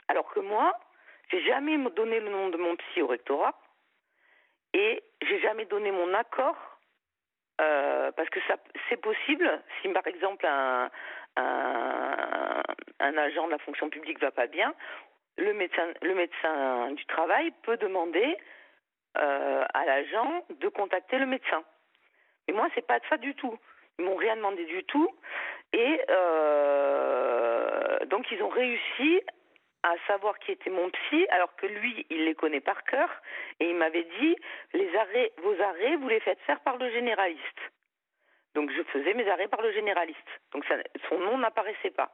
Alors 0.09 0.28
que 0.32 0.40
moi, 0.40 0.72
J'ai 1.30 1.42
jamais 1.44 1.78
donné 1.96 2.20
le 2.20 2.28
nom 2.28 2.51
de 2.51 2.59
mon 2.59 2.76
psy 2.76 3.01
au 3.01 3.06
rectorat 3.06 3.55
et 4.74 5.02
j'ai 5.22 5.40
jamais 5.40 5.64
donné 5.64 5.90
mon 5.90 6.12
accord 6.12 6.73
euh, 7.60 8.10
parce 8.12 8.28
que 8.31 8.40
ça 8.48 8.56
c'est 8.89 9.01
possible 9.01 9.48
si 9.81 9.89
par 9.89 10.06
exemple 10.06 10.44
un, 10.47 10.90
un, 11.36 12.62
un, 13.01 13.16
agent 13.16 13.47
de 13.47 13.52
la 13.52 13.59
fonction 13.59 13.89
publique 13.90 14.20
va 14.20 14.32
pas 14.32 14.47
bien, 14.47 14.74
le 15.36 15.52
médecin 15.52 15.86
le 16.02 16.14
médecin 16.14 16.90
du 16.93 17.05
travail 17.06 17.52
peut 17.62 17.76
demander 17.76 18.36
euh, 19.16 19.64
à 19.72 19.85
l'agent 19.85 20.44
de 20.59 20.68
contacter 20.68 21.18
le 21.18 21.26
médecin. 21.26 21.62
Mais 22.48 22.55
moi 22.55 22.68
c'est 22.74 22.86
pas 22.86 22.98
ça 23.09 23.16
du 23.18 23.35
tout. 23.36 23.56
Ils 23.98 24.05
m'ont 24.05 24.16
rien 24.16 24.35
demandé 24.36 24.64
du 24.64 24.82
tout 24.85 25.09
et 25.72 26.01
euh, 26.10 27.98
donc 28.06 28.31
ils 28.32 28.43
ont 28.43 28.48
réussi 28.48 29.20
à 29.85 29.94
savoir 30.06 30.39
qui 30.39 30.51
était 30.51 30.70
mon 30.70 30.89
psy, 30.89 31.27
alors 31.28 31.55
que 31.56 31.66
lui, 31.66 32.06
il 32.09 32.24
les 32.24 32.35
connaît 32.35 32.62
par 32.62 32.82
cœur, 32.85 33.11
et 33.61 33.69
il 33.69 33.77
m'avait 33.77 34.06
dit 34.19 34.35
les 34.73 34.97
arrêts, 34.97 35.32
vos 35.43 35.61
arrêts, 35.61 35.97
vous 35.97 36.09
les 36.09 36.20
faites 36.20 36.40
faire 36.40 36.61
par 36.61 36.78
le 36.78 36.90
généraliste. 36.90 37.61
Donc 38.55 38.70
je 38.70 38.82
faisais 38.85 39.12
mes 39.12 39.28
arrêts 39.28 39.48
par 39.48 39.61
le 39.61 39.73
généraliste. 39.73 40.19
Donc 40.52 40.65
son 41.09 41.19
nom 41.19 41.36
n'apparaissait 41.36 41.90
pas. 41.90 42.11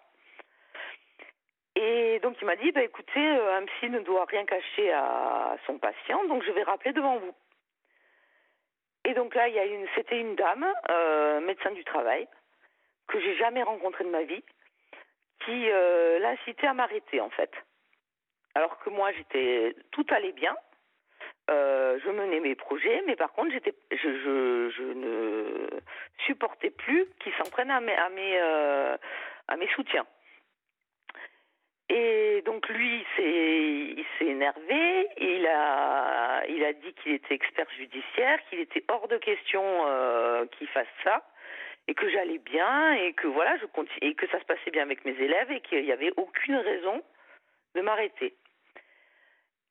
Et 1.77 2.19
donc 2.21 2.37
il 2.41 2.47
m'a 2.47 2.57
dit, 2.57 2.73
bah, 2.73 2.83
écoutez, 2.83 3.25
euh, 3.25 3.59
un 3.59 3.65
psy 3.67 3.89
ne 3.89 4.01
doit 4.01 4.25
rien 4.25 4.45
cacher 4.45 4.93
à 4.93 5.57
son 5.67 5.79
patient, 5.79 6.25
donc 6.25 6.43
je 6.43 6.51
vais 6.51 6.65
rappeler 6.65 6.93
devant 6.93 7.19
vous. 7.19 7.35
Et 9.05 9.15
donc 9.15 9.33
là, 9.37 9.47
il 9.47 9.55
y 9.55 9.61
a 9.61 9.65
une, 9.65 9.87
c'était 9.95 10.19
une 10.19 10.35
dame, 10.35 10.67
euh, 10.91 11.41
médecin 11.41 11.71
du 11.71 11.85
travail, 11.85 12.27
que 13.07 13.21
j'ai 13.21 13.37
jamais 13.37 13.63
rencontrée 13.63 14.05
de 14.05 14.11
ma 14.11 14.25
vie, 14.25 14.43
qui 15.45 15.71
euh, 15.71 16.19
l'incitait 16.19 16.67
à 16.67 16.75
m'arrêter 16.75 17.21
en 17.21 17.31
fait. 17.31 17.51
Alors 18.55 18.79
que 18.81 18.91
moi 18.91 19.13
j'étais 19.13 19.77
tout 19.93 20.07
allait 20.11 20.33
bien, 20.33 20.57
euh, 21.51 21.99
je 22.05 22.11
menais 22.11 22.41
mes 22.41 22.55
projets, 22.55 23.03
mais 23.07 23.17
par 23.17 23.33
contre 23.33 23.53
j'étais, 23.53 23.75
je, 23.91 23.97
je, 23.97 24.71
je, 24.71 24.83
ne 24.83 25.81
supportais 26.27 26.71
plus 26.71 27.07
qu'il 27.21 27.33
s'en 27.35 27.51
prenne 27.51 27.71
à 27.71 27.81
mes 27.81 27.95
à 27.95 28.09
mes, 28.09 28.41
euh, 28.41 28.97
à 29.49 29.57
mes 29.57 29.69
soutiens. 29.69 30.07
Et 31.89 32.43
donc 32.43 32.69
lui, 32.69 33.05
il 33.19 34.05
s'est 34.19 34.27
énervé, 34.27 35.09
il 35.19 35.45
a, 35.49 36.45
il 36.49 36.65
a 36.65 36.73
dit 36.73 36.95
qu'il 37.03 37.13
était 37.15 37.35
expert 37.35 37.67
judiciaire, 37.77 38.39
qu'il 38.49 38.61
était 38.61 38.85
hors 38.89 39.09
de 39.09 39.17
question 39.17 39.65
euh, 39.87 40.47
qu'il 40.57 40.69
fasse 40.69 40.87
ça 41.03 41.21
et 41.91 41.95
que 41.95 42.09
j'allais 42.09 42.39
bien 42.39 42.93
et 42.93 43.15
que 43.15 43.27
voilà, 43.27 43.57
je 43.57 43.67
continue, 43.67 43.99
et 44.01 44.15
que 44.15 44.29
ça 44.29 44.39
se 44.39 44.45
passait 44.45 44.71
bien 44.71 44.83
avec 44.83 45.05
mes 45.05 45.21
élèves 45.21 45.51
et 45.51 45.61
qu'il 45.61 45.83
n'y 45.83 45.91
avait 45.91 46.13
aucune 46.17 46.55
raison 46.55 47.03
de 47.75 47.81
m'arrêter. 47.81 48.33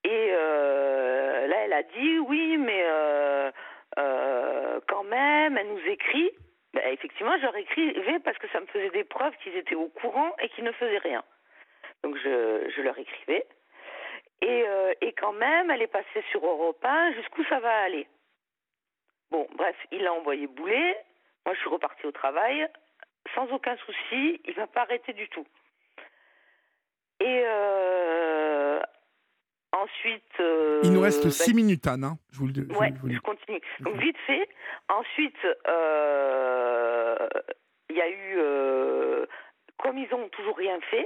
Et 0.03 0.27
euh, 0.31 1.47
là, 1.47 1.55
elle 1.63 1.71
a 1.71 1.83
dit 1.83 2.19
oui, 2.19 2.57
mais 2.57 2.83
euh, 2.83 3.51
euh, 3.99 4.81
quand 4.89 5.03
même, 5.03 5.57
elle 5.57 5.69
nous 5.69 5.87
écrit. 5.87 6.29
Ben, 6.73 6.83
effectivement, 6.91 7.37
je 7.37 7.43
leur 7.43 7.55
écrivais 7.55 8.19
parce 8.19 8.37
que 8.37 8.49
ça 8.49 8.59
me 8.59 8.65
faisait 8.65 8.89
des 8.89 9.05
preuves 9.05 9.35
qu'ils 9.41 9.55
étaient 9.55 9.75
au 9.75 9.87
courant 9.87 10.35
et 10.41 10.49
qu'ils 10.49 10.65
ne 10.65 10.73
faisaient 10.73 10.97
rien. 10.97 11.23
Donc 12.03 12.17
je, 12.17 12.69
je 12.75 12.81
leur 12.81 12.97
écrivais. 12.99 13.45
Et, 14.41 14.65
et 15.01 15.13
quand 15.13 15.33
même, 15.33 15.71
elle 15.71 15.81
est 15.81 15.87
passée 15.87 16.23
sur 16.31 16.45
Europe 16.45 16.83
1, 16.83 17.13
jusqu'où 17.13 17.43
ça 17.45 17.59
va 17.59 17.73
aller? 17.83 18.07
Bon, 19.31 19.47
bref, 19.55 19.75
il 19.91 20.05
a 20.05 20.13
envoyé 20.13 20.47
bouler. 20.47 20.95
Moi, 21.45 21.55
je 21.55 21.59
suis 21.59 21.69
repartie 21.69 22.05
au 22.05 22.11
travail 22.11 22.67
sans 23.35 23.47
aucun 23.51 23.75
souci. 23.77 24.41
Il 24.45 24.53
m'a 24.57 24.67
pas 24.67 24.81
arrêté 24.81 25.13
du 25.13 25.27
tout. 25.29 25.45
Et 27.21 27.43
euh, 27.45 28.79
ensuite. 29.71 30.39
Euh, 30.39 30.81
il 30.83 30.93
nous 30.93 31.01
reste 31.01 31.25
bah, 31.25 31.31
six 31.31 31.53
minutes, 31.53 31.85
Anne. 31.87 32.03
Hein 32.03 32.17
je 32.31 32.39
vous 32.39 32.47
le 32.47 32.53
dis. 32.53 32.61
Ouais, 32.75 32.93
je, 33.05 33.13
je 33.13 33.19
continue. 33.19 33.61
Donc, 33.81 33.95
vite 33.97 34.17
fait. 34.25 34.47
Ensuite, 34.89 35.37
euh, 35.67 37.27
il 37.89 37.95
y 37.97 38.01
a 38.01 38.09
eu. 38.09 38.35
euh, 38.37 39.25
comme 39.77 39.97
ils 39.97 40.13
ont 40.13 40.27
toujours 40.29 40.57
rien 40.57 40.79
fait, 40.91 41.05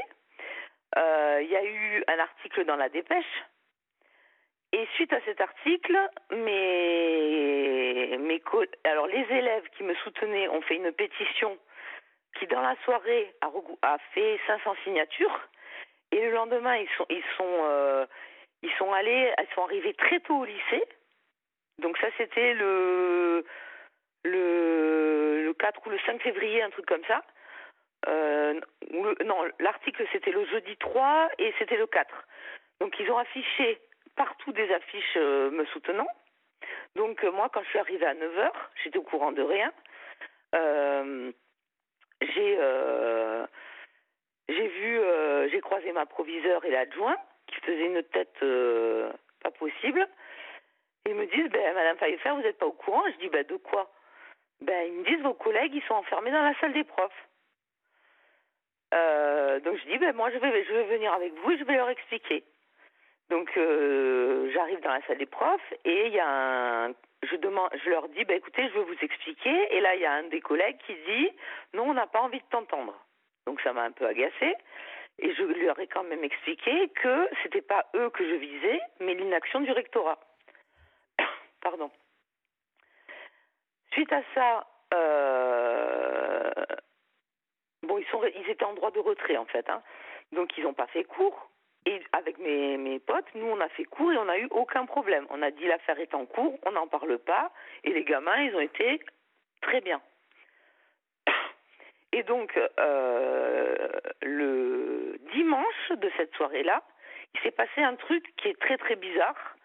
il 0.95 1.49
y 1.49 1.55
a 1.55 1.64
eu 1.64 2.03
un 2.07 2.19
article 2.19 2.65
dans 2.65 2.76
la 2.76 2.89
dépêche. 2.89 3.43
Et 4.74 4.88
suite 4.95 5.14
à 5.14 5.22
cet 5.22 5.40
article, 5.40 5.95
mes, 6.32 8.18
mes 8.18 8.41
alors 8.86 9.06
les 9.06 9.26
élèves 9.30 9.70
qui 9.78 9.84
me 9.84 9.94
soutenaient 9.95 10.48
ont 10.50 10.62
fait 10.64 10.76
une 10.78 10.91
pétition 10.91 11.60
qui, 12.40 12.48
dans 12.48 12.62
la 12.62 12.76
soirée, 12.84 13.32
a, 13.84 13.98
fait 14.16 14.40
500 14.48 14.76
signatures. 14.84 15.40
Et 16.12 16.22
le 16.22 16.32
lendemain, 16.32 16.76
ils 16.76 16.90
sont, 16.98 17.06
ils 17.12 17.24
sont, 17.38 17.62
euh, 17.66 18.08
ils 18.64 18.72
sont 18.80 18.91
allés, 18.91 19.32
elles 19.38 19.48
sont 19.54 19.64
arrivées 19.64 19.94
très 19.94 20.20
tôt 20.22 20.38
au 20.40 20.45
lycée. 20.45 20.84
Donc 21.78 21.95
ça, 22.00 22.08
c'était 22.18 22.56
le, 22.56 23.45
le, 24.24 25.44
le 25.45 25.54
4 25.54 25.86
ou 25.86 25.91
le 25.91 26.00
5 26.00 26.20
février, 26.24 26.64
un 26.64 26.72
truc 26.72 26.88
comme 26.88 27.06
ça. 27.08 27.24
Euh, 28.08 28.60
le- 28.91 29.24
non, 29.24 29.38
l'article 29.60 30.06
c'était 30.12 30.32
le 30.32 30.45
jeudi 30.48 30.76
3 30.78 31.30
et 31.38 31.54
c'était 31.60 31.78
le 31.78 31.86
4. 31.88 32.12
Donc 32.82 33.00
ils 33.00 33.10
ont 33.12 33.18
affiché 33.18 33.80
partout 34.15 34.52
des 34.52 34.72
affiches 34.73 35.18
euh, 35.18 35.52
me 35.52 35.65
soutenant. 35.65 36.07
Donc 36.95 37.23
euh, 37.23 37.31
moi, 37.31 37.49
quand 37.53 37.64
je 37.64 37.69
suis 37.69 37.80
arrivée 37.80 38.06
à 38.06 38.14
9h, 38.14 38.52
j'étais 38.84 38.98
au 38.98 39.03
courant 39.03 39.31
de 39.31 39.41
rien. 39.41 39.72
Euh, 40.56 41.31
j'ai 44.49 44.68
vu, 44.68 44.99
j'ai 45.52 45.61
croisé 45.61 45.91
ma 45.91 46.06
proviseure 46.06 46.64
et 46.65 46.72
l'adjoint 46.72 47.18
qui 47.48 47.56
faisaient 47.61 47.85
une 47.85 48.03
tête 48.03 48.40
pas 49.41 49.52
possible. 49.52 50.07
Ils 51.06 51.15
me 51.15 51.26
disent, 51.26 51.49
ben, 51.49 51.73
Madame 51.73 51.98
Pfeiffer, 51.98 52.30
vous 52.30 52.41
n'êtes 52.41 52.57
pas 52.57 52.65
au 52.65 52.72
courant? 52.72 53.03
Je 53.11 53.18
dis, 53.18 53.30
ben, 53.30 53.45
de 53.45 53.57
quoi? 53.57 53.91
Ben, 54.61 54.88
Ils 54.88 54.94
me 54.94 55.03
disent, 55.03 55.22
vos 55.22 55.34
collègues, 55.34 55.73
ils 55.73 55.84
sont 55.84 55.95
enfermés 55.95 56.31
dans 56.31 56.44
la 56.44 56.57
salle 56.60 56.73
des 56.73 56.84
profs. 56.85 57.11
Donc 59.64 59.77
je 59.77 59.90
dis, 59.90 59.98
ben, 59.98 60.15
moi, 60.15 60.30
je 60.31 60.38
vais, 60.38 60.64
je 60.64 60.73
vais 60.73 60.95
venir 60.95 61.11
avec 61.14 61.34
vous 61.34 61.52
et 61.52 61.57
je 61.57 61.64
vais 61.64 61.76
leur 61.76 61.90
expliquer. 61.90 62.44
Donc 63.30 63.50
euh, 63.58 64.52
j'arrive 64.54 64.80
dans 64.82 64.94
la 64.94 65.02
salle 65.08 65.18
des 65.18 65.26
profs 65.26 65.74
et 65.86 66.08
il 66.08 66.14
y 66.14 66.20
a 66.20 66.28
un, 66.28 66.94
je 67.24 67.36
demande, 67.38 67.70
je 67.84 67.90
leur 67.90 68.10
dis, 68.10 68.26
ben, 68.26 68.38
écoutez, 68.38 68.68
je 68.68 68.74
vais 68.74 68.84
vous 68.84 68.98
expliquer. 69.02 69.76
Et 69.76 69.82
là, 69.82 69.95
il 69.95 70.02
y 70.02 70.06
a 70.06 70.14
un 70.14 70.24
des 70.24 70.41
collègues 70.41 70.78
qui 70.86 70.94
dit, 70.94 71.30
non, 71.74 71.90
on 71.90 71.94
n'a 71.94 72.08
pas 72.08 72.22
envie 72.22 72.40
de 72.40 72.45
t'entendre. 72.50 72.94
Donc 73.45 73.62
ça 73.62 73.74
m'a 73.74 73.84
un 73.84 73.91
peu 73.91 74.06
agacée. 74.06 74.56
Et 75.20 75.34
je 75.36 75.44
leur 75.44 75.80
ai 75.80 75.88
quand 75.88 76.04
même 76.04 76.24
expliqué 76.24 76.90
que 76.90 77.30
c'était 77.44 77.62
pas 77.62 77.86
eux 77.95 78.10
que 78.10 78.28
je 78.28 78.36
visais, 78.36 78.82
mais 79.00 79.14
l'inaction 79.14 79.62
du 79.62 79.72
rectorat. 79.72 80.20
Pardon. 81.62 81.91
Suite 83.91 84.12
à 84.12 84.24
ça, 84.34 84.68
euh, 84.94 86.52
bon, 87.84 88.00
ils, 88.00 88.06
sont, 88.08 88.24
ils 88.24 88.50
étaient 88.50 88.66
en 88.66 88.74
droit 88.74 88.90
de 88.90 89.00
retrait 89.00 89.38
en 89.38 89.45
fait. 89.45 89.70
Hein. 89.70 89.84
Donc 90.32 90.58
ils 90.58 90.64
n'ont 90.64 90.74
pas 90.74 90.88
fait 90.88 91.04
cours. 91.04 91.50
Et 91.85 92.01
avec 92.14 92.38
mes, 92.38 92.77
mes 92.77 92.99
potes, 92.99 93.26
nous 93.35 93.45
on 93.45 93.60
a 93.60 93.68
fait 93.69 93.85
cours 93.85 94.11
et 94.11 94.18
on 94.18 94.26
n'a 94.26 94.38
eu 94.38 94.47
aucun 94.51 94.85
problème. 94.85 95.26
On 95.30 95.41
a 95.41 95.51
dit 95.51 95.65
l'affaire 95.65 95.99
est 95.99 96.14
en 96.14 96.26
cours, 96.26 96.57
on 96.65 96.72
n'en 96.72 96.88
parle 96.88 97.18
pas. 97.19 97.51
Et 97.84 97.91
les 97.91 98.03
gamins, 98.03 98.41
ils 98.41 98.55
ont 98.55 98.61
été 98.61 99.01
très 99.61 99.81
bien. 99.81 100.01
Et 102.14 102.22
donc, 102.23 102.57
euh, 102.80 103.89
le 104.22 105.18
dimanche 105.34 105.89
de 105.97 106.11
cette 106.15 106.34
soirée-là, 106.35 106.84
il 107.34 107.41
s'est 107.41 107.51
passé 107.51 107.81
un 107.81 107.95
truc 107.95 108.23
qui 108.38 108.49
est 108.49 108.60
très 108.60 108.77
très 108.77 108.95
bizarre. 108.95 109.55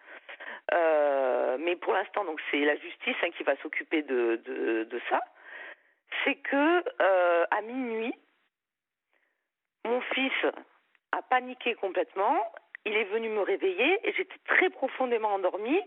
Euh, 0.73 1.57
mais 1.59 1.75
pour 1.75 1.93
l'instant, 1.93 2.25
donc 2.25 2.41
c'est 2.49 2.65
la 2.65 2.75
justice 2.75 3.15
hein, 3.21 3.29
qui 3.37 3.43
va 3.43 3.55
s'occuper 3.57 4.01
de, 4.01 4.41
de, 4.45 4.83
de, 4.83 5.01
ça. 5.09 5.21
C'est 6.23 6.35
que 6.35 6.83
euh, 7.01 7.45
à 7.51 7.61
minuit, 7.61 8.15
mon 9.85 10.01
fils 10.01 10.33
a 11.11 11.21
paniqué 11.21 11.75
complètement. 11.75 12.35
Il 12.85 12.95
est 12.95 13.05
venu 13.05 13.29
me 13.29 13.41
réveiller 13.41 13.99
et 14.07 14.13
j'étais 14.13 14.37
très 14.45 14.69
profondément 14.69 15.33
endormie. 15.33 15.81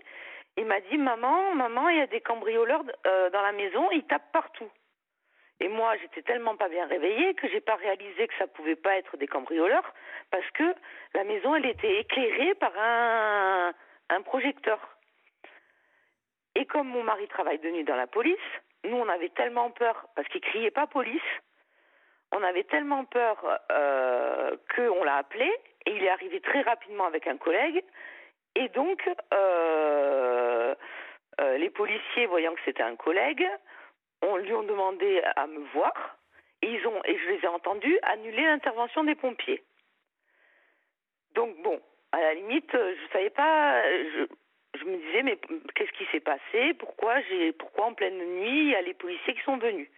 Il 0.57 0.66
m'a 0.66 0.81
dit 0.81 0.99
maman, 0.99 1.55
maman, 1.55 1.89
il 1.89 1.99
y 1.99 2.03
a 2.03 2.07
des 2.07 2.20
cambrioleurs 2.20 2.85
euh, 3.07 3.31
dans 3.31 3.40
la 3.40 3.53
maison, 3.53 3.90
ils 3.90 4.05
tapent 4.05 4.32
partout. 4.32 4.70
Et 5.61 5.69
moi, 5.69 5.97
j'étais 5.99 6.23
tellement 6.23 6.57
pas 6.57 6.69
bien 6.69 6.86
réveillée 6.86 7.35
que 7.35 7.49
j'ai 7.49 7.61
pas 7.61 7.77
réalisé 7.77 8.27
que 8.27 8.35
ça 8.36 8.47
pouvait 8.49 8.77
pas 8.77 8.97
être 8.97 9.16
des 9.16 9.28
cambrioleurs 9.28 9.94
parce 10.31 10.51
que 10.51 10.74
la 11.15 11.24
maison, 11.24 11.55
elle 11.55 11.66
était 11.66 12.01
éclairée 12.01 12.55
par 12.57 12.73
un, 12.77 13.73
un 14.11 14.23
projecteur. 14.23 14.81
Et 16.55 16.66
comme 16.66 16.89
mon 16.89 17.03
mari 17.03 17.28
travaille 17.28 17.61
de 17.61 17.70
nuit 17.70 17.85
dans 17.85 17.97
la 17.97 18.07
police, 18.07 18.36
nous, 18.85 18.97
on 18.97 19.09
avait 19.09 19.31
tellement 19.31 19.70
peur 19.70 20.07
parce 20.15 20.28
qu'il 20.28 20.40
criait 20.40 20.70
pas 20.70 20.86
police. 20.86 21.23
On 22.32 22.42
avait 22.42 22.64
tellement 22.64 23.04
peur 23.04 23.36
euh, 23.70 24.56
qu'on 24.74 25.04
l'a 25.04 25.16
appelé 25.16 25.50
et 25.86 25.90
il 25.92 26.02
est 26.02 26.09
arrivé 26.09 26.40
très 26.40 26.62
rapidement 26.62 27.04
avec 27.04 27.26
un 27.26 27.36
collègue. 27.36 27.84
Et 28.54 28.68
donc, 28.70 29.09
euh, 29.32 30.74
euh, 31.40 31.59
les 31.59 31.70
policiers, 31.70 32.26
voyant 32.26 32.54
que 32.54 32.60
c'était 32.64 32.82
un 32.82 32.96
collègue, 32.96 33.46
on 34.22 34.36
lui 34.36 34.52
ont 34.54 34.62
demandé 34.62 35.22
à 35.36 35.46
me 35.46 35.60
voir 35.72 36.16
et 36.62 36.68
ils 36.68 36.86
ont 36.86 37.02
et 37.04 37.18
je 37.18 37.28
les 37.30 37.44
ai 37.44 37.48
entendus 37.48 37.98
annuler 38.02 38.44
l'intervention 38.44 39.04
des 39.04 39.14
pompiers. 39.14 39.62
Donc 41.34 41.56
bon, 41.62 41.80
À 42.12 42.20
la 42.20 42.34
limite, 42.34 42.70
je 42.72 43.12
savais 43.12 43.30
pas. 43.30 43.82
Je, 43.82 44.26
je 44.78 44.84
me 44.84 44.96
disais, 44.96 45.22
mais 45.22 45.38
qu'est-ce 45.74 45.92
qui 45.92 46.04
s'est 46.12 46.20
passé? 46.20 46.74
Pourquoi 46.78 47.20
j'ai, 47.22 47.52
pourquoi 47.52 47.86
en 47.86 47.94
pleine 47.94 48.18
nuit 48.18 48.64
il 48.64 48.70
y 48.70 48.74
a 48.74 48.82
les 48.82 48.94
policiers 48.94 49.34
qui 49.34 49.42
sont 49.42 49.56
venus? 49.56 49.88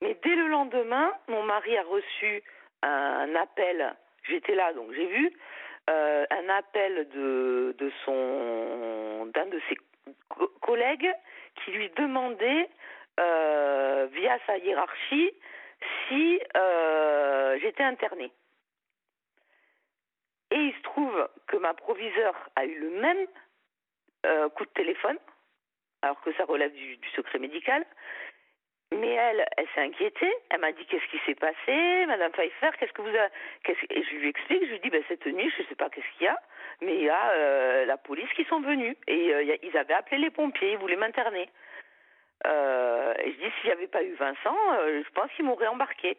Mais 0.00 0.16
dès 0.22 0.34
le 0.34 0.48
lendemain, 0.48 1.12
mon 1.28 1.42
mari 1.42 1.76
a 1.76 1.82
reçu 1.84 2.42
un 2.82 3.34
appel. 3.34 3.94
J'étais 4.24 4.54
là, 4.54 4.72
donc 4.72 4.92
j'ai 4.92 5.06
vu 5.06 5.32
euh, 5.90 6.24
un 6.30 6.48
appel 6.48 7.08
d'un 7.10 7.72
de 9.46 9.60
ses 9.68 9.76
collègues 10.62 11.12
qui 11.56 11.72
lui 11.72 11.90
demandait 11.90 12.70
euh, 13.20 14.08
via 14.12 14.38
sa 14.46 14.56
hiérarchie 14.56 15.30
si 16.08 16.40
euh, 16.56 17.58
j'étais 17.60 17.82
internée. 17.82 18.32
Et 20.52 20.56
il 20.56 20.74
se 20.74 20.82
trouve 20.82 21.28
que 21.48 21.58
ma 21.58 21.74
proviseure 21.74 22.48
a 22.56 22.64
eu 22.64 22.78
le 22.78 22.90
même 23.00 23.26
coup 24.54 24.64
de 24.64 24.70
téléphone, 24.70 25.18
alors 26.00 26.18
que 26.22 26.32
ça 26.34 26.46
relève 26.46 26.72
du, 26.72 26.98
secret 27.14 27.38
médical. 27.38 27.84
Mais 28.92 29.12
elle, 29.12 29.44
elle 29.56 29.66
s'est 29.74 29.80
inquiétée. 29.80 30.32
Elle 30.50 30.60
m'a 30.60 30.72
dit 30.72 30.84
qu'est-ce 30.86 31.10
qui 31.10 31.18
s'est 31.26 31.34
passé, 31.34 32.06
Madame 32.06 32.32
Pfeiffer, 32.32 32.70
qu'est-ce 32.78 32.92
que 32.92 33.02
vous 33.02 33.08
avez 33.08 33.28
Et 33.90 34.02
je 34.02 34.16
lui 34.16 34.28
explique, 34.28 34.64
je 34.64 34.70
lui 34.70 34.80
dis 34.80 34.90
ben, 34.90 35.02
cette 35.08 35.26
nuit, 35.26 35.50
je 35.56 35.62
ne 35.62 35.68
sais 35.68 35.74
pas 35.74 35.88
qu'est-ce 35.90 36.06
qu'il 36.16 36.26
y 36.26 36.28
a, 36.28 36.38
mais 36.80 36.96
il 36.96 37.04
y 37.04 37.08
a 37.08 37.30
euh, 37.30 37.84
la 37.86 37.96
police 37.96 38.30
qui 38.36 38.44
sont 38.44 38.60
venus 38.60 38.96
et 39.08 39.34
euh, 39.34 39.56
ils 39.62 39.76
avaient 39.76 39.94
appelé 39.94 40.18
les 40.18 40.30
pompiers, 40.30 40.72
ils 40.72 40.78
voulaient 40.78 40.96
m'interner. 40.96 41.48
et 42.44 43.32
je 43.32 43.36
dis 43.44 43.52
s'il 43.60 43.66
n'y 43.66 43.72
avait 43.72 43.88
pas 43.88 44.02
eu 44.02 44.14
Vincent, 44.14 44.56
je 44.86 45.10
pense 45.10 45.30
qu'ils 45.34 45.44
m'auraient 45.44 45.66
embarqué. 45.66 46.16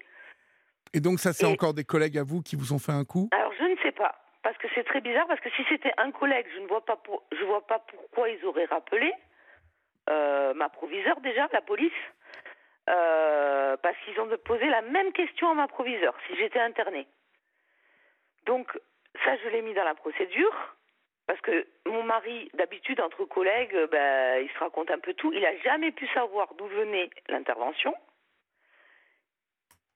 Et 0.93 0.99
donc 0.99 1.19
ça, 1.19 1.33
c'est 1.33 1.45
encore 1.45 1.73
des 1.73 1.83
collègues 1.83 2.17
à 2.17 2.23
vous 2.23 2.41
qui 2.41 2.55
vous 2.55 2.73
ont 2.73 2.79
fait 2.79 2.93
un 2.93 3.05
coup? 3.05 3.29
Alors 3.31 3.53
je 3.57 3.63
ne 3.63 3.77
sais 3.83 3.91
pas 3.91 4.25
parce 4.45 4.59
que 4.59 4.67
c'est 4.75 4.83
très 4.83 5.01
bizarre, 5.01 5.25
parce 5.25 5.41
que 5.41 5.49
si 5.49 5.63
c'était 5.67 5.91
un 5.97 6.11
collègue, 6.11 6.45
je 6.53 6.59
ne 6.59 6.67
vois 6.67 6.85
pas, 6.85 6.97
pour, 6.97 7.23
je 7.31 7.43
vois 7.45 7.65
pas 7.65 7.79
pourquoi 7.79 8.29
ils 8.29 8.45
auraient 8.45 8.65
rappelé 8.65 9.11
euh, 10.07 10.53
ma 10.53 10.69
proviseure 10.69 11.19
déjà, 11.21 11.49
la 11.51 11.61
police, 11.61 11.91
euh, 12.89 13.77
parce 13.77 13.97
qu'ils 14.03 14.19
ont 14.19 14.29
posé 14.45 14.65
la 14.67 14.81
même 14.81 15.11
question 15.13 15.49
à 15.49 15.53
ma 15.53 15.67
proviseure, 15.67 16.15
si 16.27 16.35
j'étais 16.35 16.59
internée. 16.59 17.07
Donc 18.45 18.71
ça, 19.23 19.35
je 19.37 19.49
l'ai 19.49 19.61
mis 19.61 19.73
dans 19.73 19.83
la 19.83 19.95
procédure, 19.95 20.75
parce 21.27 21.41
que 21.41 21.67
mon 21.85 22.03
mari, 22.03 22.49
d'habitude, 22.53 23.01
entre 23.01 23.25
collègues, 23.25 23.75
ben, 23.91 24.43
il 24.43 24.49
se 24.49 24.59
raconte 24.59 24.91
un 24.91 24.99
peu 24.99 25.13
tout. 25.13 25.31
Il 25.33 25.41
n'a 25.41 25.57
jamais 25.57 25.91
pu 25.91 26.07
savoir 26.09 26.53
d'où 26.53 26.67
venait 26.67 27.09
l'intervention. 27.29 27.95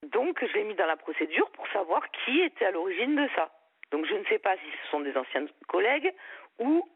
Donc, 0.02 0.44
je 0.44 0.52
l'ai 0.54 0.64
mis 0.64 0.74
dans 0.74 0.86
la 0.86 0.96
procédure 0.96 1.48
pour 1.50 1.68
savoir 1.68 2.02
qui 2.10 2.40
était 2.40 2.64
à 2.64 2.70
l'origine 2.70 3.14
de 3.14 3.28
ça. 3.36 3.50
Donc 3.90 4.06
je 4.06 4.14
ne 4.14 4.24
sais 4.24 4.38
pas 4.38 4.56
si 4.56 4.70
ce 4.82 4.90
sont 4.90 5.00
des 5.00 5.16
anciens 5.16 5.46
collègues 5.66 6.12
ou 6.58 6.88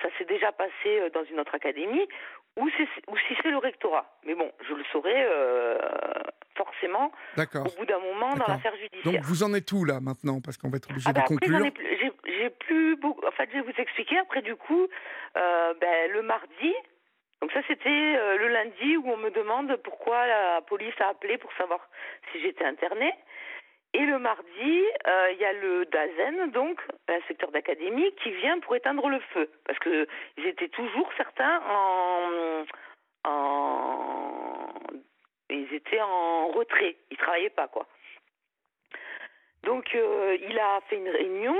ça 0.00 0.08
s'est 0.16 0.24
déjà 0.24 0.52
passé 0.52 0.72
euh, 0.86 1.10
dans 1.10 1.24
une 1.24 1.40
autre 1.40 1.54
académie 1.54 2.08
ou, 2.56 2.66
ou 2.66 3.16
si 3.28 3.34
c'est 3.42 3.50
le 3.50 3.58
rectorat. 3.58 4.06
Mais 4.24 4.34
bon, 4.34 4.50
je 4.68 4.74
le 4.74 4.84
saurai 4.92 5.14
euh, 5.14 5.78
forcément 6.54 7.12
au 7.36 7.78
bout 7.78 7.86
d'un 7.86 7.98
moment 7.98 8.34
dans 8.34 8.46
l'affaire 8.46 8.76
judiciaire. 8.76 9.12
Donc 9.12 9.22
vous 9.22 9.42
en 9.42 9.54
êtes 9.54 9.70
où 9.72 9.84
là 9.84 10.00
maintenant? 10.00 10.40
Parce 10.40 10.56
qu'on 10.56 10.68
va 10.68 10.76
être 10.76 10.90
obligé 10.90 11.06
ah 11.08 11.12
de 11.12 11.18
bah 11.18 11.24
conclure. 11.26 11.64
J'ai 12.24 12.50
plus 12.50 12.96
beaucoup. 12.96 13.24
En 13.26 13.30
fait, 13.30 13.48
je 13.52 13.58
vais 13.58 13.62
vous 13.62 13.80
expliquer. 13.80 14.18
Après, 14.18 14.42
du 14.42 14.56
coup, 14.56 14.88
euh, 15.36 15.74
ben, 15.80 16.10
le 16.12 16.22
mardi, 16.22 16.74
donc 17.40 17.52
ça 17.52 17.60
c'était 17.68 18.38
le 18.38 18.48
lundi 18.48 18.96
où 18.96 19.10
on 19.10 19.16
me 19.16 19.30
demande 19.30 19.76
pourquoi 19.84 20.26
la 20.26 20.60
police 20.62 20.94
a 21.00 21.08
appelé 21.08 21.38
pour 21.38 21.52
savoir 21.54 21.80
si 22.32 22.40
j'étais 22.40 22.64
internée. 22.64 23.12
Et 23.94 24.00
le 24.06 24.18
mardi, 24.18 24.84
euh, 25.06 25.32
il 25.32 25.38
y 25.38 25.44
a 25.44 25.52
le 25.52 25.84
DAZEN, 25.86 26.50
donc 26.52 26.80
secteur 27.28 27.50
d'académie, 27.50 28.10
qui 28.22 28.30
vient 28.30 28.58
pour 28.60 28.74
éteindre 28.74 29.06
le 29.08 29.20
feu. 29.34 29.50
Parce 29.66 29.78
qu'ils 29.80 30.46
étaient 30.46 30.70
toujours 30.70 31.10
certains 31.16 31.60
en, 31.68 32.64
en. 33.24 34.72
Ils 35.50 35.74
étaient 35.74 36.00
en 36.00 36.48
retrait. 36.48 36.96
Ils 37.10 37.18
travaillaient 37.18 37.50
pas, 37.50 37.68
quoi. 37.68 37.86
Donc, 39.64 39.94
euh, 39.94 40.38
il 40.40 40.58
a 40.58 40.80
fait 40.88 40.96
une 40.96 41.10
réunion. 41.10 41.56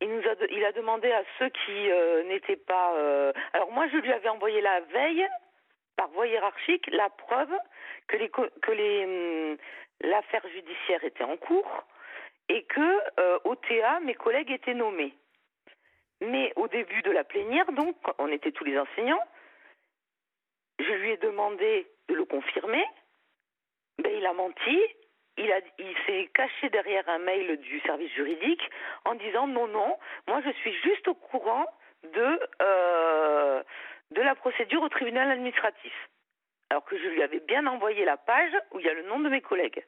Il, 0.00 0.14
nous 0.14 0.28
a, 0.28 0.34
il 0.50 0.64
a 0.64 0.72
demandé 0.72 1.10
à 1.10 1.24
ceux 1.38 1.48
qui 1.48 1.90
euh, 1.90 2.22
n'étaient 2.24 2.56
pas. 2.56 2.94
alors, 3.52 3.72
moi, 3.72 3.88
je 3.88 3.96
lui 3.96 4.12
avais 4.12 4.28
envoyé 4.28 4.60
la 4.60 4.78
veille, 4.80 5.26
par 5.96 6.08
voie 6.10 6.28
hiérarchique, 6.28 6.88
la 6.92 7.08
preuve 7.10 7.52
que 8.06 8.16
les, 8.16 8.28
que 8.28 8.72
les 8.72 9.04
hum, 9.04 9.56
l'affaire 10.04 10.46
judiciaire 10.48 11.02
était 11.04 11.24
en 11.24 11.36
cours 11.36 11.84
et 12.48 12.62
que 12.64 13.20
euh, 13.20 13.38
au 13.44 13.54
TA, 13.56 14.00
mes 14.00 14.14
collègues 14.14 14.50
étaient 14.50 14.74
nommés. 14.74 15.14
Mais 16.20 16.52
au 16.56 16.68
début 16.68 17.02
de 17.02 17.10
la 17.10 17.24
plénière, 17.24 17.70
donc, 17.72 17.96
on 18.18 18.28
était 18.28 18.52
tous 18.52 18.64
les 18.64 18.78
enseignants, 18.78 19.22
je 20.78 20.92
lui 20.92 21.10
ai 21.10 21.16
demandé 21.16 21.86
de 22.08 22.14
le 22.14 22.24
confirmer. 22.24 22.84
Ben, 23.98 24.12
il 24.14 24.26
a 24.26 24.32
menti. 24.32 24.80
Il, 25.36 25.52
il 25.78 25.96
s'est 26.06 26.30
caché 26.32 26.68
derrière 26.70 27.08
un 27.08 27.18
mail 27.18 27.56
du 27.58 27.80
service 27.80 28.12
juridique 28.12 28.62
en 29.04 29.16
disant 29.16 29.48
non, 29.48 29.66
non, 29.66 29.98
moi 30.28 30.40
je 30.44 30.50
suis 30.52 30.72
juste 30.74 31.08
au 31.08 31.14
courant 31.14 31.66
de, 32.04 32.40
euh, 32.62 33.62
de 34.12 34.22
la 34.22 34.36
procédure 34.36 34.82
au 34.82 34.88
tribunal 34.88 35.32
administratif 35.32 35.92
alors 36.74 36.84
que 36.84 36.98
je 36.98 37.06
lui 37.06 37.22
avais 37.22 37.40
bien 37.40 37.66
envoyé 37.66 38.04
la 38.04 38.16
page 38.16 38.52
où 38.72 38.80
il 38.80 38.86
y 38.86 38.88
a 38.88 38.94
le 38.94 39.04
nom 39.04 39.20
de 39.20 39.28
mes 39.28 39.40
collègues. 39.40 39.84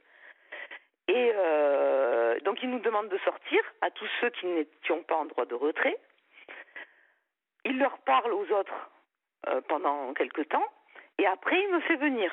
Et 1.08 1.32
euh, 1.34 2.38
donc 2.40 2.62
il 2.62 2.70
nous 2.70 2.80
demande 2.80 3.08
de 3.08 3.18
sortir 3.18 3.60
à 3.80 3.90
tous 3.90 4.08
ceux 4.20 4.30
qui 4.30 4.46
n'étions 4.46 5.02
pas 5.04 5.16
en 5.16 5.24
droit 5.26 5.46
de 5.46 5.54
retrait. 5.54 5.96
Il 7.64 7.78
leur 7.78 7.98
parle 7.98 8.32
aux 8.32 8.50
autres 8.52 8.90
euh, 9.48 9.60
pendant 9.68 10.12
quelque 10.14 10.42
temps 10.42 10.66
et 11.18 11.26
après 11.26 11.60
il 11.60 11.68
me 11.72 11.80
fait 11.80 11.96
venir. 11.96 12.32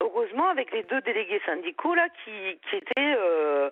Heureusement 0.00 0.48
avec 0.48 0.72
les 0.72 0.82
deux 0.82 1.00
délégués 1.02 1.40
syndicaux 1.46 1.94
là 1.94 2.08
qui, 2.24 2.60
qui 2.68 2.76
étaient, 2.76 3.14
euh, 3.16 3.70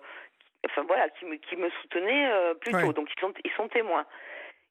enfin 0.65 0.83
voilà, 0.83 1.09
qui 1.09 1.25
me, 1.25 1.35
qui 1.35 1.55
me 1.55 1.69
soutenaient 1.81 2.31
plus 2.61 2.71
tôt, 2.71 2.93
donc 2.93 3.09
ils 3.15 3.19
sont, 3.19 3.33
ils 3.43 3.51
sont 3.51 3.67
témoins. 3.67 4.05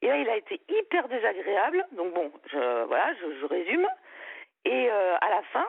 Et 0.01 0.07
là 0.07 0.17
il 0.17 0.29
a 0.29 0.35
été 0.35 0.59
hyper 0.67 1.07
désagréable. 1.07 1.85
Donc 1.93 2.13
bon, 2.13 2.31
je, 2.51 2.83
voilà, 2.85 3.13
je 3.13 3.45
résume. 3.45 3.87
Et 4.65 4.89
euh, 4.91 5.15
à 5.19 5.29
la 5.29 5.41
fin, 5.43 5.67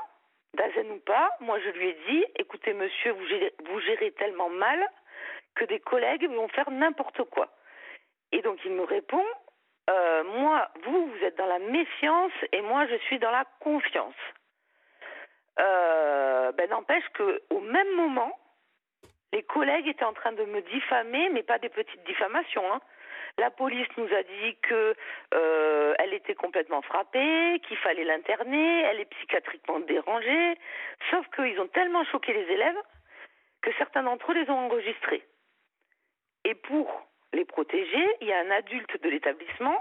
Dazen 0.54 0.90
ou 0.90 0.98
pas, 1.00 1.30
moi 1.40 1.58
je 1.60 1.70
lui 1.70 1.88
ai 1.88 1.96
dit, 2.08 2.24
écoutez 2.36 2.74
monsieur, 2.74 3.12
vous 3.12 3.80
gérez, 3.80 4.10
tellement 4.12 4.50
mal 4.50 4.86
que 5.54 5.64
des 5.64 5.80
collègues 5.80 6.28
vont 6.28 6.48
faire 6.48 6.70
n'importe 6.70 7.24
quoi. 7.24 7.48
Et 8.32 8.42
donc 8.42 8.58
il 8.64 8.72
me 8.72 8.84
répond, 8.84 9.24
euh, 9.90 10.24
moi, 10.24 10.68
vous, 10.84 11.06
vous 11.06 11.24
êtes 11.24 11.36
dans 11.36 11.46
la 11.46 11.58
méfiance 11.58 12.32
et 12.52 12.60
moi 12.62 12.86
je 12.86 12.96
suis 13.06 13.18
dans 13.18 13.30
la 13.30 13.44
confiance. 13.60 14.14
Euh, 15.58 16.52
ben 16.52 16.68
n'empêche 16.70 17.04
qu'au 17.16 17.60
même 17.60 17.94
moment, 17.94 18.38
les 19.32 19.42
collègues 19.42 19.88
étaient 19.88 20.04
en 20.04 20.12
train 20.12 20.32
de 20.32 20.44
me 20.44 20.60
diffamer, 20.62 21.30
mais 21.30 21.42
pas 21.42 21.58
des 21.58 21.68
petites 21.68 22.04
diffamations. 22.04 22.72
Hein. 22.72 22.80
La 23.38 23.50
police 23.50 23.88
nous 23.96 24.12
a 24.12 24.22
dit 24.22 24.56
que 24.62 24.94
euh, 25.34 25.94
elle 25.98 26.12
était 26.12 26.34
complètement 26.34 26.82
frappée, 26.82 27.60
qu'il 27.66 27.76
fallait 27.78 28.04
l'interner, 28.04 28.82
elle 28.82 29.00
est 29.00 29.10
psychiatriquement 29.16 29.80
dérangée. 29.80 30.54
Sauf 31.10 31.26
qu'ils 31.34 31.58
ont 31.60 31.68
tellement 31.68 32.04
choqué 32.04 32.32
les 32.32 32.52
élèves 32.52 32.80
que 33.62 33.72
certains 33.78 34.02
d'entre 34.02 34.32
eux 34.32 34.34
les 34.34 34.50
ont 34.50 34.66
enregistrés. 34.66 35.24
Et 36.44 36.54
pour 36.54 37.08
les 37.32 37.44
protéger, 37.44 38.06
il 38.20 38.26
y 38.26 38.32
a 38.32 38.40
un 38.40 38.50
adulte 38.50 39.02
de 39.02 39.08
l'établissement 39.08 39.78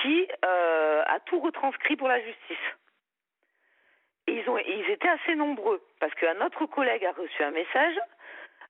qui 0.00 0.26
euh, 0.44 1.02
a 1.06 1.20
tout 1.20 1.38
retranscrit 1.38 1.96
pour 1.96 2.08
la 2.08 2.18
justice. 2.20 2.56
Et 4.26 4.42
ils, 4.66 4.90
étaient 4.90 5.08
assez 5.08 5.34
nombreux, 5.34 5.82
parce 6.00 6.14
qu'un 6.14 6.40
autre 6.44 6.66
collègue 6.66 7.04
a 7.04 7.12
reçu 7.12 7.42
un 7.42 7.50
message 7.50 7.94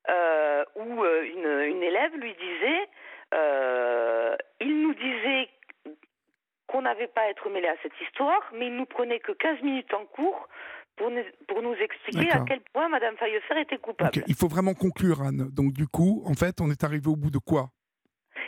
euh, 0.09 0.65
où 0.75 1.05
une, 1.05 1.61
une 1.61 1.83
élève 1.83 2.15
lui 2.17 2.35
disait 2.35 2.89
euh, 3.33 4.37
il 4.61 4.83
nous 4.83 4.95
disait 4.95 5.49
qu'on 6.67 6.83
n'avait 6.83 7.09
pas 7.09 7.23
à 7.23 7.31
être 7.31 7.49
mêlé 7.51 7.69
à 7.69 7.77
cette 7.83 7.99
histoire, 8.01 8.41
mais 8.55 8.67
il 8.67 8.77
nous 8.77 8.87
prenait 8.87 9.21
que 9.21 9.33
15 9.33 9.63
minutes 9.63 9.93
en 9.95 10.05
cours 10.07 10.49
pour 10.97 11.11
nous, 11.11 11.23
pour 11.49 11.63
nous 11.63 11.75
expliquer 11.75 12.31
à 12.33 12.41
quel 12.47 12.61
point 12.73 12.89
Madame 12.89 13.17
Fayosser 13.17 13.61
était 13.61 13.79
coupable. 13.79 14.23
Il 14.27 14.35
faut 14.35 14.49
vraiment 14.49 14.75
conclure, 14.75 15.23
Anne. 15.23 15.49
Donc 15.53 15.73
du 15.73 15.87
coup, 15.87 16.23
en 16.27 16.35
fait, 16.35 16.61
on 16.61 16.71
est 16.71 16.85
arrivé 16.85 17.09
au 17.09 17.17
bout 17.17 17.31
de 17.31 17.39
quoi? 17.39 17.69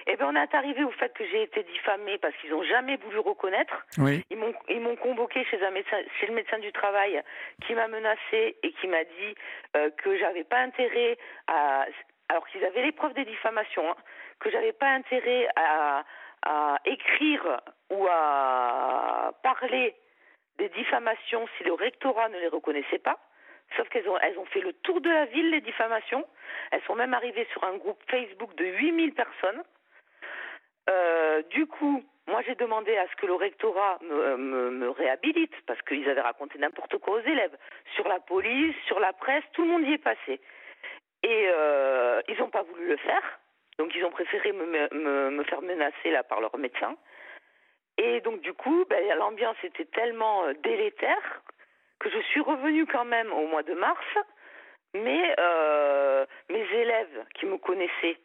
Eh 0.06 0.16
bien, 0.16 0.28
on 0.28 0.36
est 0.36 0.54
arrivé 0.54 0.84
au 0.84 0.90
fait 0.90 1.12
que 1.14 1.24
j'ai 1.26 1.42
été 1.42 1.62
diffamée 1.64 2.18
parce 2.18 2.34
qu'ils 2.36 2.50
n'ont 2.50 2.62
jamais 2.64 2.96
voulu 2.96 3.18
reconnaître. 3.18 3.86
Ils 3.98 4.36
m'ont 4.36 4.52
ils 4.68 4.80
m'ont 4.80 4.96
convoqué 4.96 5.44
chez 5.44 5.62
un 5.64 5.70
médecin, 5.70 5.96
chez 6.20 6.26
le 6.26 6.34
médecin 6.34 6.58
du 6.58 6.72
travail, 6.72 7.22
qui 7.66 7.74
m'a 7.74 7.88
menacé 7.88 8.56
et 8.62 8.72
qui 8.72 8.86
m'a 8.86 9.04
dit 9.04 9.34
euh, 9.76 9.90
que 10.02 10.16
j'avais 10.18 10.44
pas 10.44 10.60
intérêt 10.60 11.16
à, 11.46 11.86
alors 12.34 12.48
qu'ils 12.48 12.64
avaient 12.64 12.82
les 12.82 12.90
preuves 12.90 13.14
des 13.14 13.24
diffamations, 13.24 13.88
hein, 13.88 13.96
que 14.40 14.50
j'avais 14.50 14.72
pas 14.72 14.88
intérêt 14.88 15.46
à, 15.54 16.04
écrire 16.84 17.60
ou 17.90 18.06
à 18.10 19.32
parler 19.42 19.94
des 20.58 20.68
diffamations 20.70 21.46
si 21.56 21.64
le 21.64 21.72
rectorat 21.72 22.28
ne 22.28 22.38
les 22.38 22.48
reconnaissait 22.48 22.98
pas. 22.98 23.18
Sauf 23.76 23.88
qu'elles 23.88 24.08
ont, 24.08 24.18
elles 24.18 24.38
ont 24.38 24.44
fait 24.46 24.60
le 24.60 24.72
tour 24.72 25.00
de 25.00 25.08
la 25.08 25.24
ville, 25.26 25.50
les 25.50 25.62
diffamations. 25.62 26.26
Elles 26.70 26.82
sont 26.82 26.96
même 26.96 27.14
arrivées 27.14 27.46
sur 27.52 27.64
un 27.64 27.76
groupe 27.76 27.98
Facebook 28.10 28.54
de 28.56 28.64
8000 28.66 29.14
personnes. 29.14 29.62
Euh, 30.90 31.42
du 31.48 31.66
coup, 31.66 32.04
moi 32.26 32.42
j'ai 32.42 32.56
demandé 32.56 32.94
à 32.98 33.06
ce 33.08 33.16
que 33.16 33.26
le 33.26 33.34
rectorat 33.34 33.98
me, 34.02 34.36
me, 34.36 34.70
me 34.70 34.90
réhabilite 34.90 35.54
parce 35.66 35.80
qu'ils 35.82 36.08
avaient 36.10 36.20
raconté 36.20 36.58
n'importe 36.58 36.98
quoi 36.98 37.14
aux 37.14 37.26
élèves. 37.26 37.56
Sur 37.94 38.06
la 38.06 38.20
police, 38.20 38.76
sur 38.86 39.00
la 39.00 39.14
presse, 39.14 39.44
tout 39.52 39.62
le 39.62 39.68
monde 39.68 39.86
y 39.86 39.94
est 39.94 39.98
passé. 39.98 40.40
Et 41.24 41.46
euh, 41.48 42.20
ils 42.28 42.38
n'ont 42.38 42.50
pas 42.50 42.62
voulu 42.62 42.86
le 42.86 42.98
faire. 42.98 43.40
Donc 43.78 43.92
ils 43.96 44.04
ont 44.04 44.10
préféré 44.10 44.52
me, 44.52 44.66
me, 44.66 45.30
me, 45.30 45.44
faire 45.44 45.62
menacer 45.62 46.10
là 46.10 46.22
par 46.22 46.40
leur 46.40 46.56
médecin. 46.58 46.96
Et 47.96 48.20
donc 48.20 48.40
du 48.42 48.52
coup, 48.52 48.84
ben, 48.90 49.02
l'ambiance 49.16 49.56
était 49.64 49.86
tellement 49.86 50.44
euh, 50.44 50.52
délétère 50.62 51.42
que 51.98 52.10
je 52.10 52.18
suis 52.30 52.40
revenue 52.40 52.86
quand 52.86 53.06
même 53.06 53.32
au 53.32 53.46
mois 53.46 53.62
de 53.62 53.72
mars. 53.72 54.04
Mais 54.92 55.34
euh, 55.40 56.26
mes 56.50 56.66
élèves 56.72 57.24
qui 57.34 57.46
me 57.46 57.56
connaissaient, 57.56 58.18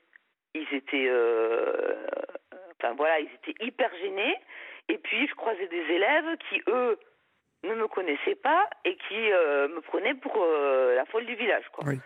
ils 0.53 0.67
étaient, 0.73 1.09
enfin 2.77 2.93
voilà, 2.95 3.19
ils 3.21 3.29
étaient 3.33 3.63
hyper 3.63 3.89
gênés. 3.95 4.35
Et 4.89 4.97
puis 4.97 5.25
je 5.25 5.33
croisais 5.35 5.67
des 5.67 5.93
élèves 5.93 6.37
qui 6.49 6.61
eux 6.67 6.99
ne 7.63 7.75
me 7.75 7.87
connaissaient 7.87 8.35
pas 8.35 8.69
et 8.85 8.95
qui 9.07 9.15
me 9.15 9.79
prenaient 9.79 10.13
pour 10.15 10.45
la 10.45 11.05
folle 11.05 11.25
du 11.25 11.35
village, 11.35 11.67
quoi. 11.71 11.85
Oui. 11.87 11.99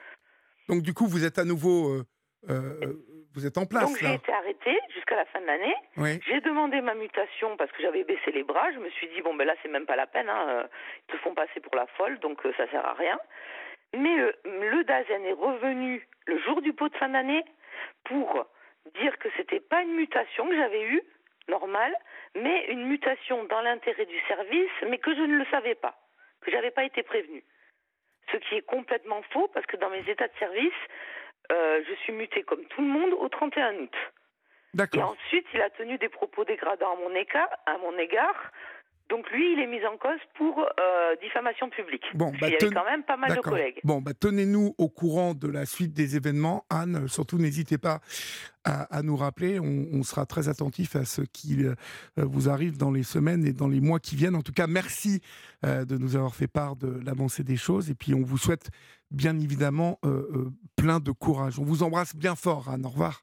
Donc 0.70 0.82
du 0.82 0.94
coup, 0.94 1.08
vous 1.08 1.26
êtes 1.26 1.38
à 1.40 1.44
nouveau, 1.46 1.90
euh, 1.94 2.04
euh, 2.50 2.94
vous 3.36 3.46
êtes 3.46 3.58
en 3.58 3.66
place 3.66 3.90
Donc 3.90 3.98
j'ai 4.00 4.14
été 4.14 4.32
arrêtée 4.32 4.80
jusqu'à 4.94 5.16
la 5.16 5.26
fin 5.26 5.42
de 5.42 5.46
l'année. 5.46 5.76
Oui. 5.98 6.20
J'ai 6.28 6.42
demandé 6.42 6.82
ma 6.82 6.96
mutation 6.96 7.58
parce 7.58 7.72
que 7.72 7.82
j'avais 7.82 8.04
baissé 8.04 8.32
les 8.32 8.44
bras. 8.44 8.72
Je 8.74 8.80
me 8.80 8.90
suis 8.92 9.08
dit 9.10 9.22
bon 9.22 9.34
ben 9.36 9.46
là 9.46 9.56
c'est 9.62 9.70
même 9.70 9.86
pas 9.86 9.96
la 9.96 10.08
peine. 10.08 10.30
Hein. 10.30 10.46
euh, 10.50 10.64
Ils 11.10 11.14
te 11.14 11.18
font 11.18 11.34
passer 11.34 11.60
pour 11.60 11.76
la 11.76 11.88
folle, 11.98 12.20
donc 12.20 12.42
ça 12.58 12.68
sert 12.70 12.86
à 12.86 12.94
rien. 12.94 13.20
Mais 13.96 14.16
le, 14.16 14.34
le 14.46 14.84
Dazen 14.84 15.24
est 15.26 15.34
revenu 15.34 16.08
le 16.26 16.40
jour 16.40 16.62
du 16.62 16.74
pot 16.74 16.90
de 16.90 16.96
fin 16.96 17.10
d'année 17.10 17.44
pour 18.06 18.46
dire 19.00 19.18
que 19.20 19.30
c'était 19.38 19.60
pas 19.60 19.82
une 19.82 19.94
mutation 19.96 20.48
que 20.48 20.56
j'avais 20.56 20.84
eue 20.84 21.02
normale, 21.48 21.94
mais 22.36 22.66
une 22.70 22.88
mutation 22.88 23.44
dans 23.46 23.62
l'intérêt 23.62 24.06
du 24.06 24.20
service, 24.28 24.72
mais 24.90 24.98
que 24.98 25.14
je 25.14 25.22
ne 25.22 25.38
le 25.38 25.46
savais 25.52 25.76
pas, 25.76 25.96
que 26.42 26.52
j'avais 26.52 26.72
pas 26.72 26.84
été 26.86 27.04
prévenue. 27.04 27.44
Ce 28.32 28.38
qui 28.38 28.56
est 28.56 28.66
complètement 28.66 29.22
faux 29.32 29.50
parce 29.54 29.66
que 29.66 29.78
dans 29.78 29.90
mes 29.90 30.08
états 30.10 30.28
de 30.28 30.34
service, 30.40 30.74
euh, 31.52 31.84
je 31.88 31.94
suis 32.04 32.14
mutée 32.14 32.44
comme 32.44 32.66
tout 32.66 32.82
le 32.82 32.88
monde 32.88 33.14
au 33.14 33.30
31 33.30 33.76
août. 33.76 33.96
Et 34.94 35.04
ensuite, 35.04 35.46
il 35.54 35.62
a 35.62 35.70
tenu 35.70 35.98
des 36.00 36.10
propos 36.10 36.46
dégradants 36.46 36.94
à 36.94 36.96
mon 36.96 37.14
égard. 37.14 37.50
À 37.66 37.78
mon 37.78 37.96
égard. 37.98 38.52
Donc 39.10 39.30
lui, 39.32 39.54
il 39.54 39.60
est 39.60 39.68
mis 39.68 39.86
en 39.86 39.98
cause 39.98 40.20
pour 40.38 40.60
euh, 40.60 41.16
diffamation 41.22 41.70
publique. 41.70 42.04
Bon, 42.16 42.32
bah, 42.32 42.38
qu'il 42.38 42.42
y 42.42 42.46
avait 42.52 42.58
ten- 42.58 42.74
quand 42.74 42.86
même 42.86 43.04
pas 43.04 43.18
mal 43.18 43.36
de 43.36 43.42
collègues. 43.42 43.80
Bon, 43.84 44.02
bah, 44.02 44.14
tenez-nous 44.18 44.74
au 44.78 44.90
courant 44.90 45.34
de 45.36 45.48
la 45.48 45.66
suite 45.66 45.94
des 45.94 46.16
événements. 46.16 46.66
Anne, 46.70 47.08
surtout, 47.08 47.38
n'hésitez 47.38 47.78
pas 47.78 48.00
à, 48.64 48.84
à 48.96 49.02
nous 49.04 49.16
rappeler. 49.16 49.60
On, 49.60 49.88
on 49.92 50.04
sera 50.04 50.26
très 50.26 50.48
attentif 50.50 50.96
à 50.96 51.06
ce 51.06 51.22
qui 51.22 51.64
euh, 51.66 51.76
vous 52.18 52.50
arrive 52.50 52.78
dans 52.78 52.92
les 52.92 53.04
semaines 53.04 53.46
et 53.46 53.54
dans 53.54 53.68
les 53.68 53.82
mois 53.82 54.00
qui 54.00 54.16
viennent. 54.16 54.36
En 54.36 54.42
tout 54.42 54.54
cas, 54.54 54.68
merci 54.68 55.22
euh, 55.66 55.86
de 55.86 55.98
nous 55.98 56.16
avoir 56.16 56.34
fait 56.34 56.48
part 56.48 56.76
de 56.76 57.00
l'avancée 57.06 57.44
des 57.44 57.58
choses. 57.58 57.90
Et 57.92 57.96
puis, 57.96 58.14
on 58.16 58.24
vous 58.24 58.38
souhaite 58.38 58.70
bien 59.12 59.38
évidemment 59.40 60.00
plein 60.76 61.00
de 61.00 61.12
courage. 61.12 61.60
On 61.60 61.64
vous 61.66 61.84
embrasse 61.84 62.16
bien 62.16 62.36
fort, 62.36 62.70
Anne. 62.70 62.86
Au 62.86 62.90
revoir. 62.90 63.22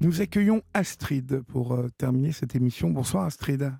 Nous 0.00 0.20
accueillons 0.20 0.60
Astrid 0.74 1.40
pour 1.44 1.78
terminer 1.96 2.32
cette 2.32 2.54
émission. 2.54 2.90
Bonsoir, 2.90 3.24
Astrid. 3.24 3.72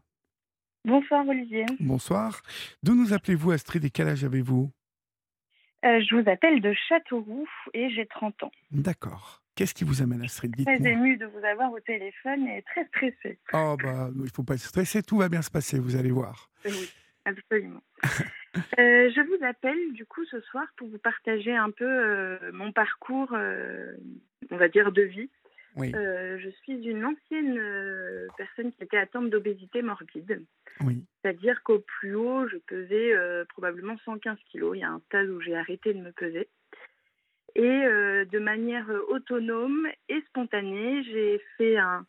Bonsoir 0.87 1.27
Olivier. 1.27 1.67
Bonsoir. 1.81 2.43
D'où 2.85 2.95
nous 2.95 3.13
appelez-vous, 3.13 3.51
Astrid, 3.51 3.85
et 3.85 3.91
quel 3.91 4.07
âge 4.07 4.23
avez-vous? 4.23 4.71
Euh, 5.85 6.01
je 6.01 6.15
vous 6.15 6.31
appelle 6.31 6.61
de 6.61 6.73
Châteauroux 6.89 7.49
et 7.75 7.91
j'ai 7.91 8.07
30 8.07 8.45
ans. 8.45 8.53
D'accord. 8.71 9.43
Qu'est-ce 9.57 9.75
qui 9.75 9.83
vous 9.83 10.01
amène, 10.01 10.23
Astrid? 10.23 10.55
Très 10.65 10.89
émue 10.89 11.17
de 11.17 11.27
vous 11.27 11.45
avoir 11.45 11.73
au 11.73 11.81
téléphone 11.81 12.47
et 12.47 12.63
très 12.63 12.87
stressée. 12.87 13.41
Oh, 13.53 13.77
bah, 13.83 14.11
il 14.23 14.31
faut 14.31 14.45
pas 14.45 14.55
être 14.55 14.61
stressé, 14.61 15.03
tout 15.03 15.17
va 15.17 15.29
bien 15.29 15.43
se 15.43 15.51
passer, 15.51 15.81
vous 15.81 15.97
allez 15.97 16.13
voir. 16.13 16.51
Oui, 16.65 16.89
absolument. 17.25 17.83
Euh, 18.79 19.11
je 19.11 19.21
vous 19.27 19.45
appelle 19.45 19.93
du 19.93 20.07
coup 20.07 20.25
ce 20.27 20.41
soir 20.41 20.67
pour 20.77 20.87
vous 20.87 20.99
partager 20.99 21.55
un 21.55 21.73
peu 21.73 21.85
euh, 21.85 22.39
mon 22.53 22.71
parcours, 22.71 23.37
on 24.51 24.57
va 24.57 24.69
dire, 24.69 24.93
de 24.93 25.03
vie. 25.03 25.31
Oui, 25.77 25.93
Euh, 25.95 26.39
je 26.39 26.49
suis 26.49 26.73
une 26.87 27.05
ancienne 27.05 27.59
euh, 27.59 28.27
personne 28.39 28.73
qui 28.73 28.83
était 28.83 28.97
atteinte 28.97 29.29
d'obésité 29.29 29.83
morbide. 29.83 30.43
oui. 30.81 31.05
C'est-à-dire 31.23 31.63
qu'au 31.63 31.81
plus 31.81 32.15
haut, 32.15 32.49
je 32.49 32.57
pesais 32.57 33.15
euh, 33.15 33.45
probablement 33.45 33.99
115 33.99 34.39
kilos. 34.51 34.77
Il 34.77 34.81
y 34.81 34.85
a 34.85 34.91
un 34.91 35.01
stade 35.01 35.29
où 35.29 35.41
j'ai 35.41 35.57
arrêté 35.57 35.93
de 35.93 36.01
me 36.01 36.13
peser. 36.13 36.49
Et 37.55 37.63
de 37.63 38.39
manière 38.39 38.87
autonome 39.09 39.89
et 40.11 40.21
spontanée, 40.29 41.03
j'ai 41.05 41.41
fait 41.57 41.79
un 41.79 42.05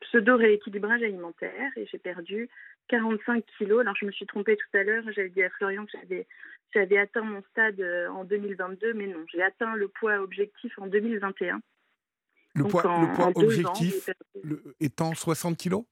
pseudo-rééquilibrage 0.00 1.02
alimentaire 1.02 1.70
et 1.76 1.84
j'ai 1.84 1.98
perdu 1.98 2.48
45 2.88 3.44
kilos. 3.58 3.82
Alors, 3.82 3.94
je 4.00 4.06
me 4.06 4.10
suis 4.10 4.24
trompée 4.24 4.56
tout 4.56 4.74
à 4.74 4.84
l'heure. 4.84 5.04
J'avais 5.12 5.28
dit 5.28 5.42
à 5.42 5.50
Florian 5.50 5.84
que 5.84 5.92
j'avais, 5.92 6.26
j'avais 6.72 6.96
atteint 6.96 7.20
mon 7.20 7.42
stade 7.50 7.78
en 8.10 8.24
2022, 8.24 8.94
mais 8.94 9.06
non, 9.06 9.22
j'ai 9.30 9.42
atteint 9.42 9.76
le 9.76 9.88
poids 9.88 10.18
objectif 10.18 10.78
en 10.78 10.86
2021. 10.86 11.60
Le 12.56 12.62
Donc, 12.62 12.70
poids, 12.72 12.86
en- 12.90 13.00
le 13.02 13.12
poids 13.12 13.26
en 13.26 13.30
deux 13.32 13.66
ans, 13.66 13.70
objectif 13.70 14.08
le- 14.42 14.74
étant 14.80 15.14
60 15.14 15.56
kilos? 15.56 15.84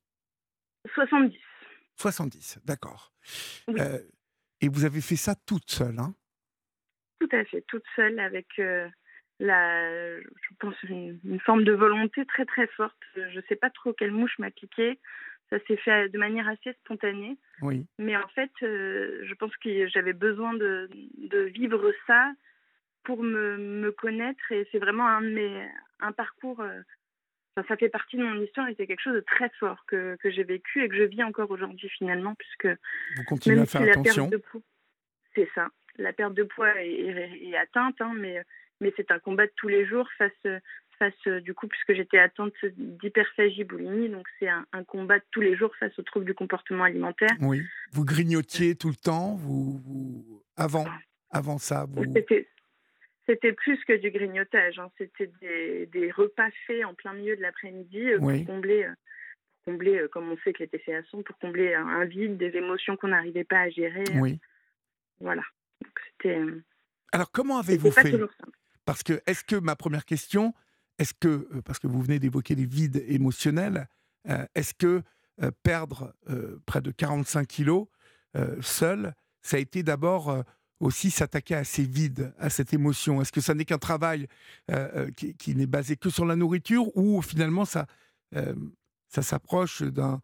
70. 0.95 1.39
70, 1.97 2.59
d'accord. 2.65 3.13
Oui. 3.69 3.81
Euh, 3.81 3.99
et 4.61 4.69
vous 4.69 4.85
avez 4.85 5.01
fait 5.01 5.17
ça 5.17 5.35
toute 5.35 5.71
seule, 5.71 5.99
hein? 5.99 6.15
Tout 7.21 7.29
à 7.33 7.45
fait, 7.45 7.63
toute 7.69 7.85
seule 7.97 8.19
avec 8.19 8.47
euh, 8.59 8.89
la, 9.41 10.19
je 10.21 10.55
pense 10.59 10.75
une, 10.85 11.21
une 11.25 11.41
forme 11.41 11.65
de 11.65 11.73
volonté 11.73 12.25
très 12.27 12.45
très 12.45 12.67
forte. 12.69 12.97
Je 13.15 13.37
ne 13.37 13.43
sais 13.49 13.57
pas 13.57 13.71
trop 13.71 13.93
quelle 13.93 14.11
mouche 14.11 14.39
m'a 14.39 14.51
piqué. 14.51 15.01
Ça 15.51 15.59
s'est 15.67 15.77
fait 15.77 16.09
de 16.09 16.19
manière 16.19 16.49
assez 16.49 16.73
spontanée, 16.85 17.39
Oui, 17.61 17.87
mais 17.99 18.17
en 18.17 18.27
fait, 18.29 18.51
euh, 18.63 19.21
je 19.25 19.35
pense 19.35 19.55
que 19.59 19.87
j'avais 19.89 20.15
besoin 20.15 20.55
de, 20.55 20.89
de 21.19 21.41
vivre 21.41 21.93
ça 22.07 22.33
pour 23.05 23.23
me, 23.23 23.59
me 23.59 23.93
connaître 23.93 24.51
et 24.51 24.67
c'est 24.73 24.79
vraiment 24.79 25.07
un 25.07 25.21
de 25.21 25.29
mes 25.29 25.69
un 26.05 26.13
parcours. 26.13 26.61
euh, 26.61 26.81
enfin, 27.57 27.67
ça 27.69 27.77
fait 27.77 27.89
partie 27.89 28.17
de 28.17 28.23
mon 28.25 28.41
histoire 28.43 28.69
et 28.69 28.75
c'est 28.77 28.87
quelque 28.87 29.01
chose 29.03 29.15
de 29.15 29.21
très 29.21 29.51
fort 29.61 29.85
que, 29.87 30.17
que 30.21 30.31
j'ai 30.31 30.45
vécu 30.45 30.83
et 30.85 30.89
que 30.89 30.97
je 30.97 31.05
vis 31.05 31.23
encore 31.23 31.51
aujourd'hui 31.51 31.89
finalement, 31.91 32.35
puisque 32.35 32.67
vous 33.17 33.25
continuez 33.25 33.57
même 33.57 33.63
à 33.65 33.67
faire 33.67 33.83
si 33.83 33.91
attention. 33.91 34.31
c'est 35.35 35.49
ça. 35.55 35.69
La 35.99 36.13
perte 36.13 36.35
de 36.35 36.43
poids 36.43 36.75
est, 36.83 36.89
est- 36.91 37.49
est 37.51 37.57
atteinte, 37.57 38.01
hein, 38.01 38.13
mais, 38.17 38.43
mais 38.81 38.93
c'est 38.97 39.11
un 39.13 39.19
combat 39.21 39.47
de 39.47 39.53
tous 39.57 39.69
les 39.69 39.87
jours 39.87 40.09
face, 40.19 40.33
face 40.99 41.29
du 41.43 41.55
coup, 41.55 41.69
puisque 41.69 41.95
j'étais 41.95 42.19
atteinte 42.19 42.53
d'hyperphagie 42.77 43.63
boulimie, 43.65 44.09
donc 44.09 44.27
c'est 44.39 44.49
un, 44.49 44.67
un 44.73 44.83
combat 44.85 45.19
de 45.21 45.25
tous 45.31 45.41
les 45.41 45.57
jours 45.57 45.75
face 45.77 45.97
aux 45.99 46.03
troubles 46.03 46.27
du 46.27 46.35
comportement 46.35 46.85
alimentaire. 46.85 47.31
Oui, 47.41 47.63
vous 47.93 48.05
grignotiez 48.05 48.75
tout 48.75 48.89
le 48.89 48.97
temps, 48.97 49.37
vous, 49.37 49.79
vous- 49.79 50.43
avant, 50.57 50.87
avant 51.31 51.59
ça, 51.59 51.87
vous... 51.89 52.05
C'était, 52.13 52.49
c'était 53.27 53.53
plus 53.53 53.83
que 53.85 53.95
du 53.95 54.11
grignotage, 54.11 54.79
hein. 54.79 54.91
c'était 54.99 55.31
des, 55.41 55.87
des 55.87 56.11
repas 56.11 56.51
faits 56.67 56.85
en 56.85 56.95
plein 56.95 57.15
milieu 57.15 57.37
de 57.37 57.43
l'après-midi 57.43 58.11
euh, 58.13 58.19
Oui. 58.21 58.45
pour 58.45 58.55
combler, 58.55 58.85
euh, 58.85 58.95
pour 59.65 59.73
combler 59.73 59.99
euh, 59.99 60.09
comme 60.09 60.31
on 60.31 60.37
sait 60.45 60.53
que 60.53 60.59
l'été 60.63 60.79
fait 60.79 60.95
à 60.97 61.03
son, 61.05 61.23
pour 61.23 61.39
combler 61.39 61.75
un, 61.75 61.87
un 61.87 62.05
vide, 62.05 62.37
des 62.37 62.57
émotions 62.57 62.97
qu'on 62.97 63.09
n'arrivait 63.09 63.45
pas 63.45 63.61
à 63.61 63.71
gérer. 63.71 64.05
euh, 64.11 64.21
Oui. 64.21 64.39
Voilà. 65.21 65.43
C'était, 66.19 66.39
euh, 66.39 66.63
Alors, 67.13 67.31
comment 67.31 67.59
avez-vous 67.59 67.91
fait. 67.91 68.13
Parce 68.85 69.03
que, 69.03 69.15
est-ce 69.27 69.45
que, 69.45 69.57
ma 69.57 69.77
première 69.77 70.05
question, 70.05 70.53
est-ce 70.99 71.15
que, 71.15 71.29
euh, 71.29 71.63
parce 71.65 71.79
que 71.79 71.87
vous 71.87 72.03
venez 72.03 72.19
d'évoquer 72.19 72.55
les 72.55 72.67
vides 72.67 73.03
émotionnels, 73.09 73.89
euh, 74.29 74.45
est-ce 74.55 74.75
que 74.75 75.03
euh, 75.43 75.51
perdre 75.63 76.15
euh, 76.29 76.61
près 76.67 76.81
de 76.83 76.91
45 76.91 77.47
kilos 77.49 77.87
euh, 78.37 78.61
seul, 78.61 79.15
ça 79.43 79.57
a 79.57 79.61
été 79.61 79.83
d'abord 79.83 80.31
euh, 80.31 80.43
aussi 80.81 81.11
s'attaquer 81.11 81.55
à 81.55 81.65
ces 81.65 81.85
vides, 81.85 82.33
à 82.39 82.51
cette 82.51 82.73
émotion? 82.73 83.21
Est-ce 83.21 83.33
que 83.33 83.41
ça 83.41 83.55
n'est 83.55 83.65
qu'un 83.65 83.79
travail 83.79 84.27
euh, 84.71 84.89
euh, 84.97 85.11
qui, 85.17 85.37
qui 85.37 85.55
n'est 85.55 85.67
basé 85.67 85.97
que 85.97 86.11
sur 86.11 86.27
la 86.27 86.37
nourriture 86.37 86.97
ou 86.97 87.23
finalement 87.23 87.65
ça, 87.65 87.87
euh, 88.35 88.55
ça 89.09 89.23
s'approche 89.23 89.83
d'un 89.83 90.21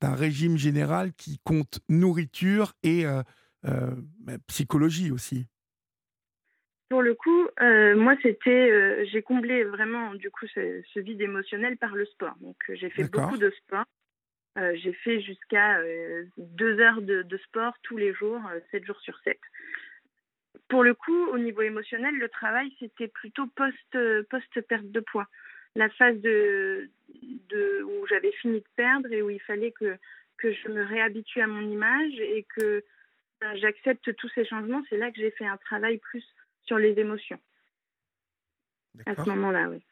d'un 0.00 0.14
régime 0.14 0.56
général 0.56 1.12
qui 1.12 1.38
compte 1.44 1.80
nourriture 1.90 2.72
et 2.82 3.04
euh, 3.04 3.22
bah, 3.64 4.38
psychologie 4.46 5.10
aussi? 5.10 5.46
Pour 6.88 7.02
le 7.02 7.14
coup, 7.14 7.48
euh, 7.60 7.94
moi, 7.96 8.16
c'était, 8.22 8.70
euh, 8.70 9.04
j'ai 9.12 9.20
comblé 9.20 9.62
vraiment 9.62 10.14
du 10.14 10.30
coup 10.30 10.46
ce, 10.54 10.80
ce 10.94 11.00
vide 11.00 11.20
émotionnel 11.20 11.76
par 11.76 11.94
le 11.94 12.06
sport. 12.06 12.34
Donc, 12.40 12.56
euh, 12.70 12.76
j'ai 12.76 12.88
fait 12.88 13.02
D'accord. 13.02 13.26
beaucoup 13.26 13.36
de 13.36 13.50
sport. 13.50 13.84
J'ai 14.56 14.92
fait 14.92 15.20
jusqu'à 15.22 15.78
deux 16.36 16.80
heures 16.80 17.00
de, 17.00 17.22
de 17.22 17.36
sport 17.38 17.72
tous 17.82 17.96
les 17.96 18.12
jours, 18.12 18.40
sept 18.70 18.84
jours 18.84 19.00
sur 19.00 19.18
sept. 19.24 19.38
Pour 20.68 20.82
le 20.82 20.94
coup, 20.94 21.26
au 21.28 21.38
niveau 21.38 21.62
émotionnel, 21.62 22.14
le 22.16 22.28
travail, 22.28 22.72
c'était 22.78 23.08
plutôt 23.08 23.46
post, 23.46 23.76
euh, 23.94 24.22
post-perte 24.30 24.90
de 24.90 25.00
poids. 25.00 25.28
La 25.76 25.88
phase 25.90 26.18
de, 26.20 26.88
de, 27.48 27.82
où 27.82 28.06
j'avais 28.08 28.32
fini 28.32 28.60
de 28.60 28.68
perdre 28.76 29.12
et 29.12 29.22
où 29.22 29.30
il 29.30 29.40
fallait 29.40 29.72
que, 29.72 29.96
que 30.38 30.52
je 30.52 30.68
me 30.68 30.82
réhabitue 30.84 31.40
à 31.40 31.46
mon 31.46 31.60
image 31.70 32.18
et 32.18 32.44
que 32.56 32.84
ben, 33.40 33.56
j'accepte 33.56 34.14
tous 34.16 34.28
ces 34.34 34.44
changements, 34.44 34.82
c'est 34.88 34.96
là 34.96 35.10
que 35.10 35.20
j'ai 35.20 35.30
fait 35.30 35.46
un 35.46 35.56
travail 35.56 35.98
plus 35.98 36.24
sur 36.64 36.78
les 36.78 36.98
émotions 36.98 37.38
à 39.06 39.14
ce 39.14 39.28
moment-là, 39.30 39.68
oui. 39.70 39.82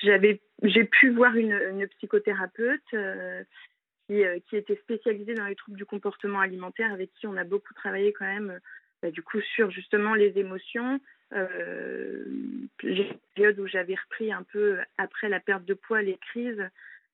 j'avais, 0.00 0.40
j'ai 0.62 0.84
pu 0.84 1.10
voir 1.10 1.36
une, 1.36 1.52
une 1.52 1.86
psychothérapeute 1.88 2.82
qui, 4.08 4.22
qui, 4.48 4.56
était 4.56 4.76
spécialisée 4.76 5.34
dans 5.34 5.46
les 5.46 5.56
troubles 5.56 5.78
du 5.78 5.84
comportement 5.84 6.40
alimentaire, 6.40 6.92
avec 6.92 7.12
qui 7.14 7.26
on 7.26 7.36
a 7.36 7.44
beaucoup 7.44 7.74
travaillé 7.74 8.12
quand 8.12 8.26
même, 8.26 8.58
bah, 9.02 9.10
du 9.10 9.22
coup, 9.22 9.40
sur 9.40 9.70
justement 9.70 10.14
les 10.14 10.38
émotions. 10.38 11.00
Euh, 11.34 12.24
j'ai 12.82 13.08
une 13.08 13.18
période 13.34 13.58
où 13.58 13.66
j'avais 13.66 13.94
repris 13.94 14.32
un 14.32 14.42
peu 14.42 14.78
après 14.96 15.28
la 15.28 15.40
perte 15.40 15.64
de 15.64 15.74
poids 15.74 16.02
les 16.02 16.16
crises 16.16 16.68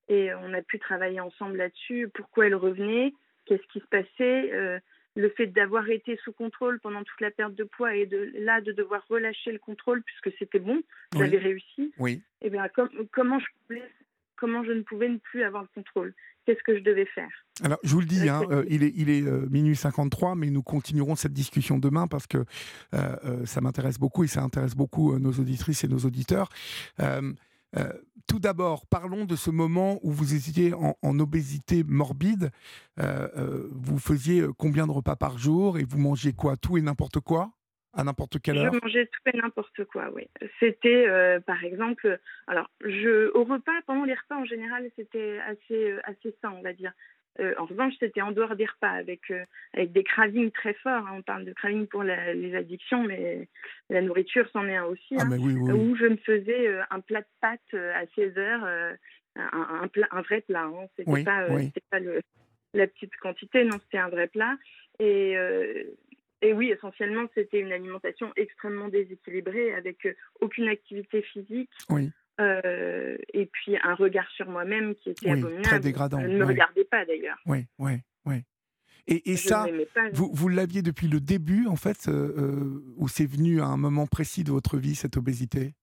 et 0.08 0.32
on 0.34 0.52
a 0.54 0.62
pu 0.62 0.78
travailler 0.78 1.20
ensemble 1.20 1.56
là-dessus. 1.56 2.08
Pourquoi 2.14 2.46
elle 2.46 2.54
revenait? 2.54 3.12
Qu'est-ce 3.46 3.66
qui 3.72 3.80
se 3.80 3.86
passait? 3.86 4.80
Le 5.16 5.28
fait 5.30 5.46
d'avoir 5.46 5.88
été 5.90 6.16
sous 6.18 6.32
contrôle 6.32 6.80
pendant 6.80 7.04
toute 7.04 7.20
la 7.20 7.30
perte 7.30 7.54
de 7.54 7.64
poids 7.64 7.94
et 7.94 8.04
de 8.04 8.32
là 8.34 8.60
de 8.60 8.72
devoir 8.72 9.04
relâcher 9.08 9.52
le 9.52 9.58
contrôle 9.58 10.02
puisque 10.02 10.36
c'était 10.38 10.58
bon, 10.58 10.82
j'avais 11.14 11.38
réussi. 11.38 11.92
Oui. 11.98 12.22
Et 12.40 12.48
eh 12.48 12.50
bien 12.50 12.68
comment 13.12 13.38
je 13.38 13.46
pouvais, 13.66 13.82
comment 14.36 14.64
je 14.64 14.72
ne 14.72 14.82
pouvais 14.82 15.08
ne 15.08 15.18
plus 15.18 15.42
avoir 15.42 15.62
le 15.62 15.68
contrôle 15.74 16.14
Qu'est-ce 16.44 16.62
que 16.62 16.76
je 16.76 16.82
devais 16.82 17.06
faire? 17.06 17.30
Alors, 17.62 17.78
je 17.82 17.94
vous 17.94 18.00
le 18.00 18.06
dis, 18.06 18.28
hein, 18.28 18.42
euh, 18.50 18.64
il 18.68 18.82
est, 18.82 18.92
il 18.96 19.08
est 19.08 19.22
euh, 19.22 19.46
minuit 19.50 19.76
53, 19.76 20.34
mais 20.34 20.50
nous 20.50 20.62
continuerons 20.62 21.16
cette 21.16 21.32
discussion 21.32 21.78
demain 21.78 22.06
parce 22.06 22.26
que 22.26 22.44
euh, 22.94 23.46
ça 23.46 23.62
m'intéresse 23.62 23.98
beaucoup 23.98 24.24
et 24.24 24.26
ça 24.26 24.42
intéresse 24.42 24.74
beaucoup 24.74 25.18
nos 25.18 25.32
auditrices 25.32 25.84
et 25.84 25.88
nos 25.88 26.00
auditeurs. 26.00 26.48
Tout 28.26 28.38
d'abord, 28.38 28.86
parlons 28.86 29.24
de 29.24 29.36
ce 29.36 29.50
moment 29.50 29.98
où 30.02 30.10
vous 30.10 30.34
étiez 30.34 30.72
en, 30.74 31.18
obésité 31.18 31.82
morbide. 31.84 32.50
Vous 32.96 33.98
faisiez 33.98 34.44
combien 34.58 34.86
de 34.86 34.92
repas 34.92 35.16
par 35.16 35.38
jour 35.38 35.78
et 35.78 35.84
vous 35.84 35.98
mangez 35.98 36.32
quoi? 36.32 36.56
Tout 36.56 36.78
et 36.78 36.82
n'importe 36.82 37.20
quoi? 37.20 37.52
À 37.96 38.04
n'importe 38.04 38.40
quelle 38.40 38.58
heure 38.58 38.72
Je 38.72 38.80
mangeais 38.80 39.06
tout 39.06 39.30
et 39.32 39.36
n'importe 39.36 39.84
quoi, 39.84 40.10
oui. 40.14 40.28
C'était, 40.60 41.06
par 41.46 41.62
exemple, 41.64 42.18
alors, 42.46 42.70
je, 42.84 43.30
au 43.34 43.44
repas, 43.44 43.72
pendant 43.86 44.04
les 44.04 44.14
repas 44.14 44.36
en 44.36 44.44
général, 44.44 44.88
c'était 44.96 45.38
assez, 45.46 45.94
assez 46.04 46.34
sain, 46.42 46.52
on 46.56 46.62
va 46.62 46.72
dire. 46.72 46.92
Euh, 47.40 47.52
en 47.58 47.64
revanche, 47.64 47.94
c'était 47.98 48.22
en 48.22 48.30
dehors 48.30 48.54
des 48.54 48.66
repas, 48.66 48.90
avec, 48.90 49.30
euh, 49.30 49.44
avec 49.72 49.92
des 49.92 50.04
cravings 50.04 50.52
très 50.52 50.74
forts. 50.74 51.06
Hein. 51.06 51.16
On 51.16 51.22
parle 51.22 51.44
de 51.44 51.52
cravings 51.52 51.86
pour 51.86 52.02
les 52.02 52.54
addictions, 52.54 53.02
mais 53.02 53.48
la 53.90 54.02
nourriture, 54.02 54.48
c'en 54.52 54.66
est 54.68 54.76
un 54.76 54.84
aussi. 54.84 55.16
Ah, 55.18 55.24
hein, 55.24 55.38
Où 55.38 55.96
je 55.96 56.06
me 56.06 56.16
faisais 56.16 56.68
euh, 56.68 56.82
un 56.90 57.00
plat 57.00 57.22
de 57.22 57.26
pâtes 57.40 57.74
à 57.74 58.06
16 58.14 58.38
heures, 58.38 58.96
un, 59.36 59.88
plat, 59.88 60.06
un 60.12 60.22
vrai 60.22 60.42
plat. 60.42 60.64
Hein. 60.64 60.86
C'était 60.96 61.24
pas, 61.24 61.48
pas 61.90 61.98
le, 61.98 62.20
la 62.72 62.86
petite 62.86 63.16
quantité, 63.16 63.64
non, 63.64 63.78
c'était 63.84 63.98
un 63.98 64.08
vrai 64.08 64.28
plat. 64.28 64.56
Et, 65.00 65.36
et 66.44 66.52
oui, 66.52 66.70
essentiellement, 66.70 67.26
c'était 67.34 67.60
une 67.60 67.72
alimentation 67.72 68.32
extrêmement 68.36 68.88
déséquilibrée, 68.88 69.74
avec 69.74 70.06
aucune 70.40 70.68
activité 70.68 71.22
physique. 71.22 71.70
Oui. 71.88 72.10
Euh, 72.40 73.16
et 73.32 73.46
puis 73.46 73.76
un 73.82 73.94
regard 73.94 74.28
sur 74.32 74.48
moi-même 74.48 74.94
qui 74.96 75.10
était 75.10 75.30
abominable. 75.30 75.62
Très 75.62 75.80
dégradant. 75.80 76.20
Je 76.20 76.26
ne 76.26 76.38
me 76.38 76.44
regardais 76.44 76.84
pas 76.84 77.04
d'ailleurs. 77.04 77.38
Oui, 77.46 77.66
oui, 77.78 77.92
oui. 78.26 78.42
Et, 79.06 79.32
et 79.32 79.36
ça, 79.36 79.66
vous, 80.12 80.30
vous 80.32 80.48
l'aviez 80.48 80.82
depuis 80.82 81.08
le 81.08 81.20
début, 81.20 81.66
en 81.66 81.76
fait, 81.76 82.08
euh, 82.08 82.34
euh, 82.36 82.94
ou 82.96 83.06
c'est 83.06 83.26
venu 83.26 83.60
à 83.60 83.66
un 83.66 83.76
moment 83.76 84.06
précis 84.06 84.44
de 84.44 84.50
votre 84.50 84.78
vie, 84.78 84.94
cette 84.94 85.16
obésité? 85.16 85.74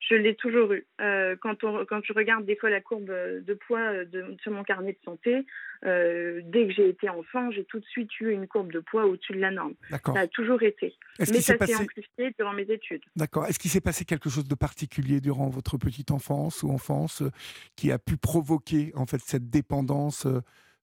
Je 0.00 0.14
l'ai 0.14 0.34
toujours 0.34 0.72
eu. 0.72 0.86
Euh, 1.00 1.36
quand, 1.40 1.64
on, 1.64 1.84
quand 1.84 2.00
je 2.04 2.12
regarde 2.12 2.44
des 2.44 2.56
fois 2.56 2.70
la 2.70 2.80
courbe 2.80 3.06
de 3.06 3.54
poids 3.54 4.04
de, 4.04 4.36
sur 4.42 4.52
mon 4.52 4.62
carnet 4.62 4.92
de 4.92 4.98
santé, 5.04 5.46
euh, 5.84 6.40
dès 6.44 6.66
que 6.66 6.72
j'ai 6.72 6.88
été 6.88 7.08
enfant, 7.08 7.50
j'ai 7.50 7.64
tout 7.64 7.80
de 7.80 7.84
suite 7.86 8.10
eu 8.20 8.30
une 8.30 8.46
courbe 8.46 8.72
de 8.72 8.80
poids 8.80 9.06
au-dessus 9.06 9.32
de 9.32 9.40
la 9.40 9.50
norme. 9.50 9.74
Ça 9.90 10.20
a 10.20 10.26
toujours 10.26 10.62
été. 10.62 10.94
Mais 11.18 11.26
ça 11.26 11.56
s'est 11.56 11.76
amplifié 11.76 12.34
durant 12.38 12.52
mes 12.52 12.70
études. 12.70 13.02
D'accord. 13.16 13.46
Est-ce 13.46 13.58
qu'il 13.58 13.70
s'est 13.70 13.80
passé 13.80 14.04
quelque 14.04 14.30
chose 14.30 14.46
de 14.46 14.54
particulier 14.54 15.20
durant 15.20 15.48
votre 15.48 15.76
petite 15.78 16.10
enfance 16.10 16.62
ou 16.62 16.70
enfance 16.70 17.22
euh, 17.22 17.30
qui 17.76 17.92
a 17.92 17.98
pu 17.98 18.16
provoquer 18.16 18.92
en 18.94 19.06
fait 19.06 19.20
cette 19.20 19.50
dépendance 19.50 20.26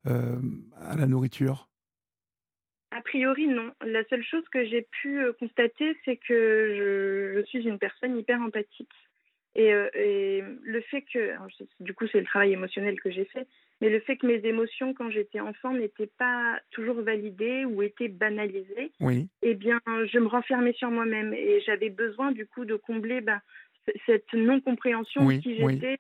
à 0.06 0.96
la 0.96 1.08
nourriture? 1.08 1.68
Priori, 3.06 3.48
non. 3.48 3.72
La 3.86 4.04
seule 4.06 4.24
chose 4.24 4.44
que 4.52 4.66
j'ai 4.66 4.82
pu 4.82 5.20
euh, 5.20 5.34
constater, 5.40 5.96
c'est 6.04 6.18
que 6.18 7.36
je, 7.36 7.44
suis 7.46 7.66
une 7.68 7.80
personne 7.80 8.18
hyper 8.18 8.42
empathique. 8.42 8.92
Et, 9.56 9.74
euh, 9.74 9.88
le 10.64 10.82
fait 10.82 11.02
que, 11.14 11.32
du 11.80 11.94
coup, 11.94 12.08
c'est 12.12 12.20
le 12.20 12.26
travail 12.26 12.52
émotionnel 12.52 13.00
que 13.00 13.10
j'ai 13.10 13.24
fait, 13.26 13.48
mais 13.80 13.90
le 13.90 14.02
fait 14.02 14.18
que 14.18 14.28
mes 14.28 14.46
émotions, 14.46 14.94
quand 14.94 15.10
j'étais 15.10 15.40
enfant, 15.40 15.72
n'étaient 15.72 16.12
pas 16.18 16.60
toujours 16.72 17.02
validées 17.02 17.64
ou 17.64 17.82
étaient 17.82 18.10
banalisées, 18.10 18.92
oui. 19.00 19.30
eh 19.42 19.54
bien, 19.54 19.80
je 19.88 20.20
me 20.20 20.28
renfermais 20.28 20.74
sur 20.74 20.92
moi-même 20.92 21.34
et 21.34 21.62
j'avais 21.62 21.90
besoin, 21.90 22.34
du 22.34 22.46
coup, 22.46 22.66
de 22.66 22.76
combler 22.76 23.22
ben, 23.22 23.40
cette 24.06 24.34
non-compréhension 24.34 25.26
de 25.26 25.38
qui 25.38 25.56
j'étais 25.56 25.98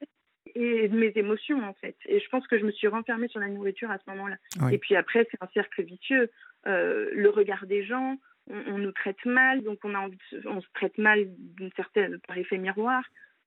et 0.54 0.88
de 0.88 0.98
mes 0.98 1.12
émotions 1.16 1.64
en 1.64 1.74
fait. 1.74 1.96
Et 2.06 2.20
je 2.20 2.30
pense 2.30 2.46
que 2.48 2.60
je 2.60 2.66
me 2.66 2.72
suis 2.72 2.88
renfermée 2.88 3.28
sur 3.28 3.40
la 3.40 3.48
nourriture 3.48 3.90
à 3.90 3.98
ce 3.98 4.10
moment-là. 4.12 4.38
Et 4.72 4.78
puis 4.78 4.96
après, 4.96 5.28
c'est 5.32 5.42
un 5.42 5.50
cercle 5.54 5.84
vicieux. 5.84 6.30
Euh, 6.68 7.10
le 7.14 7.30
regard 7.30 7.66
des 7.66 7.86
gens, 7.86 8.18
on, 8.50 8.78
nous 8.78 8.92
traite 8.92 9.24
mal, 9.26 9.64
donc 9.64 9.80
on, 9.84 9.96
a 9.96 10.08
on 10.46 10.62
se 10.62 10.68
traite 10.74 10.98
mal 10.98 11.26
d'une 11.38 11.72
certaine 11.76 12.20
par 12.28 12.38
effet 12.38 12.58
miroir. 12.58 13.04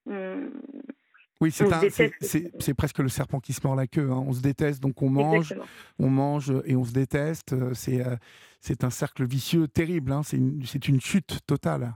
oui, 0.06 1.50
c'est 1.50 2.74
presque 2.74 2.98
le 2.98 3.08
serpent 3.08 3.40
qui 3.40 3.52
se 3.52 3.60
mord 3.64 3.76
la 3.76 3.86
queue. 3.86 4.10
Hein. 4.10 4.24
On 4.26 4.32
se 4.32 4.42
déteste, 4.42 4.82
donc 4.82 5.02
on 5.02 5.10
mange, 5.10 5.54
on 5.98 6.08
mange 6.08 6.52
et 6.64 6.74
on 6.74 6.84
se 6.84 6.92
déteste. 6.92 7.54
C'est 7.74 8.04
euh, 8.04 8.16
c'est 8.60 8.84
un 8.84 8.90
cercle 8.90 9.24
vicieux 9.24 9.68
terrible. 9.68 10.12
Hein. 10.12 10.22
C'est 10.24 10.36
une, 10.36 10.62
une, 10.88 11.00
chute 11.00 11.40
totale. 11.46 11.94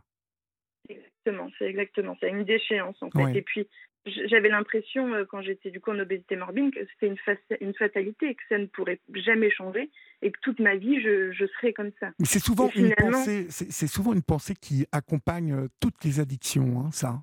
Exactement, 0.89 1.51
c'est 1.59 1.67
exactement 1.67 2.17
ça, 2.21 2.29
une 2.29 2.45
déchéance 2.45 3.03
en 3.03 3.11
fait. 3.11 3.37
Et 3.37 3.43
puis 3.43 3.69
j'avais 4.05 4.49
l'impression, 4.49 5.13
euh, 5.15 5.25
quand 5.25 5.43
j'étais 5.43 5.71
du 5.71 5.81
coup 5.81 5.91
en 5.91 5.99
obésité 5.99 6.37
morbide, 6.37 6.75
que 6.75 6.81
c'était 6.93 7.07
une, 7.07 7.17
une, 7.61 7.75
fatalité, 7.75 8.35
que 8.35 8.43
ça 8.49 8.59
ne 8.59 8.67
pourrait 8.67 9.01
jamais 9.15 9.51
changer 9.51 9.91
et 10.23 10.33
que 10.33 10.39
toute 10.43 10.59
ma 10.59 10.77
vie, 10.77 11.01
je, 11.01 11.33
je 11.33 11.47
serais 11.47 11.73
comme 11.73 11.93
ça. 12.01 12.11
C'est 12.25 12.41
souvent, 12.41 12.69
une 12.75 12.95
pensée, 12.95 13.49
souvent 13.51 14.13
une 14.13 14.23
pensée 14.23 14.55
qui 14.55 14.87
accompagne 14.93 15.53
euh, 15.53 15.69
toutes 15.81 16.05
les 16.05 16.21
addictions, 16.21 16.81
hein, 16.81 16.91
ça. 16.93 17.23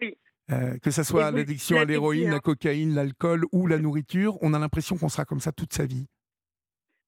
Oui. 0.00 0.16
Euh, 0.52 0.78
que 0.78 0.90
ce 0.90 1.02
soit 1.02 1.30
l'addiction 1.30 1.78
à 1.78 1.84
l'héroïne, 1.84 2.30
la 2.30 2.36
hein. 2.36 2.40
cocaïne, 2.40 2.94
l'alcool 2.94 3.44
ou 3.52 3.66
la 3.66 3.78
nourriture, 3.78 4.36
on 4.42 4.52
a 4.54 4.58
l'impression 4.58 4.96
qu'on 4.96 5.08
sera 5.08 5.24
comme 5.24 5.40
ça 5.40 5.52
toute 5.52 5.72
sa 5.72 5.86
vie. 5.86 6.06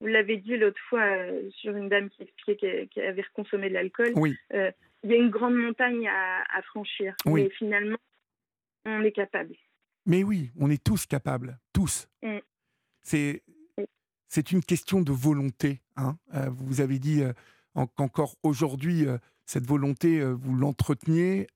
Vous 0.00 0.06
l'avez 0.08 0.36
dit 0.36 0.56
l'autre 0.56 0.80
fois 0.88 1.04
sur 1.50 1.76
une 1.76 1.88
dame 1.88 2.08
qui 2.10 2.22
expliquait 2.22 2.88
qu'elle 2.92 3.06
avait 3.06 3.24
consommé 3.34 3.68
de 3.68 3.74
l'alcool. 3.74 4.12
Oui. 4.16 4.36
il 4.52 5.10
y 5.10 5.12
a 5.12 5.16
une 5.16 5.30
grande 5.30 5.54
montagne 5.54 6.08
à, 6.08 6.42
à 6.56 6.62
franchir. 6.62 7.14
Oui. 7.24 7.44
Mais 7.44 7.50
finalement, 7.50 7.98
on 8.84 9.02
est 9.02 9.12
capable. 9.12 9.54
Mais 10.06 10.24
oui, 10.24 10.50
on 10.58 10.70
est 10.70 10.82
tous 10.82 11.06
capables, 11.06 11.58
tous. 11.72 12.08
Mm. 12.22 12.38
C'est 13.02 13.42
c'est 14.32 14.50
une 14.50 14.62
question 14.62 15.02
de 15.02 15.12
volonté. 15.12 15.82
Hein. 15.96 16.16
Euh, 16.32 16.48
vous 16.48 16.80
avez 16.80 16.98
dit 16.98 17.22
euh, 17.22 17.34
qu'encore 17.96 18.34
aujourd'hui, 18.42 19.06
euh, 19.06 19.18
cette 19.44 19.66
volonté, 19.66 20.24
vous 20.24 20.54
l'entreteniez, 20.54 21.48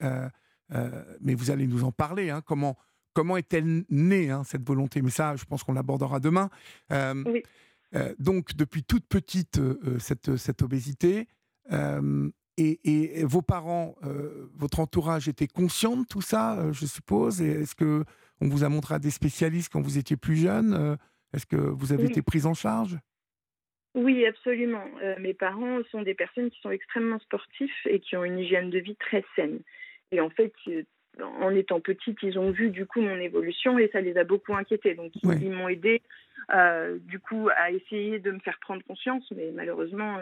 mais 1.20 1.34
vous 1.34 1.50
allez 1.50 1.66
nous 1.66 1.84
en 1.84 1.92
parler. 1.92 2.28
Hein. 2.28 2.42
Comment, 2.44 2.76
comment 3.14 3.38
est-elle 3.38 3.84
née, 3.88 4.28
hein, 4.30 4.44
cette 4.44 4.66
volonté? 4.66 5.00
Mais 5.00 5.08
ça, 5.08 5.36
je 5.36 5.46
pense 5.46 5.62
qu'on 5.62 5.72
l'abordera 5.72 6.20
demain. 6.20 6.50
donc, 8.18 8.54
depuis 8.54 8.84
toute 8.84 9.06
petite, 9.06 9.58
cette, 9.98 10.36
cette 10.36 10.60
obésité, 10.60 11.28
et, 12.58 13.24
vos 13.24 13.42
parents, 13.42 13.96
euh, 14.04 14.48
votre 14.54 14.80
entourage 14.80 15.28
était 15.28 15.46
conscient 15.46 15.96
de 15.96 16.06
tout 16.06 16.22
ça, 16.22 16.58
euh, 16.58 16.72
je 16.72 16.86
suppose? 16.86 17.42
Est-ce 17.42 17.74
que 17.74 18.04
on 18.40 18.48
vous 18.48 18.64
a 18.64 18.68
montré 18.68 18.94
à 18.94 18.98
des 18.98 19.10
spécialistes 19.10 19.72
quand 19.72 19.80
vous 19.80 19.98
étiez 19.98 20.16
plus 20.16 20.36
jeune 20.36 20.74
euh, 20.74 20.96
Est-ce 21.34 21.46
que 21.46 21.56
vous 21.56 21.92
avez 21.92 22.04
été 22.04 22.22
prise 22.22 22.46
en 22.46 22.54
charge? 22.54 22.98
Oui, 23.94 24.26
absolument. 24.26 24.84
mes 25.18 25.32
parents 25.32 25.78
sont 25.90 26.02
des 26.02 26.12
personnes 26.12 26.50
qui 26.50 26.60
sont 26.60 26.70
extrêmement 26.70 27.18
sportifs 27.20 27.86
et 27.86 27.98
qui 27.98 28.14
ont 28.14 28.24
une 28.24 28.38
hygiène 28.38 28.68
de 28.68 28.78
vie 28.78 28.96
très 28.96 29.24
saine. 29.34 29.60
Et 30.12 30.20
en 30.20 30.28
fait, 30.28 30.52
en 31.18 31.50
étant 31.54 31.80
petite, 31.80 32.18
ils 32.22 32.38
ont 32.38 32.50
vu 32.50 32.68
du 32.68 32.84
coup 32.84 33.00
mon 33.00 33.16
évolution 33.16 33.78
et 33.78 33.88
ça 33.94 34.02
les 34.02 34.18
a 34.18 34.24
beaucoup 34.24 34.54
inquiétés. 34.54 34.94
Donc 34.94 35.12
ils, 35.22 35.50
m'ont 35.50 35.68
aidé 35.68 36.02
du 37.06 37.18
coup 37.20 37.48
à 37.56 37.70
essayer 37.70 38.18
de 38.18 38.32
me 38.32 38.38
faire 38.40 38.58
prendre 38.60 38.82
conscience, 38.84 39.24
mais 39.34 39.50
malheureusement 39.54 40.18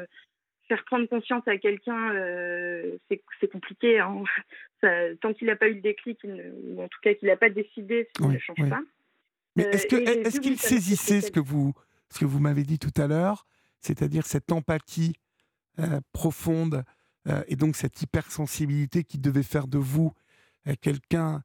faire 0.68 0.84
prendre 0.84 1.06
conscience 1.08 1.46
à 1.46 1.56
quelqu'un, 1.58 2.14
euh, 2.14 2.96
c'est 3.08 3.50
compliqué. 3.50 3.98
Hein. 3.98 4.22
tant 5.20 5.32
qu'il 5.32 5.46
n'a 5.46 5.56
pas 5.56 5.68
eu 5.68 5.74
le 5.74 5.80
déclic, 5.80 6.18
ou 6.24 6.82
en 6.82 6.88
tout 6.88 6.98
cas 7.02 7.14
qu'il 7.14 7.28
n'a 7.28 7.36
pas 7.36 7.50
décidé, 7.50 8.08
ça 8.18 8.28
ne 8.28 8.38
change 8.38 8.68
pas. 8.68 8.80
Mais 9.56 9.64
est-ce 9.64 9.86
euh, 9.94 10.40
qu'il 10.40 10.52
est 10.52 10.56
saisissait 10.56 11.20
ce 11.20 11.30
que 11.30 11.40
vous, 11.40 11.72
ce 12.10 12.18
que 12.18 12.24
vous 12.24 12.40
m'avez 12.40 12.64
dit 12.64 12.78
tout 12.78 12.92
à 13.00 13.06
l'heure, 13.06 13.46
c'est-à-dire 13.80 14.26
cette 14.26 14.52
empathie 14.52 15.14
euh, 15.78 16.00
profonde 16.12 16.84
et 17.48 17.56
donc 17.56 17.74
cette 17.74 18.02
hypersensibilité 18.02 19.02
qui 19.02 19.16
devait 19.16 19.42
faire 19.42 19.66
de 19.66 19.78
vous 19.78 20.12
quelqu'un 20.82 21.42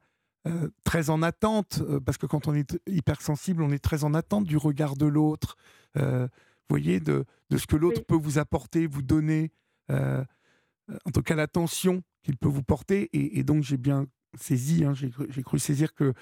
très 0.84 1.08
en 1.08 1.22
attente, 1.22 1.82
parce 2.04 2.18
que 2.18 2.26
quand 2.26 2.48
on 2.48 2.54
est 2.54 2.78
hypersensible, 2.86 3.62
on 3.62 3.70
est 3.70 3.82
très 3.82 4.04
en 4.04 4.12
attente 4.12 4.44
du 4.44 4.58
regard 4.58 4.94
de 4.94 5.06
l'autre 5.06 5.56
voyez, 6.70 7.00
de, 7.00 7.24
de 7.50 7.56
ce 7.56 7.66
que 7.66 7.76
l'autre 7.76 8.04
peut 8.04 8.16
vous 8.16 8.38
apporter, 8.38 8.86
vous 8.86 9.02
donner, 9.02 9.50
euh, 9.90 10.24
en 11.04 11.10
tout 11.10 11.22
cas 11.22 11.34
l'attention 11.34 12.02
qu'il 12.22 12.36
peut 12.36 12.48
vous 12.48 12.62
porter. 12.62 13.08
Et, 13.12 13.42
donc 13.42 13.62
j'ai 13.62 13.76
bien 13.76 14.06
saisi, 14.34 14.84
hein, 14.84 14.94
j'ai 14.94 15.42
cru, 15.42 15.58
saisir 15.58 15.94
que 15.94 16.12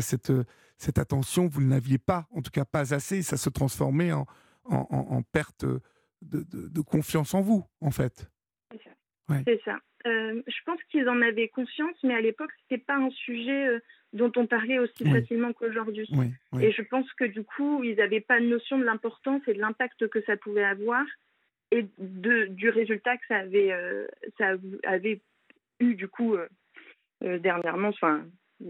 cette, 0.00 0.32
cette 0.76 0.98
attention, 0.98 1.46
vous 1.46 1.60
ne 1.60 1.70
l'aviez 1.70 1.98
pas, 1.98 2.26
en 2.30 2.42
tout 2.42 2.50
cas 2.50 2.64
pas 2.64 2.94
assez, 2.94 3.22
ça 3.22 3.36
se 3.36 3.48
transformait 3.48 4.12
en, 4.12 4.26
en, 4.64 5.22
perte 5.22 5.64
de, 5.64 5.80
de, 6.22 6.80
confiance 6.80 7.34
en 7.34 7.40
vous, 7.40 7.64
en 7.80 7.90
fait. 7.90 8.28
C'est 9.28 9.60
ça. 9.64 9.78
je 10.04 10.62
pense 10.66 10.80
qu'ils 10.90 11.08
en 11.08 11.22
avaient 11.22 11.48
conscience, 11.48 11.96
mais 12.02 12.14
à 12.14 12.20
l'époque, 12.20 12.50
ce 12.50 12.74
n'était 12.74 12.84
pas 12.84 12.96
un 12.96 13.10
sujet 13.10 13.80
dont 14.12 14.32
on 14.36 14.46
parlait 14.46 14.78
aussi 14.78 15.04
facilement 15.04 15.52
qu'aujourd'hui. 15.52 16.08
Et 16.60 16.72
je 16.72 16.82
pense 16.82 17.10
que 17.14 17.24
du 17.24 17.44
coup, 17.44 17.82
ils 17.82 17.96
n'avaient 17.96 18.20
pas 18.20 18.40
de 18.40 18.46
notion 18.46 18.78
de 18.78 18.84
l'importance 18.84 19.42
et 19.46 19.54
de 19.54 19.60
l'impact 19.60 20.08
que 20.08 20.20
ça 20.22 20.36
pouvait 20.36 20.64
avoir 20.64 21.04
et 21.70 21.86
de, 21.98 22.46
du 22.46 22.68
résultat 22.68 23.16
que 23.16 23.26
ça 23.28 23.36
avait, 23.36 23.72
euh, 23.72 24.06
ça 24.36 24.54
avait 24.84 25.22
eu 25.80 25.94
du 25.94 26.06
coup 26.06 26.34
euh, 26.34 26.46
euh, 27.24 27.38
dernièrement, 27.38 27.88
enfin 27.88 28.24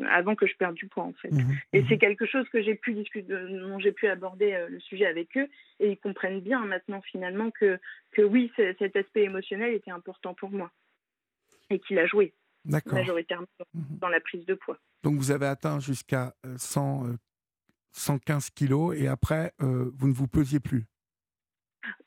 avant 0.09 0.35
que 0.37 0.47
je 0.47 0.57
perde 0.57 0.75
du 0.75 0.87
poids 0.87 1.03
en 1.03 1.13
fait. 1.13 1.31
Mmh 1.31 1.53
et 1.75 1.83
mmh 1.83 1.87
c'est 1.89 1.99
quelque 1.99 2.25
chose 2.25 2.49
que 2.49 2.63
j'ai 2.63 2.77
pu 2.77 2.95
discuter, 2.95 3.31
dont 3.31 3.79
j'ai 3.79 3.93
pu 3.93 4.07
aborder 4.07 4.57
le 4.71 4.81
sujet 4.81 5.05
avec 5.05 5.37
eux 5.37 5.49
et 5.81 5.91
ils 5.91 5.99
comprennent 5.99 6.41
bien 6.41 6.65
maintenant 6.65 7.03
finalement 7.03 7.51
que, 7.51 7.79
que 8.13 8.23
oui, 8.23 8.51
cet 8.57 8.97
aspect 8.97 9.25
émotionnel 9.25 9.75
était 9.75 9.91
important 9.91 10.33
pour 10.33 10.51
moi 10.51 10.71
et 11.69 11.79
qu'il 11.79 11.99
a 11.99 12.07
joué 12.07 12.33
majoritairement 12.65 13.47
mmh 13.75 13.99
dans 14.01 14.09
la 14.09 14.21
prise 14.21 14.45
de 14.47 14.55
poids. 14.55 14.79
Donc 15.03 15.17
vous 15.17 15.31
avez 15.31 15.47
atteint 15.47 15.81
jusqu'à 15.81 16.35
100, 16.57 17.17
115 17.93 18.51
kilos 18.51 18.97
et 18.97 19.09
après 19.09 19.53
vous 19.59 20.09
ne 20.09 20.13
vous 20.13 20.29
pesiez 20.29 20.61
plus? 20.61 20.87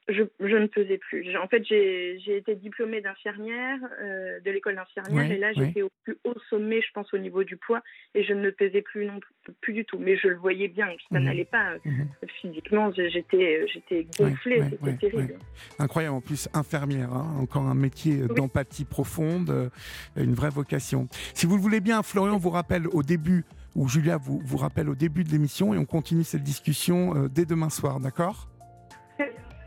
Je, 0.08 0.24
je, 0.40 0.56
ne 0.56 0.68
pesais 0.68 0.98
plus. 0.98 1.36
En 1.38 1.48
fait, 1.48 1.64
j'ai 1.66 2.38
été 2.38 2.56
diplômée 2.56 3.02
d'infirmière, 3.02 3.80
euh, 4.02 4.40
de 4.40 4.52
l'école 4.52 4.76
d'infirmière, 4.76 5.32
et 5.32 5.38
là, 5.38 5.52
j'étais 5.54 5.82
au 5.82 5.90
plus 6.04 6.18
haut 6.24 6.36
sommet, 6.50 6.82
je 6.82 6.92
pense, 6.94 7.12
au 7.14 7.18
niveau 7.18 7.44
du 7.44 7.58
poids, 7.58 7.82
et 8.14 8.24
je 8.24 8.34
ne 8.34 8.52
pesais 8.52 8.84
plus 8.84 9.06
non 9.06 9.20
plus, 9.62 9.74
du 9.74 9.84
tout. 9.84 9.98
Mais 9.98 10.16
je 10.18 10.28
le 10.28 10.36
voyais 10.36 10.68
bien, 10.68 10.88
ça 11.12 11.20
mhm. 11.20 11.26
n'allait 11.26 11.46
pas. 11.46 11.76
Mhm. 11.84 12.08
Physiquement, 12.42 12.92
j'étais 12.94 14.08
gonflée, 14.18 14.64
c'était 14.70 15.10
terrible. 15.10 15.40
Incroyable, 15.80 16.16
en 16.16 16.22
plus, 16.22 16.48
infirmière, 16.54 17.12
hein, 17.12 17.36
encore 17.40 17.64
un 17.64 17.76
métier 17.76 18.28
d'empathie 18.36 18.86
profonde, 18.86 19.50
euh, 19.50 19.70
une 20.16 20.36
vraie 20.36 20.50
vocation. 20.50 21.08
Si 21.34 21.48
vous 21.48 21.56
le 21.56 21.62
voulez 21.62 21.82
bien, 21.82 22.04
Florian 22.04 22.38
vous 22.38 22.52
rappelle 22.52 22.88
au 22.88 23.02
début, 23.02 23.44
ou 23.76 23.90
Julia 23.90 24.18
vous, 24.18 24.40
vous 24.46 24.58
rappelle 24.58 24.88
au 24.88 24.96
début 24.96 25.24
de 25.24 25.32
l'émission, 25.32 25.74
et 25.74 25.78
on 25.80 25.86
continue 25.86 26.24
cette 26.24 26.44
discussion 26.44 27.16
euh, 27.16 27.28
dès 27.28 27.46
demain 27.46 27.70
soir, 27.70 28.00
d'accord? 28.00 28.48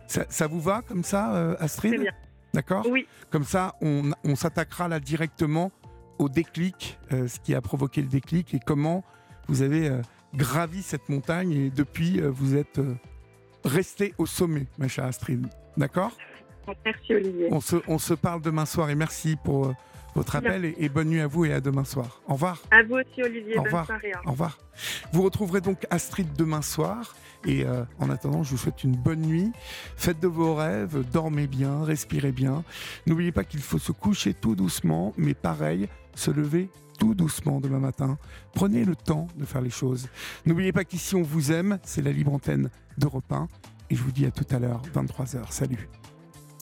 Ça, 0.09 0.47
vous 0.47 0.61
va 0.61 0.83
comme 0.83 1.05
ça, 1.05 1.35
euh, 1.35 1.57
Astrid 1.59 2.09
D'accord 2.55 2.87
Oui. 2.91 3.07
Comme 3.31 3.45
ça, 3.45 3.75
on, 3.83 4.13
s'attaquera 4.35 4.89
là 4.89 5.01
directement 5.01 5.71
au 6.19 6.29
déclic, 6.29 6.99
euh, 7.13 7.29
ce 7.29 7.39
qui 7.41 7.55
a 7.55 7.61
provoqué 7.61 8.01
le 8.01 8.09
déclic 8.09 8.55
et 8.55 8.59
comment 8.65 9.05
vous 9.49 9.63
avez 9.63 9.89
euh, 9.89 10.01
gravi 10.35 10.83
cette 10.83 11.09
montagne 11.09 11.53
et 11.53 11.71
depuis, 11.71 12.21
vous 12.21 12.57
êtes 12.57 12.81
resté 13.65 14.15
au 14.19 14.27
sommet, 14.27 14.67
ma 14.79 14.89
chère 14.89 15.05
Astrid. 15.05 15.47
D'accord 15.77 16.17
Merci 16.85 17.15
Olivier. 17.15 17.49
On 17.51 17.61
se, 17.61 17.77
on 17.87 17.99
se 17.99 18.15
parle 18.15 18.43
demain 18.43 18.67
soir 18.67 18.91
et 18.91 18.95
merci 18.95 19.37
pour 19.43 19.75
votre 20.15 20.37
appel 20.37 20.75
et, 20.77 20.89
bonne 20.89 21.09
nuit 21.09 21.21
à 21.21 21.27
vous 21.27 21.45
et 21.45 21.53
à 21.53 21.61
demain 21.61 21.85
soir. 21.85 22.21
Au 22.27 22.35
revoir. 22.35 22.61
À 22.71 22.83
vous 22.83 22.95
aussi 22.95 23.23
Olivier. 23.23 23.59
Au 23.59 23.63
revoir. 23.63 23.89
Au 24.25 24.31
revoir. 24.31 24.59
Vous 25.13 25.23
retrouverez 25.23 25.61
donc 25.61 25.87
Astrid 25.91 26.29
demain 26.37 26.63
soir. 26.63 27.15
Et 27.47 27.65
euh, 27.65 27.85
en 28.01 28.11
attendant, 28.11 28.43
je 28.43 28.51
vous 28.51 28.57
souhaite 28.57 28.83
une 28.83 28.97
bonne 28.97 29.23
nuit. 29.23 29.53
Faites 29.97 30.21
de 30.21 30.27
vos 30.27 30.55
rêves, 30.55 31.05
dormez 31.13 31.47
bien, 31.47 31.85
respirez 31.85 32.33
bien. 32.33 32.65
N'oubliez 33.07 33.33
pas 33.33 33.45
qu'il 33.45 33.61
faut 33.61 33.79
se 33.79 33.93
coucher 33.93 34.35
tout 34.35 34.57
doucement, 34.57 35.15
mais 35.17 35.35
pareil, 35.35 35.89
se 36.15 36.31
lever 36.31 36.69
tout 36.99 37.15
doucement 37.15 37.61
demain 37.61 37.79
matin. 37.79 38.19
Prenez 38.55 38.85
le 38.85 38.97
temps 38.97 39.29
de 39.37 39.45
faire 39.45 39.61
les 39.61 39.71
choses. 39.71 40.09
N'oubliez 40.47 40.73
pas 40.73 40.85
qu'ici 40.85 41.15
on 41.15 41.23
vous 41.23 41.53
aime, 41.53 41.79
c'est 41.85 42.03
la 42.03 42.11
libre 42.11 42.33
antenne 42.33 42.71
d'Europe 42.97 43.31
1. 43.31 43.47
Et 43.91 43.95
je 43.95 44.03
vous 44.03 44.13
dis 44.13 44.27
à 44.27 44.31
tout 44.31 44.47
à 44.51 44.59
l'heure, 44.59 44.83
23h. 44.95 45.51
Salut. 45.51 45.89